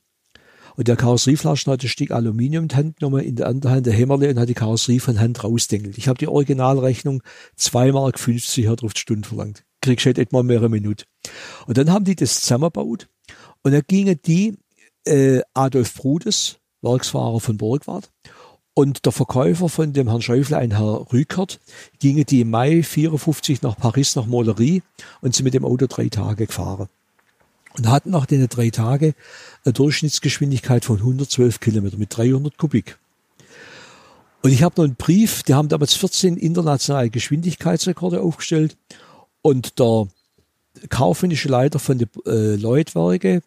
Und 0.76 0.88
der 0.88 0.96
Karosserieflaschner 0.96 1.74
hat 1.74 1.82
ein 1.82 1.88
Stück 1.88 2.10
Aluminium 2.10 2.64
in 2.64 2.68
die 2.68 2.76
Hand 2.76 2.98
genommen, 2.98 3.24
in 3.24 3.36
der 3.36 3.46
anderen 3.46 3.76
Hand 3.76 3.86
der 3.86 3.94
Hämmerle 3.94 4.28
und 4.28 4.38
hat 4.38 4.48
die 4.48 4.54
Karosserie 4.54 5.00
von 5.00 5.18
Hand 5.18 5.42
rausdengelt. 5.42 5.96
Ich 5.96 6.06
habe 6.06 6.18
die 6.18 6.28
Originalrechnung 6.28 7.22
2 7.56 7.92
Mark 7.92 8.18
50 8.18 8.68
hat 8.68 8.82
auf 8.82 8.92
die 8.92 9.00
Stunde 9.00 9.26
verlangt. 9.26 9.64
Kriegst 9.80 10.04
halt 10.04 10.18
etwa 10.18 10.42
mehrere 10.42 10.68
Minuten. 10.68 11.04
Und 11.66 11.78
dann 11.78 11.90
haben 11.90 12.04
die 12.04 12.14
das 12.14 12.40
zusammengebaut 12.40 13.08
und 13.62 13.72
dann 13.72 13.82
gingen 13.86 14.20
die 14.26 14.58
äh, 15.06 15.42
Adolf 15.54 15.94
Brudes, 15.94 16.58
Werksfahrer 16.82 17.40
von 17.40 17.56
Burgwart, 17.56 18.10
und 18.78 19.06
der 19.06 19.12
Verkäufer 19.12 19.70
von 19.70 19.94
dem 19.94 20.08
Herrn 20.08 20.20
Schäufle, 20.20 20.58
ein 20.58 20.76
Herr 20.76 21.10
Rückert, 21.10 21.60
gingen 21.98 22.26
die 22.26 22.42
im 22.42 22.50
Mai 22.50 22.82
54 22.82 23.62
nach 23.62 23.74
Paris 23.74 24.16
nach 24.16 24.26
Molerie 24.26 24.82
und 25.22 25.34
sind 25.34 25.44
mit 25.44 25.54
dem 25.54 25.64
Auto 25.64 25.86
drei 25.86 26.10
Tage 26.10 26.46
gefahren. 26.46 26.88
Und 27.78 27.88
hatten 27.88 28.10
nach 28.10 28.26
den 28.26 28.46
drei 28.48 28.68
Tagen 28.68 29.14
eine 29.64 29.72
Durchschnittsgeschwindigkeit 29.72 30.84
von 30.84 30.98
112 30.98 31.60
Kilometer 31.60 31.96
mit 31.96 32.14
300 32.14 32.58
Kubik. 32.58 32.98
Und 34.42 34.52
ich 34.52 34.62
habe 34.62 34.74
noch 34.76 34.84
einen 34.84 34.96
Brief, 34.96 35.42
die 35.42 35.54
haben 35.54 35.68
damals 35.68 35.94
14 35.94 36.36
internationale 36.36 37.08
Geschwindigkeitsrekorde 37.08 38.20
aufgestellt 38.20 38.76
und 39.40 39.78
der 39.78 40.06
kaufmännische 40.90 41.48
Leiter 41.48 41.78
von 41.78 41.96
den 41.96 42.10
äh, 42.26 42.56
Lloyd-Werke, 42.56 43.42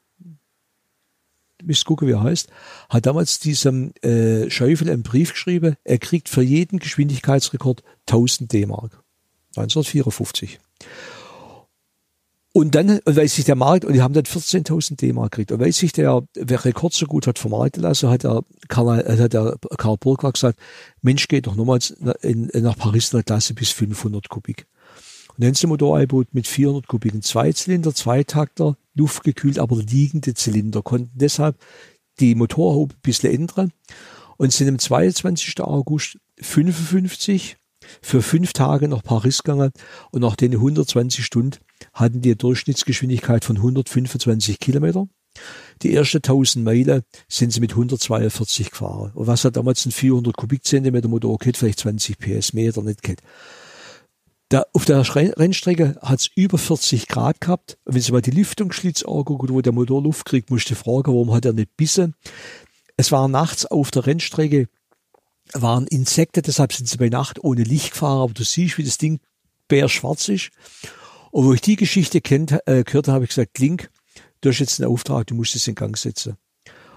müsst 1.64 1.86
gucken, 1.86 2.08
wie 2.08 2.14
er 2.14 2.24
heißt, 2.24 2.50
hat 2.90 3.06
damals 3.06 3.40
diesem 3.40 3.94
äh, 4.02 4.50
Schäufel 4.50 4.90
einen 4.90 5.04
Brief 5.04 5.34
geschrieben, 5.34 5.76
er 5.84 5.98
kriegt 5.98 6.30
für 6.30 6.42
jeden 6.42 6.80
Geschwindigkeitsrekord 6.80 7.84
1000 8.08 8.52
D-Mark. 8.52 9.04
1954. 9.56 10.60
Und 12.52 12.74
dann, 12.74 13.00
weil 13.06 13.28
sich 13.28 13.46
der 13.46 13.56
Markt, 13.56 13.86
und 13.86 13.94
die 13.94 14.02
haben 14.02 14.14
dann 14.14 14.24
14.000 14.24 14.98
D-Mark 14.98 15.32
gekriegt, 15.32 15.52
und 15.52 15.60
weil 15.60 15.72
sich 15.72 15.92
der, 15.92 16.24
der 16.36 16.66
Rekord 16.66 16.94
so 16.94 17.06
gut 17.06 17.28
hat 17.28 17.38
vermarktet 17.38 17.84
lassen, 17.84 18.10
hat 18.10 18.24
der 18.24 18.42
Karl, 18.68 19.06
hat 19.20 19.34
der 19.34 19.56
Karl 19.78 19.98
Burgwag 19.98 20.34
gesagt, 20.34 20.60
Mensch, 21.02 21.28
geht 21.28 21.46
doch 21.46 21.56
nochmals 21.56 21.92
in, 22.22 22.50
in, 22.50 22.64
nach 22.64 22.78
Paris 22.78 23.12
in 23.12 23.18
der 23.18 23.24
Klasse 23.24 23.54
bis 23.54 23.70
500 23.70 24.30
Kubik. 24.30 24.66
Eingebaut 25.42 26.28
mit 26.34 26.48
400 26.48 26.88
Kubik, 26.88 27.14
ein 27.14 27.22
Zweizylinder, 27.22 27.94
Zweitakter, 27.94 28.78
luftgekühlt, 28.94 29.60
aber 29.60 29.78
liegende 29.78 30.34
Zylinder, 30.34 30.82
konnten 30.82 31.12
deshalb 31.14 31.58
die 32.20 32.36
Motorhaube 32.36 32.96
ein 32.96 33.02
bisschen 33.02 33.34
ändern 33.34 33.72
und 34.38 34.52
sind 34.52 34.68
am 34.68 34.80
22. 34.80 35.62
August 35.62 36.18
55 36.42 37.58
für 38.02 38.22
fünf 38.22 38.54
Tage 38.54 38.88
nach 38.88 39.04
Paris 39.04 39.44
gegangen 39.44 39.72
und 40.12 40.22
nach 40.22 40.36
den 40.36 40.54
120 40.54 41.26
Stunden 41.26 41.58
hatten 41.94 42.22
die 42.22 42.36
Durchschnittsgeschwindigkeit 42.36 43.46
von 43.46 43.58
125 43.58 44.60
Kilometer. 44.60 45.08
Die 45.82 45.94
ersten 45.94 46.18
1000 46.18 46.66
Meilen 46.66 47.04
sind 47.30 47.54
sie 47.54 47.62
mit 47.62 47.72
142 47.72 48.72
gefahren. 48.72 49.12
Und 49.14 49.28
was 49.28 49.46
hat 49.46 49.56
damals 49.56 49.86
ein 49.86 49.92
400 49.92 50.36
Kubikzentimeter 50.36 51.08
Motor 51.08 51.38
gehabt, 51.38 51.58
vielleicht 51.58 51.80
20 51.80 52.18
PS 52.18 52.54
mehr 52.54 52.76
oder 52.78 52.88
nicht 52.88 53.02
gehabt. 53.02 53.22
Da, 54.50 54.64
auf 54.74 54.86
der 54.86 55.04
Rennstrecke 55.16 56.00
hat 56.02 56.22
es 56.22 56.30
über 56.36 56.58
40 56.58 57.08
Grad 57.08 57.40
gehabt. 57.40 57.78
Und 57.86 57.94
wenn 57.94 58.02
Sie 58.02 58.12
mal 58.12 58.22
die 58.22 58.32
Lüftungsschlitz 58.32 59.04
angucken, 59.04 59.50
wo 59.50 59.62
der 59.62 59.74
Motor 59.74 60.02
Luft 60.02 60.26
kriegt, 60.26 60.50
musste 60.50 60.74
ich 60.74 60.80
fragen, 60.80 61.14
warum 61.14 61.32
hat 61.32 61.46
er 61.46 61.54
nicht 61.54 61.78
bissen? 61.78 62.16
Es 62.98 63.12
war 63.12 63.28
nachts 63.28 63.68
auf 63.68 63.92
der 63.92 64.08
Rennstrecke, 64.08 64.68
waren 65.54 65.86
Insekten, 65.88 66.42
deshalb 66.42 66.74
sind 66.74 66.90
sie 66.90 66.98
bei 66.98 67.10
Nacht 67.10 67.44
ohne 67.44 67.64
Licht 67.64 67.92
gefahren, 67.92 68.24
aber 68.24 68.34
du 68.34 68.44
siehst, 68.44 68.78
wie 68.80 68.84
das 68.84 68.98
Ding 68.98 69.20
bärschwarz 69.68 70.28
ist. 70.30 70.50
Und 71.32 71.46
wo 71.46 71.54
ich 71.54 71.62
die 71.62 71.76
Geschichte 71.76 72.20
kennt, 72.20 72.52
äh, 72.66 72.84
gehört 72.84 73.08
habe, 73.08 73.16
habe 73.16 73.26
ich 73.26 73.30
gesagt, 73.30 73.60
Link, 73.60 73.92
du 74.42 74.50
hast 74.50 74.60
jetzt 74.60 74.82
einen 74.82 74.92
Auftrag, 74.92 75.28
du 75.28 75.36
musst 75.36 75.56
es 75.56 75.68
in 75.68 75.76
Gang 75.76 75.96
setzen. 75.96 76.38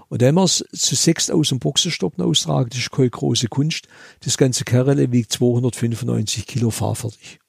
Und 0.09 0.23
dann 0.23 0.29
haben 0.29 0.35
wir 0.37 0.45
es 0.45 0.65
zu 0.73 0.95
sechs 0.95 1.31
aus 1.31 1.51
dem 1.51 1.59
Boxenstoppen 1.59 2.25
austragen, 2.25 2.71
das 2.71 2.81
ist 2.81 2.91
keine 2.91 3.11
große 3.11 3.49
Kunst. 3.49 3.89
Das 4.21 4.39
ganze 4.39 4.65
Kerle 4.65 5.13
wiegt 5.13 5.33
295 5.33 6.47
Kilo 6.47 6.71
fahrfertig. 6.71 7.42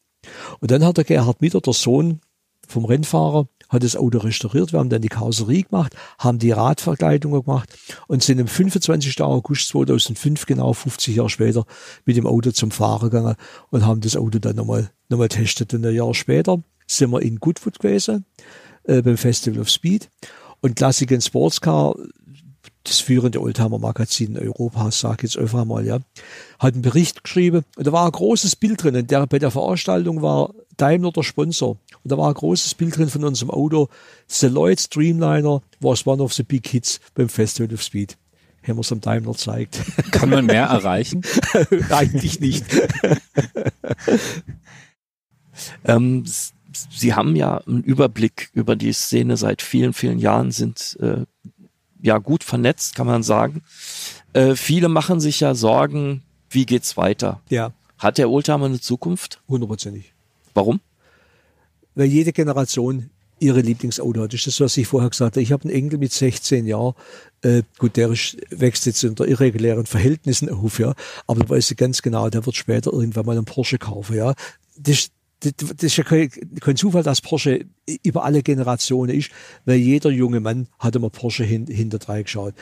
Und 0.60 0.72
dann 0.72 0.84
hat 0.84 0.98
der 0.98 1.04
Gerhard 1.04 1.42
Mitter, 1.42 1.62
der 1.62 1.74
Sohn 1.74 2.22
vom 2.68 2.86
Rennfahrer, 2.86 3.48
hat 3.70 3.84
das 3.84 3.96
Auto 3.96 4.20
restauriert. 4.20 4.72
Wir 4.72 4.80
haben 4.80 4.90
dann 4.90 5.02
die 5.02 5.10
Karosserie 5.10 5.64
gemacht, 5.64 5.96
haben 6.20 6.40
die 6.40 6.52
Radverkleidung 6.52 7.44
gemacht 7.44 7.70
und 8.08 8.24
sind 8.24 8.40
am 8.40 8.48
25. 8.48 9.22
August 9.22 9.68
2005, 9.70 10.46
genau 10.46 10.74
50 10.74 11.16
Jahre 11.16 11.30
später, 11.30 11.66
mit 12.06 12.16
dem 12.16 12.28
Auto 12.28 12.52
zum 12.52 12.72
Fahren 12.72 13.10
gegangen 13.10 13.36
und 13.70 13.86
haben 13.86 14.02
das 14.02 14.16
Auto 14.16 14.40
dann 14.40 14.56
nochmal, 14.56 14.92
nochmal 15.10 15.30
testet. 15.30 15.74
Und 15.74 15.86
ein 15.86 15.94
Jahr 15.94 16.14
später 16.14 16.62
sind 16.88 17.12
wir 17.12 17.22
in 17.22 17.40
Goodwood 17.40 17.80
gewesen, 17.80 18.26
äh, 18.84 19.02
beim 19.02 19.18
Festival 19.18 19.60
of 19.60 19.70
Speed. 19.70 20.10
Und 20.62 20.76
Classic 20.76 21.12
and 21.12 21.24
Sportscar, 21.24 21.96
das 22.84 23.00
führende 23.00 23.42
Oldtimer-Magazin 23.42 24.38
Europas, 24.38 25.00
sag 25.00 25.24
ich 25.24 25.34
jetzt 25.34 25.38
einfach 25.38 25.64
mal, 25.66 25.86
ja, 25.86 26.00
hat 26.60 26.74
einen 26.74 26.82
Bericht 26.82 27.24
geschrieben 27.24 27.64
und 27.78 27.88
da 27.88 27.92
war 27.92 28.06
ein 28.06 28.12
großes 28.12 28.56
Bild 28.58 28.84
drin. 28.84 28.96
Und 28.96 29.10
der, 29.10 29.26
bei 29.28 29.40
der 29.40 29.52
Veranstaltung 29.52 30.22
war 30.22 30.54
Daimler 30.78 31.12
der 31.12 31.24
Sponsor. 31.24 31.78
Und 32.04 32.12
da 32.12 32.18
war 32.18 32.28
ein 32.28 32.34
großes 32.34 32.74
Bild 32.76 32.98
drin 32.98 33.10
von 33.10 33.24
unserem 33.24 33.52
Auto. 33.52 33.90
The 34.28 34.48
Lloyd 34.48 34.80
Streamliner 34.80 35.62
was 35.80 36.06
one 36.06 36.22
of 36.22 36.34
the 36.34 36.44
big 36.44 36.68
hits 36.68 37.00
beim 37.16 37.30
Festival 37.30 37.74
of 37.74 37.82
Speed. 37.82 38.18
Haben 38.64 38.78
wir 38.78 38.82
es 38.82 38.92
am 38.92 39.02
Daimler 39.02 39.34
zeigt. 39.34 39.80
Kann 40.12 40.30
man 40.30 40.46
mehr 40.46 40.66
erreichen? 40.66 41.22
Eigentlich 41.90 42.40
nicht. 42.40 42.66
ähm, 45.86 46.26
Sie 46.90 47.14
haben 47.14 47.36
ja 47.36 47.58
einen 47.58 47.84
Überblick 47.84 48.50
über 48.54 48.76
die 48.76 48.94
Szene 48.94 49.38
seit 49.38 49.62
vielen, 49.62 49.94
vielen 49.94 50.18
Jahren, 50.18 50.52
sind 50.52 50.98
äh, 51.02 51.26
ja 52.04 52.18
gut 52.20 52.44
vernetzt, 52.44 52.96
kann 52.96 53.08
man 53.08 53.24
sagen. 53.24 53.64
Äh, 54.34 54.56
viele 54.56 54.90
machen 54.90 55.20
sich 55.20 55.40
ja 55.40 55.56
Sorgen, 55.56 56.22
wie 56.50 56.66
geht's 56.66 56.98
weiter? 56.98 57.42
Ja. 57.50 57.72
Hat 57.98 58.18
der 58.18 58.30
Oldtimer 58.30 58.66
eine 58.66 58.82
Zukunft? 58.82 59.42
Hundertprozentig. 59.48 60.14
Warum? 60.54 60.82
Weil 61.96 62.08
jede 62.08 62.34
Generation 62.34 63.10
ihre 63.40 63.62
Lieblingsauto 63.62 64.22
hat. 64.22 64.34
Das 64.34 64.42
ist 64.42 64.48
das, 64.48 64.60
was 64.60 64.78
ich 64.78 64.88
vorher 64.88 65.10
gesagt 65.10 65.36
habe. 65.36 65.42
Ich 65.42 65.52
habe 65.52 65.64
einen 65.64 65.74
Enkel 65.74 65.98
mit 65.98 66.12
16 66.12 66.66
Jahren. 66.66 66.94
Äh, 67.42 67.64
gut, 67.78 67.96
der 67.96 68.10
ist, 68.10 68.38
wächst 68.50 68.86
jetzt 68.86 69.04
unter 69.06 69.26
irregulären 69.26 69.86
Verhältnissen 69.86 70.50
auf, 70.50 70.80
ja. 70.80 70.94
Aber 71.26 71.44
du 71.44 71.50
weißt 71.50 71.76
ganz 71.78 72.02
genau, 72.02 72.30
der 72.30 72.46
wird 72.46 72.56
später 72.56 72.92
irgendwann 72.92 73.26
mal 73.26 73.38
einen 73.38 73.46
Porsche 73.46 73.78
kaufen, 73.78 74.18
ja. 74.18 74.34
Das, 74.78 75.10
das, 75.52 75.84
ist 75.84 75.98
ja 75.98 76.04
kein, 76.04 76.30
Zufall, 76.76 77.04
dass 77.04 77.22
Porsche 77.22 77.66
über 78.04 78.24
alle 78.24 78.44
Generationen 78.44 79.18
ist, 79.18 79.32
weil 79.66 79.78
jeder 79.78 80.10
junge 80.10 80.40
Mann 80.40 80.68
hat 80.80 80.96
immer 80.96 81.10
Porsche 81.10 81.44
hin, 81.44 81.68
hinter 81.68 82.00
drei 82.00 82.24
geschaut. 82.24 82.54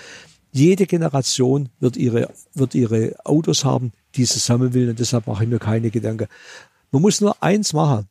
Jede 0.51 0.85
Generation 0.85 1.69
wird 1.79 1.95
ihre, 1.95 2.33
wird 2.53 2.75
ihre 2.75 3.15
Autos 3.23 3.63
haben, 3.63 3.91
die 4.15 4.25
sie 4.25 4.39
sammeln 4.39 4.73
will 4.73 4.89
und 4.89 4.99
deshalb 4.99 5.27
mache 5.27 5.43
ich 5.43 5.49
mir 5.49 5.59
keine 5.59 5.91
Gedanken. 5.91 6.27
Man 6.91 7.01
muss 7.01 7.21
nur 7.21 7.41
eins 7.41 7.73
machen. 7.73 8.07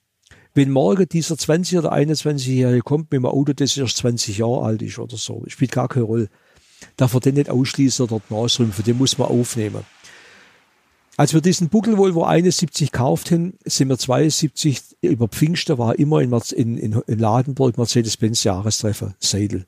Wenn 0.55 0.71
morgen 0.71 1.07
dieser 1.07 1.37
20 1.37 1.79
oder 1.79 1.93
21-Jährige 1.93 2.83
kommt 2.83 3.13
mit 3.13 3.19
einem 3.19 3.27
Auto, 3.27 3.53
das 3.53 3.77
erst 3.77 3.99
20 3.99 4.39
Jahre 4.39 4.65
alt 4.65 4.83
ist 4.83 4.99
oder 4.99 5.17
so, 5.17 5.45
spielt 5.47 5.73
gar 5.73 5.89
keine 5.89 6.07
Rolle. 6.07 6.29
Darf 6.97 7.15
er 7.15 7.21
den 7.21 7.35
nicht 7.35 7.51
ausschließen 7.51 8.07
oder 8.07 8.21
nachrümpfen, 8.31 8.85
den 8.85 8.99
muss 8.99 9.19
man 9.19 9.29
aufnehmen. 9.29 9.85
Als 11.17 11.35
wir 11.35 11.41
diesen 11.41 11.69
Buckel 11.69 11.99
Volvo 11.99 12.25
71 12.25 12.93
kauften, 12.93 13.59
sind 13.65 13.89
wir 13.89 13.99
72 13.99 14.97
über 15.03 15.29
Pfingster 15.29 15.79
war 15.79 15.99
immer 15.99 16.21
in, 16.21 16.33
in, 16.79 16.93
in 16.93 17.19
Ladenburg 17.19 17.77
Mercedes-Benz 17.77 18.45
Jahrestreffer, 18.45 19.15
Seidel. 19.19 19.67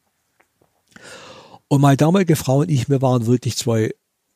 Und 1.68 1.80
meine 1.80 1.96
damalige 1.96 2.36
Frau 2.36 2.58
und 2.58 2.70
ich, 2.70 2.88
wir 2.88 3.02
waren 3.02 3.26
wirklich 3.26 3.56
zwei 3.56 3.90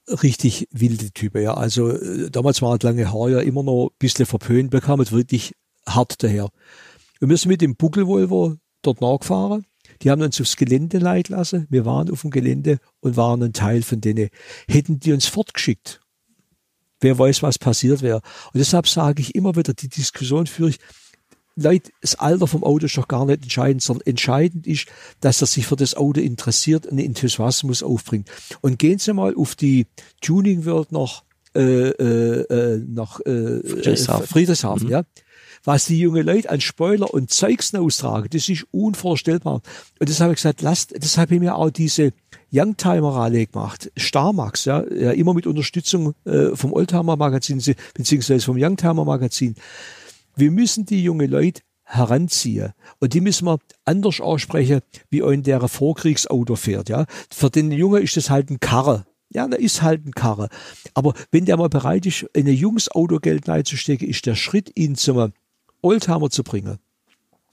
richtig 0.09 0.68
wilde 0.72 1.11
Typen, 1.11 1.42
ja. 1.42 1.54
Also 1.54 1.90
äh, 1.90 2.30
damals 2.30 2.62
war 2.62 2.78
das 2.78 2.84
lange 2.84 3.12
Haar 3.12 3.28
ja 3.28 3.40
immer 3.40 3.62
noch 3.62 3.88
ein 3.88 3.96
bisschen 3.98 4.26
verpönt, 4.26 4.72
wir 4.72 4.80
kamen 4.80 5.11
wirklich 5.11 5.54
hart 5.86 6.22
daher. 6.22 6.48
Und 7.20 7.28
wir 7.28 7.36
sind 7.36 7.50
mit 7.50 7.61
dem 7.61 7.76
Buckel 7.76 8.07
Volvo 8.07 8.57
dort 8.82 9.00
nachgefahren. 9.00 9.66
Die 10.02 10.11
haben 10.11 10.22
uns 10.22 10.40
aufs 10.40 10.57
Gelände 10.57 10.98
leid 10.98 11.28
lassen. 11.28 11.66
Wir 11.70 11.84
waren 11.86 12.11
auf 12.11 12.22
dem 12.22 12.30
Gelände 12.30 12.78
und 13.00 13.16
waren 13.16 13.42
ein 13.42 13.52
Teil 13.52 13.82
von 13.82 14.00
denen. 14.00 14.28
Hätten 14.68 14.98
die 15.00 15.12
uns 15.12 15.26
fortgeschickt, 15.26 16.00
wer 17.01 17.18
weiß, 17.18 17.42
was 17.42 17.59
passiert 17.59 18.03
wäre. 18.03 18.20
Und 18.53 18.59
deshalb 18.59 18.88
sage 18.88 19.22
ich 19.22 19.34
immer 19.34 19.57
wieder, 19.57 19.74
die 19.74 19.88
Diskussion 19.88 20.47
führe 20.47 20.70
ich, 20.70 20.78
Leute, 21.59 21.90
das 22.03 22.16
Alter 22.16 22.47
vom 22.47 22.64
Auto 22.64 22.84
ist 22.84 22.99
doch 22.99 23.09
gar 23.09 23.24
nicht 23.24 23.42
entscheidend, 23.42 23.82
sondern 23.82 24.07
entscheidend 24.07 24.66
ist, 24.66 24.88
dass 25.20 25.40
er 25.40 25.47
sich 25.47 25.66
für 25.66 25.76
das 25.76 25.94
Auto 25.94 26.20
interessiert, 26.20 26.86
einen 26.86 26.99
Enthusiasmus 26.99 27.82
aufbringt. 27.82 28.28
Und 28.61 28.78
gehen 28.78 28.99
Sie 28.99 29.14
mal 29.14 29.34
auf 29.34 29.55
die 29.55 29.86
Tuning 30.20 30.66
World 30.66 30.92
nach, 30.92 31.24
äh, 31.55 31.61
äh, 31.61 32.40
äh 32.42 32.84
nach 32.86 33.20
äh, 33.20 33.61
Friedrichshafen, 33.66 34.26
Friedrichshafen 34.26 34.86
mhm. 34.86 34.92
ja 34.92 35.03
was 35.67 35.87
die 35.87 35.99
junge 35.99 36.23
Leute 36.23 36.49
an 36.49 36.61
Spoiler 36.61 37.12
und 37.12 37.31
Zeugs 37.31 37.75
austragen, 37.75 38.29
das 38.33 38.49
ist 38.49 38.67
unvorstellbar. 38.71 39.61
Und 39.99 40.09
das 40.09 40.21
habe 40.21 40.33
ich 40.33 40.37
gesagt, 40.37 40.62
lasst, 40.62 40.95
das 40.97 41.19
habe 41.19 41.35
ich 41.35 41.41
mir 41.41 41.57
auch 41.57 41.71
diese 41.71 42.12
Youngtimer-Rallye 42.53 43.47
gemacht, 43.47 43.91
Starmax, 43.97 44.64
ja, 44.64 44.85
ja, 44.93 45.11
immer 45.11 45.35
mit 45.35 45.47
Unterstützung 45.47 46.14
äh, 46.25 46.55
vom 46.55 46.73
Oldtimer-Magazin, 46.73 47.61
beziehungsweise 47.95 48.45
vom 48.45 48.57
Youngtimer-Magazin. 48.57 49.57
Wir 50.37 50.53
müssen 50.53 50.87
die 50.87 51.03
junge 51.03 51.27
Leute 51.27 51.62
heranziehen. 51.83 52.73
Und 53.01 53.14
die 53.14 53.21
müssen 53.21 53.47
wir 53.47 53.59
anders 53.85 54.21
aussprechen, 54.21 54.81
wie 55.11 55.23
ein 55.23 55.43
der 55.43 55.67
Vorkriegsauto 55.67 56.57
fährt, 56.57 56.89
ja. 56.89 57.07
Für 57.31 57.51
den 57.51 57.73
Junge 57.73 58.01
ist 58.01 58.17
das 58.17 58.31
halt 58.31 58.51
ein 58.51 58.61
Karre. 58.61 59.05
Ja, 59.31 59.49
da 59.49 59.57
ist 59.57 59.83
halt 59.83 60.07
ein 60.07 60.12
Karre. 60.12 60.49
Aber 60.95 61.14
wenn 61.33 61.45
der 61.45 61.57
mal 61.57 61.69
bereit 61.69 62.07
ist, 62.07 62.27
in 62.33 62.47
ein 62.47 62.55
junges 62.55 62.89
Geld 63.21 63.49
reinzustecken, 63.49 64.09
ist 64.09 64.27
der 64.27 64.37
Schritt, 64.37 64.71
ihn 64.77 64.95
zum 64.95 65.33
Oldtimer 65.87 66.30
zu 66.30 66.43
bringen, 66.43 66.78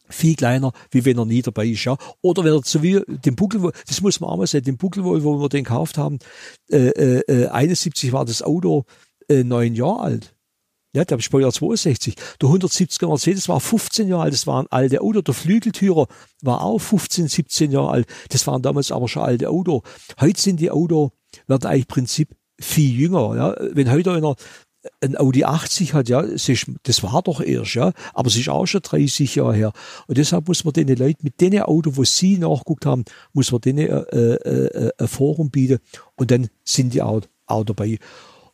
viel 0.09 0.35
kleiner, 0.35 0.71
wie 0.91 1.05
wenn 1.05 1.17
er 1.17 1.25
nie 1.25 1.41
dabei 1.41 1.67
ist, 1.67 1.83
ja. 1.85 1.97
Oder 2.21 2.43
wenn 2.43 2.53
er 2.53 2.61
zu 2.61 2.83
wie 2.83 3.01
den 3.07 3.35
Buckel, 3.35 3.71
das 3.87 4.01
muss 4.01 4.19
man 4.19 4.29
auch 4.29 4.37
mal 4.37 4.47
sehen, 4.47 4.63
den 4.63 4.77
Buckel, 4.77 5.03
wo 5.03 5.41
wir 5.41 5.49
den 5.49 5.63
gekauft 5.63 5.97
haben, 5.97 6.19
äh, 6.69 6.89
äh, 6.89 7.47
71 7.47 8.13
war 8.13 8.25
das 8.25 8.41
Auto 8.41 8.85
äh, 9.29 9.43
neun 9.43 9.73
Jahre 9.75 9.99
alt. 10.01 10.35
Ja, 10.95 11.03
der 11.03 11.17
Baujahr 11.17 11.51
62. 11.51 12.15
Der 12.39 12.49
170er 12.49 13.07
Mercedes 13.07 13.49
war 13.49 13.59
15 13.59 14.07
Jahre 14.07 14.23
alt, 14.23 14.33
das 14.33 14.45
war 14.45 14.61
ein 14.61 14.67
alter 14.69 15.01
Auto. 15.01 15.21
Der 15.23 15.33
Flügeltürer 15.33 16.07
war 16.41 16.61
auch 16.61 16.77
15, 16.77 17.29
17 17.29 17.71
Jahre 17.71 17.89
alt. 17.89 18.07
Das 18.29 18.45
waren 18.45 18.61
damals 18.61 18.91
aber 18.91 19.07
schon 19.07 19.23
alte 19.23 19.49
Auto. 19.49 19.81
Heute 20.21 20.39
sind 20.39 20.59
die 20.59 20.69
Auto, 20.69 21.11
werden 21.47 21.65
eigentlich 21.65 21.85
im 21.85 21.87
Prinzip 21.87 22.35
viel 22.59 22.91
jünger. 22.91 23.35
Ja. 23.35 23.55
Wenn 23.73 23.89
heute 23.89 24.11
einer 24.11 24.35
ein 25.01 25.17
Audi 25.17 25.43
80 25.43 25.93
hat, 25.93 26.09
ja, 26.09 26.21
das 26.21 27.03
war 27.03 27.21
doch 27.21 27.41
erst, 27.41 27.75
ja, 27.75 27.93
aber 28.13 28.27
es 28.27 28.35
ist 28.35 28.49
auch 28.49 28.65
schon 28.65 28.81
30 28.81 29.35
Jahre 29.35 29.55
her. 29.55 29.73
Und 30.07 30.17
deshalb 30.17 30.47
muss 30.47 30.65
man 30.65 30.73
den 30.73 30.87
Leuten 30.87 31.23
mit 31.23 31.39
den 31.39 31.59
Auto, 31.61 31.95
wo 31.95 32.03
sie 32.03 32.37
nachguckt 32.37 32.85
haben, 32.85 33.05
muss 33.33 33.51
man 33.51 33.61
denen 33.61 33.87
äh, 33.87 33.99
äh, 33.99 34.87
äh, 34.87 34.91
ein 34.97 35.07
Forum 35.07 35.49
bieten 35.49 35.79
und 36.15 36.31
dann 36.31 36.49
sind 36.63 36.93
die 36.93 37.01
auch, 37.01 37.21
auch 37.45 37.63
dabei. 37.63 37.97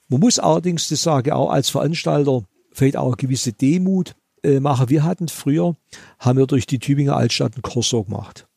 Man 0.08 0.20
muss 0.20 0.40
allerdings, 0.40 0.88
das 0.88 1.04
sage 1.04 1.30
ich 1.30 1.34
auch 1.34 1.50
als 1.50 1.70
Veranstalter, 1.70 2.44
vielleicht 2.72 2.98
auch 2.98 3.08
eine 3.08 3.16
gewisse 3.16 3.54
Demut 3.54 4.16
äh, 4.44 4.60
machen. 4.60 4.90
Wir 4.90 5.04
hatten 5.04 5.28
früher, 5.28 5.76
haben 6.20 6.40
wir 6.40 6.48
durch 6.48 6.66
die 6.66 6.80
Tübinger 6.80 7.16
Altstadt 7.16 7.56
einen 7.56 7.62
Corso 7.62 8.04
gemacht. 8.04 8.48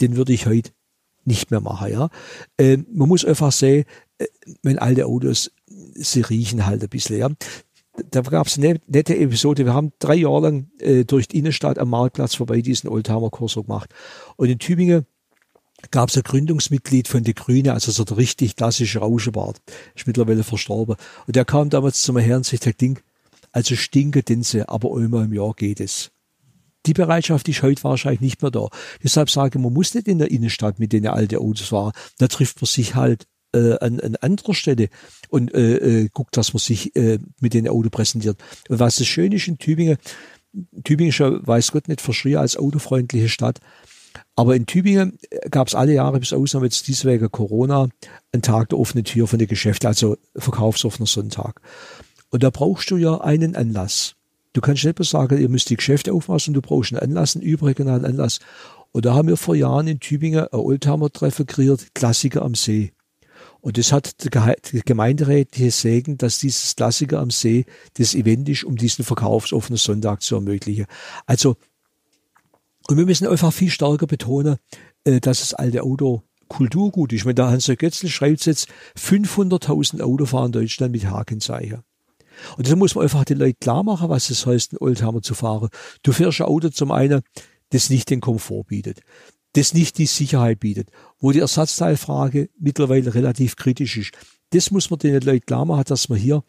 Den 0.00 0.16
würde 0.16 0.32
ich 0.32 0.46
heute 0.46 0.72
nicht 1.24 1.50
mehr 1.50 1.60
machen, 1.60 1.90
ja. 1.90 2.08
Äh, 2.58 2.78
man 2.92 3.08
muss 3.08 3.24
einfach 3.24 3.52
sehen, 3.52 3.84
wenn 4.62 4.78
alte 4.78 5.06
Autos 5.06 5.50
sie 5.94 6.20
riechen 6.20 6.66
halt 6.66 6.82
ein 6.82 6.88
bisschen, 6.88 7.18
ja. 7.18 7.28
Da 8.10 8.22
gab 8.22 8.48
es 8.48 8.58
eine 8.58 8.80
nette 8.88 9.16
Episode. 9.16 9.64
Wir 9.64 9.74
haben 9.74 9.92
drei 10.00 10.16
Jahre 10.16 10.40
lang 10.40 10.70
äh, 10.80 11.04
durch 11.04 11.28
die 11.28 11.38
Innenstadt 11.38 11.78
am 11.78 11.90
Marktplatz 11.90 12.34
vorbei 12.34 12.60
diesen 12.60 12.88
Oldtimer-Kurs 12.88 13.54
gemacht. 13.54 13.94
Und 14.36 14.48
in 14.48 14.58
Tübingen 14.58 15.06
gab 15.92 16.08
es 16.08 16.16
ein 16.16 16.24
Gründungsmitglied 16.24 17.06
von 17.06 17.22
der 17.22 17.34
Grüne, 17.34 17.72
also 17.72 17.92
so 17.92 18.02
der 18.02 18.16
richtig 18.16 18.56
klassische 18.56 18.98
Rauschebart, 18.98 19.60
ist 19.94 20.08
mittlerweile 20.08 20.42
verstorben. 20.42 20.96
Und 21.26 21.36
der 21.36 21.44
kam 21.44 21.70
damals 21.70 22.02
zu 22.02 22.12
mir 22.12 22.20
her 22.22 22.36
und 22.36 22.46
sagte, 22.46 22.74
Ding, 22.74 22.98
also 23.52 23.76
stinke 23.76 24.24
Dinse, 24.24 24.68
aber 24.68 24.96
einmal 24.96 25.26
im 25.26 25.32
Jahr 25.32 25.54
geht 25.54 25.78
es. 25.78 26.10
Die 26.86 26.94
Bereitschaft 26.94 27.48
ist 27.48 27.62
heute 27.62 27.84
wahrscheinlich 27.84 28.20
nicht 28.20 28.42
mehr 28.42 28.50
da. 28.50 28.68
Deshalb 29.02 29.30
sage 29.30 29.56
ich, 29.58 29.62
man 29.62 29.72
muss 29.72 29.94
nicht 29.94 30.08
in 30.08 30.18
der 30.18 30.30
Innenstadt 30.30 30.78
mit 30.78 30.92
den 30.92 31.06
alten 31.06 31.36
Autos 31.36 31.68
fahren. 31.68 31.92
Da 32.18 32.26
trifft 32.26 32.60
man 32.60 32.66
sich 32.66 32.94
halt 32.94 33.26
äh, 33.54 33.78
an, 33.80 34.00
an 34.00 34.16
anderer 34.16 34.54
Stelle 34.54 34.88
und 35.28 35.54
äh, 35.54 35.76
äh, 35.76 36.08
guckt, 36.12 36.36
dass 36.36 36.52
man 36.52 36.60
sich 36.60 36.94
äh, 36.96 37.18
mit 37.40 37.54
den 37.54 37.68
Auto 37.68 37.90
präsentiert. 37.90 38.36
Und 38.68 38.80
was 38.80 38.96
das 38.96 39.06
Schöne 39.06 39.36
ist 39.36 39.48
in 39.48 39.58
Tübingen, 39.58 39.96
Tübingen 40.84 41.10
ist 41.10 41.18
ja, 41.18 41.46
weiß 41.46 41.72
Gott 41.72 41.88
nicht, 41.88 42.00
verschrien 42.00 42.38
als 42.38 42.56
autofreundliche 42.56 43.28
Stadt. 43.28 43.60
Aber 44.36 44.54
in 44.54 44.66
Tübingen 44.66 45.18
gab 45.50 45.68
es 45.68 45.74
alle 45.74 45.94
Jahre 45.94 46.20
bis 46.20 46.32
Ausnahme 46.32 46.66
jetzt 46.66 46.86
dies 46.86 47.04
wegen 47.04 47.30
Corona 47.30 47.88
einen 48.32 48.42
Tag 48.42 48.68
der 48.68 48.78
offenen 48.78 49.04
Tür 49.04 49.26
von 49.26 49.38
den 49.38 49.48
Geschäften, 49.48 49.88
also 49.88 50.16
verkaufsoffener 50.36 51.06
Sonntag. 51.06 51.60
Und 52.30 52.42
da 52.42 52.50
brauchst 52.50 52.90
du 52.90 52.96
ja 52.96 53.20
einen 53.20 53.56
Anlass. 53.56 54.14
Du 54.52 54.60
kannst 54.60 54.84
nicht 54.84 55.04
sagen, 55.04 55.40
ihr 55.40 55.48
müsst 55.48 55.70
die 55.70 55.76
Geschäfte 55.76 56.12
aufmachen, 56.12 56.54
du 56.54 56.62
brauchst 56.62 56.92
einen 56.92 57.02
Anlass, 57.02 57.34
einen 57.34 57.44
überregionalen 57.44 58.04
Anlass. 58.04 58.38
Und 58.92 59.04
da 59.04 59.14
haben 59.14 59.26
wir 59.26 59.36
vor 59.36 59.56
Jahren 59.56 59.88
in 59.88 59.98
Tübingen 59.98 60.46
ein 60.46 60.60
Oldtimer-Treffen 60.60 61.46
kreiert, 61.46 61.94
Klassiker 61.94 62.42
am 62.42 62.54
See. 62.54 62.92
Und 63.64 63.78
das 63.78 63.92
hat 63.92 64.22
der 64.22 64.56
gemeinderätliche 64.84 65.70
Segen, 65.70 66.18
dass 66.18 66.38
dieses 66.38 66.76
Klassiker 66.76 67.20
am 67.20 67.30
See 67.30 67.64
das 67.94 68.14
Event 68.14 68.46
ist, 68.50 68.64
um 68.64 68.76
diesen 68.76 69.06
verkaufsoffenen 69.06 69.78
Sonntag 69.78 70.20
zu 70.20 70.34
ermöglichen. 70.34 70.84
Also, 71.24 71.56
und 72.88 72.98
wir 72.98 73.06
müssen 73.06 73.26
einfach 73.26 73.54
viel 73.54 73.70
stärker 73.70 74.06
betonen, 74.06 74.56
äh, 75.04 75.18
dass 75.18 75.40
das 75.40 75.54
alte 75.54 75.82
Auto 75.82 76.24
Kulturgut 76.48 77.14
ist. 77.14 77.24
Wenn 77.24 77.36
der 77.36 77.46
Hans 77.46 77.66
Götzl 77.66 78.08
schreibt 78.08 78.44
jetzt 78.44 78.68
500.000 78.98 80.02
Autofahrer 80.02 80.44
in 80.44 80.52
Deutschland 80.52 80.92
mit 80.92 81.06
Hakenzeichen. 81.06 81.84
Und 82.58 82.68
das 82.68 82.76
muss 82.76 82.94
man 82.94 83.04
einfach 83.04 83.24
den 83.24 83.38
Leuten 83.38 83.60
klar 83.60 83.82
machen, 83.82 84.10
was 84.10 84.28
es 84.28 84.44
heißt, 84.44 84.74
ein 84.74 84.78
Oldtimer 84.78 85.22
zu 85.22 85.32
fahren. 85.32 85.70
Du 86.02 86.12
fährst 86.12 86.42
ein 86.42 86.48
Auto 86.48 86.68
zum 86.68 86.90
einen, 86.90 87.22
das 87.70 87.88
nicht 87.88 88.10
den 88.10 88.20
Komfort 88.20 88.64
bietet 88.64 89.00
das 89.54 89.74
nicht 89.74 89.98
die 89.98 90.06
Sicherheit 90.06 90.60
bietet, 90.60 90.90
wo 91.18 91.32
die 91.32 91.40
Ersatzteilfrage 91.40 92.50
mittlerweile 92.58 93.14
relativ 93.14 93.56
kritisch 93.56 93.96
ist. 93.96 94.12
Das 94.50 94.70
muss 94.70 94.90
man 94.90 94.98
den 94.98 95.20
Leuten 95.20 95.46
klar 95.46 95.64
machen, 95.64 95.84
dass 95.86 96.08
man 96.08 96.18
hier 96.18 96.44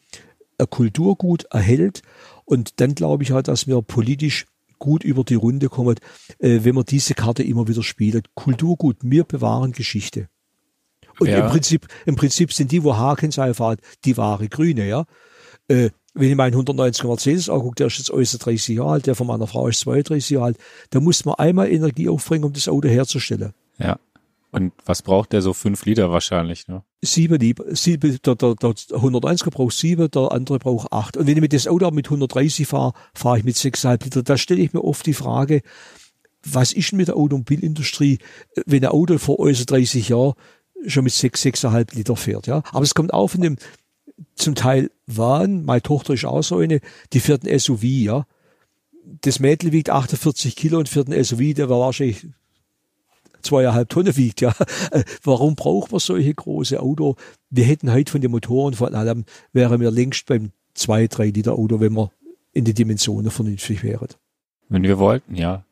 ein 0.58 0.70
Kulturgut 0.70 1.46
erhält 1.46 2.02
und 2.46 2.80
dann 2.80 2.96
glaube 2.96 3.24
ich 3.24 3.32
halt, 3.32 3.48
dass 3.48 3.68
wir 3.68 3.82
politisch 3.82 4.46
gut 4.80 5.04
über 5.04 5.24
die 5.24 5.36
Runde 5.36 5.70
kommen, 5.70 5.96
äh, 6.40 6.60
wenn 6.64 6.76
man 6.76 6.86
diese 6.86 7.14
Karte 7.14 7.44
immer 7.44 7.68
wieder 7.68 7.84
spielt. 7.84 8.34
Kulturgut, 8.36 8.98
wir 9.02 9.24
bewahren 9.24 9.72
Geschichte. 9.72 10.28
Und 11.20 11.30
ja. 11.30 11.46
im 11.46 11.52
Prinzip, 11.52 11.88
im 12.06 12.16
Prinzip 12.16 12.52
sind 12.52 12.72
die, 12.72 12.84
wo 12.84 12.96
Hakensei 12.98 13.54
fahren, 13.54 13.78
die 14.04 14.18
wahre 14.18 14.50
Grüne, 14.50 14.88
ja. 14.88 15.06
Wenn 16.18 16.30
ich 16.30 16.36
meinen 16.36 16.56
190er 16.56 17.08
Mercedes 17.08 17.50
angucke, 17.50 17.76
der 17.76 17.88
ist 17.88 17.98
jetzt 17.98 18.10
äußerst 18.10 18.46
30 18.46 18.78
Jahre 18.78 18.92
alt, 18.92 19.06
der 19.06 19.16
von 19.16 19.28
meiner 19.28 19.48
Frau 19.48 19.68
ist 19.68 19.82
32 19.82 20.30
Jahre 20.32 20.46
alt, 20.46 20.58
da 20.92 21.02
muss 21.02 21.26
man 21.26 21.36
einmal 21.36 21.70
Energie 21.70 22.10
aufbringen, 22.10 22.46
um 22.46 22.54
das 22.54 22.68
Auto 22.70 22.88
herzustellen. 22.88 23.54
Ja. 23.78 24.00
Und 24.52 24.72
was 24.86 25.02
braucht 25.02 25.34
der 25.34 25.42
so? 25.42 25.52
Fünf 25.52 25.86
Liter 25.86 26.12
wahrscheinlich, 26.12 26.70
ne? 26.70 26.82
Sieben 27.02 27.38
Liter. 27.38 27.66
Sieben, 27.76 28.18
der, 28.26 28.36
der, 28.36 28.56
der 28.56 28.70
190er 28.70 29.50
braucht 29.50 29.76
sieben, 29.76 30.10
der 30.10 30.32
andere 30.32 30.60
braucht 30.60 30.94
acht. 30.94 31.18
Und 31.18 31.28
wenn 31.28 31.36
ich 31.36 31.42
mit 31.42 31.52
das 31.52 31.68
Auto 31.68 31.92
mit 31.92 32.08
130 32.08 32.66
fahre, 32.66 32.94
fahre 33.14 33.40
ich 33.40 33.44
mit 33.44 33.58
sechseinhalb 33.58 34.06
Liter. 34.06 34.24
Da 34.24 34.38
stelle 34.38 34.62
ich 34.62 34.72
mir 34.72 34.82
oft 34.82 35.06
die 35.06 35.14
Frage, 35.14 35.62
was 36.46 36.72
ist 36.72 36.92
denn 36.92 36.98
mit 36.98 37.10
der 37.10 37.18
Automobilindustrie, 37.18 38.20
wenn 38.66 38.86
ein 38.86 38.92
Auto 38.92 39.18
vor 39.18 39.40
äußerst 39.40 39.72
30 39.72 40.08
Jahren 40.08 40.36
schon 40.88 41.04
mit 41.04 41.12
sechs, 41.12 41.42
sechseinhalb 41.42 41.94
Liter 41.94 42.16
fährt, 42.16 42.48
ja? 42.48 42.64
Aber 42.72 42.84
es 42.84 42.94
kommt 42.94 43.14
auch 43.14 43.28
von 43.28 43.42
dem, 43.42 43.58
zum 44.36 44.56
Teil 44.56 44.92
waren, 45.08 45.66
meine 45.66 45.82
Tochter 45.82 46.14
ist 46.14 46.26
auch 46.26 46.42
so 46.42 46.58
eine, 46.58 46.80
die 47.14 47.20
fährt 47.20 47.44
ein 47.44 47.60
SUV, 47.60 47.84
ja. 47.84 48.26
Das 49.22 49.40
Mädel 49.40 49.72
wiegt 49.72 49.90
48 49.90 50.56
Kilo 50.56 50.80
und 50.80 50.90
fährt 50.90 51.10
ein 51.10 51.24
SUV, 51.24 51.54
der 51.54 51.70
war 51.70 51.80
wahrscheinlich 51.80 52.28
zweieinhalb 53.42 53.90
Tonnen 53.90 54.16
wiegt, 54.16 54.42
ja. 54.42 54.54
Warum 55.24 55.56
braucht 55.56 55.92
man 55.92 56.00
solche 56.00 56.34
große 56.34 56.80
Auto? 56.80 57.16
Wir 57.50 57.66
hätten 57.66 57.92
heute 57.92 58.12
von 58.12 58.22
den 58.22 58.32
Motoren 58.32 58.74
von 58.74 58.96
allem, 58.96 59.26
wären 59.54 59.80
wir 59.80 59.92
längst 59.92 60.26
beim 60.26 60.52
zwei, 60.74 61.08
drei 61.08 61.28
Liter 61.28 61.54
Auto, 61.54 61.80
wenn 61.80 61.94
wir 61.94 62.12
in 62.54 62.66
die 62.66 62.74
Dimensionen 62.74 63.32
vernünftig 63.32 63.84
wären. 63.84 64.08
Wenn 64.70 64.84
wir 64.84 64.98
wollten, 64.98 65.36
ja. 65.36 65.66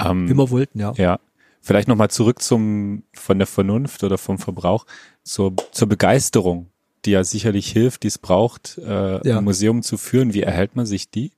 Ähm, 0.00 0.28
wenn 0.28 0.36
wir 0.36 0.50
wollten, 0.50 0.80
ja. 0.80 0.92
Ja. 0.96 1.20
Vielleicht 1.60 1.86
nochmal 1.86 2.10
zurück 2.10 2.42
zum, 2.42 3.04
von 3.14 3.38
der 3.38 3.46
Vernunft 3.46 4.02
oder 4.02 4.18
vom 4.18 4.38
Verbrauch 4.38 4.84
zur, 5.22 5.54
zur 5.70 5.88
Begeisterung 5.88 6.71
die 7.04 7.12
ja 7.12 7.24
sicherlich 7.24 7.70
hilft, 7.70 8.02
die 8.02 8.08
es 8.08 8.18
braucht, 8.18 8.78
äh, 8.78 9.28
ja. 9.28 9.38
ein 9.38 9.44
Museum 9.44 9.82
zu 9.82 9.96
führen. 9.96 10.34
Wie 10.34 10.42
erhält 10.42 10.76
man 10.76 10.86
sich 10.86 11.10
die? 11.10 11.32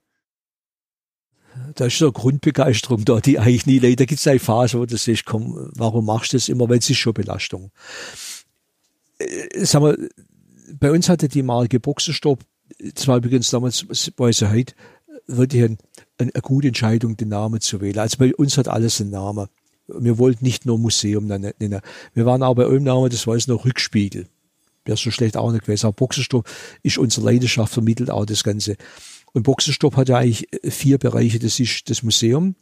Da 1.75 1.87
ist 1.87 1.99
so 1.99 2.07
eine 2.07 2.13
Grundbegeisterung 2.13 3.05
da, 3.05 3.21
die 3.21 3.39
eigentlich 3.39 3.67
nie 3.67 3.79
leider 3.79 4.07
gibt 4.07 4.21
es 4.21 4.27
eine 4.27 4.41
Phase, 4.41 4.79
wo 4.79 4.87
du 4.87 4.97
siehst, 4.97 5.25
komm, 5.25 5.71
warum 5.75 6.07
machst 6.07 6.33
du 6.33 6.37
das 6.37 6.49
immer, 6.49 6.69
weil 6.69 6.79
es 6.79 6.91
ist 6.91 6.99
schon 6.99 7.15
Belastung. 7.15 7.71
Äh, 9.19 9.65
sag 9.65 9.83
mal, 9.83 10.09
bei 10.79 10.91
uns 10.91 11.09
hatte 11.09 11.29
die 11.29 11.43
Marke 11.43 11.79
Boxenstopp, 11.79 12.41
das 12.79 13.07
war 13.07 13.19
übrigens 13.19 13.51
damals, 13.51 13.87
weiß 13.89 14.43
ich 14.43 14.49
heute, 14.49 14.75
wirklich 15.27 15.63
ein, 15.63 15.79
eine, 16.19 16.35
eine 16.35 16.43
gute 16.43 16.69
Entscheidung, 16.69 17.17
den 17.17 17.29
Namen 17.29 17.61
zu 17.61 17.81
wählen. 17.81 17.99
Also 17.99 18.19
bei 18.19 18.35
uns 18.35 18.59
hat 18.59 18.69
alles 18.69 19.01
einen 19.01 19.11
Namen. 19.11 19.49
Wir 19.87 20.19
wollten 20.19 20.45
nicht 20.45 20.67
nur 20.67 20.79
Museum 20.79 21.27
nennen. 21.27 21.53
Wir 22.15 22.27
waren 22.27 22.43
aber 22.43 22.65
bei 22.65 22.71
Ulmname, 22.71 23.11
das 23.11 23.27
war 23.27 23.35
jetzt 23.35 23.49
noch 23.49 23.65
Rückspiegel. 23.65 24.27
Wäre 24.85 24.97
so 24.97 25.11
schlecht 25.11 25.37
auch 25.37 25.53
nicht 25.53 25.65
gewesen. 25.65 25.87
Aber 25.87 25.95
Boxenstopp 25.95 26.49
ist 26.83 26.99
unsere 26.99 27.27
Leidenschaft, 27.27 27.73
vermittelt 27.73 28.11
auch 28.11 28.27
das 28.27 28.45
Ganze. 28.45 28.77
Und 29.33 29.43
Boxenstopp 29.43 29.97
hat 29.97 30.09
ja 30.09 30.19
eigentlich 30.19 30.49
vier 30.63 30.99
Bereiche. 30.99 31.39
Das 31.39 31.59
ist 31.59 31.91
das 31.91 32.03
Museum, 32.03 32.55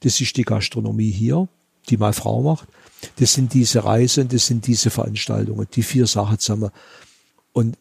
das 0.00 0.20
ist 0.20 0.36
die 0.36 0.44
Gastronomie 0.44 1.10
hier, 1.10 1.48
die 1.88 1.96
meine 1.96 2.12
Frau 2.12 2.42
macht. 2.42 2.68
Das 3.16 3.32
sind 3.32 3.54
diese 3.54 3.84
Reisen, 3.84 4.28
das 4.28 4.46
sind 4.46 4.66
diese 4.66 4.90
Veranstaltungen, 4.90 5.66
die 5.74 5.82
vier 5.82 6.06
Sachen 6.06 6.38
zusammen. 6.38 6.70
Und 7.52 7.76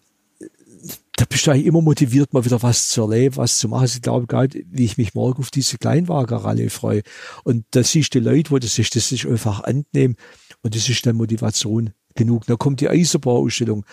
da 1.21 1.25
bist 1.25 1.45
du 1.45 1.51
eigentlich 1.51 1.67
immer 1.67 1.81
motiviert, 1.81 2.33
mal 2.33 2.43
wieder 2.43 2.63
was 2.63 2.87
zu 2.87 3.01
erleben, 3.01 3.37
was 3.37 3.59
zu 3.59 3.69
machen. 3.69 3.81
Also 3.81 3.97
ich 3.97 4.01
glaube 4.01 4.25
nicht, 4.47 4.65
wie 4.71 4.85
ich 4.85 4.97
mich 4.97 5.13
morgen 5.13 5.39
auf 5.39 5.51
diese 5.51 5.77
Kleinwagenralle 5.77 6.71
freue. 6.71 7.03
Und 7.43 7.65
da 7.71 7.83
siehst 7.83 8.15
du 8.15 8.19
die 8.19 8.27
Leute, 8.27 8.49
wo 8.49 8.57
das 8.57 8.79
ist, 8.79 8.95
das 8.95 9.11
ist 9.11 9.27
einfach 9.27 9.63
annehmen. 9.63 10.15
Und 10.63 10.75
das 10.75 10.89
ist 10.89 11.05
dann 11.05 11.17
Motivation 11.17 11.93
genug. 12.15 12.45
Da 12.45 12.55
kommt 12.55 12.81
die 12.81 12.89
Eisenbahnausstellung. 12.89 13.85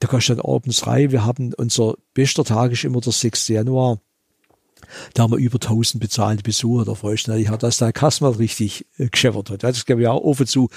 Da 0.00 0.08
kannst 0.08 0.28
du 0.28 0.34
dann 0.34 0.44
abends 0.44 0.86
rein. 0.86 1.12
Wir 1.12 1.24
haben 1.24 1.52
unser 1.54 1.94
bester 2.12 2.44
Tag 2.44 2.72
ist 2.72 2.84
immer 2.84 3.00
der 3.00 3.12
6. 3.12 3.48
Januar. 3.48 4.00
Da 5.14 5.22
haben 5.22 5.32
wir 5.32 5.38
über 5.38 5.56
1000 5.56 6.00
bezahlte 6.00 6.42
Besucher. 6.42 6.84
Da 6.84 6.94
freust 6.94 7.28
du 7.28 7.32
dich, 7.32 7.48
dass 7.48 7.78
der 7.78 7.92
Kass 7.92 8.20
richtig 8.22 8.86
äh, 8.98 9.08
geschäffert 9.08 9.50
hat. 9.50 9.62
Das 9.62 9.86
gebe 9.86 10.02
ich 10.02 10.08
auch 10.08 10.22
offen 10.22 10.46
zu. 10.46 10.68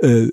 Äh, 0.00 0.28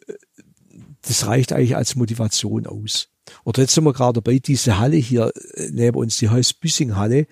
das 1.01 1.27
reicht 1.27 1.53
eigentlich 1.53 1.75
als 1.75 1.95
Motivation 1.95 2.65
aus. 2.65 3.09
Oder 3.43 3.61
jetzt 3.61 3.73
sind 3.73 3.83
wir 3.85 3.93
gerade 3.93 4.21
dabei, 4.21 4.39
diese 4.39 4.79
Halle 4.79 4.97
hier 4.97 5.31
äh, 5.53 5.69
neben 5.71 5.97
uns, 5.97 6.17
die 6.17 6.29
heißt 6.29 6.59
Büssing-Halle. 6.59 7.27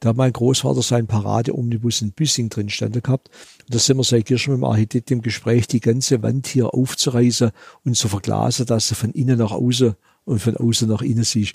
Da 0.00 0.10
hat 0.10 0.16
mein 0.16 0.32
Großvater 0.32 0.82
seinen 0.82 1.06
Parade-Omnibus 1.06 2.02
in 2.02 2.12
Büssing 2.12 2.48
drin 2.48 2.68
standen 2.68 3.02
gehabt. 3.02 3.30
Und 3.64 3.74
da 3.74 3.78
sind 3.78 3.96
wir 3.96 4.04
seit 4.04 4.26
gestern 4.26 4.52
mit 4.52 4.60
dem 4.60 4.64
Architekt 4.64 5.10
im 5.10 5.22
Gespräch, 5.22 5.66
die 5.66 5.80
ganze 5.80 6.22
Wand 6.22 6.46
hier 6.46 6.74
aufzureißen 6.74 7.50
und 7.84 7.96
zu 7.96 8.08
verglasen, 8.08 8.66
dass 8.66 8.88
du 8.88 8.94
von 8.94 9.10
innen 9.12 9.38
nach 9.38 9.52
außen 9.52 9.94
und 10.24 10.38
von 10.40 10.56
außen 10.56 10.88
nach 10.88 11.02
innen 11.02 11.24
siehst. 11.24 11.54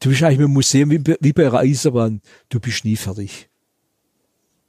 Du 0.00 0.10
bist 0.10 0.22
eigentlich 0.22 0.38
mit 0.38 0.48
dem 0.48 0.52
Museum 0.52 0.90
wie, 0.90 1.02
wie 1.20 1.32
bei 1.32 1.46
einer 1.46 1.58
Eisenbahn. 1.58 2.20
Du 2.48 2.60
bist 2.60 2.84
nie 2.84 2.96
fertig. 2.96 3.48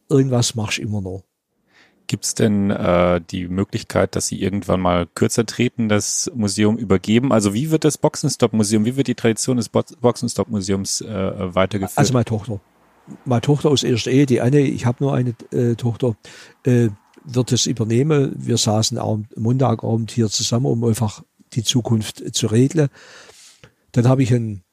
Irgendwas 0.09 0.55
machst 0.55 0.77
du 0.77 0.83
immer 0.83 1.01
noch. 1.01 1.23
Gibt 2.07 2.25
es 2.25 2.35
denn 2.35 2.69
äh, 2.69 3.21
die 3.31 3.47
Möglichkeit, 3.47 4.15
dass 4.15 4.27
Sie 4.27 4.41
irgendwann 4.41 4.79
mal 4.79 5.07
kürzer 5.15 5.45
treten, 5.45 5.89
das 5.89 6.31
Museum 6.35 6.77
übergeben? 6.77 7.31
Also 7.31 7.53
wie 7.53 7.71
wird 7.71 7.83
das 7.83 7.97
Boxenstopp-Museum, 7.97 8.85
wie 8.85 8.95
wird 8.95 9.07
die 9.07 9.15
Tradition 9.15 9.57
des 9.57 9.69
Bo 9.69 9.81
Boxenstopp-Museums 10.01 11.01
äh, 11.01 11.55
weitergeführt? 11.55 11.97
Also 11.97 12.13
meine 12.13 12.25
Tochter. 12.25 12.59
Meine 13.23 13.41
Tochter 13.41 13.69
aus 13.69 13.83
erster 13.83 14.11
Ehe, 14.11 14.25
die 14.25 14.41
eine, 14.41 14.61
ich 14.61 14.85
habe 14.85 15.03
nur 15.03 15.13
eine 15.13 15.35
äh, 15.51 15.75
Tochter, 15.75 16.15
äh, 16.63 16.89
wird 17.23 17.51
es 17.51 17.65
übernehmen. 17.65 18.33
Wir 18.37 18.57
saßen 18.57 18.97
am 18.97 19.25
Montagabend 19.35 20.11
hier 20.11 20.29
zusammen, 20.29 20.67
um 20.67 20.83
einfach 20.83 21.23
die 21.53 21.63
Zukunft 21.63 22.35
zu 22.35 22.47
regeln. 22.47 22.89
Dann 23.91 24.07
habe 24.07 24.23
ich 24.23 24.33
einen 24.33 24.63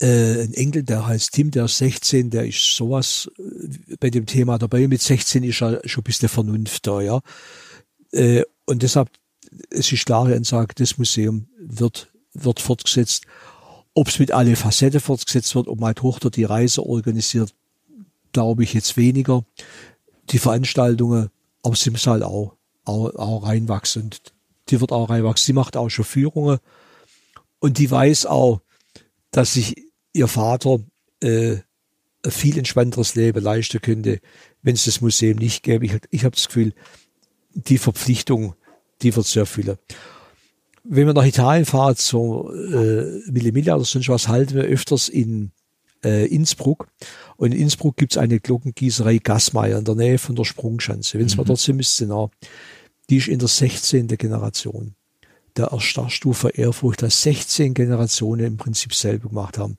äh, 0.00 0.42
ein 0.42 0.54
Enkel, 0.54 0.82
der 0.82 1.06
heißt 1.06 1.32
Tim, 1.32 1.50
der 1.50 1.66
ist 1.66 1.78
16, 1.78 2.30
der 2.30 2.46
ist 2.46 2.76
sowas 2.76 3.30
äh, 3.38 3.96
bei 4.00 4.10
dem 4.10 4.26
Thema 4.26 4.58
dabei. 4.58 4.88
Mit 4.88 5.02
16 5.02 5.44
ist 5.44 5.60
er 5.62 5.80
schon 5.84 6.02
ein 6.02 6.04
bisschen 6.04 6.28
Vernunft 6.28 6.86
da, 6.86 7.00
ja. 7.00 7.20
Äh, 8.12 8.42
und 8.66 8.82
deshalb, 8.82 9.10
es 9.70 9.92
ist 9.92 10.06
klare 10.06 10.34
Ansage, 10.34 10.74
das 10.76 10.98
Museum 10.98 11.46
wird, 11.58 12.08
wird 12.32 12.60
fortgesetzt. 12.60 13.24
Ob 13.94 14.08
es 14.08 14.18
mit 14.18 14.32
alle 14.32 14.56
Facetten 14.56 15.00
fortgesetzt 15.00 15.54
wird, 15.54 15.68
ob 15.68 15.78
meine 15.78 15.94
Tochter 15.94 16.30
die 16.30 16.44
Reise 16.44 16.84
organisiert, 16.84 17.54
glaube 18.32 18.64
ich 18.64 18.74
jetzt 18.74 18.96
weniger. 18.96 19.44
Die 20.30 20.38
Veranstaltungen, 20.38 21.30
aber 21.62 21.76
sie 21.76 21.90
muss 21.90 22.06
halt 22.06 22.22
auch, 22.22 22.56
auch, 22.84 23.14
auch 23.14 23.46
reinwachsen. 23.46 24.10
Die 24.70 24.80
wird 24.80 24.92
auch 24.92 25.10
reinwachsen. 25.10 25.46
Sie 25.46 25.52
macht 25.52 25.76
auch 25.76 25.90
schon 25.90 26.04
Führungen. 26.04 26.58
Und 27.60 27.78
die 27.78 27.90
weiß 27.90 28.26
auch, 28.26 28.60
dass 29.34 29.54
sich 29.54 29.74
ihr 30.12 30.28
Vater 30.28 30.78
äh, 31.20 31.56
ein 32.24 32.30
viel 32.30 32.56
entspannteres 32.56 33.16
Leben 33.16 33.42
leisten 33.42 33.82
könnte, 33.82 34.20
wenn 34.62 34.76
es 34.76 34.84
das 34.84 35.00
Museum 35.00 35.38
nicht 35.38 35.64
gäbe. 35.64 35.84
Ich, 35.84 35.96
ich 36.10 36.24
habe 36.24 36.36
das 36.36 36.46
Gefühl, 36.46 36.72
die 37.52 37.78
Verpflichtung, 37.78 38.54
die 39.02 39.14
wird 39.14 39.26
sehr 39.26 39.44
viele. 39.44 39.78
Wenn 40.84 41.06
wir 41.06 41.14
nach 41.14 41.26
Italien 41.26 41.64
fahren, 41.64 41.96
so 41.98 42.52
äh, 42.52 43.22
Mille 43.30 43.52
Mille 43.52 43.74
oder 43.74 43.84
sonst 43.84 44.08
was, 44.08 44.28
halten 44.28 44.54
wir 44.54 44.62
öfters 44.62 45.08
in 45.08 45.50
äh, 46.04 46.26
Innsbruck. 46.26 46.88
Und 47.36 47.52
in 47.52 47.62
Innsbruck 47.62 47.96
gibt's 47.96 48.16
eine 48.16 48.38
Glockengießerei 48.38 49.18
Gassmeier 49.18 49.78
in 49.78 49.84
der 49.84 49.96
Nähe 49.96 50.18
von 50.18 50.36
der 50.36 50.44
Sprungschanze. 50.44 51.18
Wenn 51.18 51.26
es 51.26 51.34
mhm. 51.34 51.38
mal 51.38 51.44
dort 51.44 51.58
sind, 51.58 51.76
müsst 51.76 52.00
ihr 52.00 52.06
nah. 52.06 52.30
Die 53.10 53.16
ist 53.16 53.28
in 53.28 53.40
der 53.40 53.48
16. 53.48 54.06
Generation 54.06 54.94
der 55.56 55.66
Erstarrstufe 55.66 56.48
Ehrfurcht, 56.48 57.02
dass 57.02 57.22
16 57.22 57.74
Generationen 57.74 58.46
im 58.46 58.56
Prinzip 58.56 58.94
selber 58.94 59.28
gemacht 59.28 59.58
haben. 59.58 59.76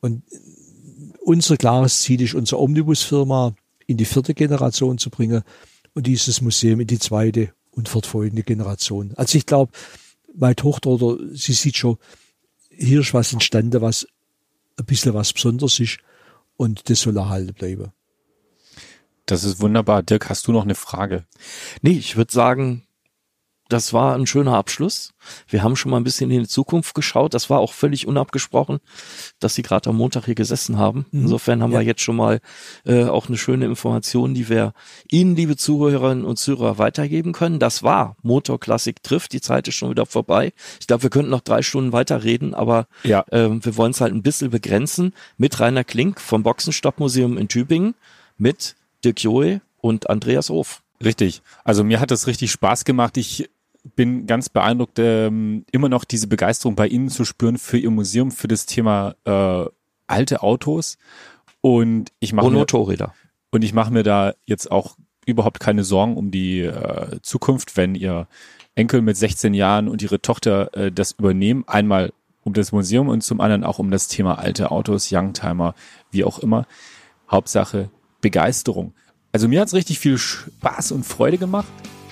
Und 0.00 0.22
unser 1.20 1.56
klares 1.56 2.00
Ziel 2.00 2.22
ist, 2.22 2.34
unsere 2.34 2.60
Omnibusfirma 2.60 3.54
in 3.86 3.96
die 3.96 4.04
vierte 4.04 4.34
Generation 4.34 4.98
zu 4.98 5.10
bringen 5.10 5.42
und 5.94 6.06
dieses 6.06 6.40
Museum 6.40 6.80
in 6.80 6.86
die 6.86 6.98
zweite 6.98 7.52
und 7.70 7.88
fortfolgende 7.88 8.42
Generation. 8.42 9.12
Also 9.16 9.38
ich 9.38 9.46
glaube, 9.46 9.72
meine 10.34 10.56
Tochter 10.56 10.90
oder 10.90 11.18
sie 11.34 11.52
sieht 11.52 11.76
schon, 11.76 11.98
hier 12.68 13.00
ist 13.00 13.14
was 13.14 13.32
entstanden, 13.32 13.80
was 13.80 14.06
ein 14.76 14.84
bisschen 14.84 15.14
was 15.14 15.32
Besonderes 15.32 15.80
ist 15.80 15.98
und 16.56 16.88
das 16.90 17.00
soll 17.00 17.16
erhalten 17.16 17.54
bleiben. 17.54 17.92
Das 19.24 19.42
ist 19.42 19.60
wunderbar. 19.60 20.02
Dirk, 20.02 20.30
hast 20.30 20.46
du 20.46 20.52
noch 20.52 20.62
eine 20.62 20.74
Frage? 20.74 21.24
Nee, 21.82 21.98
ich 21.98 22.16
würde 22.16 22.32
sagen, 22.32 22.85
das 23.68 23.92
war 23.92 24.14
ein 24.14 24.26
schöner 24.26 24.54
Abschluss. 24.54 25.12
Wir 25.48 25.62
haben 25.62 25.74
schon 25.74 25.90
mal 25.90 25.96
ein 25.96 26.04
bisschen 26.04 26.30
in 26.30 26.42
die 26.42 26.48
Zukunft 26.48 26.94
geschaut. 26.94 27.34
Das 27.34 27.50
war 27.50 27.58
auch 27.58 27.72
völlig 27.72 28.06
unabgesprochen, 28.06 28.78
dass 29.40 29.54
Sie 29.54 29.62
gerade 29.62 29.90
am 29.90 29.96
Montag 29.96 30.26
hier 30.26 30.36
gesessen 30.36 30.78
haben. 30.78 31.06
Mhm. 31.10 31.22
Insofern 31.22 31.62
haben 31.62 31.72
ja. 31.72 31.80
wir 31.80 31.86
jetzt 31.86 32.00
schon 32.00 32.16
mal 32.16 32.40
äh, 32.84 33.04
auch 33.04 33.26
eine 33.26 33.36
schöne 33.36 33.64
Information, 33.64 34.34
die 34.34 34.48
wir 34.48 34.72
Ihnen, 35.10 35.34
liebe 35.34 35.56
Zuhörerinnen 35.56 36.24
und 36.24 36.38
Zuhörer, 36.38 36.78
weitergeben 36.78 37.32
können. 37.32 37.58
Das 37.58 37.82
war 37.82 38.16
Motor 38.22 38.60
Classic 38.60 39.02
trifft. 39.02 39.32
Die 39.32 39.40
Zeit 39.40 39.66
ist 39.66 39.74
schon 39.74 39.90
wieder 39.90 40.06
vorbei. 40.06 40.52
Ich 40.80 40.86
glaube, 40.86 41.02
wir 41.02 41.10
könnten 41.10 41.30
noch 41.30 41.40
drei 41.40 41.62
Stunden 41.62 41.92
weiterreden, 41.92 42.54
aber 42.54 42.86
ja. 43.02 43.24
äh, 43.30 43.48
wir 43.50 43.76
wollen 43.76 43.90
es 43.90 44.00
halt 44.00 44.14
ein 44.14 44.22
bisschen 44.22 44.50
begrenzen 44.50 45.12
mit 45.38 45.58
Rainer 45.58 45.84
Klink 45.84 46.20
vom 46.20 46.42
Boxenstoppmuseum 46.44 47.36
in 47.36 47.48
Tübingen, 47.48 47.94
mit 48.38 48.76
Dirk 49.04 49.22
Joe 49.22 49.60
und 49.80 50.08
Andreas 50.08 50.50
Hof. 50.50 50.82
Richtig. 51.02 51.42
Also 51.64 51.84
mir 51.84 52.00
hat 52.00 52.10
das 52.10 52.26
richtig 52.26 52.50
Spaß 52.50 52.84
gemacht. 52.84 53.16
Ich 53.16 53.50
bin 53.94 54.26
ganz 54.26 54.48
beeindruckt, 54.48 54.98
ähm, 54.98 55.64
immer 55.70 55.88
noch 55.88 56.04
diese 56.04 56.26
Begeisterung 56.26 56.74
bei 56.74 56.88
Ihnen 56.88 57.08
zu 57.08 57.24
spüren 57.24 57.58
für 57.58 57.78
Ihr 57.78 57.90
Museum, 57.90 58.30
für 58.30 58.48
das 58.48 58.66
Thema 58.66 59.14
äh, 59.24 59.64
alte 60.06 60.42
Autos. 60.42 60.98
Und 61.60 62.12
ich 62.20 62.32
mache 62.32 62.46
mir. 62.50 62.66
Und 63.50 63.62
ich 63.62 63.72
mache 63.72 63.92
mir 63.92 64.02
da 64.02 64.34
jetzt 64.44 64.70
auch 64.70 64.96
überhaupt 65.24 65.60
keine 65.60 65.84
Sorgen 65.84 66.16
um 66.16 66.30
die 66.30 66.60
äh, 66.60 67.20
Zukunft, 67.22 67.76
wenn 67.76 67.94
Ihr 67.94 68.28
Enkel 68.74 69.02
mit 69.02 69.16
16 69.16 69.54
Jahren 69.54 69.88
und 69.88 70.02
Ihre 70.02 70.20
Tochter 70.20 70.74
äh, 70.76 70.92
das 70.92 71.12
übernehmen. 71.12 71.64
Einmal 71.66 72.12
um 72.44 72.52
das 72.52 72.72
Museum 72.72 73.08
und 73.08 73.22
zum 73.22 73.40
anderen 73.40 73.64
auch 73.64 73.78
um 73.78 73.90
das 73.90 74.08
Thema 74.08 74.38
alte 74.38 74.70
Autos, 74.70 75.10
Youngtimer, 75.10 75.74
wie 76.10 76.24
auch 76.24 76.38
immer. 76.38 76.66
Hauptsache 77.30 77.90
Begeisterung. 78.20 78.94
Also 79.32 79.48
mir 79.48 79.60
hat's 79.60 79.74
richtig 79.74 79.98
viel 79.98 80.16
Spaß 80.16 80.92
und 80.92 81.04
Freude 81.04 81.38
gemacht. 81.38 81.66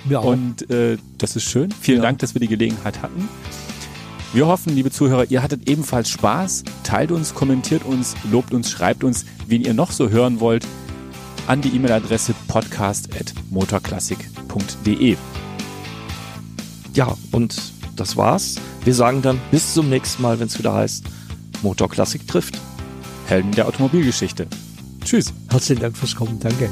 Ja, 0.09 0.21
und 0.21 0.71
äh, 0.71 0.97
das 1.19 1.37
ist 1.37 1.45
schön. 1.45 1.71
Vielen 1.73 1.99
ja. 1.99 2.05
Dank, 2.05 2.19
dass 2.19 2.35
wir 2.35 2.41
die 2.41 2.49
Gelegenheit 2.49 3.03
hatten. 3.03 3.29
Wir 4.33 4.47
hoffen, 4.47 4.75
liebe 4.75 4.91
Zuhörer, 4.91 5.31
ihr 5.31 5.43
hattet 5.43 5.69
ebenfalls 5.69 6.09
Spaß. 6.11 6.65
Teilt 6.83 7.13
uns, 7.13 7.35
kommentiert 7.35 7.85
uns, 7.85 8.15
lobt 8.31 8.53
uns, 8.53 8.71
schreibt 8.71 9.05
uns, 9.05 9.27
wen 9.47 9.63
ihr 9.63 9.75
noch 9.75 9.93
so 9.93 10.09
hören 10.11 10.41
wollt, 10.41 10.67
an 11.47 11.61
die 11.61 11.69
E-Mail-Adresse 11.69 12.35
podcast.motorklassik.de. 12.49 15.17
Ja, 16.95 17.17
und 17.31 17.55
das 17.97 18.17
war's. 18.17 18.57
Wir 18.85 18.95
sagen 18.95 19.23
dann 19.23 19.41
bis 19.51 19.75
zum 19.75 19.89
nächsten 19.89 20.23
Mal, 20.23 20.41
wenn 20.41 20.49
es 20.49 20.59
wieder 20.59 20.75
heißt 20.75 21.05
Motorklassik 21.63 22.27
trifft. 22.27 22.59
Helden 23.27 23.53
der 23.53 23.69
Automobilgeschichte. 23.69 24.49
Tschüss. 25.05 25.33
Herzlichen 25.51 25.81
Dank 25.81 25.97
fürs 25.97 26.15
Kommen. 26.15 26.39
Danke. 26.41 26.69